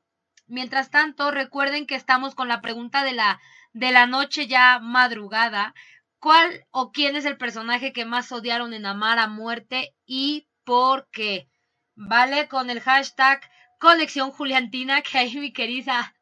mientras 0.47 0.89
tanto, 0.89 1.31
recuerden 1.31 1.85
que 1.85 1.95
estamos 1.95 2.33
con 2.33 2.47
la 2.47 2.61
pregunta 2.61 3.03
de 3.03 3.13
la, 3.13 3.39
de 3.73 3.91
la 3.91 4.07
noche 4.07 4.47
ya 4.47 4.79
madrugada. 4.79 5.73
¿Cuál 6.19 6.65
o 6.71 6.91
quién 6.91 7.15
es 7.15 7.25
el 7.25 7.37
personaje 7.37 7.93
que 7.93 8.05
más 8.05 8.31
odiaron 8.31 8.73
en 8.73 8.85
Amar 8.87 9.19
a 9.19 9.27
Muerte 9.27 9.93
y 10.07 10.47
por 10.63 11.07
qué? 11.11 11.47
¿Vale? 11.93 12.47
Con 12.47 12.69
el 12.71 12.79
hashtag 12.79 13.41
colección 13.85 14.31
Juliantina, 14.31 15.03
que 15.03 15.19
ahí 15.19 15.37
mi 15.37 15.53
querida 15.53 16.15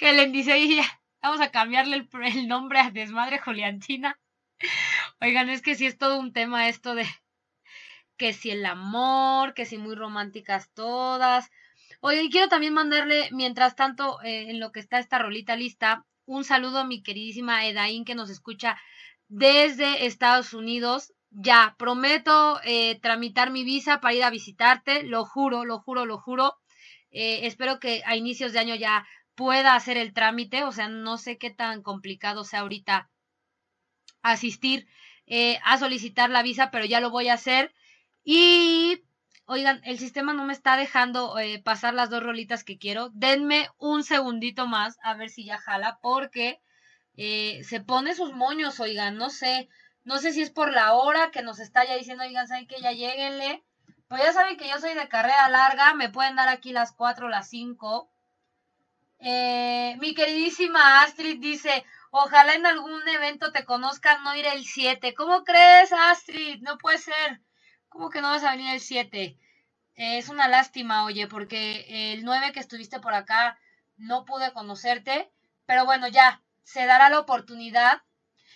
Helen 0.00 0.30
dice, 0.30 0.52
"Oye, 0.52 0.76
ya, 0.76 1.00
vamos 1.20 1.40
a 1.40 1.50
cambiarle 1.50 2.06
el, 2.12 2.48
nombre 2.48 2.78
a 2.78 2.90
Desmadre 2.90 3.38
Juliantina. 3.38 4.18
Oigan, 5.20 5.48
es 5.48 5.60
que 5.60 5.74
sí 5.74 5.86
es 5.86 5.98
todo 5.98 6.20
un 6.20 6.32
tema 6.32 6.68
esto 6.68 6.94
de 6.94 7.04
que 8.16 8.32
si 8.32 8.50
el 8.50 8.64
amor, 8.64 9.54
que 9.54 9.64
si 9.64 9.76
muy 9.76 9.96
románticas 9.96 10.70
todas. 10.72 11.50
Oigan, 12.00 12.28
quiero 12.28 12.48
también 12.48 12.74
mandarle, 12.74 13.28
mientras 13.32 13.74
tanto, 13.74 14.22
eh, 14.22 14.50
en 14.50 14.60
lo 14.60 14.70
que 14.70 14.80
está 14.80 15.00
esta 15.00 15.18
rolita 15.18 15.56
lista, 15.56 16.06
un 16.26 16.44
saludo 16.44 16.78
a 16.78 16.84
mi 16.84 17.02
queridísima 17.02 17.66
Edaín 17.66 18.04
que 18.04 18.14
nos 18.14 18.30
escucha 18.30 18.78
desde 19.28 20.06
Estados 20.06 20.54
Unidos. 20.54 21.12
Ya, 21.30 21.74
prometo 21.76 22.60
eh, 22.62 23.00
tramitar 23.00 23.50
mi 23.50 23.64
visa 23.64 24.00
para 24.00 24.14
ir 24.14 24.22
a 24.22 24.30
visitarte, 24.30 25.02
lo 25.02 25.24
juro, 25.24 25.64
lo 25.64 25.80
juro, 25.80 26.06
lo 26.06 26.18
juro. 26.18 26.56
Eh, 27.14 27.46
espero 27.46 27.80
que 27.80 28.02
a 28.04 28.16
inicios 28.16 28.52
de 28.52 28.58
año 28.58 28.74
ya 28.74 29.06
pueda 29.34 29.74
hacer 29.74 29.96
el 29.96 30.12
trámite, 30.12 30.64
o 30.64 30.72
sea, 30.72 30.88
no 30.88 31.16
sé 31.16 31.38
qué 31.38 31.50
tan 31.50 31.82
complicado 31.82 32.44
sea 32.44 32.60
ahorita 32.60 33.10
asistir 34.22 34.86
eh, 35.26 35.58
a 35.64 35.78
solicitar 35.78 36.30
la 36.30 36.42
visa, 36.42 36.70
pero 36.70 36.84
ya 36.84 37.00
lo 37.00 37.10
voy 37.10 37.28
a 37.28 37.34
hacer. 37.34 37.72
Y, 38.24 39.02
oigan, 39.46 39.80
el 39.84 39.98
sistema 39.98 40.32
no 40.32 40.44
me 40.44 40.52
está 40.52 40.76
dejando 40.76 41.38
eh, 41.38 41.62
pasar 41.62 41.94
las 41.94 42.10
dos 42.10 42.22
rolitas 42.22 42.64
que 42.64 42.78
quiero. 42.78 43.10
Denme 43.14 43.68
un 43.78 44.04
segundito 44.04 44.66
más 44.66 44.98
a 45.02 45.14
ver 45.14 45.30
si 45.30 45.44
ya 45.44 45.58
jala, 45.58 45.98
porque 46.02 46.60
eh, 47.16 47.62
se 47.64 47.80
pone 47.80 48.14
sus 48.14 48.32
moños, 48.32 48.80
oigan, 48.80 49.16
no 49.16 49.30
sé. 49.30 49.68
No 50.04 50.18
sé 50.18 50.32
si 50.32 50.42
es 50.42 50.50
por 50.50 50.72
la 50.72 50.94
hora 50.94 51.30
que 51.30 51.42
nos 51.42 51.60
está 51.60 51.86
ya 51.86 51.96
diciendo, 51.96 52.24
oigan, 52.24 52.48
saben 52.48 52.66
que 52.66 52.80
ya 52.80 52.92
lleguenle. 52.92 53.64
Pues 54.08 54.22
ya 54.22 54.32
saben 54.32 54.56
que 54.56 54.68
yo 54.68 54.78
soy 54.78 54.94
de 54.94 55.08
carrera 55.08 55.48
larga, 55.48 55.94
me 55.94 56.10
pueden 56.10 56.36
dar 56.36 56.48
aquí 56.48 56.72
las 56.72 56.92
4 56.92 57.26
o 57.26 57.28
las 57.28 57.48
5. 57.48 58.10
Eh, 59.18 59.96
mi 60.00 60.14
queridísima 60.14 61.00
Astrid 61.02 61.40
dice, 61.40 61.84
ojalá 62.10 62.54
en 62.54 62.66
algún 62.66 63.06
evento 63.08 63.52
te 63.52 63.64
conozcan, 63.64 64.22
no 64.22 64.36
ir 64.36 64.46
el 64.46 64.64
7. 64.64 65.14
¿Cómo 65.14 65.44
crees, 65.44 65.92
Astrid? 65.92 66.60
No 66.62 66.76
puede 66.78 66.98
ser. 66.98 67.40
¿Cómo 67.88 68.10
que 68.10 68.20
no 68.20 68.30
vas 68.30 68.44
a 68.44 68.50
venir 68.50 68.74
el 68.74 68.80
7? 68.80 69.38
Eh, 69.96 70.18
es 70.18 70.28
una 70.28 70.48
lástima, 70.48 71.04
oye, 71.04 71.26
porque 71.26 72.12
el 72.12 72.24
9 72.24 72.52
que 72.52 72.60
estuviste 72.60 73.00
por 73.00 73.14
acá 73.14 73.58
no 73.96 74.24
pude 74.24 74.52
conocerte. 74.52 75.30
Pero 75.66 75.86
bueno, 75.86 76.08
ya, 76.08 76.42
se 76.62 76.84
dará 76.86 77.08
la 77.08 77.20
oportunidad. 77.20 78.02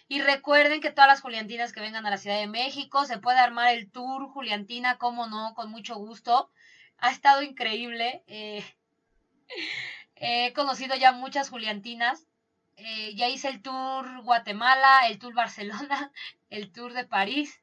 Y 0.09 0.23
recuerden 0.23 0.81
que 0.81 0.91
todas 0.91 1.09
las 1.09 1.21
Juliantinas 1.21 1.73
que 1.73 1.81
vengan 1.81 2.07
a 2.07 2.11
la 2.11 2.17
Ciudad 2.17 2.39
de 2.39 2.47
México, 2.47 3.05
se 3.05 3.19
puede 3.19 3.39
armar 3.39 3.75
el 3.75 3.91
tour 3.91 4.29
Juliantina, 4.31 4.97
como 4.97 5.27
no, 5.27 5.55
con 5.55 5.71
mucho 5.71 5.97
gusto. 5.97 6.51
Ha 6.99 7.11
estado 7.11 7.43
increíble. 7.43 8.25
Eh, 8.27 8.65
he 10.17 10.53
conocido 10.55 10.97
ya 10.97 11.13
muchas 11.13 11.51
Juliantinas. 11.51 12.27
Eh, 12.77 13.15
ya 13.17 13.29
hice 13.29 13.49
el 13.49 13.61
tour 13.61 14.23
Guatemala, 14.23 15.09
el 15.09 15.19
tour 15.19 15.35
Barcelona, 15.35 16.13
el 16.51 16.73
tour 16.73 16.93
de 16.95 17.05
París 17.05 17.61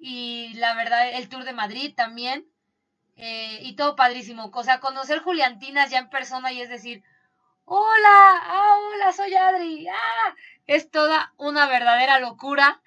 y 0.00 0.52
la 0.54 0.74
verdad 0.74 1.08
el 1.10 1.28
tour 1.28 1.44
de 1.44 1.52
Madrid 1.52 1.94
también. 1.94 2.46
Eh, 3.16 3.60
y 3.62 3.76
todo 3.76 3.96
padrísimo. 3.96 4.50
O 4.52 4.64
sea, 4.64 4.80
conocer 4.80 5.20
Juliantinas 5.20 5.90
ya 5.90 5.98
en 5.98 6.10
persona 6.10 6.52
y 6.52 6.60
es 6.60 6.68
decir, 6.68 7.02
hola, 7.64 8.40
ah, 8.42 8.76
hola, 8.78 9.12
soy 9.12 9.34
Adri. 9.34 9.86
Ah, 9.88 10.34
es 10.66 10.90
toda 10.90 11.32
una 11.36 11.66
verdadera 11.66 12.18
locura. 12.20 12.80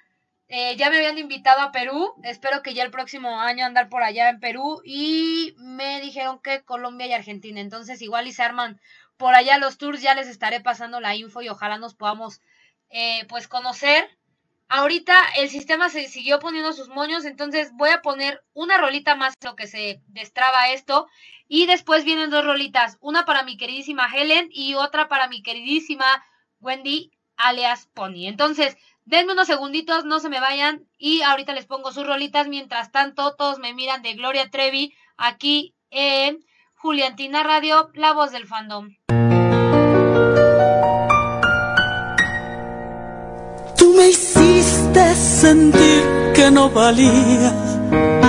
Eh, 0.48 0.75
ya 0.77 0.90
me 0.90 0.98
habían 0.98 1.19
invitado 1.19 1.61
a 1.61 1.72
Perú, 1.72 2.16
espero 2.24 2.64
que 2.64 2.74
ya 2.74 2.83
el 2.83 2.90
próximo 2.90 3.40
año 3.40 3.66
andar 3.66 3.88
por 3.88 4.01
allá 4.01 4.30
en 4.30 4.40
Perú. 4.40 4.82
Y 4.83 5.53
me 5.58 6.01
dijeron 6.01 6.40
que 6.40 6.64
Colombia 6.64 7.08
y 7.08 7.14
Argentina, 7.14 7.61
entonces 7.61 8.01
igual 8.01 8.27
y 8.27 8.33
se 8.33 8.43
arman 8.43 8.82
por 9.17 9.35
allá 9.35 9.58
los 9.58 9.77
tours, 9.77 10.01
ya 10.01 10.16
les 10.16 10.27
estaré 10.27 10.61
pasando 10.61 10.99
la 11.01 11.16
info 11.16 11.41
y 11.41 11.49
ojalá 11.49 11.77
nos 11.77 11.93
podamos 11.93 12.41
eh, 12.90 13.25
pues 13.27 13.48
conocer. 13.48 14.09
Ahorita 14.69 15.16
el 15.38 15.49
sistema 15.49 15.90
se 15.90 16.08
siguió 16.08 16.40
poniendo 16.40 16.74
sus 16.74 16.90
moños, 16.90 17.25
entonces 17.25 17.72
voy 17.74 17.90
a 17.90 18.01
poner 18.01 18.43
una 18.53 18.77
rolita 18.77 19.16
más 19.16 19.33
lo 19.43 19.56
que 19.56 19.67
se 19.67 20.01
destraba 20.08 20.69
esto. 20.69 21.08
Y 21.48 21.66
después 21.66 22.06
vienen 22.06 22.30
dos 22.30 22.45
rolitas, 22.45 22.98
una 23.01 23.25
para 23.25 23.43
mi 23.43 23.58
queridísima 23.58 24.08
Helen 24.14 24.49
y 24.51 24.75
otra 24.75 25.08
para 25.09 25.27
mi 25.27 25.41
queridísima 25.41 26.24
Wendy 26.59 27.11
alias 27.40 27.90
Pony. 27.95 28.27
Entonces, 28.27 28.77
denme 29.06 29.34
unos 29.34 29.48
segunditos, 29.48 30.06
no 30.06 30.19
se 30.19 30.30
me 30.30 30.40
vayan 30.40 30.85
y 31.00 31.24
ahorita 31.24 31.53
les 31.53 31.66
pongo 31.66 31.92
sus 31.92 32.06
rolitas. 32.06 32.48
Mientras 32.48 32.92
tanto, 32.92 33.35
todos 33.35 33.58
me 33.58 33.74
miran 33.74 34.03
de 34.03 34.14
Gloria 34.14 34.51
Trevi 34.51 34.93
aquí 35.18 35.74
en 35.90 36.45
Juliantina 36.76 37.42
Radio, 37.42 37.90
la 37.95 38.14
voz 38.14 38.32
del 38.32 38.45
fandom. 38.45 38.95
Tú 43.77 43.93
me 43.95 44.09
hiciste 44.09 45.16
sentir 45.16 46.03
que 46.35 46.51
no 46.51 46.69
valía 46.69 48.28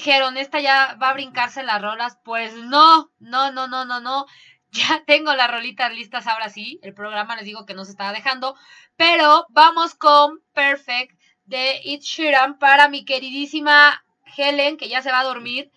Dijeron? 0.00 0.38
¿Esta 0.38 0.60
ya 0.60 0.96
va 1.00 1.10
a 1.10 1.12
brincarse 1.12 1.62
las 1.62 1.82
rolas? 1.82 2.18
Pues 2.24 2.54
no, 2.54 3.12
no, 3.18 3.52
no, 3.52 3.68
no, 3.68 3.84
no, 3.84 4.00
no. 4.00 4.26
Ya 4.72 5.02
tengo 5.04 5.34
las 5.34 5.50
rolitas 5.50 5.92
listas 5.92 6.28
ahora 6.28 6.48
sí. 6.48 6.78
El 6.84 6.94
programa 6.94 7.34
les 7.34 7.44
digo 7.44 7.66
que 7.66 7.74
no 7.74 7.84
se 7.84 7.90
estaba 7.90 8.12
dejando. 8.12 8.54
Pero 8.96 9.46
vamos 9.50 9.96
con 9.96 10.40
Perfect 10.54 11.20
de 11.44 11.80
It 11.82 12.02
Sheeran 12.02 12.56
para 12.56 12.88
mi 12.88 13.04
queridísima 13.04 14.04
Helen, 14.36 14.76
que 14.76 14.88
ya 14.88 15.02
se 15.02 15.10
va 15.10 15.20
a 15.20 15.24
dormir. 15.24 15.72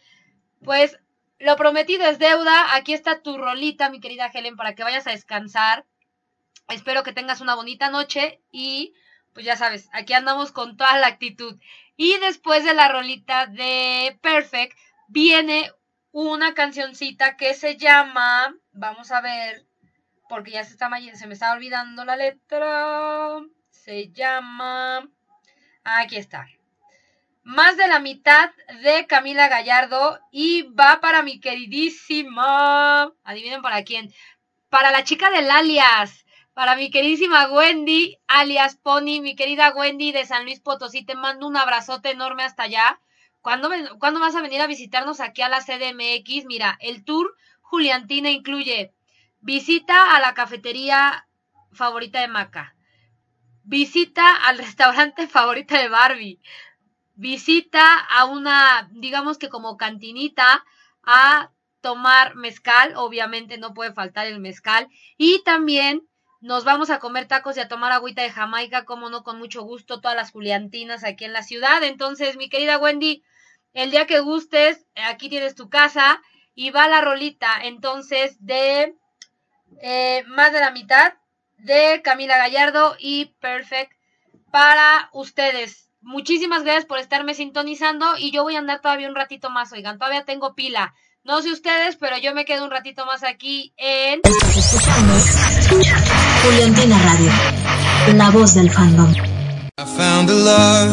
Pues 0.63 0.99
lo 1.39 1.55
prometido 1.55 2.05
es 2.05 2.19
deuda. 2.19 2.75
Aquí 2.75 2.93
está 2.93 3.23
tu 3.23 3.35
rolita, 3.35 3.89
mi 3.89 3.99
querida 3.99 4.29
Helen, 4.31 4.55
para 4.55 4.75
que 4.75 4.83
vayas 4.83 5.07
a 5.07 5.11
descansar. 5.11 5.85
Espero 6.69 7.01
que 7.01 7.13
tengas 7.13 7.41
una 7.41 7.55
bonita 7.55 7.89
noche 7.89 8.41
y 8.51 8.93
pues 9.33 9.45
ya 9.45 9.57
sabes, 9.57 9.89
aquí 9.91 10.13
andamos 10.13 10.51
con 10.51 10.77
toda 10.77 10.97
la 10.99 11.07
actitud. 11.07 11.59
Y 11.95 12.17
después 12.19 12.63
de 12.63 12.73
la 12.73 12.87
rolita 12.87 13.45
de 13.45 14.17
Perfect 14.21 14.77
viene 15.07 15.71
una 16.11 16.53
cancioncita 16.53 17.37
que 17.37 17.53
se 17.53 17.77
llama, 17.77 18.55
vamos 18.71 19.11
a 19.11 19.21
ver, 19.21 19.65
porque 20.29 20.51
ya 20.51 20.63
se, 20.63 20.73
está, 20.73 20.89
se 21.15 21.27
me 21.27 21.33
está 21.33 21.53
olvidando 21.53 22.05
la 22.05 22.15
letra, 22.15 23.39
se 23.69 24.11
llama, 24.11 25.07
aquí 25.83 26.17
está, 26.17 26.47
más 27.43 27.77
de 27.77 27.87
la 27.87 27.99
mitad 27.99 28.51
de 28.83 29.05
Camila 29.05 29.47
Gallardo 29.47 30.19
y 30.31 30.63
va 30.63 30.99
para 31.01 31.23
mi 31.23 31.39
queridísima, 31.39 33.11
adivinen 33.23 33.61
para 33.61 33.83
quién, 33.83 34.13
para 34.69 34.91
la 34.91 35.03
chica 35.03 35.29
del 35.29 35.51
alias, 35.51 36.22
para 36.53 36.75
mi 36.75 36.91
queridísima 36.91 37.51
Wendy, 37.51 38.19
alias 38.27 38.75
Pony, 38.75 39.21
mi 39.21 39.35
querida 39.35 39.73
Wendy 39.73 40.11
de 40.11 40.25
San 40.25 40.43
Luis 40.43 40.59
Potosí, 40.59 41.03
te 41.03 41.15
mando 41.15 41.47
un 41.47 41.57
abrazote 41.57 42.11
enorme 42.11 42.43
hasta 42.43 42.63
allá. 42.63 42.99
¿Cuándo, 43.41 43.69
¿Cuándo 43.99 44.19
vas 44.19 44.35
a 44.35 44.41
venir 44.41 44.61
a 44.61 44.67
visitarnos 44.67 45.19
aquí 45.19 45.41
a 45.41 45.49
la 45.49 45.61
CDMX? 45.61 46.45
Mira, 46.45 46.77
el 46.79 47.03
tour 47.03 47.35
Juliantina 47.61 48.29
incluye 48.29 48.93
visita 49.41 50.15
a 50.15 50.19
la 50.19 50.33
cafetería 50.33 51.27
favorita 51.71 52.21
de 52.21 52.27
Maca, 52.27 52.75
visita 53.63 54.35
al 54.45 54.57
restaurante 54.59 55.27
favorito 55.27 55.75
de 55.75 55.89
Barbie, 55.89 56.39
visita 57.15 57.97
a 57.97 58.25
una, 58.25 58.89
digamos 58.91 59.37
que 59.39 59.49
como 59.49 59.75
cantinita, 59.75 60.63
a 61.03 61.51
tomar 61.81 62.35
mezcal, 62.35 62.93
obviamente 62.95 63.57
no 63.57 63.73
puede 63.73 63.91
faltar 63.91 64.27
el 64.27 64.39
mezcal, 64.39 64.87
y 65.17 65.43
también 65.43 66.07
nos 66.43 66.65
vamos 66.65 66.89
a 66.89 66.99
comer 66.99 67.25
tacos 67.25 67.55
y 67.55 67.61
a 67.61 67.69
tomar 67.69 67.93
agüita 67.93 68.21
de 68.21 68.29
Jamaica, 68.29 68.83
como 68.83 69.09
no, 69.09 69.23
con 69.23 69.39
mucho 69.39 69.61
gusto, 69.63 70.01
todas 70.01 70.17
las 70.17 70.31
juliantinas 70.31 71.05
aquí 71.05 71.23
en 71.23 71.31
la 71.31 71.41
ciudad. 71.41 71.81
Entonces, 71.83 72.35
mi 72.35 72.49
querida 72.49 72.77
Wendy, 72.77 73.23
el 73.71 73.91
día 73.91 74.07
que 74.07 74.19
gustes, 74.19 74.85
aquí 74.93 75.29
tienes 75.29 75.55
tu 75.55 75.69
casa 75.69 76.21
y 76.53 76.71
va 76.71 76.89
la 76.89 76.99
rolita 76.99 77.47
entonces 77.63 78.35
de 78.45 78.93
eh, 79.81 80.25
más 80.27 80.51
de 80.51 80.59
la 80.59 80.71
mitad 80.71 81.13
de 81.59 82.01
Camila 82.03 82.37
Gallardo 82.37 82.97
y 82.99 83.27
Perfect 83.39 83.93
para 84.51 85.09
ustedes. 85.13 85.89
Muchísimas 86.01 86.63
gracias 86.63 86.85
por 86.85 86.99
estarme 86.99 87.35
sintonizando 87.35 88.17
y 88.17 88.31
yo 88.31 88.43
voy 88.43 88.57
a 88.57 88.59
andar 88.59 88.81
todavía 88.81 89.07
un 89.07 89.15
ratito 89.15 89.49
más, 89.49 89.71
oigan, 89.71 89.97
todavía 89.97 90.25
tengo 90.25 90.55
pila. 90.55 90.93
No 91.25 91.41
sé 91.41 91.53
ustedes, 91.53 91.95
pero 91.97 92.17
yo 92.17 92.33
me 92.33 92.43
quedo 92.43 92.65
un 92.65 92.69
ratito 92.69 93.05
más 93.05 93.23
aquí 93.23 93.73
en. 93.77 94.19
Juliantina 96.43 96.99
Radio, 97.01 97.31
la 98.17 98.29
voz 98.29 98.55
del 98.55 98.69
fandom. 98.69 99.09
I 99.13 99.85
found 99.85 100.29
a 100.29 100.33
love 100.33 100.91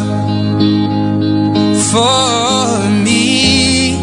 for 1.90 2.90
me. 3.02 3.96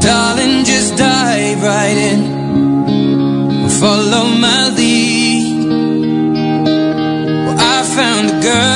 Darling, 0.00 0.64
just 0.64 0.96
dive 0.96 1.60
right 1.64 1.96
in. 1.96 3.68
Follow 3.80 4.26
my 4.38 4.68
lead. 4.68 5.66
Well, 7.44 7.58
I 7.58 7.82
found 7.82 8.30
a 8.30 8.40
girl. 8.40 8.75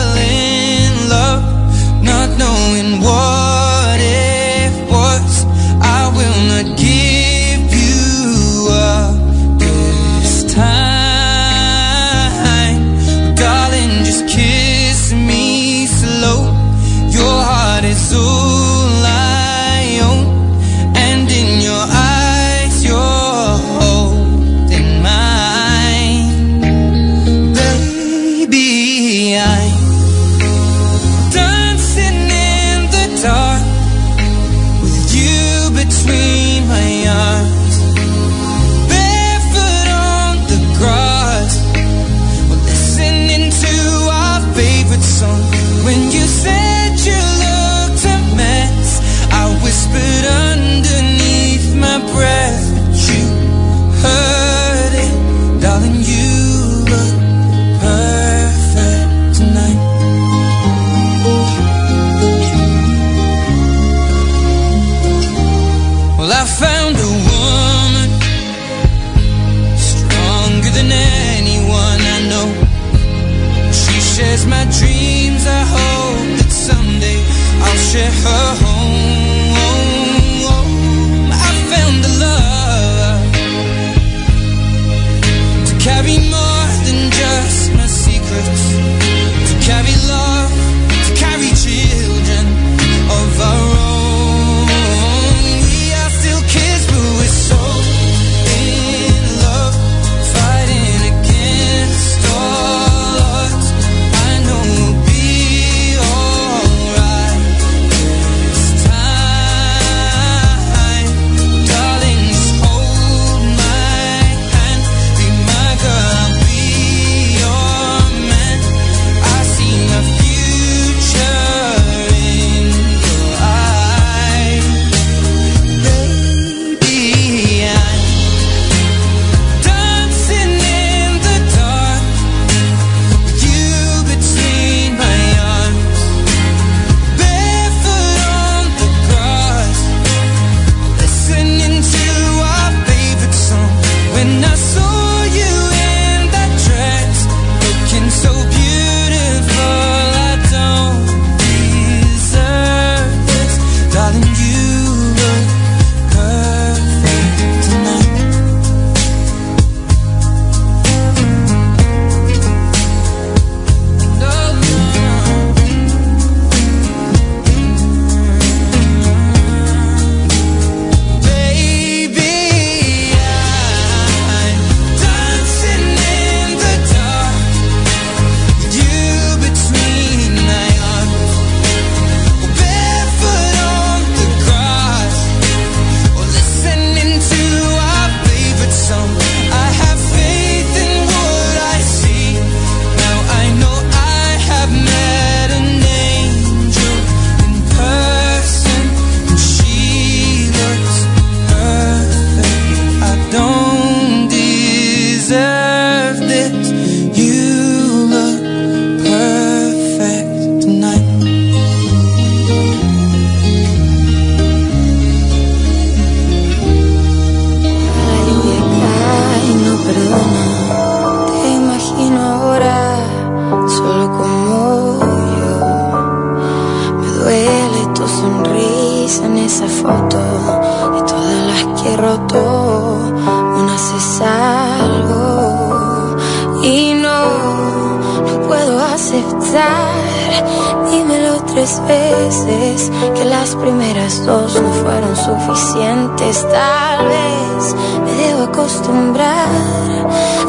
que 243.15 243.25
las 243.25 243.55
primeras 243.55 244.25
dos 244.25 244.59
no 244.61 244.71
fueron 244.83 245.15
suficientes. 245.15 246.45
Tal 246.49 247.07
vez 247.07 247.75
me 248.03 248.11
debo 248.23 248.43
acostumbrar 248.43 249.47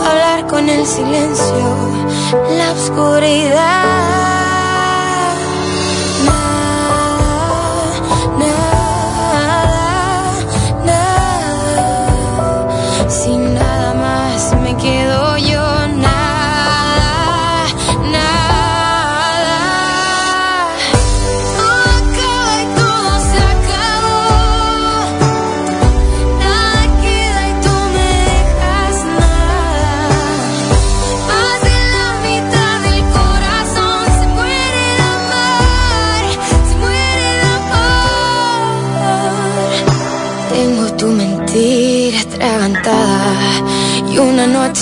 a 0.00 0.10
hablar 0.10 0.46
con 0.46 0.68
el 0.68 0.86
silencio, 0.86 1.76
la 2.56 2.72
oscuridad. 2.72 4.31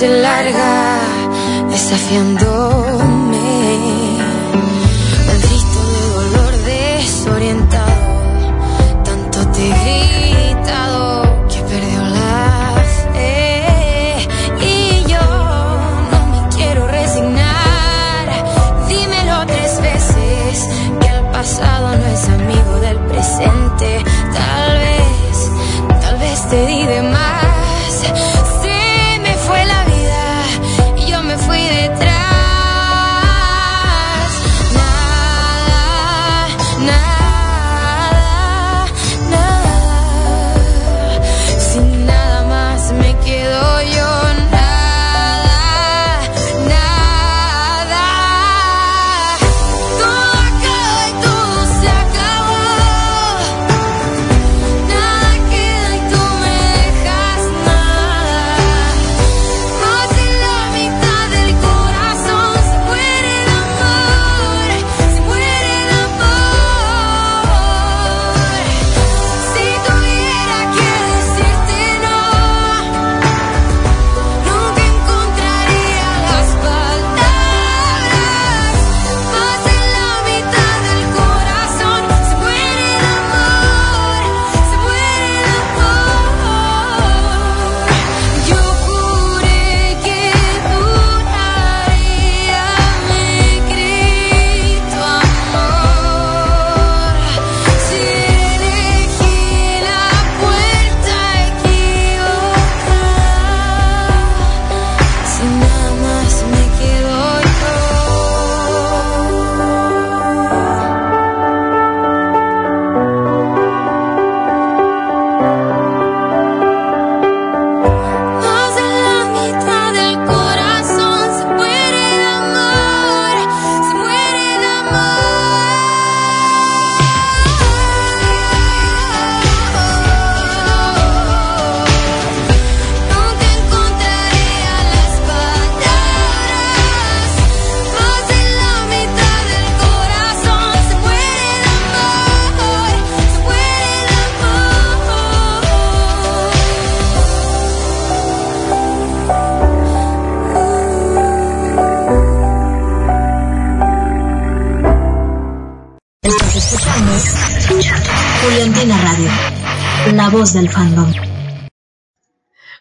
Noche 0.00 0.08
larga 0.08 0.98
desafiándome. 1.68 2.59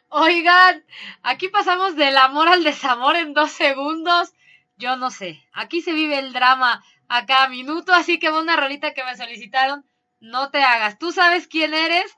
Oigan, 0.10 0.84
aquí 1.22 1.50
pasamos 1.50 1.96
del 1.96 2.18
amor 2.18 2.48
al 2.48 2.64
desamor 2.64 3.16
en 3.16 3.34
dos 3.34 3.52
segundos. 3.52 4.34
Yo 4.78 4.96
no 4.96 5.12
sé, 5.12 5.44
aquí 5.54 5.82
se 5.82 5.94
vive 5.94 6.18
el 6.20 6.34
drama 6.34 6.84
a 7.08 7.26
cada 7.26 7.48
minuto, 7.50 7.94
así 7.94 8.20
que 8.20 8.30
una 8.32 8.56
rolita 8.56 8.94
que 8.94 9.04
me 9.04 9.16
solicitaron, 9.18 9.86
no 10.20 10.50
te 10.52 10.64
hagas. 10.64 10.98
Tú 10.98 11.12
sabes 11.12 11.48
quién 11.48 11.74
eres 11.74 12.16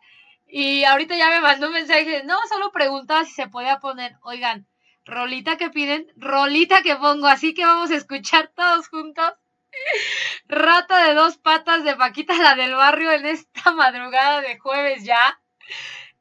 y 0.48 0.84
ahorita 0.84 1.16
ya 1.16 1.30
me 1.30 1.42
mandó 1.42 1.68
un 1.68 1.74
mensaje, 1.74 2.24
no, 2.24 2.38
solo 2.50 2.72
preguntaba 2.72 3.26
si 3.26 3.32
se 3.32 3.48
podía 3.48 3.80
poner, 3.80 4.18
oigan, 4.22 4.68
rolita 5.06 5.58
que 5.58 5.70
piden, 5.70 6.12
rolita 6.18 6.82
que 6.82 6.96
pongo, 6.96 7.28
así 7.28 7.54
que 7.54 7.66
vamos 7.66 7.92
a 7.92 7.96
escuchar 7.96 8.52
todos 8.56 8.88
juntos. 8.90 9.32
Rata 10.48 11.08
de 11.08 11.14
dos 11.14 11.38
patas 11.38 11.84
de 11.84 11.96
Paquita 11.96 12.36
la 12.38 12.56
del 12.56 12.76
barrio 12.76 13.12
en 13.12 13.26
esta 13.26 13.72
madrugada 13.72 14.42
de 14.42 14.60
jueves 14.60 15.04
ya. 15.04 15.41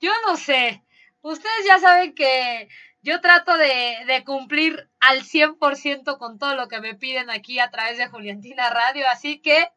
Yo 0.01 0.13
no 0.27 0.37
sé. 0.37 0.83
Ustedes 1.23 1.67
ya 1.67 1.79
saben 1.79 2.15
que 2.15 2.69
yo 3.03 3.21
trato 3.21 3.57
de, 3.57 4.05
de 4.07 4.25
cumplir 4.25 4.89
al 5.01 5.23
100% 5.23 6.19
con 6.19 6.39
todo 6.39 6.55
lo 6.55 6.69
que 6.69 6.81
me 6.81 6.95
piden 6.95 7.31
aquí 7.31 7.59
a 7.59 7.71
través 7.71 7.99
de 7.99 8.09
Juliantina 8.09 8.71
Radio. 8.71 9.07
Así 9.09 9.41
que 9.41 9.71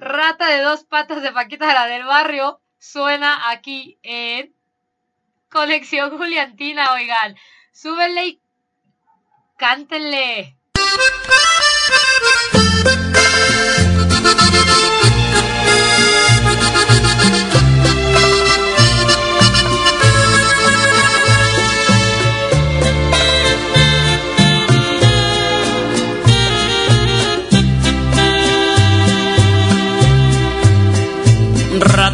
Rata 0.00 0.48
de 0.48 0.62
dos 0.62 0.84
patas 0.84 1.22
de 1.22 1.30
Paquita 1.30 1.74
la 1.74 1.84
del 1.84 2.04
barrio 2.04 2.62
suena 2.78 3.50
aquí 3.50 3.98
en 4.02 4.54
Conexión 5.50 6.16
Juliantina. 6.16 6.94
Oigan, 6.94 7.36
súbenle 7.70 8.26
y 8.26 8.40
cántenle. 9.58 10.56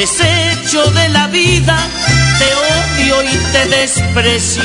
desecho 0.00 0.90
de 0.90 1.08
la 1.10 1.28
vida, 1.28 1.78
te 2.38 2.48
odio 2.54 3.22
y 3.22 3.36
te 3.52 3.66
desprecio. 3.68 4.64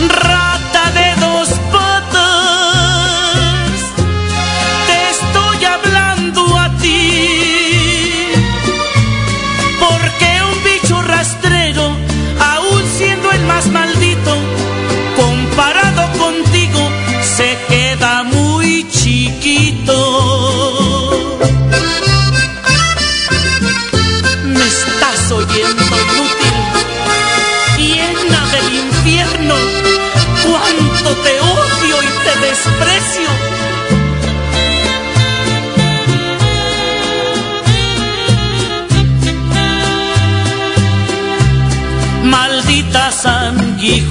Radio. 0.00 0.29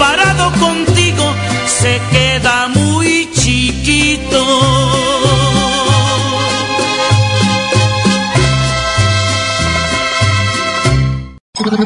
Comparado 0.00 0.50
contigo, 0.58 1.34
se 1.66 2.00
queda 2.10 2.68
muy 2.68 3.30
chiquito. 3.32 4.40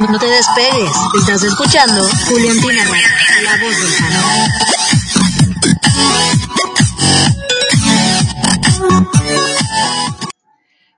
No 0.08 0.18
te 0.18 0.26
despegues. 0.26 0.92
Estás 1.18 1.42
escuchando 1.42 2.08
Juliantina 2.28 2.84
Radio, 2.84 3.08
la 3.42 3.56
voz 3.64 3.80
del 3.82 3.96
canal. 3.96 4.48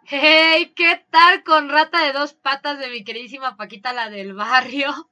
Hey, 0.04 0.72
¿qué 0.76 1.02
tal 1.10 1.42
con 1.44 1.70
rata 1.70 2.04
de 2.04 2.12
dos 2.12 2.34
patas 2.34 2.78
de 2.78 2.90
mi 2.90 3.04
queridísima 3.04 3.56
Paquita, 3.56 3.94
la 3.94 4.10
del 4.10 4.34
barrio? 4.34 5.08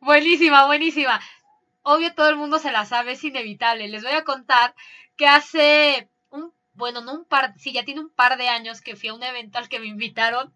Buenísima, 0.00 0.66
buenísima. 0.66 1.20
Obvio 1.82 2.14
todo 2.14 2.28
el 2.28 2.36
mundo 2.36 2.58
se 2.58 2.72
la 2.72 2.84
sabe, 2.84 3.12
es 3.12 3.24
inevitable. 3.24 3.88
Les 3.88 4.02
voy 4.02 4.12
a 4.12 4.24
contar 4.24 4.74
que 5.16 5.26
hace 5.26 6.10
un, 6.30 6.52
bueno, 6.74 7.00
no 7.00 7.14
un 7.14 7.24
par, 7.24 7.54
sí, 7.58 7.72
ya 7.72 7.84
tiene 7.84 8.00
un 8.00 8.10
par 8.10 8.36
de 8.36 8.48
años 8.48 8.80
que 8.80 8.96
fui 8.96 9.08
a 9.08 9.14
un 9.14 9.22
evento 9.22 9.58
al 9.58 9.68
que 9.68 9.80
me 9.80 9.86
invitaron. 9.86 10.52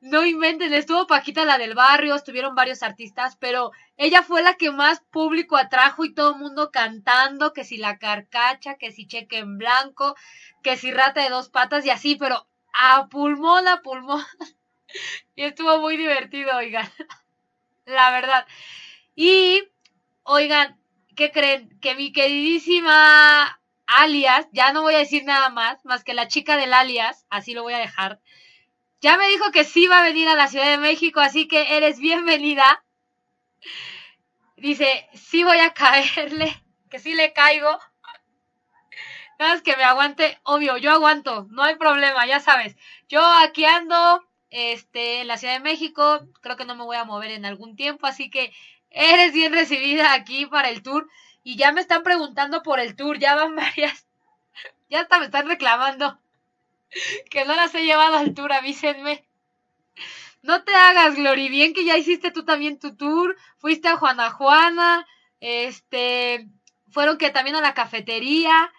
No 0.00 0.24
inventen, 0.24 0.72
estuvo 0.72 1.08
Paquita 1.08 1.44
la 1.44 1.58
del 1.58 1.74
barrio, 1.74 2.14
estuvieron 2.14 2.54
varios 2.54 2.84
artistas, 2.84 3.36
pero 3.36 3.72
ella 3.96 4.22
fue 4.22 4.42
la 4.42 4.54
que 4.54 4.70
más 4.70 5.00
público 5.10 5.56
atrajo 5.56 6.04
y 6.04 6.14
todo 6.14 6.34
el 6.34 6.38
mundo 6.38 6.70
cantando, 6.70 7.52
que 7.52 7.64
si 7.64 7.78
la 7.78 7.98
carcacha, 7.98 8.76
que 8.76 8.92
si 8.92 9.08
cheque 9.08 9.38
en 9.38 9.58
blanco, 9.58 10.14
que 10.62 10.76
si 10.76 10.92
rata 10.92 11.22
de 11.22 11.30
dos 11.30 11.48
patas 11.48 11.84
y 11.84 11.90
así, 11.90 12.14
pero 12.14 12.46
a 12.72 13.08
pulmón, 13.08 13.66
a 13.66 13.82
pulmón. 13.82 14.22
y 15.34 15.42
estuvo 15.42 15.78
muy 15.80 15.96
divertido, 15.96 16.56
oigan. 16.56 16.88
La 17.88 18.10
verdad. 18.10 18.46
Y, 19.14 19.64
oigan, 20.22 20.78
¿qué 21.16 21.30
creen? 21.32 21.78
Que 21.80 21.94
mi 21.94 22.12
queridísima 22.12 23.60
alias, 23.86 24.46
ya 24.52 24.72
no 24.72 24.82
voy 24.82 24.94
a 24.94 24.98
decir 24.98 25.24
nada 25.24 25.48
más, 25.48 25.84
más 25.84 26.04
que 26.04 26.14
la 26.14 26.28
chica 26.28 26.56
del 26.56 26.74
alias, 26.74 27.26
así 27.30 27.54
lo 27.54 27.62
voy 27.62 27.74
a 27.74 27.78
dejar. 27.78 28.20
Ya 29.00 29.16
me 29.16 29.28
dijo 29.28 29.50
que 29.50 29.64
sí 29.64 29.86
va 29.86 30.00
a 30.00 30.02
venir 30.02 30.28
a 30.28 30.34
la 30.34 30.48
Ciudad 30.48 30.70
de 30.70 30.78
México, 30.78 31.20
así 31.20 31.48
que 31.48 31.76
eres 31.76 31.98
bienvenida. 31.98 32.84
Dice, 34.56 35.08
sí 35.14 35.44
voy 35.44 35.58
a 35.58 35.72
caerle, 35.72 36.62
que 36.90 36.98
sí 36.98 37.14
le 37.14 37.32
caigo. 37.32 37.78
Nada 39.38 39.54
más 39.54 39.62
que 39.62 39.76
me 39.76 39.84
aguante, 39.84 40.38
obvio, 40.42 40.76
yo 40.78 40.90
aguanto, 40.90 41.46
no 41.50 41.62
hay 41.62 41.76
problema, 41.76 42.26
ya 42.26 42.40
sabes. 42.40 42.76
Yo 43.08 43.24
aquí 43.24 43.64
ando, 43.64 44.27
este, 44.50 45.20
en 45.20 45.28
la 45.28 45.36
Ciudad 45.36 45.54
de 45.54 45.60
México, 45.60 46.20
creo 46.40 46.56
que 46.56 46.64
no 46.64 46.74
me 46.74 46.84
voy 46.84 46.96
a 46.96 47.04
mover 47.04 47.30
en 47.30 47.44
algún 47.44 47.76
tiempo, 47.76 48.06
así 48.06 48.30
que 48.30 48.52
eres 48.90 49.32
bien 49.32 49.52
recibida 49.52 50.12
aquí 50.14 50.46
para 50.46 50.70
el 50.70 50.82
tour. 50.82 51.08
Y 51.42 51.56
ya 51.56 51.72
me 51.72 51.80
están 51.80 52.02
preguntando 52.02 52.62
por 52.62 52.80
el 52.80 52.96
tour, 52.96 53.18
ya 53.18 53.34
van 53.34 53.56
varias, 53.56 54.06
ya 54.90 55.00
hasta 55.00 55.18
me 55.18 55.26
están 55.26 55.48
reclamando 55.48 56.18
que 57.30 57.44
no 57.44 57.54
las 57.54 57.74
he 57.74 57.84
llevado 57.84 58.16
al 58.16 58.34
tour, 58.34 58.52
avísenme. 58.52 59.24
No 60.42 60.62
te 60.62 60.74
hagas, 60.74 61.16
Glory, 61.16 61.48
bien 61.48 61.74
que 61.74 61.84
ya 61.84 61.96
hiciste 61.96 62.30
tú 62.30 62.44
también 62.44 62.78
tu 62.78 62.96
tour, 62.96 63.36
fuiste 63.58 63.88
a 63.88 63.96
Juana 63.96 64.30
Juana, 64.30 65.06
este, 65.40 66.48
fueron 66.90 67.18
que 67.18 67.30
también 67.30 67.56
a 67.56 67.60
la 67.60 67.74
cafetería, 67.74 68.72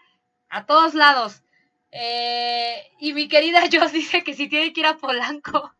a 0.50 0.66
todos 0.66 0.94
lados. 0.94 1.44
Eh, 1.92 2.92
y 3.00 3.14
mi 3.14 3.28
querida 3.28 3.62
Jos 3.72 3.92
dice 3.92 4.24
que 4.24 4.34
si 4.34 4.48
tiene 4.48 4.74
que 4.74 4.82
ir 4.82 4.86
a 4.88 4.98
Polanco. 4.98 5.74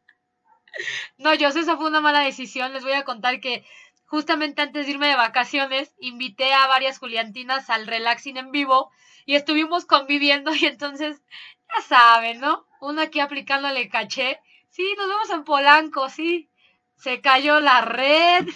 No, 1.18 1.32
Jos, 1.40 1.56
esa 1.56 1.78
fue 1.78 1.88
una 1.88 2.02
mala 2.02 2.22
decisión. 2.22 2.74
Les 2.74 2.84
voy 2.84 2.94
a 2.94 3.04
contar 3.04 3.40
que 3.40 3.66
justamente 4.06 4.62
antes 4.62 4.86
de 4.86 4.92
irme 4.92 5.08
de 5.08 5.16
vacaciones, 5.16 5.94
invité 6.00 6.52
a 6.54 6.68
varias 6.68 6.98
Juliantinas 6.98 7.70
al 7.70 7.86
relaxing 7.86 8.38
en 8.38 8.52
vivo 8.52 8.92
y 9.26 9.36
estuvimos 9.36 9.86
conviviendo 9.86 10.54
y 10.56 10.66
entonces, 10.66 11.22
ya 11.68 11.82
saben, 11.84 12.40
¿no? 12.40 12.68
Uno 12.82 13.02
aquí 13.02 13.20
aplicándole 13.20 13.90
caché. 13.90 14.40
Sí, 14.70 14.96
nos 14.98 15.08
vemos 15.08 15.30
en 15.30 15.44
Polanco, 15.44 16.10
sí. 16.10 16.50
Se 16.96 17.22
cayó 17.22 17.60
la 17.60 17.82
red. 17.82 18.48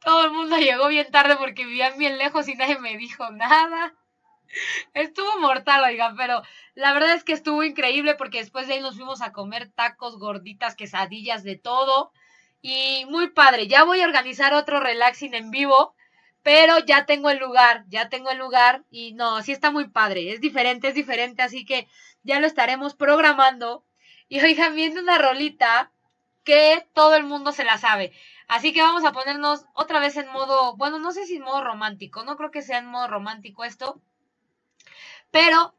Todo 0.00 0.24
el 0.24 0.30
mundo 0.32 0.56
llegó 0.56 0.88
bien 0.88 1.10
tarde 1.10 1.36
porque 1.36 1.66
vivían 1.66 1.98
bien 1.98 2.16
lejos 2.16 2.48
y 2.48 2.54
nadie 2.54 2.78
me 2.78 2.96
dijo 2.96 3.30
nada. 3.30 3.94
Estuvo 4.94 5.38
mortal, 5.40 5.84
oigan, 5.84 6.16
pero 6.16 6.42
la 6.74 6.92
verdad 6.92 7.14
es 7.14 7.24
que 7.24 7.32
estuvo 7.32 7.62
increíble 7.62 8.14
porque 8.14 8.38
después 8.38 8.66
de 8.66 8.74
ahí 8.74 8.80
nos 8.80 8.96
fuimos 8.96 9.22
a 9.22 9.32
comer 9.32 9.70
tacos, 9.70 10.18
gorditas, 10.18 10.74
quesadillas, 10.74 11.44
de 11.44 11.56
todo. 11.56 12.12
Y 12.62 13.06
muy 13.08 13.30
padre. 13.30 13.68
Ya 13.68 13.84
voy 13.84 14.00
a 14.00 14.06
organizar 14.06 14.52
otro 14.54 14.80
relaxing 14.80 15.34
en 15.34 15.50
vivo, 15.50 15.94
pero 16.42 16.78
ya 16.80 17.06
tengo 17.06 17.30
el 17.30 17.38
lugar, 17.38 17.84
ya 17.88 18.08
tengo 18.08 18.30
el 18.30 18.38
lugar 18.38 18.84
y 18.90 19.12
no, 19.14 19.42
sí 19.42 19.52
está 19.52 19.70
muy 19.70 19.88
padre. 19.88 20.32
Es 20.32 20.40
diferente, 20.40 20.88
es 20.88 20.94
diferente, 20.94 21.42
así 21.42 21.64
que 21.64 21.88
ya 22.22 22.40
lo 22.40 22.46
estaremos 22.46 22.94
programando. 22.94 23.84
Y 24.28 24.40
oigan, 24.40 24.74
viendo 24.74 25.00
una 25.00 25.18
rolita 25.18 25.90
que 26.44 26.86
todo 26.94 27.16
el 27.16 27.24
mundo 27.24 27.52
se 27.52 27.64
la 27.64 27.78
sabe. 27.78 28.12
Así 28.48 28.72
que 28.72 28.82
vamos 28.82 29.04
a 29.04 29.12
ponernos 29.12 29.64
otra 29.74 30.00
vez 30.00 30.16
en 30.16 30.28
modo, 30.32 30.76
bueno, 30.76 30.98
no 30.98 31.12
sé 31.12 31.26
si 31.26 31.36
en 31.36 31.42
modo 31.42 31.62
romántico, 31.62 32.24
no 32.24 32.36
creo 32.36 32.50
que 32.50 32.62
sea 32.62 32.78
en 32.78 32.86
modo 32.86 33.06
romántico 33.06 33.64
esto, 33.64 34.00
pero 35.30 35.74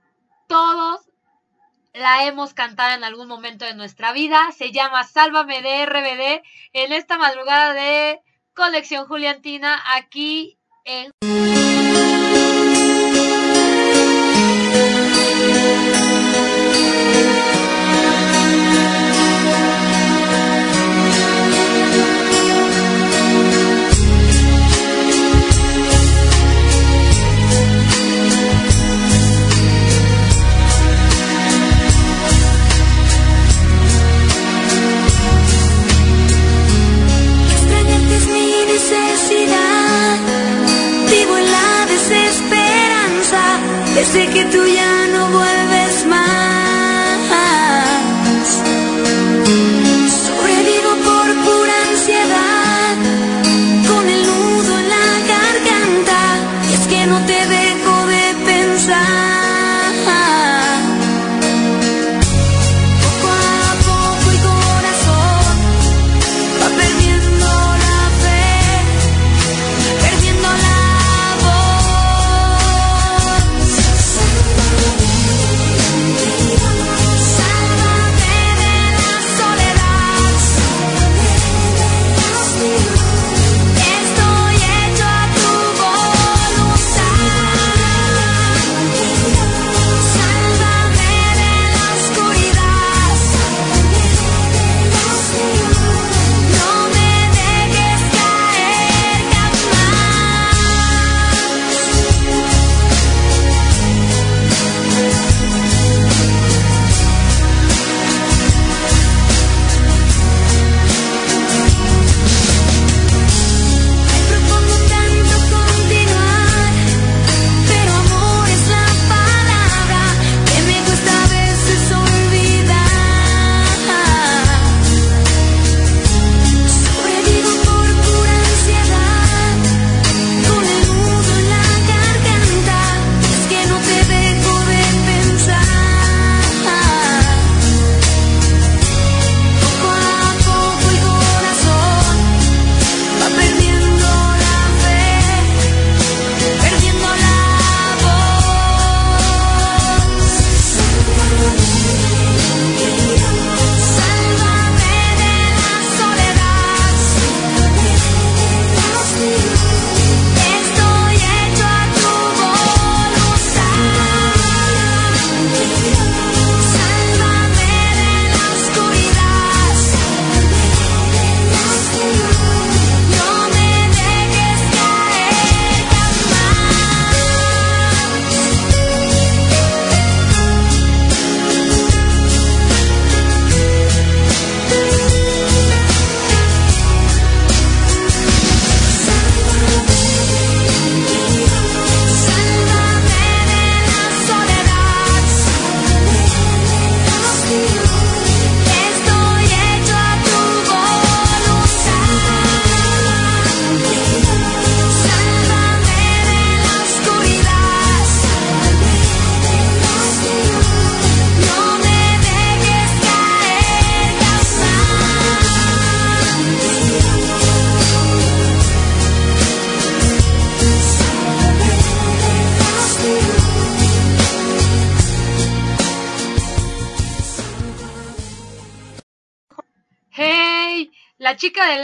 todos 0.48 1.02
la 1.94 2.26
hemos 2.26 2.54
cantado 2.54 2.96
en 2.96 3.04
algún 3.04 3.28
momento 3.28 3.66
de 3.66 3.76
nuestra 3.76 4.14
vida. 4.14 4.52
Se 4.58 4.72
llama 4.72 5.04
Sálvame 5.04 5.62
de 5.62 5.86
RBD 5.86 6.44
en 6.74 6.94
esta 6.94 7.18
madrugada 7.18 7.74
de 7.74 8.22
Colección 8.54 9.08
Juliantina 9.08 9.82
aquí 9.96 10.58
en... 10.86 11.61
Desde 44.02 44.26
que 44.34 44.44
tú 44.46 44.66
ya 44.66 44.91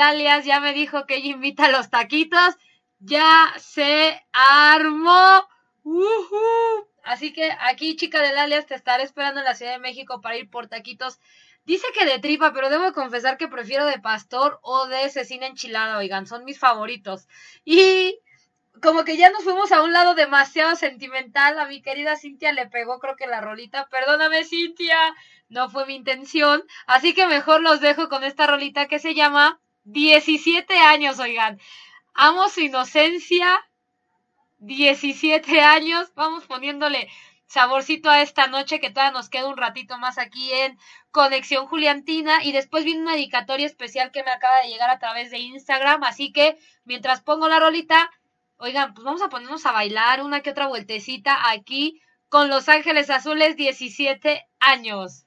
alias 0.01 0.45
ya 0.45 0.59
me 0.59 0.73
dijo 0.73 1.05
que 1.05 1.15
ella 1.17 1.29
invita 1.29 1.65
a 1.65 1.71
los 1.71 1.89
taquitos. 1.89 2.55
Ya 2.99 3.53
se 3.57 4.25
armó. 4.33 5.47
Así 7.03 7.31
que 7.31 7.51
aquí, 7.61 7.95
chica 7.95 8.21
del 8.21 8.37
alias, 8.37 8.65
te 8.65 8.75
estaré 8.75 9.03
esperando 9.03 9.39
en 9.39 9.45
la 9.45 9.55
Ciudad 9.55 9.73
de 9.73 9.79
México 9.79 10.19
para 10.21 10.37
ir 10.37 10.49
por 10.49 10.67
taquitos. 10.67 11.19
Dice 11.63 11.85
que 11.93 12.05
de 12.05 12.19
tripa, 12.19 12.53
pero 12.53 12.69
debo 12.69 12.93
confesar 12.93 13.37
que 13.37 13.47
prefiero 13.47 13.85
de 13.85 13.99
pastor 13.99 14.59
o 14.61 14.87
de 14.87 15.09
cecina 15.09 15.47
enchilada, 15.47 15.97
oigan, 15.97 16.25
son 16.25 16.45
mis 16.45 16.59
favoritos. 16.59 17.27
Y 17.65 18.19
como 18.81 19.03
que 19.03 19.17
ya 19.17 19.29
nos 19.31 19.43
fuimos 19.43 19.71
a 19.71 19.81
un 19.83 19.93
lado 19.93 20.15
demasiado 20.15 20.75
sentimental. 20.75 21.59
A 21.59 21.67
mi 21.67 21.81
querida 21.81 22.15
Cintia 22.15 22.51
le 22.53 22.67
pegó, 22.67 22.99
creo 22.99 23.15
que 23.15 23.27
la 23.27 23.41
rolita. 23.41 23.87
Perdóname, 23.89 24.43
Cintia, 24.45 24.97
no 25.49 25.69
fue 25.69 25.85
mi 25.85 25.95
intención. 25.95 26.63
Así 26.85 27.13
que 27.13 27.27
mejor 27.27 27.61
los 27.61 27.81
dejo 27.81 28.09
con 28.09 28.23
esta 28.23 28.47
rolita 28.47 28.87
que 28.87 28.99
se 28.99 29.13
llama 29.15 29.59
17 29.87 30.77
años, 30.77 31.17
oigan. 31.19 31.59
Amo 32.13 32.49
su 32.49 32.59
inocencia 32.59 33.65
17 34.57 35.61
años. 35.61 36.11
Vamos 36.13 36.45
poniéndole 36.45 37.09
saborcito 37.45 38.09
a 38.09 38.21
esta 38.21 38.47
noche 38.47 38.81
que 38.81 38.89
todavía 38.89 39.13
nos 39.13 39.29
queda 39.29 39.47
un 39.47 39.55
ratito 39.55 39.97
más 39.97 40.17
aquí 40.17 40.51
en 40.51 40.77
Conexión 41.11 41.67
Juliantina 41.67 42.43
y 42.43 42.51
después 42.51 42.83
viene 42.83 43.01
una 43.01 43.13
dedicatoria 43.13 43.65
especial 43.65 44.11
que 44.11 44.23
me 44.23 44.31
acaba 44.31 44.59
de 44.61 44.67
llegar 44.67 44.89
a 44.89 44.99
través 44.99 45.31
de 45.31 45.39
Instagram, 45.39 46.03
así 46.03 46.33
que 46.33 46.57
mientras 46.83 47.21
pongo 47.21 47.47
la 47.47 47.61
rolita, 47.61 48.11
oigan, 48.57 48.93
pues 48.93 49.05
vamos 49.05 49.21
a 49.21 49.29
ponernos 49.29 49.65
a 49.65 49.71
bailar 49.71 50.21
una 50.21 50.41
que 50.41 50.49
otra 50.49 50.67
vueltecita 50.67 51.49
aquí 51.49 52.01
con 52.27 52.49
Los 52.49 52.67
Ángeles 52.67 53.09
Azules 53.09 53.55
17 53.55 54.45
años. 54.59 55.26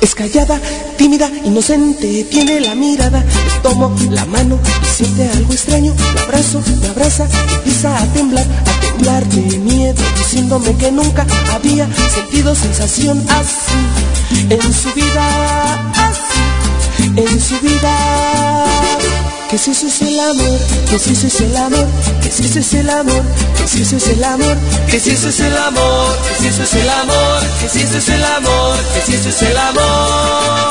Es 0.00 0.14
callada, 0.14 0.58
tímida, 0.96 1.30
inocente, 1.44 2.24
tiene 2.24 2.60
la 2.60 2.74
mirada. 2.74 3.20
Le 3.20 3.60
tomo 3.62 3.94
la 4.10 4.24
mano 4.24 4.58
y 4.82 4.86
siente 4.86 5.28
algo 5.30 5.52
extraño. 5.52 5.94
La 6.14 6.22
abrazo, 6.22 6.62
me 6.80 6.88
abraza, 6.88 7.26
empieza 7.54 7.96
a 7.96 8.06
temblar, 8.12 8.46
a 8.66 8.80
temblar 8.80 9.26
de 9.26 9.58
miedo, 9.58 10.02
diciéndome 10.16 10.74
que 10.76 10.90
nunca 10.90 11.26
había 11.52 11.88
sentido 12.08 12.54
sensación 12.54 13.24
así 13.28 14.50
en 14.50 14.72
su 14.72 14.92
vida, 14.94 15.92
así 15.94 16.49
en 17.16 17.40
su 17.40 17.58
vida. 17.60 18.64
Que 19.48 19.58
si 19.58 19.72
ese 19.72 19.88
es 19.88 20.02
el 20.02 20.20
amor, 20.20 20.58
que 20.88 20.98
si 20.98 21.12
ese 21.12 21.26
es 21.26 21.40
el 21.40 21.56
amor, 21.56 21.86
que 22.22 22.30
si 22.30 22.44
ese 22.44 22.60
es 22.60 22.72
el 22.74 22.88
amor, 22.88 23.22
que 23.56 23.66
si 23.66 23.82
ese 23.82 23.96
es 23.96 24.06
el 24.08 24.22
amor, 24.22 24.56
que 24.88 25.00
si 25.00 25.10
ese 25.10 25.28
es 25.28 25.40
el 25.40 25.56
amor, 25.56 26.16
que 26.22 26.36
si 26.38 26.46
ese 26.48 26.62
es 26.62 26.74
el 26.74 26.88
amor, 26.88 27.42
que 27.60 27.68
si 27.68 27.80
ese 27.82 27.98
es 27.98 28.08
el 28.08 28.24
amor, 28.24 28.78
que 28.94 29.02
si 29.02 29.14
ese 29.14 29.28
es 29.30 29.42
el 29.42 29.58
amor. 29.58 30.70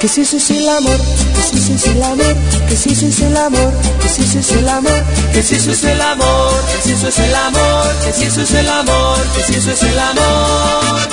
Que 0.00 0.06
si 0.06 0.20
ese 0.20 0.36
es 0.36 0.50
el 0.50 0.68
amor, 0.68 0.96
que 1.34 1.42
si 1.42 1.56
ese 1.56 1.74
es 1.74 1.86
el 1.88 2.02
amor, 2.02 2.36
que 2.68 2.76
si 2.76 2.90
ese 2.90 3.08
es 3.08 3.20
el 3.20 3.36
amor, 3.36 3.72
que 4.00 4.08
si 4.08 4.22
es 4.22 4.52
el 4.52 4.68
amor, 4.68 5.04
que 5.32 5.42
si 5.42 5.54
eso 5.56 5.72
es 5.72 5.84
el 5.84 6.00
amor, 6.00 6.64
que 6.66 6.82
si 6.82 6.92
eso 6.92 7.08
es 7.08 7.18
el 7.18 7.34
amor, 7.34 7.96
que 8.04 8.12
si 8.12 8.24
eso 8.24 8.42
es 8.42 8.54
el 8.54 8.68
amor, 8.68 9.18
que 9.34 9.42
si 9.42 9.54
eso 9.54 9.72
es 9.72 9.82
el 9.82 9.98
amor. 9.98 11.08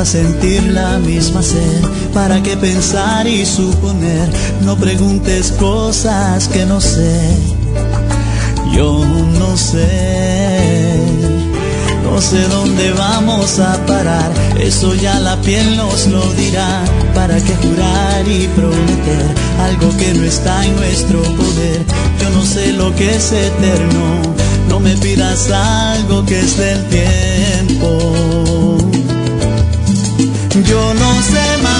A 0.00 0.04
sentir 0.06 0.62
la 0.72 0.98
misma 0.98 1.42
sed. 1.42 1.84
¿Para 2.14 2.42
qué 2.42 2.56
pensar 2.56 3.26
y 3.26 3.44
suponer? 3.44 4.30
No 4.62 4.74
preguntes 4.76 5.52
cosas 5.52 6.48
que 6.48 6.64
no 6.64 6.80
sé. 6.80 7.36
Yo 8.72 9.04
no 9.38 9.56
sé. 9.58 10.96
No 12.02 12.18
sé 12.18 12.40
dónde 12.48 12.92
vamos 12.92 13.58
a 13.60 13.76
parar, 13.84 14.30
eso 14.58 14.94
ya 14.94 15.20
la 15.20 15.36
piel 15.42 15.76
nos 15.76 16.06
lo 16.06 16.24
dirá. 16.32 16.82
¿Para 17.14 17.36
qué 17.36 17.54
jurar 17.56 18.26
y 18.26 18.48
prometer 18.56 19.26
algo 19.60 19.94
que 19.98 20.14
no 20.14 20.24
está 20.24 20.64
en 20.64 20.76
nuestro 20.76 21.20
poder? 21.22 21.84
Yo 22.20 22.30
no 22.30 22.44
sé 22.44 22.72
lo 22.72 22.94
que 22.94 23.16
es 23.16 23.32
eterno, 23.32 24.22
no 24.68 24.80
me 24.80 24.96
pidas 24.96 25.50
algo 25.50 26.24
que 26.24 26.40
es 26.40 26.56
del 26.56 26.84
tiempo. 26.88 28.30
Yo 30.52 30.94
no 30.94 31.22
sé 31.22 31.58
mañana, 31.62 31.79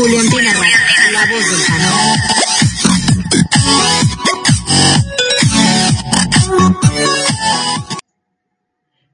Radio, 0.00 0.18
la 1.12 1.26
voz 1.26 1.44
del. 1.50 1.60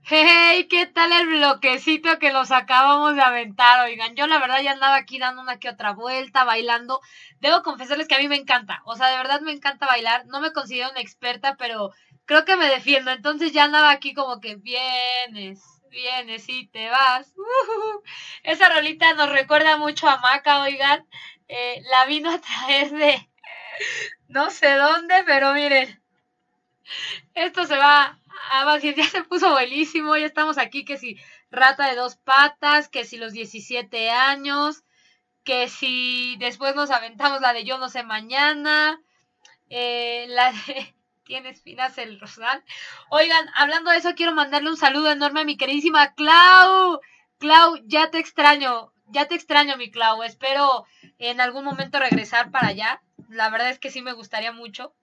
Hey, 0.03 0.69
¿qué 0.71 0.87
tal 0.87 1.11
el 1.11 1.27
bloquecito 1.27 2.21
que 2.21 2.31
nos 2.31 2.53
acabamos 2.53 3.17
de 3.17 3.23
aventar? 3.23 3.85
Oigan, 3.85 4.15
yo 4.15 4.29
la 4.29 4.39
verdad 4.39 4.63
ya 4.63 4.71
andaba 4.73 4.95
aquí 4.95 5.19
dando 5.19 5.43
una 5.43 5.59
que 5.59 5.69
otra 5.71 5.93
vuelta, 5.93 6.45
bailando. 6.45 7.01
Debo 7.41 7.65
confesarles 7.65 8.07
que 8.07 8.15
a 8.15 8.21
mí 8.21 8.29
me 8.29 8.37
encanta, 8.37 8.83
o 8.85 8.95
sea, 8.95 9.09
de 9.09 9.17
verdad 9.17 9.41
me 9.41 9.51
encanta 9.51 9.87
bailar. 9.87 10.27
No 10.27 10.41
me 10.41 10.53
considero 10.53 10.91
una 10.91 11.01
experta, 11.01 11.57
pero 11.59 11.91
creo 12.27 12.45
que 12.45 12.55
me 12.55 12.69
defiendo. 12.69 13.11
Entonces 13.11 13.53
ya 13.53 13.65
andaba 13.65 13.91
aquí 13.91 14.15
como 14.15 14.39
que 14.41 14.55
vienes, 14.55 15.65
vienes 15.91 16.49
y 16.49 16.69
te 16.69 16.89
vas. 16.91 17.36
Esa 18.47 18.69
rolita 18.69 19.13
nos 19.15 19.29
recuerda 19.31 19.77
mucho 19.77 20.09
a 20.09 20.19
Maca, 20.19 20.61
oigan. 20.61 21.05
Eh, 21.49 21.83
la 21.91 22.07
vino 22.07 22.31
a 22.31 22.41
traer 22.41 22.91
de 22.91 23.29
no 24.29 24.51
sé 24.51 24.73
dónde, 24.75 25.25
pero 25.27 25.53
miren. 25.53 26.01
Esto 27.35 27.67
se 27.67 27.77
va 27.77 28.21
a 28.53 28.79
ya 28.79 29.05
se 29.09 29.25
puso 29.25 29.51
buenísimo, 29.51 30.17
ya 30.17 30.27
estamos 30.27 30.59
aquí, 30.59 30.85
que 30.85 30.97
si 30.97 31.19
rata 31.51 31.89
de 31.89 31.97
dos 31.97 32.15
patas, 32.15 32.89
que 32.89 33.05
si 33.05 33.17
los 33.17 33.33
17 33.33 34.11
años, 34.11 34.85
que 35.43 35.69
si 35.69 36.37
después 36.39 36.77
nos 36.77 36.93
aventamos 36.93 37.41
la 37.41 37.53
de 37.53 37.65
yo 37.65 37.79
no 37.79 37.89
sé 37.89 38.05
mañana, 38.05 39.01
eh, 39.71 40.27
la 40.29 40.53
de 40.53 40.95
tiene 41.25 41.49
espinas 41.49 41.99
el 41.99 42.21
rosal. 42.21 42.63
Oigan, 43.11 43.51
hablando 43.57 43.91
de 43.91 43.97
eso, 43.97 44.15
quiero 44.15 44.33
mandarle 44.33 44.71
un 44.71 44.77
saludo 44.77 45.11
enorme 45.11 45.41
a 45.41 45.45
mi 45.45 45.57
queridísima 45.57 46.15
Clau. 46.15 47.01
Clau, 47.39 47.77
ya 47.85 48.11
te 48.11 48.19
extraño, 48.19 48.93
ya 49.07 49.27
te 49.27 49.35
extraño, 49.35 49.77
mi 49.77 49.91
Clau. 49.91 50.23
Espero 50.23 50.87
en 51.19 51.41
algún 51.41 51.65
momento 51.65 51.99
regresar 51.99 52.51
para 52.51 52.69
allá. 52.69 53.03
La 53.29 53.51
verdad 53.51 53.71
es 53.71 53.79
que 53.79 53.91
sí 53.91 54.03
me 54.03 54.13
gustaría 54.13 54.53
mucho. 54.53 54.95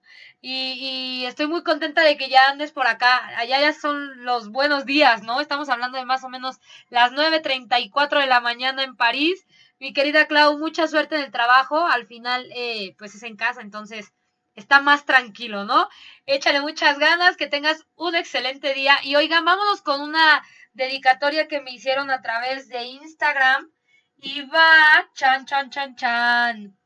Y, 0.41 0.73
y 1.21 1.25
estoy 1.25 1.47
muy 1.47 1.63
contenta 1.63 2.01
de 2.03 2.17
que 2.17 2.29
ya 2.29 2.41
andes 2.49 2.71
por 2.71 2.87
acá. 2.87 3.27
Allá 3.37 3.59
ya 3.61 3.73
son 3.73 4.23
los 4.25 4.49
buenos 4.49 4.85
días, 4.85 5.23
¿no? 5.23 5.41
Estamos 5.41 5.69
hablando 5.69 5.97
de 5.97 6.05
más 6.05 6.23
o 6.23 6.29
menos 6.29 6.59
las 6.89 7.11
9.34 7.11 8.19
de 8.19 8.27
la 8.27 8.39
mañana 8.39 8.83
en 8.83 8.95
París. 8.95 9.45
Mi 9.79 9.93
querida 9.93 10.27
Clau, 10.27 10.57
mucha 10.57 10.87
suerte 10.87 11.15
en 11.15 11.21
el 11.21 11.31
trabajo. 11.31 11.85
Al 11.85 12.07
final, 12.07 12.47
eh, 12.55 12.95
pues 12.97 13.15
es 13.15 13.23
en 13.23 13.35
casa, 13.35 13.61
entonces 13.61 14.11
está 14.55 14.81
más 14.81 15.05
tranquilo, 15.05 15.65
¿no? 15.65 15.89
Échale 16.25 16.61
muchas 16.61 16.99
ganas, 16.99 17.37
que 17.37 17.47
tengas 17.47 17.85
un 17.95 18.15
excelente 18.15 18.73
día. 18.73 18.97
Y 19.03 19.15
oigan, 19.15 19.45
vámonos 19.45 19.81
con 19.81 20.01
una 20.01 20.43
dedicatoria 20.73 21.47
que 21.47 21.61
me 21.61 21.71
hicieron 21.71 22.09
a 22.11 22.21
través 22.21 22.67
de 22.69 22.83
Instagram. 22.85 23.69
Y 24.17 24.41
va, 24.43 25.09
chan, 25.15 25.45
chan, 25.45 25.69
chan, 25.69 25.95
chan. 25.95 26.77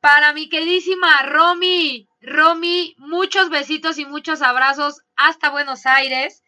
Para 0.00 0.32
mi 0.32 0.48
queridísima 0.48 1.22
Romy. 1.22 2.08
Romy, 2.20 2.94
muchos 2.98 3.50
besitos 3.50 3.98
y 3.98 4.06
muchos 4.06 4.42
abrazos 4.42 5.00
hasta 5.16 5.50
Buenos 5.50 5.86
Aires. 5.86 6.42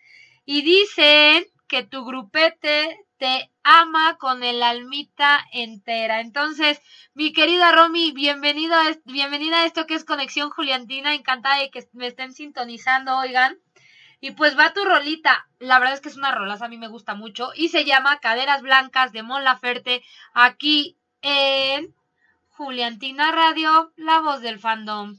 Y 0.45 0.63
dicen 0.63 1.45
que 1.69 1.83
tu 1.85 2.05
grupete 2.05 2.99
te 3.19 3.51
ama 3.65 4.17
con 4.19 4.43
el 4.45 4.63
almita 4.63 5.45
entera. 5.53 6.21
Entonces, 6.21 6.81
mi 7.15 7.33
querida 7.33 7.73
Romy, 7.73 8.13
bienvenido 8.13 8.75
a, 8.77 8.91
est- 8.91 9.01
bienvenida 9.07 9.61
a 9.63 9.67
esto 9.67 9.87
que 9.87 9.95
es 9.95 10.05
Conexión 10.05 10.51
Juliantina. 10.51 11.15
Encantada 11.15 11.59
de 11.61 11.71
que 11.71 11.89
me 11.93 12.07
estén 12.09 12.33
sintonizando, 12.35 13.17
oigan. 13.17 13.59
Y 14.21 14.33
pues 14.33 14.59
va 14.59 14.73
tu 14.73 14.85
rolita. 14.85 15.49
La 15.59 15.79
verdad 15.79 15.95
es 15.95 16.01
que 16.01 16.09
es 16.09 16.17
una 16.17 16.33
rolaza, 16.33 16.67
a 16.67 16.69
mí 16.69 16.79
me 16.79 16.89
gusta 16.89 17.15
mucho. 17.15 17.51
Y 17.55 17.69
se 17.69 17.85
llama 17.85 18.19
Caderas 18.21 18.63
Blancas 18.63 19.13
de 19.13 19.23
Mon 19.23 19.45
Laferte. 19.45 20.03
Aquí 20.33 20.97
en 21.23 21.95
Juliantina 22.49 23.33
Radio, 23.33 23.93
la 23.97 24.21
voz 24.21 24.41
del 24.41 24.59
fandom. 24.59 25.19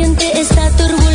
Siente 0.00 0.40
esta 0.40 0.70
turbulencia. 0.78 1.09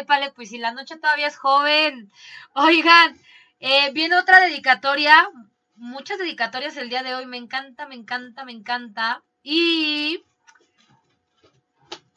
Épale, 0.00 0.24
épale, 0.24 0.24
épale, 0.26 0.32
pues 0.34 0.48
si 0.50 0.58
la 0.58 0.72
noche 0.72 0.96
todavía 0.96 1.28
es 1.28 1.36
joven. 1.36 2.10
Oigan, 2.54 3.18
eh, 3.60 3.90
viene 3.92 4.16
otra 4.16 4.40
dedicatoria, 4.40 5.28
muchas 5.76 6.18
dedicatorias 6.18 6.76
el 6.76 6.90
día 6.90 7.02
de 7.02 7.14
hoy, 7.14 7.26
me 7.26 7.36
encanta, 7.36 7.86
me 7.86 7.94
encanta, 7.94 8.44
me 8.44 8.52
encanta. 8.52 9.22
Y 9.42 10.24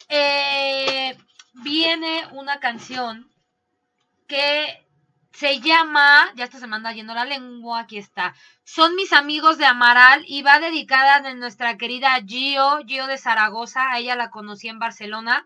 eh, 0.10 1.18
viene 1.54 2.28
una 2.32 2.60
canción 2.60 3.30
que 4.28 4.84
se 5.34 5.60
llama, 5.62 6.32
ya 6.36 6.46
esto 6.46 6.60
se 6.60 6.68
me 6.68 6.76
anda 6.76 6.94
yendo 6.94 7.14
la 7.14 7.26
lengua, 7.26 7.82
aquí 7.82 7.98
está. 7.98 8.36
Son 8.64 8.96
mis 8.96 9.14
amigos 9.14 9.58
de 9.58 9.66
Amaral 9.66 10.24
y 10.28 10.44
va 10.44 10.60
dedicada 10.60 11.16
a 11.16 11.34
nuestra 11.34 11.78
querida 11.78 12.22
Gio, 12.26 12.80
Gio 12.86 13.08
de 13.08 13.18
Zaragoza, 13.18 13.92
a 13.92 14.00
ella 14.00 14.16
la 14.16 14.30
conocí 14.30 14.68
en 14.68 14.80
Barcelona. 14.80 15.46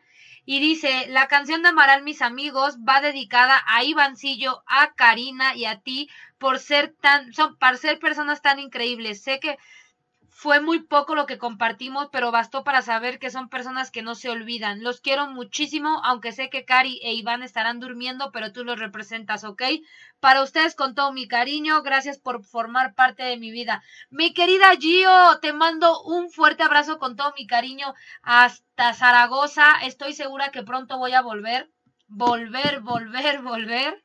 Y 0.49 0.61
dice, 0.61 1.07
la 1.09 1.27
canción 1.27 1.61
de 1.61 1.67
Amaral, 1.67 2.03
mis 2.03 2.21
amigos, 2.21 2.77
va 2.77 3.01
dedicada 3.01 3.61
a 3.67 3.83
Ivancillo, 3.83 4.63
a 4.65 4.93
Karina 4.93 5.53
y 5.55 5.65
a 5.65 5.81
ti 5.81 6.09
por 6.37 6.59
ser 6.59 6.95
tan, 7.01 7.33
son, 7.33 7.57
para 7.57 7.75
ser 7.75 7.99
personas 7.99 8.41
tan 8.41 8.57
increíbles. 8.57 9.21
Sé 9.21 9.41
que 9.41 9.57
fue 10.39 10.61
muy 10.61 10.81
poco 10.81 11.15
lo 11.15 11.25
que 11.25 11.39
compartimos, 11.39 12.09
pero 12.11 12.31
bastó 12.31 12.63
para 12.63 12.83
saber 12.83 13.17
que 13.17 13.31
son 13.31 13.49
personas 13.49 13.89
que 13.89 14.03
no 14.03 14.13
se 14.13 14.29
olvidan. 14.29 14.83
Los 14.83 15.01
quiero 15.01 15.25
muchísimo, 15.25 15.99
aunque 16.03 16.31
sé 16.31 16.51
que 16.51 16.63
Cari 16.63 16.99
e 17.01 17.15
Iván 17.15 17.41
estarán 17.41 17.79
durmiendo, 17.79 18.31
pero 18.31 18.53
tú 18.53 18.63
los 18.63 18.77
representas, 18.77 19.43
¿ok? 19.43 19.63
Para 20.19 20.43
ustedes 20.43 20.75
con 20.75 20.93
todo 20.93 21.11
mi 21.11 21.27
cariño, 21.27 21.81
gracias 21.81 22.19
por 22.19 22.43
formar 22.43 22.93
parte 22.93 23.23
de 23.23 23.37
mi 23.37 23.49
vida. 23.49 23.81
Mi 24.11 24.31
querida 24.31 24.75
Gio, 24.79 25.39
te 25.41 25.53
mando 25.53 26.03
un 26.03 26.29
fuerte 26.29 26.61
abrazo 26.61 26.99
con 26.99 27.15
todo 27.15 27.33
mi 27.35 27.47
cariño 27.47 27.95
hasta 28.21 28.93
Zaragoza. 28.93 29.79
Estoy 29.85 30.13
segura 30.13 30.51
que 30.51 30.61
pronto 30.61 30.99
voy 30.99 31.13
a 31.13 31.21
volver, 31.23 31.71
volver, 32.05 32.81
volver, 32.81 33.41
volver. 33.41 34.03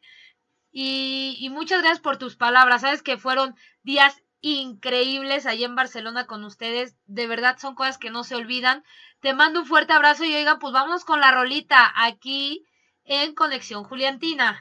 Y, 0.71 1.37
y 1.41 1.51
muchas 1.51 1.81
gracias 1.83 2.01
por 2.01 2.17
tus 2.17 2.37
palabras. 2.37 2.81
Sabes 2.81 3.03
que 3.03 3.19
fueron 3.19 3.55
días 3.83 4.23
increíbles 4.43 5.47
allá 5.47 5.65
en 5.65 5.75
Barcelona 5.75 6.27
con 6.27 6.45
ustedes. 6.45 6.97
De 7.07 7.27
verdad 7.27 7.57
son 7.59 7.75
cosas 7.75 7.97
que 7.97 8.11
no 8.11 8.25
se 8.25 8.35
olvidan. 8.35 8.85
Te 9.21 9.33
mando 9.33 9.61
un 9.61 9.67
fuerte 9.67 9.95
abrazo 9.95 10.25
y 10.25 10.35
oigan, 10.35 10.59
pues 10.59 10.75
vamos 10.75 11.05
con 11.05 11.21
la 11.21 11.33
rolita 11.33 11.93
aquí 11.97 12.67
en 13.05 13.35
Conexión 13.35 13.85
Juliantina. 13.85 14.61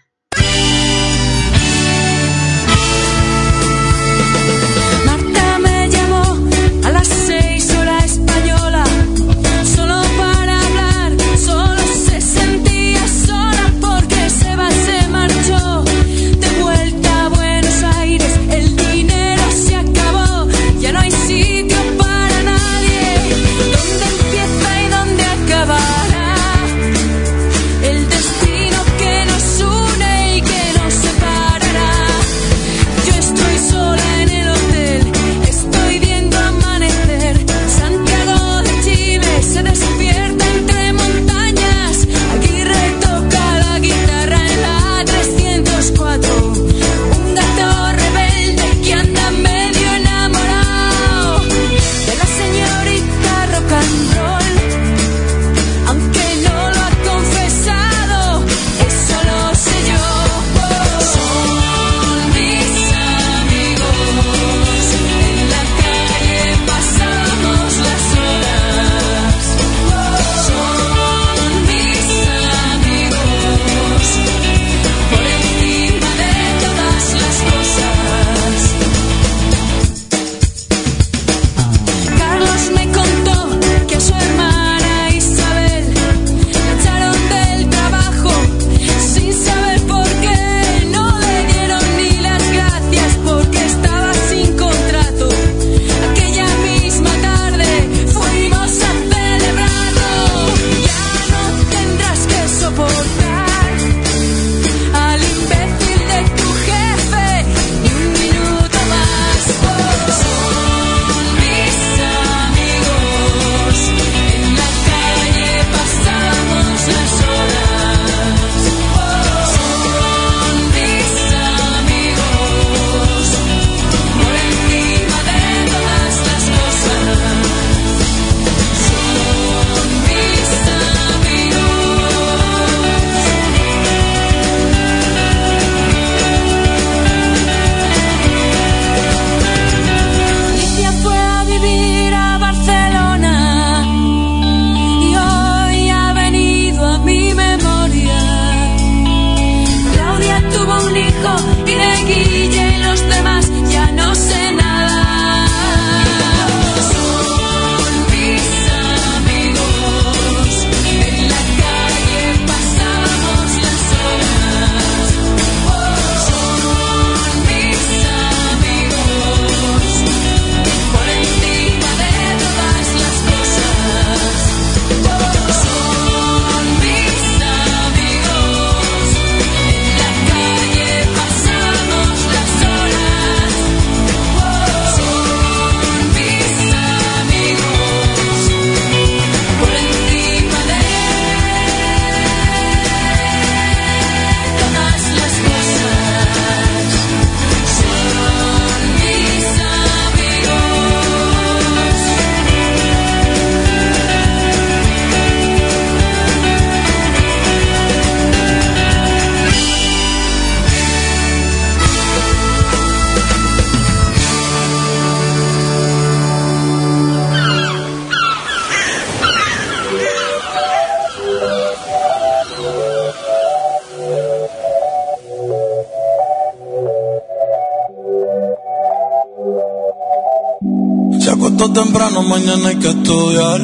levanto 231.62 231.82
temprano, 231.82 232.24
mañana 232.24 232.70
hay 232.70 232.76
que 232.78 232.90
estudiar. 232.90 233.62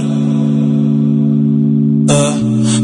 Eh, 2.09 2.33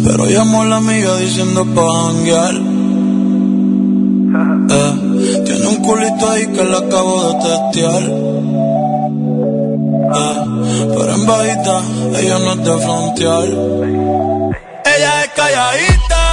pero 0.05 0.25
llamó 0.25 0.63
a 0.63 0.65
la 0.65 0.77
amiga 0.77 1.17
diciendo 1.17 1.65
pa' 1.75 2.05
janguear. 2.05 2.55
Eh, 4.69 4.93
tiene 5.45 5.67
un 5.67 5.75
culito 5.77 6.29
ahí 6.29 6.47
que 6.47 6.63
la 6.63 6.77
acabo 6.79 7.23
de 7.27 7.33
testear. 7.47 8.03
Eh, 10.15 10.37
pero 10.97 11.15
en 11.15 11.25
bajita, 11.25 11.81
ella 12.19 12.39
no 12.39 12.53
es 12.53 12.63
de 12.63 12.77
frontear. 12.79 13.47
Ella 14.95 15.23
es 15.23 15.29
calladita. 15.35 16.32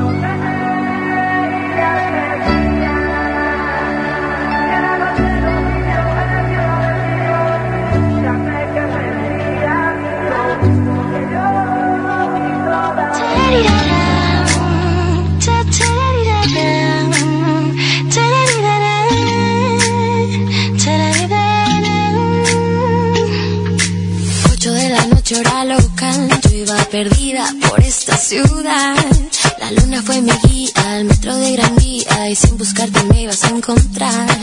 La 28.33 29.71
luna 29.73 30.01
fue 30.01 30.21
mi 30.21 30.31
guía, 30.47 30.99
el 30.99 31.03
metro 31.03 31.35
de 31.35 31.51
Gran 31.51 31.75
Vía 31.75 32.29
y 32.29 32.35
sin 32.37 32.57
buscarte 32.57 33.03
me 33.03 33.23
ibas 33.23 33.43
a 33.43 33.49
encontrar. 33.49 34.39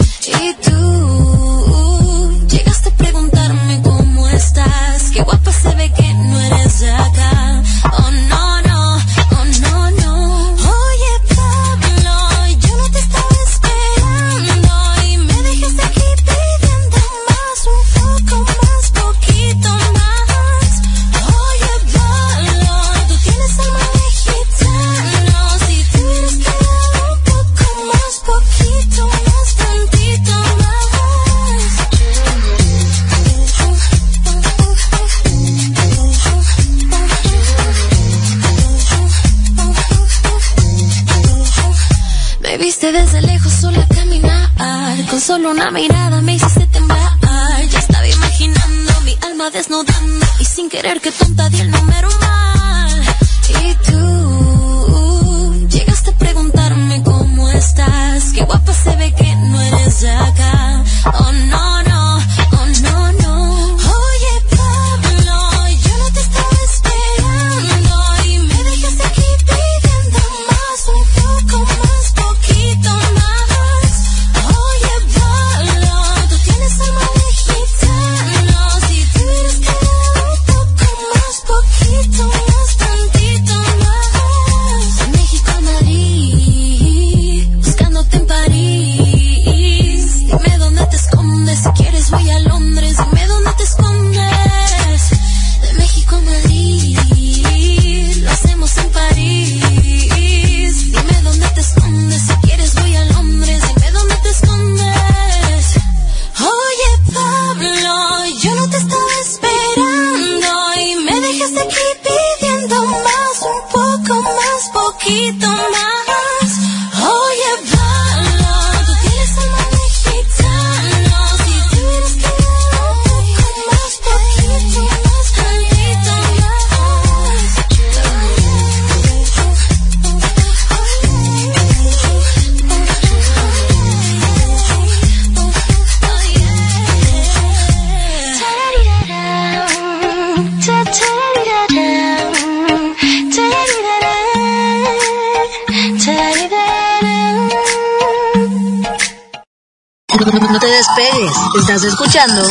Escuchando 152.18 152.42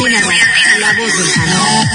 Radio, 0.00 0.18
la 0.80 0.92
voz 0.98 1.16
del 1.16 1.32
canal. 1.34 1.88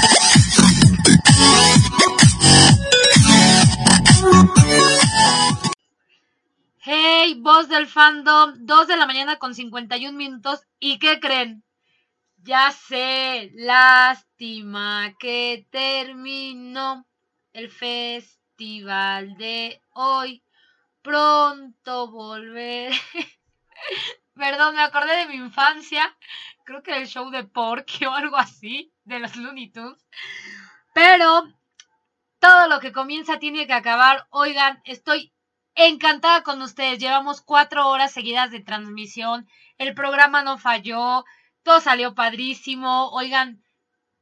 Hey, 6.82 7.34
voz 7.40 7.68
del 7.68 7.86
fandom, 7.88 8.54
2 8.60 8.86
de 8.86 8.96
la 8.96 9.04
mañana 9.06 9.38
con 9.38 9.54
51 9.54 10.16
minutos. 10.16 10.62
¿Y 10.78 10.98
qué 10.98 11.20
creen? 11.20 11.62
Ya 12.38 12.72
sé, 12.72 13.50
lástima 13.54 15.14
que 15.18 15.66
terminó 15.70 17.06
el 17.52 17.70
festival 17.70 19.36
de 19.36 19.82
hoy. 19.90 20.42
Pronto 21.02 22.10
volver. 22.10 22.94
Perdón, 24.34 24.74
me 24.74 24.80
acordé 24.80 25.16
de 25.16 25.26
mi 25.26 25.34
infancia. 25.34 26.16
Creo 26.70 26.84
que 26.84 26.94
del 26.94 27.08
show 27.08 27.28
de 27.30 27.42
Porky 27.42 28.04
o 28.06 28.12
algo 28.12 28.36
así, 28.36 28.92
de 29.02 29.18
los 29.18 29.34
Looney 29.34 29.72
Tunes. 29.72 30.06
Pero 30.94 31.42
todo 32.38 32.68
lo 32.68 32.78
que 32.78 32.92
comienza 32.92 33.40
tiene 33.40 33.66
que 33.66 33.72
acabar. 33.72 34.28
Oigan, 34.30 34.80
estoy 34.84 35.34
encantada 35.74 36.44
con 36.44 36.62
ustedes. 36.62 37.00
Llevamos 37.00 37.40
cuatro 37.42 37.88
horas 37.88 38.12
seguidas 38.12 38.52
de 38.52 38.60
transmisión. 38.60 39.48
El 39.78 39.94
programa 39.94 40.44
no 40.44 40.58
falló. 40.58 41.24
Todo 41.64 41.80
salió 41.80 42.14
padrísimo. 42.14 43.10
Oigan, 43.10 43.64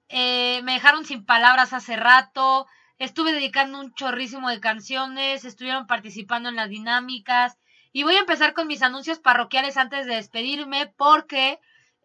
eh, 0.08 0.62
me 0.62 0.72
dejaron 0.72 1.04
sin 1.04 1.26
palabras 1.26 1.74
hace 1.74 1.96
rato. 1.96 2.66
Estuve 2.96 3.32
dedicando 3.32 3.78
un 3.78 3.92
chorrísimo 3.92 4.48
de 4.48 4.60
canciones. 4.60 5.44
Estuvieron 5.44 5.86
participando 5.86 6.48
en 6.48 6.56
las 6.56 6.70
dinámicas. 6.70 7.58
Y 7.92 8.04
voy 8.04 8.14
a 8.14 8.20
empezar 8.20 8.54
con 8.54 8.68
mis 8.68 8.80
anuncios 8.80 9.18
parroquiales 9.18 9.76
antes 9.76 10.06
de 10.06 10.14
despedirme 10.14 10.86
porque, 10.96 11.60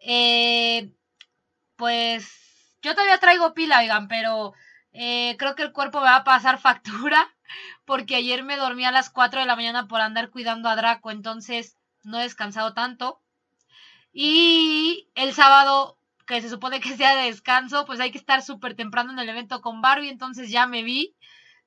eh, 0.05 0.91
pues, 1.77 2.77
yo 2.81 2.93
todavía 2.93 3.19
traigo 3.19 3.53
pila, 3.53 3.79
oigan, 3.79 4.07
pero 4.07 4.53
eh, 4.91 5.35
creo 5.39 5.55
que 5.55 5.63
el 5.63 5.71
cuerpo 5.71 5.99
me 5.99 6.05
va 6.05 6.17
a 6.17 6.23
pasar 6.23 6.59
factura 6.59 7.33
porque 7.85 8.15
ayer 8.15 8.43
me 8.43 8.57
dormí 8.57 8.85
a 8.85 8.91
las 8.91 9.09
4 9.09 9.39
de 9.39 9.45
la 9.45 9.55
mañana 9.55 9.87
por 9.87 10.01
andar 10.01 10.29
cuidando 10.29 10.69
a 10.69 10.75
Draco, 10.75 11.11
entonces 11.11 11.77
no 12.03 12.19
he 12.19 12.23
descansado 12.23 12.73
tanto. 12.73 13.21
Y 14.11 15.09
el 15.15 15.33
sábado, 15.33 15.97
que 16.27 16.41
se 16.41 16.49
supone 16.49 16.79
que 16.79 16.95
sea 16.97 17.15
de 17.15 17.23
descanso, 17.23 17.85
pues 17.85 17.99
hay 17.99 18.11
que 18.11 18.17
estar 18.17 18.41
súper 18.43 18.75
temprano 18.75 19.11
en 19.11 19.19
el 19.19 19.29
evento 19.29 19.61
con 19.61 19.81
Barbie, 19.81 20.09
entonces 20.09 20.51
ya 20.51 20.67
me 20.67 20.83
vi. 20.83 21.15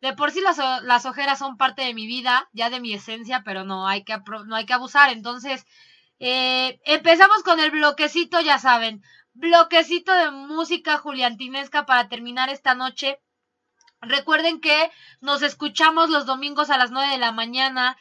De 0.01 0.13
por 0.13 0.31
sí 0.31 0.41
las, 0.43 0.59
las 0.83 1.07
ojeras 1.07 1.39
son 1.39 1.57
parte 1.57 1.83
de 1.83 1.95
mi 1.95 2.07
vida, 2.07 2.49
ya 2.53 2.69
de 2.71 2.81
mi 2.81 2.93
esencia, 2.93 3.43
pero 3.45 3.65
no 3.65 3.89
hay 3.89 4.05
que, 4.05 4.19
no 4.47 4.55
hay 4.55 4.67
que 4.67 4.75
abusar. 4.75 5.11
Entonces, 5.11 5.67
eh, 6.19 6.81
empezamos 6.85 7.43
con 7.43 7.61
el 7.61 7.71
bloquecito, 7.71 8.41
ya 8.41 8.59
saben, 8.59 9.03
bloquecito 9.35 10.13
de 10.13 10.31
música 10.31 10.99
juliantinesca 10.99 11.87
para 11.87 12.09
terminar 12.09 12.49
esta 12.49 12.75
noche. 12.75 13.21
Recuerden 14.01 14.61
que 14.61 14.91
nos 15.21 15.43
escuchamos 15.43 16.11
los 16.11 16.27
domingos 16.27 16.71
a 16.71 16.79
las 16.79 16.91
9 16.91 17.13
de 17.13 17.19
la 17.19 17.33
mañana 17.33 17.97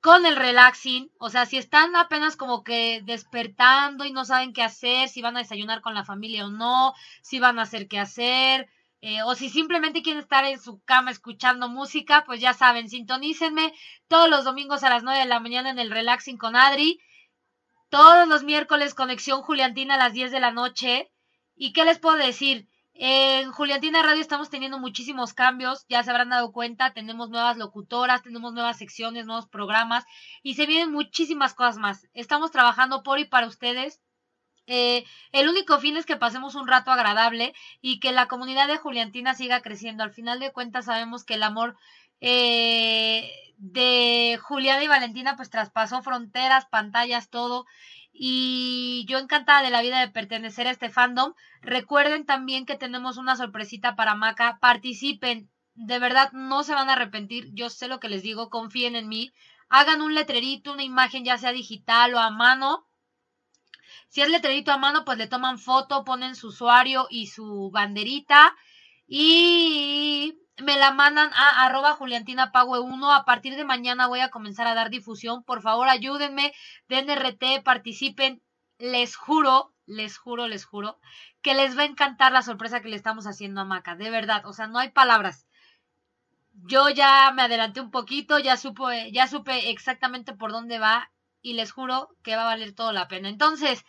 con 0.00 0.26
el 0.26 0.36
relaxing. 0.36 1.10
O 1.18 1.30
sea, 1.30 1.46
si 1.46 1.56
están 1.56 1.96
apenas 1.96 2.36
como 2.36 2.64
que 2.64 3.02
despertando 3.04 4.04
y 4.04 4.12
no 4.12 4.24
saben 4.24 4.52
qué 4.52 4.62
hacer, 4.62 5.08
si 5.08 5.22
van 5.22 5.36
a 5.36 5.40
desayunar 5.40 5.80
con 5.80 5.94
la 5.94 6.04
familia 6.04 6.46
o 6.46 6.50
no, 6.50 6.94
si 7.22 7.40
van 7.40 7.58
a 7.58 7.62
hacer 7.62 7.88
qué 7.88 7.98
hacer, 7.98 8.68
eh, 9.00 9.22
o 9.22 9.34
si 9.34 9.48
simplemente 9.48 10.02
quieren 10.02 10.22
estar 10.22 10.44
en 10.44 10.60
su 10.60 10.82
cama 10.84 11.10
escuchando 11.10 11.68
música, 11.68 12.24
pues 12.26 12.40
ya 12.40 12.52
saben, 12.52 12.88
sintonícenme 12.88 13.72
todos 14.08 14.28
los 14.28 14.44
domingos 14.44 14.82
a 14.82 14.90
las 14.90 15.02
9 15.02 15.20
de 15.20 15.26
la 15.26 15.40
mañana 15.40 15.70
en 15.70 15.78
el 15.78 15.90
relaxing 15.90 16.36
con 16.36 16.56
Adri. 16.56 17.00
Todos 17.90 18.28
los 18.28 18.42
miércoles 18.42 18.92
conexión 18.92 19.40
Juliantina 19.40 19.94
a 19.94 19.98
las 19.98 20.12
10 20.12 20.30
de 20.30 20.40
la 20.40 20.50
noche. 20.50 21.10
¿Y 21.56 21.72
qué 21.72 21.86
les 21.86 21.98
puedo 21.98 22.16
decir? 22.16 22.68
En 22.92 23.50
Juliantina 23.50 24.02
Radio 24.02 24.20
estamos 24.20 24.50
teniendo 24.50 24.78
muchísimos 24.78 25.32
cambios, 25.32 25.86
ya 25.88 26.02
se 26.02 26.10
habrán 26.10 26.30
dado 26.30 26.52
cuenta, 26.52 26.92
tenemos 26.92 27.30
nuevas 27.30 27.56
locutoras, 27.56 28.22
tenemos 28.22 28.52
nuevas 28.52 28.76
secciones, 28.76 29.24
nuevos 29.24 29.46
programas 29.46 30.04
y 30.42 30.54
se 30.54 30.66
vienen 30.66 30.90
muchísimas 30.92 31.54
cosas 31.54 31.78
más. 31.78 32.08
Estamos 32.12 32.50
trabajando 32.50 33.02
por 33.02 33.20
y 33.20 33.24
para 33.24 33.46
ustedes. 33.46 34.02
Eh, 34.66 35.04
el 35.32 35.48
único 35.48 35.78
fin 35.78 35.96
es 35.96 36.04
que 36.04 36.16
pasemos 36.16 36.56
un 36.56 36.66
rato 36.66 36.90
agradable 36.90 37.54
y 37.80 38.00
que 38.00 38.12
la 38.12 38.28
comunidad 38.28 38.68
de 38.68 38.76
Juliantina 38.76 39.32
siga 39.32 39.62
creciendo. 39.62 40.02
Al 40.02 40.12
final 40.12 40.40
de 40.40 40.52
cuentas 40.52 40.86
sabemos 40.86 41.24
que 41.24 41.34
el 41.34 41.42
amor 41.42 41.76
eh, 42.20 43.30
de 43.58 44.38
Juliana 44.42 44.82
y 44.82 44.88
Valentina 44.88 45.36
pues 45.36 45.50
traspasó 45.50 46.02
fronteras, 46.02 46.66
pantallas, 46.66 47.28
todo. 47.30 47.66
Y 48.12 49.04
yo 49.08 49.18
encantada 49.18 49.62
de 49.62 49.70
la 49.70 49.82
vida 49.82 50.00
de 50.00 50.08
pertenecer 50.08 50.66
a 50.66 50.72
este 50.72 50.90
fandom. 50.90 51.34
Recuerden 51.60 52.26
también 52.26 52.66
que 52.66 52.76
tenemos 52.76 53.16
una 53.16 53.36
sorpresita 53.36 53.94
para 53.94 54.14
Maca. 54.14 54.58
Participen. 54.60 55.48
De 55.74 56.00
verdad, 56.00 56.32
no 56.32 56.64
se 56.64 56.74
van 56.74 56.88
a 56.88 56.94
arrepentir. 56.94 57.50
Yo 57.52 57.70
sé 57.70 57.86
lo 57.86 58.00
que 58.00 58.08
les 58.08 58.22
digo. 58.22 58.50
Confíen 58.50 58.96
en 58.96 59.08
mí. 59.08 59.32
Hagan 59.68 60.02
un 60.02 60.14
letrerito, 60.14 60.72
una 60.72 60.82
imagen, 60.82 61.24
ya 61.24 61.38
sea 61.38 61.52
digital 61.52 62.14
o 62.14 62.18
a 62.18 62.30
mano. 62.30 62.88
Si 64.08 64.22
es 64.22 64.28
letrerito 64.30 64.72
a 64.72 64.78
mano, 64.78 65.04
pues 65.04 65.18
le 65.18 65.26
toman 65.26 65.58
foto, 65.58 66.04
ponen 66.04 66.34
su 66.34 66.48
usuario 66.48 67.06
y 67.10 67.26
su 67.26 67.70
banderita. 67.70 68.56
Y 69.08 70.38
me 70.58 70.76
la 70.76 70.92
mandan 70.92 71.30
a 71.32 71.64
arroba 71.64 71.96
juliantinapague1. 71.96 73.16
A 73.16 73.24
partir 73.24 73.56
de 73.56 73.64
mañana 73.64 74.06
voy 74.06 74.20
a 74.20 74.30
comenzar 74.30 74.66
a 74.66 74.74
dar 74.74 74.90
difusión. 74.90 75.42
Por 75.42 75.62
favor, 75.62 75.88
ayúdenme. 75.88 76.52
Den 76.88 77.08
RT, 77.10 77.62
participen. 77.64 78.42
Les 78.78 79.16
juro, 79.16 79.74
les 79.86 80.16
juro, 80.18 80.46
les 80.46 80.64
juro 80.64 81.00
que 81.42 81.54
les 81.54 81.76
va 81.76 81.82
a 81.82 81.86
encantar 81.86 82.30
la 82.32 82.42
sorpresa 82.42 82.80
que 82.80 82.88
le 82.88 82.96
estamos 82.96 83.26
haciendo 83.26 83.62
a 83.62 83.64
Maca. 83.64 83.96
De 83.96 84.10
verdad, 84.10 84.44
o 84.46 84.52
sea, 84.52 84.66
no 84.66 84.78
hay 84.78 84.90
palabras. 84.90 85.46
Yo 86.52 86.88
ya 86.90 87.32
me 87.32 87.42
adelanté 87.42 87.80
un 87.80 87.90
poquito, 87.90 88.38
ya 88.38 88.56
supo, 88.56 88.90
ya 89.12 89.26
supe 89.28 89.70
exactamente 89.70 90.34
por 90.34 90.52
dónde 90.52 90.78
va 90.78 91.10
y 91.40 91.54
les 91.54 91.72
juro 91.72 92.10
que 92.22 92.36
va 92.36 92.42
a 92.42 92.46
valer 92.46 92.74
todo 92.74 92.92
la 92.92 93.08
pena. 93.08 93.28
Entonces, 93.28 93.84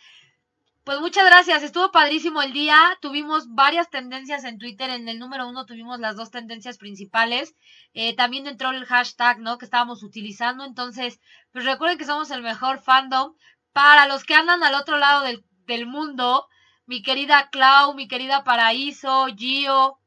Pues 0.90 1.02
muchas 1.02 1.24
gracias, 1.24 1.62
estuvo 1.62 1.92
padrísimo 1.92 2.42
el 2.42 2.52
día. 2.52 2.98
Tuvimos 3.00 3.54
varias 3.54 3.92
tendencias 3.92 4.44
en 4.44 4.58
Twitter. 4.58 4.90
En 4.90 5.08
el 5.08 5.20
número 5.20 5.48
uno 5.48 5.68
tuvimos 5.68 6.00
las 6.00 6.16
dos 6.16 6.32
tendencias 6.32 6.80
principales. 6.80 7.56
Eh, 7.94 8.16
también 8.16 8.48
entró 8.48 8.72
el 8.72 8.86
hashtag, 8.86 9.38
¿no? 9.38 9.60
Que 9.60 9.66
estábamos 9.66 10.02
utilizando. 10.02 10.64
Entonces, 10.64 11.20
pues 11.52 11.66
recuerden 11.66 12.00
que 12.00 12.06
somos 12.06 12.32
el 12.32 12.42
mejor 12.42 12.82
fandom. 12.82 13.36
Para 13.72 14.08
los 14.08 14.24
que 14.24 14.34
andan 14.34 14.64
al 14.64 14.74
otro 14.74 14.98
lado 14.98 15.22
del, 15.22 15.46
del 15.68 15.86
mundo, 15.86 16.48
mi 16.88 17.04
querida 17.04 17.52
Clau, 17.52 17.94
mi 17.94 18.08
querida 18.08 18.44
Paraíso, 18.44 19.28
Gio 19.38 20.00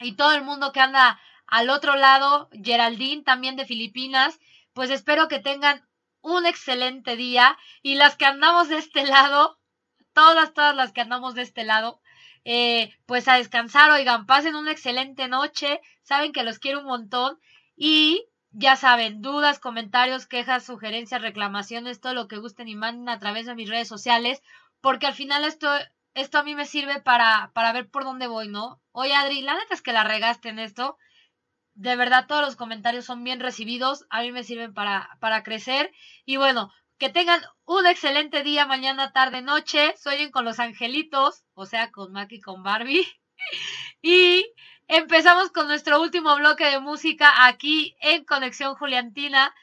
y 0.00 0.16
todo 0.16 0.32
el 0.32 0.42
mundo 0.42 0.72
que 0.72 0.80
anda 0.80 1.20
al 1.46 1.70
otro 1.70 1.94
lado, 1.94 2.48
Geraldine 2.64 3.22
también 3.22 3.54
de 3.54 3.64
Filipinas, 3.64 4.40
pues 4.72 4.90
espero 4.90 5.28
que 5.28 5.38
tengan 5.38 5.86
un 6.20 6.46
excelente 6.46 7.14
día 7.14 7.56
y 7.80 7.94
las 7.94 8.16
que 8.16 8.26
andamos 8.26 8.68
de 8.68 8.78
este 8.78 9.04
lado, 9.04 9.57
todas, 10.18 10.52
todas 10.52 10.74
las 10.74 10.92
que 10.92 11.00
andamos 11.00 11.36
de 11.36 11.42
este 11.42 11.62
lado, 11.62 12.00
eh, 12.44 12.92
pues 13.06 13.28
a 13.28 13.34
descansar, 13.34 13.88
oigan, 13.92 14.26
pasen 14.26 14.56
una 14.56 14.72
excelente 14.72 15.28
noche, 15.28 15.80
saben 16.02 16.32
que 16.32 16.42
los 16.42 16.58
quiero 16.58 16.80
un 16.80 16.86
montón 16.86 17.38
y 17.76 18.26
ya 18.50 18.74
saben, 18.74 19.22
dudas, 19.22 19.60
comentarios, 19.60 20.26
quejas, 20.26 20.64
sugerencias, 20.64 21.22
reclamaciones, 21.22 22.00
todo 22.00 22.14
lo 22.14 22.26
que 22.26 22.38
gusten 22.38 22.66
y 22.66 22.74
manden 22.74 23.08
a 23.08 23.20
través 23.20 23.46
de 23.46 23.54
mis 23.54 23.68
redes 23.68 23.86
sociales 23.86 24.42
porque 24.80 25.06
al 25.06 25.14
final 25.14 25.44
esto, 25.44 25.68
esto 26.14 26.38
a 26.38 26.42
mí 26.42 26.56
me 26.56 26.66
sirve 26.66 27.00
para, 27.00 27.52
para 27.54 27.72
ver 27.72 27.88
por 27.88 28.02
dónde 28.02 28.26
voy, 28.26 28.48
¿no? 28.48 28.80
Oye, 28.90 29.14
Adri, 29.14 29.42
la 29.42 29.54
neta 29.54 29.74
es 29.74 29.82
que 29.82 29.92
la 29.92 30.02
regaste 30.02 30.48
en 30.48 30.58
esto. 30.58 30.98
De 31.74 31.94
verdad, 31.94 32.26
todos 32.26 32.42
los 32.42 32.56
comentarios 32.56 33.04
son 33.04 33.22
bien 33.22 33.38
recibidos, 33.38 34.04
a 34.10 34.22
mí 34.22 34.32
me 34.32 34.42
sirven 34.42 34.74
para, 34.74 35.16
para 35.20 35.44
crecer. 35.44 35.92
Y 36.24 36.38
bueno, 36.38 36.72
que 36.98 37.08
tengan 37.08 37.40
un 37.64 37.86
excelente 37.86 38.42
día, 38.42 38.66
mañana, 38.66 39.12
tarde, 39.12 39.40
noche. 39.40 39.94
Sueñen 39.96 40.30
con 40.30 40.44
los 40.44 40.58
angelitos, 40.58 41.44
o 41.54 41.64
sea, 41.64 41.90
con 41.92 42.12
Mac 42.12 42.32
y 42.32 42.40
con 42.40 42.62
Barbie. 42.62 43.06
y 44.02 44.44
empezamos 44.88 45.50
con 45.50 45.68
nuestro 45.68 46.00
último 46.00 46.34
bloque 46.36 46.66
de 46.66 46.80
música 46.80 47.46
aquí 47.46 47.96
en 48.00 48.24
Conexión 48.24 48.74
Juliantina. 48.74 49.54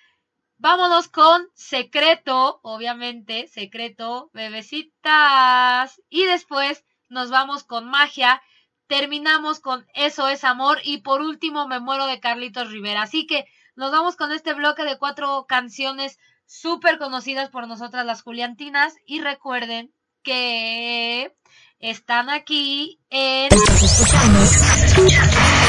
Vámonos 0.57 1.09
con 1.09 1.49
Secreto, 1.53 2.61
obviamente, 2.64 3.47
Secreto, 3.47 4.30
Bebecitas. 4.33 6.01
Y 6.09 6.23
después 6.23 6.85
nos 7.09 7.30
vamos 7.30 7.65
con 7.65 7.89
Magia. 7.89 8.41
Terminamos 8.88 9.59
con 9.59 9.85
Eso 9.93 10.30
es 10.30 10.45
Amor. 10.45 10.80
Y 10.85 10.99
por 10.99 11.22
último, 11.22 11.67
Me 11.67 11.81
muero 11.81 12.05
de 12.05 12.22
Carlitos 12.22 12.72
Rivera. 12.72 13.01
Así 13.01 13.27
que 13.27 13.45
nos 13.75 13.91
vamos 13.91 14.15
con 14.15 14.31
este 14.31 14.53
bloque 14.53 14.85
de 14.85 14.97
cuatro 14.97 15.45
canciones 15.49 16.17
súper 16.45 16.98
conocidas 16.98 17.49
por 17.49 17.67
nosotras 17.67 18.06
las 18.06 18.22
Juliantinas. 18.22 18.95
Y 19.06 19.22
recuerden 19.22 19.91
que 20.24 21.33
están 21.80 22.30
aquí 22.30 22.99
en... 23.09 23.49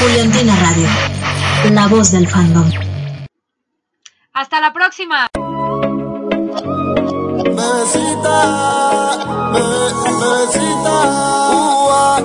Juliantina 0.01 0.57
Radio, 0.57 0.89
la 1.73 1.87
voz 1.89 2.13
del 2.13 2.29
fandom. 2.29 2.71
Hasta 4.33 4.61
la 4.61 4.73
próxima. 4.73 5.29
Bebecita, 7.57 8.39
bebe, 9.53 9.89
bebecita, 10.21 10.97
ua, 11.87 12.21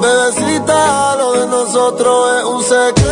bebecita, 0.00 1.16
lo 1.16 1.32
de 1.32 1.46
nosotros 1.48 2.38
es 2.38 2.44
un 2.44 2.62
secreto 2.62 3.07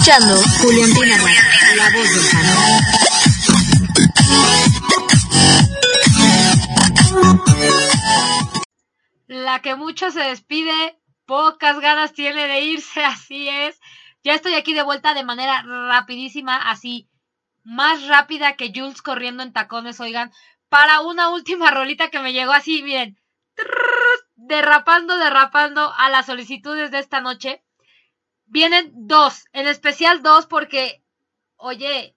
escuchando 0.00 0.34
Radio, 0.34 1.76
la 1.76 1.90
voz 1.90 2.10
del 2.10 2.30
canal. 2.30 2.80
La 9.26 9.60
que 9.60 9.74
mucho 9.74 10.10
se 10.10 10.20
despide, 10.20 10.98
pocas 11.26 11.80
ganas 11.80 12.14
tiene 12.14 12.46
de 12.46 12.62
irse, 12.62 13.04
así 13.04 13.48
es. 13.48 13.78
Ya 14.22 14.34
estoy 14.34 14.54
aquí 14.54 14.72
de 14.72 14.82
vuelta 14.82 15.12
de 15.12 15.24
manera 15.24 15.62
rapidísima, 15.62 16.56
así, 16.56 17.08
más 17.62 18.06
rápida 18.06 18.56
que 18.56 18.72
Jules 18.74 19.02
corriendo 19.02 19.42
en 19.42 19.52
tacones, 19.52 20.00
oigan, 20.00 20.32
para 20.70 21.00
una 21.00 21.28
última 21.28 21.70
rolita 21.70 22.08
que 22.08 22.20
me 22.20 22.32
llegó 22.32 22.52
así, 22.52 22.82
miren, 22.82 23.18
derrapando, 24.36 25.18
derrapando 25.18 25.92
a 25.94 26.08
las 26.08 26.26
solicitudes 26.26 26.90
de 26.90 27.00
esta 27.00 27.20
noche. 27.20 27.62
Vienen 28.46 28.90
dos, 28.92 29.44
en 29.60 29.68
especial 29.68 30.22
dos 30.22 30.46
porque, 30.46 31.02
oye, 31.56 32.16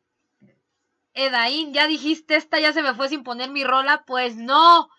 Edaín, 1.13 1.73
ya 1.73 1.87
dijiste, 1.87 2.35
esta 2.35 2.59
ya 2.59 2.73
se 2.73 2.81
me 2.81 2.95
fue 2.95 3.09
sin 3.09 3.23
poner 3.23 3.49
mi 3.49 3.63
rola, 3.63 4.03
pues 4.05 4.35
no. 4.35 4.89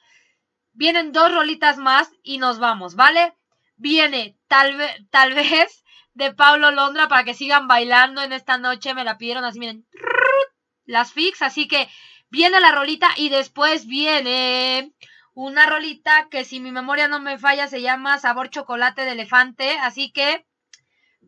Vienen 0.72 1.12
dos 1.12 1.32
rolitas 1.32 1.78
más 1.78 2.12
y 2.22 2.38
nos 2.38 2.58
vamos, 2.58 2.94
¿vale? 2.94 3.34
Viene 3.76 4.36
tal 4.46 4.76
vez, 4.76 4.96
tal 5.10 5.34
vez 5.34 5.84
de 6.14 6.32
Pablo 6.32 6.70
Londra 6.70 7.08
para 7.08 7.24
que 7.24 7.34
sigan 7.34 7.66
bailando 7.66 8.22
en 8.22 8.32
esta 8.32 8.58
noche. 8.58 8.94
Me 8.94 9.04
la 9.04 9.18
pidieron 9.18 9.44
así, 9.44 9.58
miren, 9.58 9.86
las 10.84 11.12
fix. 11.12 11.42
Así 11.42 11.66
que 11.66 11.88
viene 12.28 12.60
la 12.60 12.72
rolita 12.72 13.10
y 13.16 13.28
después 13.28 13.86
viene 13.86 14.92
una 15.32 15.66
rolita 15.66 16.28
que 16.30 16.44
si 16.44 16.60
mi 16.60 16.70
memoria 16.70 17.08
no 17.08 17.20
me 17.20 17.38
falla 17.38 17.66
se 17.66 17.82
llama 17.82 18.18
Sabor 18.18 18.50
Chocolate 18.50 19.02
de 19.04 19.12
Elefante. 19.12 19.78
Así 19.78 20.12
que 20.12 20.46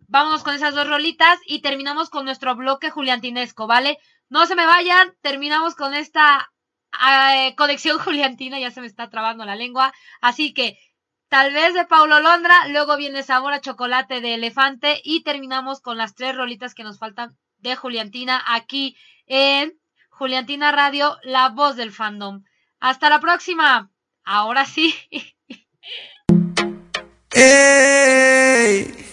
vámonos 0.08 0.42
con 0.42 0.54
esas 0.54 0.74
dos 0.74 0.88
rolitas 0.88 1.38
y 1.46 1.60
terminamos 1.60 2.10
con 2.10 2.24
nuestro 2.24 2.54
bloque 2.56 2.90
juliantinesco, 2.90 3.66
¿vale? 3.66 3.98
No 4.28 4.46
se 4.46 4.54
me 4.54 4.66
vayan, 4.66 5.14
terminamos 5.20 5.74
con 5.74 5.94
esta 5.94 6.50
eh, 7.08 7.54
conexión 7.56 7.98
juliantina, 8.04 8.58
ya 8.58 8.70
se 8.70 8.80
me 8.80 8.86
está 8.86 9.10
trabando 9.10 9.44
la 9.44 9.56
lengua, 9.56 9.92
así 10.20 10.54
que 10.54 10.78
tal 11.28 11.52
vez 11.52 11.74
de 11.74 11.84
Paulo 11.84 12.20
Londra, 12.20 12.68
luego 12.68 12.96
viene 12.96 13.22
sabor 13.22 13.52
a 13.52 13.60
chocolate 13.60 14.20
de 14.20 14.34
elefante 14.34 15.00
y 15.04 15.22
terminamos 15.22 15.80
con 15.80 15.98
las 15.98 16.14
tres 16.14 16.36
rolitas 16.36 16.74
que 16.74 16.84
nos 16.84 16.98
faltan 16.98 17.36
de 17.58 17.76
Juliantina 17.76 18.42
aquí 18.46 18.96
en 19.26 19.78
Juliantina 20.10 20.72
Radio, 20.72 21.18
la 21.22 21.50
voz 21.50 21.76
del 21.76 21.92
fandom. 21.92 22.44
Hasta 22.80 23.10
la 23.10 23.20
próxima. 23.20 23.90
Ahora 24.24 24.64
sí. 24.64 24.94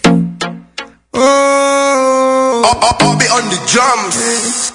Oh. 1.16 2.62
on 3.34 3.48
the 3.50 3.58
drums. 3.72 4.72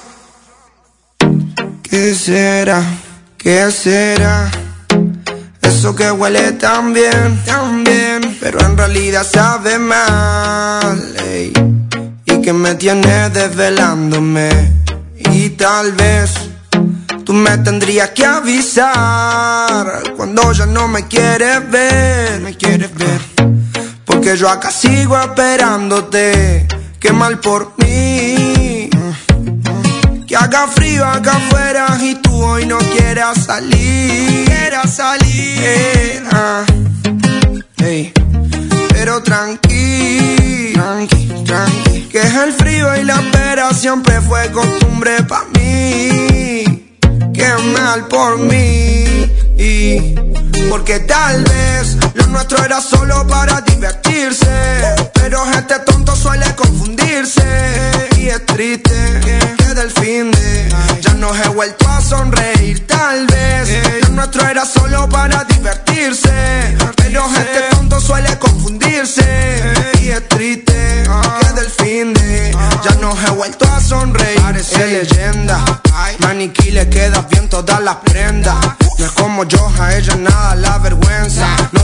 ¿Qué 1.84 2.14
será? 2.14 2.82
¿Qué 3.38 3.72
será? 3.72 4.52
Eso 5.62 5.96
que 5.96 6.12
huele 6.12 6.54
tan 6.54 6.94
bien, 6.94 7.42
tan 7.46 7.84
bien, 7.84 8.38
pero 8.42 8.60
en 8.60 8.78
realidad 8.78 9.26
sabe 9.26 9.80
mal. 9.80 11.16
ey. 11.26 11.54
Y 12.26 12.42
que 12.42 12.54
me 12.54 12.76
tiene 12.76 13.30
desvelándome. 13.30 14.50
Y 15.32 15.50
tal 15.52 15.94
vez 15.94 16.32
tú 17.24 17.34
me 17.34 17.58
tendrías 17.60 18.10
que 18.10 18.26
avisar 18.26 20.04
cuando 20.18 20.52
ya 20.52 20.66
no 20.66 20.88
me 20.88 21.08
quieres 21.08 21.70
ver, 21.70 22.42
me 22.42 22.56
quieres 22.58 22.94
ver. 22.96 23.22
Porque 24.22 24.36
yo 24.36 24.50
acá 24.50 24.70
sigo 24.70 25.18
esperándote. 25.18 26.68
Qué 27.00 27.14
mal 27.14 27.40
por 27.40 27.72
mí. 27.78 28.90
Que 30.28 30.36
haga 30.36 30.68
frío 30.68 31.06
acá 31.06 31.38
afuera 31.38 31.98
y 32.02 32.16
tú 32.16 32.44
hoy 32.44 32.66
no 32.66 32.80
quieras 32.80 33.46
salir. 33.46 34.44
Quieras 34.44 34.94
salir. 34.94 36.22
ah. 36.34 36.66
Pero 38.90 39.24
tranqui, 39.24 40.74
tranqui, 40.74 41.44
tranqui. 41.46 42.02
Que 42.12 42.20
es 42.20 42.36
el 42.36 42.52
frío 42.52 42.98
y 42.98 43.06
la 43.06 43.22
espera 43.22 43.74
siempre 43.74 44.20
fue 44.20 44.52
costumbre 44.52 45.24
pa' 45.24 45.46
mí. 45.56 46.98
Qué 47.34 47.54
mal 47.74 48.06
por 48.10 48.38
mí. 48.38 48.99
Y 49.62 50.16
porque 50.70 51.02
tal 51.02 51.44
vez 51.44 51.98
lo 52.14 52.28
nuestro 52.28 52.64
era 52.64 52.82
solo 52.82 53.28
para 53.28 53.60
divertirse. 53.60 54.48
Pero 55.14 55.44
este 55.52 55.80
tonto 55.80 56.16
suele 56.16 56.46
confundirse. 56.56 57.44
Y 58.18 58.30
es 58.30 58.46
triste 58.46 58.92
que 59.58 59.74
del 59.74 59.92
fin 59.92 60.32
de 60.32 60.70
ya 61.02 61.14
no 61.16 61.36
he 61.36 61.48
vuelto 61.50 61.90
a 61.90 62.00
sonreír. 62.00 62.88
Tal 62.88 63.28
vez 63.28 63.70
lo 64.04 64.10
nuestro 64.12 64.48
era 64.48 64.66
solo 64.66 65.10
para 65.10 65.44
divertirse. 65.44 66.78
Pero 66.96 67.26
este 67.26 67.76
tonto 67.76 68.00
suele 68.00 68.40
confundirse. 68.40 69.74
Y 70.02 70.08
es 70.08 70.26
triste 70.30 71.04
que 71.42 71.54
del 71.54 71.70
fin 71.70 72.14
de 72.14 72.56
ya 72.82 72.96
no 73.02 73.12
he 73.12 73.30
vuelto 73.32 73.66
a 73.66 73.82
sonreír. 73.82 74.40
Parece 74.40 74.88
leyenda. 74.88 75.82
Maniquí 76.20 76.72
le 76.72 76.88
queda 76.88 77.28
bien 77.30 77.50
todas 77.50 77.82
las 77.82 77.98
prendas. 77.98 78.56
Como 79.40 79.50
yo, 79.50 79.72
a 79.80 79.96
ella 79.96 80.18
nada 80.18 80.54
la 80.56 80.78
vergüenza. 80.80 80.99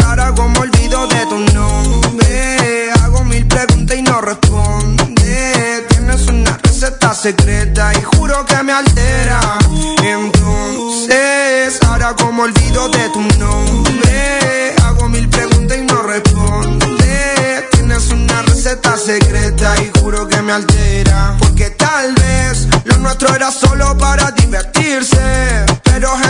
ahora 0.00 0.32
como 0.34 0.60
olvido 0.60 1.06
de 1.06 1.26
tu 1.26 1.38
nombre, 1.54 2.90
hago 3.02 3.24
mil 3.24 3.46
preguntas 3.46 3.96
y 3.96 4.02
no 4.02 4.20
responde. 4.20 5.86
Tienes 5.88 6.26
una 6.28 6.58
receta 6.62 7.14
secreta 7.14 7.92
y 7.94 8.02
juro 8.02 8.44
que 8.46 8.62
me 8.62 8.72
altera. 8.72 9.58
Entonces, 10.02 11.78
ahora 11.86 12.14
como 12.14 12.42
olvido 12.42 12.88
de 12.88 13.08
tu 13.10 13.20
nombre, 13.38 14.74
hago 14.84 15.08
mil 15.08 15.28
preguntas 15.28 15.78
y 15.78 15.82
no 15.82 16.02
responde. 16.02 17.68
Tienes 17.72 18.08
una 18.10 18.42
receta 18.42 18.96
secreta 18.96 19.74
y 19.82 20.00
juro 20.00 20.28
que 20.28 20.42
me 20.42 20.52
altera. 20.52 21.36
Porque 21.38 21.70
tal 21.70 22.14
vez 22.14 22.68
lo 22.84 22.96
nuestro 22.98 23.34
era 23.34 23.50
solo 23.50 23.96
para 23.98 24.30
divertirse. 24.30 25.66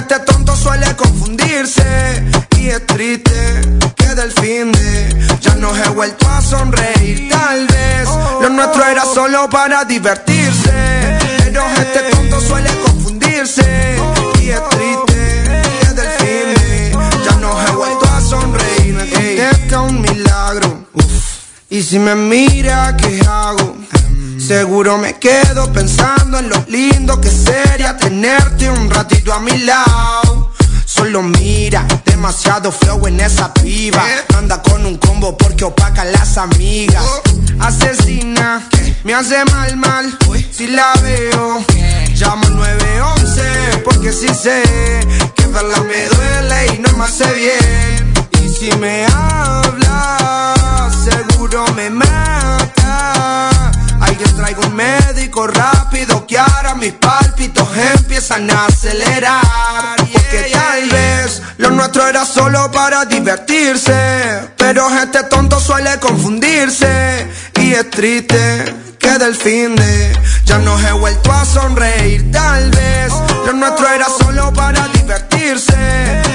Este 0.02 0.18
tonto 0.18 0.56
suele 0.56 0.96
confundirse. 0.96 2.24
Y 2.58 2.70
es 2.70 2.84
triste 2.86 3.60
que 3.94 4.06
del 4.16 4.32
fin 4.32 4.72
de 4.72 5.28
ya 5.40 5.54
no 5.54 5.72
he 5.76 5.88
vuelto 5.90 6.28
a 6.28 6.42
sonreír. 6.42 7.28
Tal 7.30 7.68
vez 7.68 8.08
lo 8.40 8.48
nuestro 8.48 8.84
era 8.84 9.04
solo 9.04 9.48
para 9.48 9.84
divertirse. 9.84 10.72
Pero 11.44 11.64
este 11.78 12.00
tonto 12.10 12.40
suele 12.40 12.70
confundirse. 12.84 13.96
Y 14.40 14.48
es 14.48 14.68
triste 14.70 15.62
que 15.82 15.94
del 15.94 16.08
fin 16.18 16.54
de 16.56 17.24
ya 17.24 17.36
no 17.36 17.62
he 17.62 17.70
vuelto 17.70 18.04
a 18.04 18.20
sonreír. 18.20 18.94
Me 18.94 19.08
contesta 19.08 19.82
un 19.82 20.00
milagro. 20.00 20.84
Y 21.70 21.80
si 21.80 22.00
me 22.00 22.16
mira, 22.16 22.96
¿qué 22.96 23.20
hago? 23.24 23.76
Seguro 24.46 24.98
me 24.98 25.20
quedo 25.20 25.72
pensando 25.72 26.40
en 26.40 26.48
lo 26.48 26.64
lindo 26.66 27.20
que 27.20 27.30
sería 27.30 27.96
tenerte 27.96 28.68
un 28.68 28.90
ratito 28.90 29.32
a 29.32 29.38
mi 29.38 29.56
lado. 29.58 30.52
Solo 30.84 31.22
mira, 31.22 31.86
demasiado 32.04 32.72
flow 32.72 33.06
en 33.06 33.20
esa 33.20 33.54
piba. 33.54 34.04
Anda 34.36 34.60
con 34.60 34.84
un 34.84 34.98
combo 34.98 35.38
porque 35.38 35.62
opaca 35.64 36.04
las 36.04 36.36
amigas. 36.38 37.04
Asesina, 37.60 38.68
me 39.04 39.14
hace 39.14 39.44
mal, 39.44 39.76
mal. 39.76 40.18
Si 40.50 40.66
la 40.66 40.92
veo, 41.02 41.64
llamo 42.16 42.48
911 42.48 43.82
porque 43.84 44.12
si 44.12 44.28
sé 44.34 44.60
que 45.36 45.46
verla 45.46 45.80
me 45.82 46.08
duele 46.08 46.74
y 46.74 46.78
no 46.80 46.90
me 46.98 47.04
hace 47.04 47.32
bien. 47.32 48.12
Y 48.42 48.48
si 48.48 48.76
me 48.78 49.06
habla, 49.06 50.90
seguro 51.04 51.64
me 51.76 51.90
mata. 51.90 52.61
Ay, 54.22 54.28
que 54.28 54.32
traigo 54.32 54.62
un 54.66 54.74
médico 54.74 55.46
rápido 55.46 56.26
que 56.26 56.38
ahora 56.38 56.74
mis 56.74 56.92
pálpitos 56.92 57.68
empiezan 57.94 58.50
a 58.50 58.66
acelerar. 58.66 59.96
Porque 59.96 60.50
tal 60.52 60.88
vez 60.90 61.42
lo 61.58 61.70
nuestro 61.70 62.06
era 62.06 62.24
solo 62.24 62.70
para 62.70 63.04
divertirse. 63.04 64.50
Pero 64.56 64.88
este 64.90 65.24
tonto 65.24 65.60
suele 65.60 65.98
confundirse. 65.98 67.28
Y 67.60 67.72
es 67.72 67.90
triste 67.90 68.74
que 68.98 69.18
del 69.18 69.34
fin 69.34 69.74
de 69.76 70.16
ya 70.44 70.58
no 70.58 70.78
he 70.78 70.92
vuelto 70.92 71.32
a 71.32 71.44
sonreír. 71.44 72.30
Tal 72.30 72.70
vez 72.70 73.12
lo 73.46 73.52
nuestro 73.52 73.88
era 73.88 74.06
solo 74.08 74.52
para 74.52 74.88
divertirse. 74.88 76.31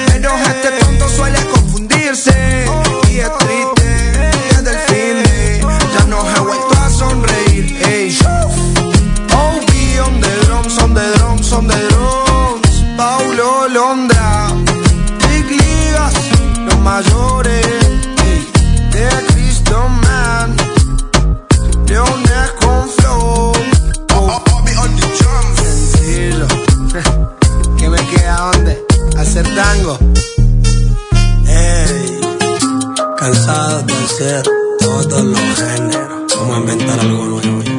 Tango. 29.58 29.98
Ey. 31.48 32.19
Cansado 33.18 33.82
de 33.84 33.94
hacer 33.94 34.44
todos 34.80 35.24
los 35.24 35.56
géneros. 35.56 36.34
Vamos 36.38 36.56
a 36.56 36.60
inventar 36.60 37.00
algo 37.00 37.26
nuevo 37.26 37.61
ya. 37.64 37.77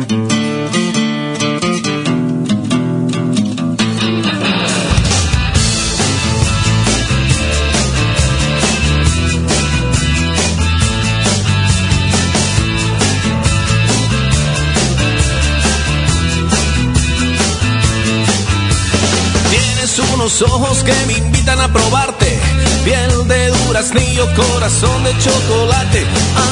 Unos 20.14 20.42
ojos 20.42 20.84
que 20.84 20.92
me 21.06 21.27
invitan 21.48 21.60
a 21.60 21.72
probarte. 21.72 22.38
Piel 22.84 23.28
de 23.28 23.50
duraznillo, 23.50 24.26
corazón 24.34 25.04
de 25.04 25.16
chocolate. 25.18 26.06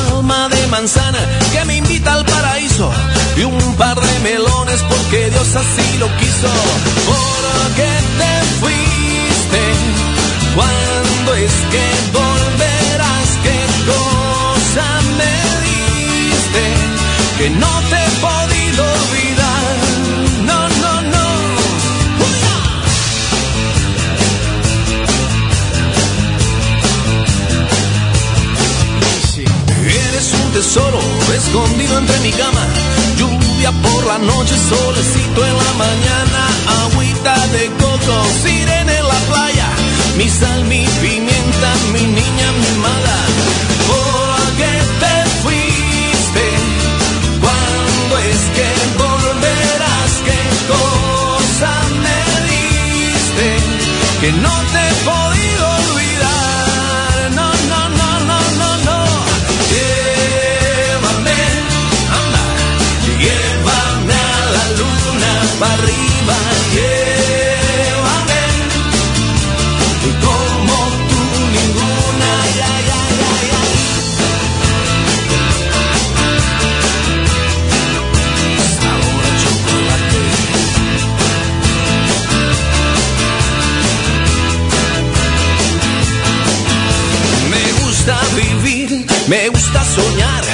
Alma 0.09 0.49
de 0.49 0.67
manzana 0.69 1.19
que 1.53 1.65
me 1.65 1.77
invita 1.77 2.15
al 2.15 2.25
paraíso. 2.25 2.91
Y 3.37 3.45
un 3.45 3.77
par 3.77 3.99
de 4.01 4.19
melones 4.21 4.83
porque 4.89 5.31
Dios 5.31 5.55
así 5.55 5.99
lo 5.99 6.07
quiso. 6.19 6.49
¿Por 7.11 7.75
qué 7.77 7.93
te 8.19 8.33
fuiste? 8.61 9.63
¿Cuándo 10.55 11.35
es 11.35 11.53
que 11.73 11.87
volverás? 12.13 13.29
¿Qué 13.45 13.61
cosa 13.93 14.87
me 15.19 15.35
diste? 15.67 16.65
Que 17.39 17.51
no 17.51 17.73
te 17.91 18.21
tesoro 30.57 30.99
escondido 31.35 31.99
entre 31.99 32.19
mi 32.21 32.31
cama. 32.31 32.65
Lluvia 33.19 33.71
por 33.85 34.07
la 34.07 34.19
noche, 34.19 34.55
solecito 34.57 35.41
en 35.45 35.55
la 35.65 35.73
mañana. 35.85 36.41
Agüita 36.85 37.37
de 37.49 37.67
coco, 37.83 38.17
sirena 38.43 38.93
en 39.01 39.07
la 39.07 39.21
playa. 39.31 39.69
Mi 40.17 40.27
sal, 40.31 40.65
mi 40.65 40.83
pimienta, 41.03 41.71
mi 41.93 42.05
niña 42.21 42.49
mimada. 42.65 43.17
¿Por 43.91 44.39
qué 44.61 44.75
te 45.03 45.15
fuiste? 45.43 46.45
¿Cuándo 47.43 48.15
es 48.33 48.41
que 48.57 48.69
volverás? 49.03 50.13
¿Qué 50.29 50.43
cosa 50.73 51.73
me 52.05 52.19
diste? 52.49 53.49
Que 54.23 54.33
no 54.33 54.66
gusta 88.07 88.21
vivir, 88.37 89.07
me 89.27 89.49
gusta 89.49 89.85
soñar. 89.85 90.45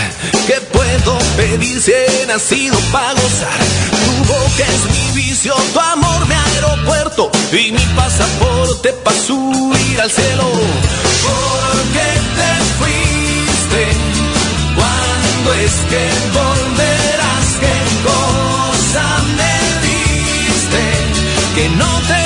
¿Qué 0.46 0.54
puedo 0.72 1.18
pedir 1.36 1.82
si 1.82 1.92
he 1.92 2.26
nacido 2.26 2.78
para 2.90 3.12
gozar? 3.12 3.60
Tu 3.90 4.32
boca 4.32 4.64
es 4.74 4.84
mi 4.90 5.22
vicio, 5.22 5.54
tu 5.74 5.80
amor 5.80 6.26
mi 6.26 6.34
aeropuerto 6.34 7.30
y 7.52 7.72
mi 7.72 7.86
pasaporte 7.94 8.92
para 9.04 9.16
subir 9.18 10.00
al 10.00 10.10
cielo. 10.10 10.44
¿Por 11.26 11.74
qué 11.94 12.10
te 12.38 12.52
fuiste? 12.78 13.82
¿Cuándo 14.76 15.52
es 15.64 15.74
que 15.90 16.04
volverás? 16.32 17.48
¿Qué 17.60 17.76
cosa 18.08 19.04
me 19.38 19.54
diste? 19.84 20.82
Que 21.54 21.68
no 21.76 22.00
te 22.08 22.21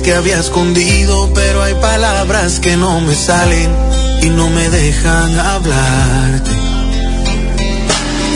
que 0.00 0.14
había 0.14 0.38
escondido, 0.38 1.32
pero 1.34 1.62
hay 1.62 1.74
palabras 1.74 2.60
que 2.60 2.76
no 2.76 3.00
me 3.00 3.14
salen 3.14 3.70
y 4.22 4.30
no 4.30 4.48
me 4.48 4.68
dejan 4.70 5.38
hablarte. 5.38 6.50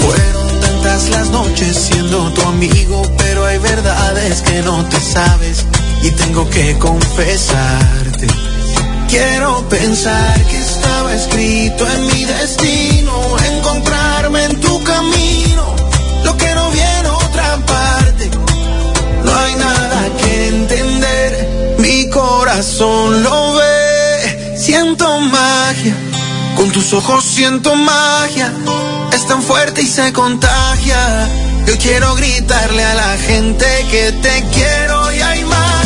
Fueron 0.02 0.60
tantas 0.60 1.08
las 1.08 1.30
noches 1.30 1.76
siendo 1.76 2.32
tu 2.32 2.42
amigo, 2.42 3.02
pero 3.16 3.46
hay 3.46 3.58
verdades 3.58 4.42
que 4.42 4.60
no 4.62 4.84
te 4.86 5.00
sabes 5.00 5.64
y 6.02 6.10
tengo 6.10 6.48
que 6.50 6.78
confesarte. 6.78 8.26
Quiero 9.08 9.66
pensar 9.68 10.42
que 10.44 10.58
estaba 10.58 11.14
escrito 11.14 11.86
en 11.90 12.06
mi 12.08 12.24
destino, 12.24 13.36
encontrarme 13.56 14.44
en 14.44 14.60
tu 14.60 14.82
corazón 22.16 23.22
lo 23.22 23.54
ve, 23.56 24.56
siento 24.56 25.20
magia, 25.20 25.94
con 26.56 26.70
tus 26.70 26.94
ojos 26.94 27.22
siento 27.22 27.74
magia, 27.74 28.50
es 29.12 29.26
tan 29.26 29.42
fuerte 29.42 29.82
y 29.82 29.86
se 29.86 30.14
contagia. 30.14 31.28
Yo 31.66 31.76
quiero 31.76 32.14
gritarle 32.14 32.84
a 32.84 32.94
la 32.94 33.18
gente 33.18 33.66
que 33.90 34.12
te 34.12 34.44
quiero 34.54 35.12
y 35.12 35.20
hay 35.20 35.44
magia, 35.44 35.85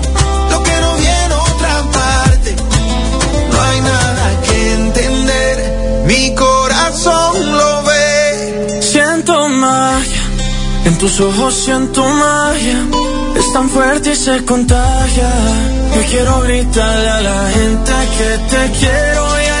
corazón 7.03 7.51
lo 7.51 7.83
ve. 7.83 8.81
Siento 8.81 9.49
magia, 9.49 10.23
en 10.85 10.97
tus 10.97 11.19
ojos 11.19 11.53
siento 11.55 12.03
magia. 12.03 12.85
Es 13.37 13.53
tan 13.53 13.69
fuerte 13.69 14.11
y 14.11 14.15
se 14.15 14.43
contagia. 14.45 15.29
Yo 15.95 16.01
quiero 16.09 16.41
gritarle 16.41 17.09
a 17.09 17.21
la 17.21 17.49
gente 17.51 17.91
que 18.17 18.55
te 18.55 18.79
quiero 18.79 19.41
y 19.41 19.60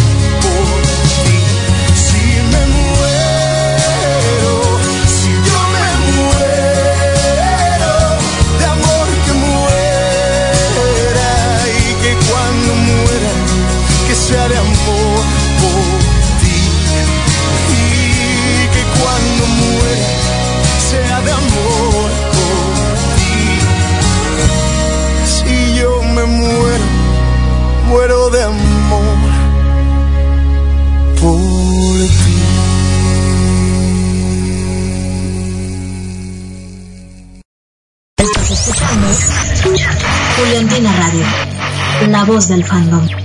cuando 19.01 19.43
muera 19.59 20.09
sea 20.89 21.21
de 21.21 21.31
amor 21.31 22.09
por 22.35 22.95
ti. 23.17 23.41
Si 25.33 25.55
yo 25.79 25.91
me 26.15 26.23
muero, 26.25 26.87
muero 27.87 28.29
de 28.29 28.43
amor 28.43 29.17
por 31.19 32.07
ti. 32.19 32.37
Estás 38.17 38.51
escuchando 38.51 39.07
Juliantina 40.37 40.91
Radio, 40.97 41.25
la 42.07 42.23
voz 42.25 42.47
del 42.47 42.63
fandom. 42.65 43.20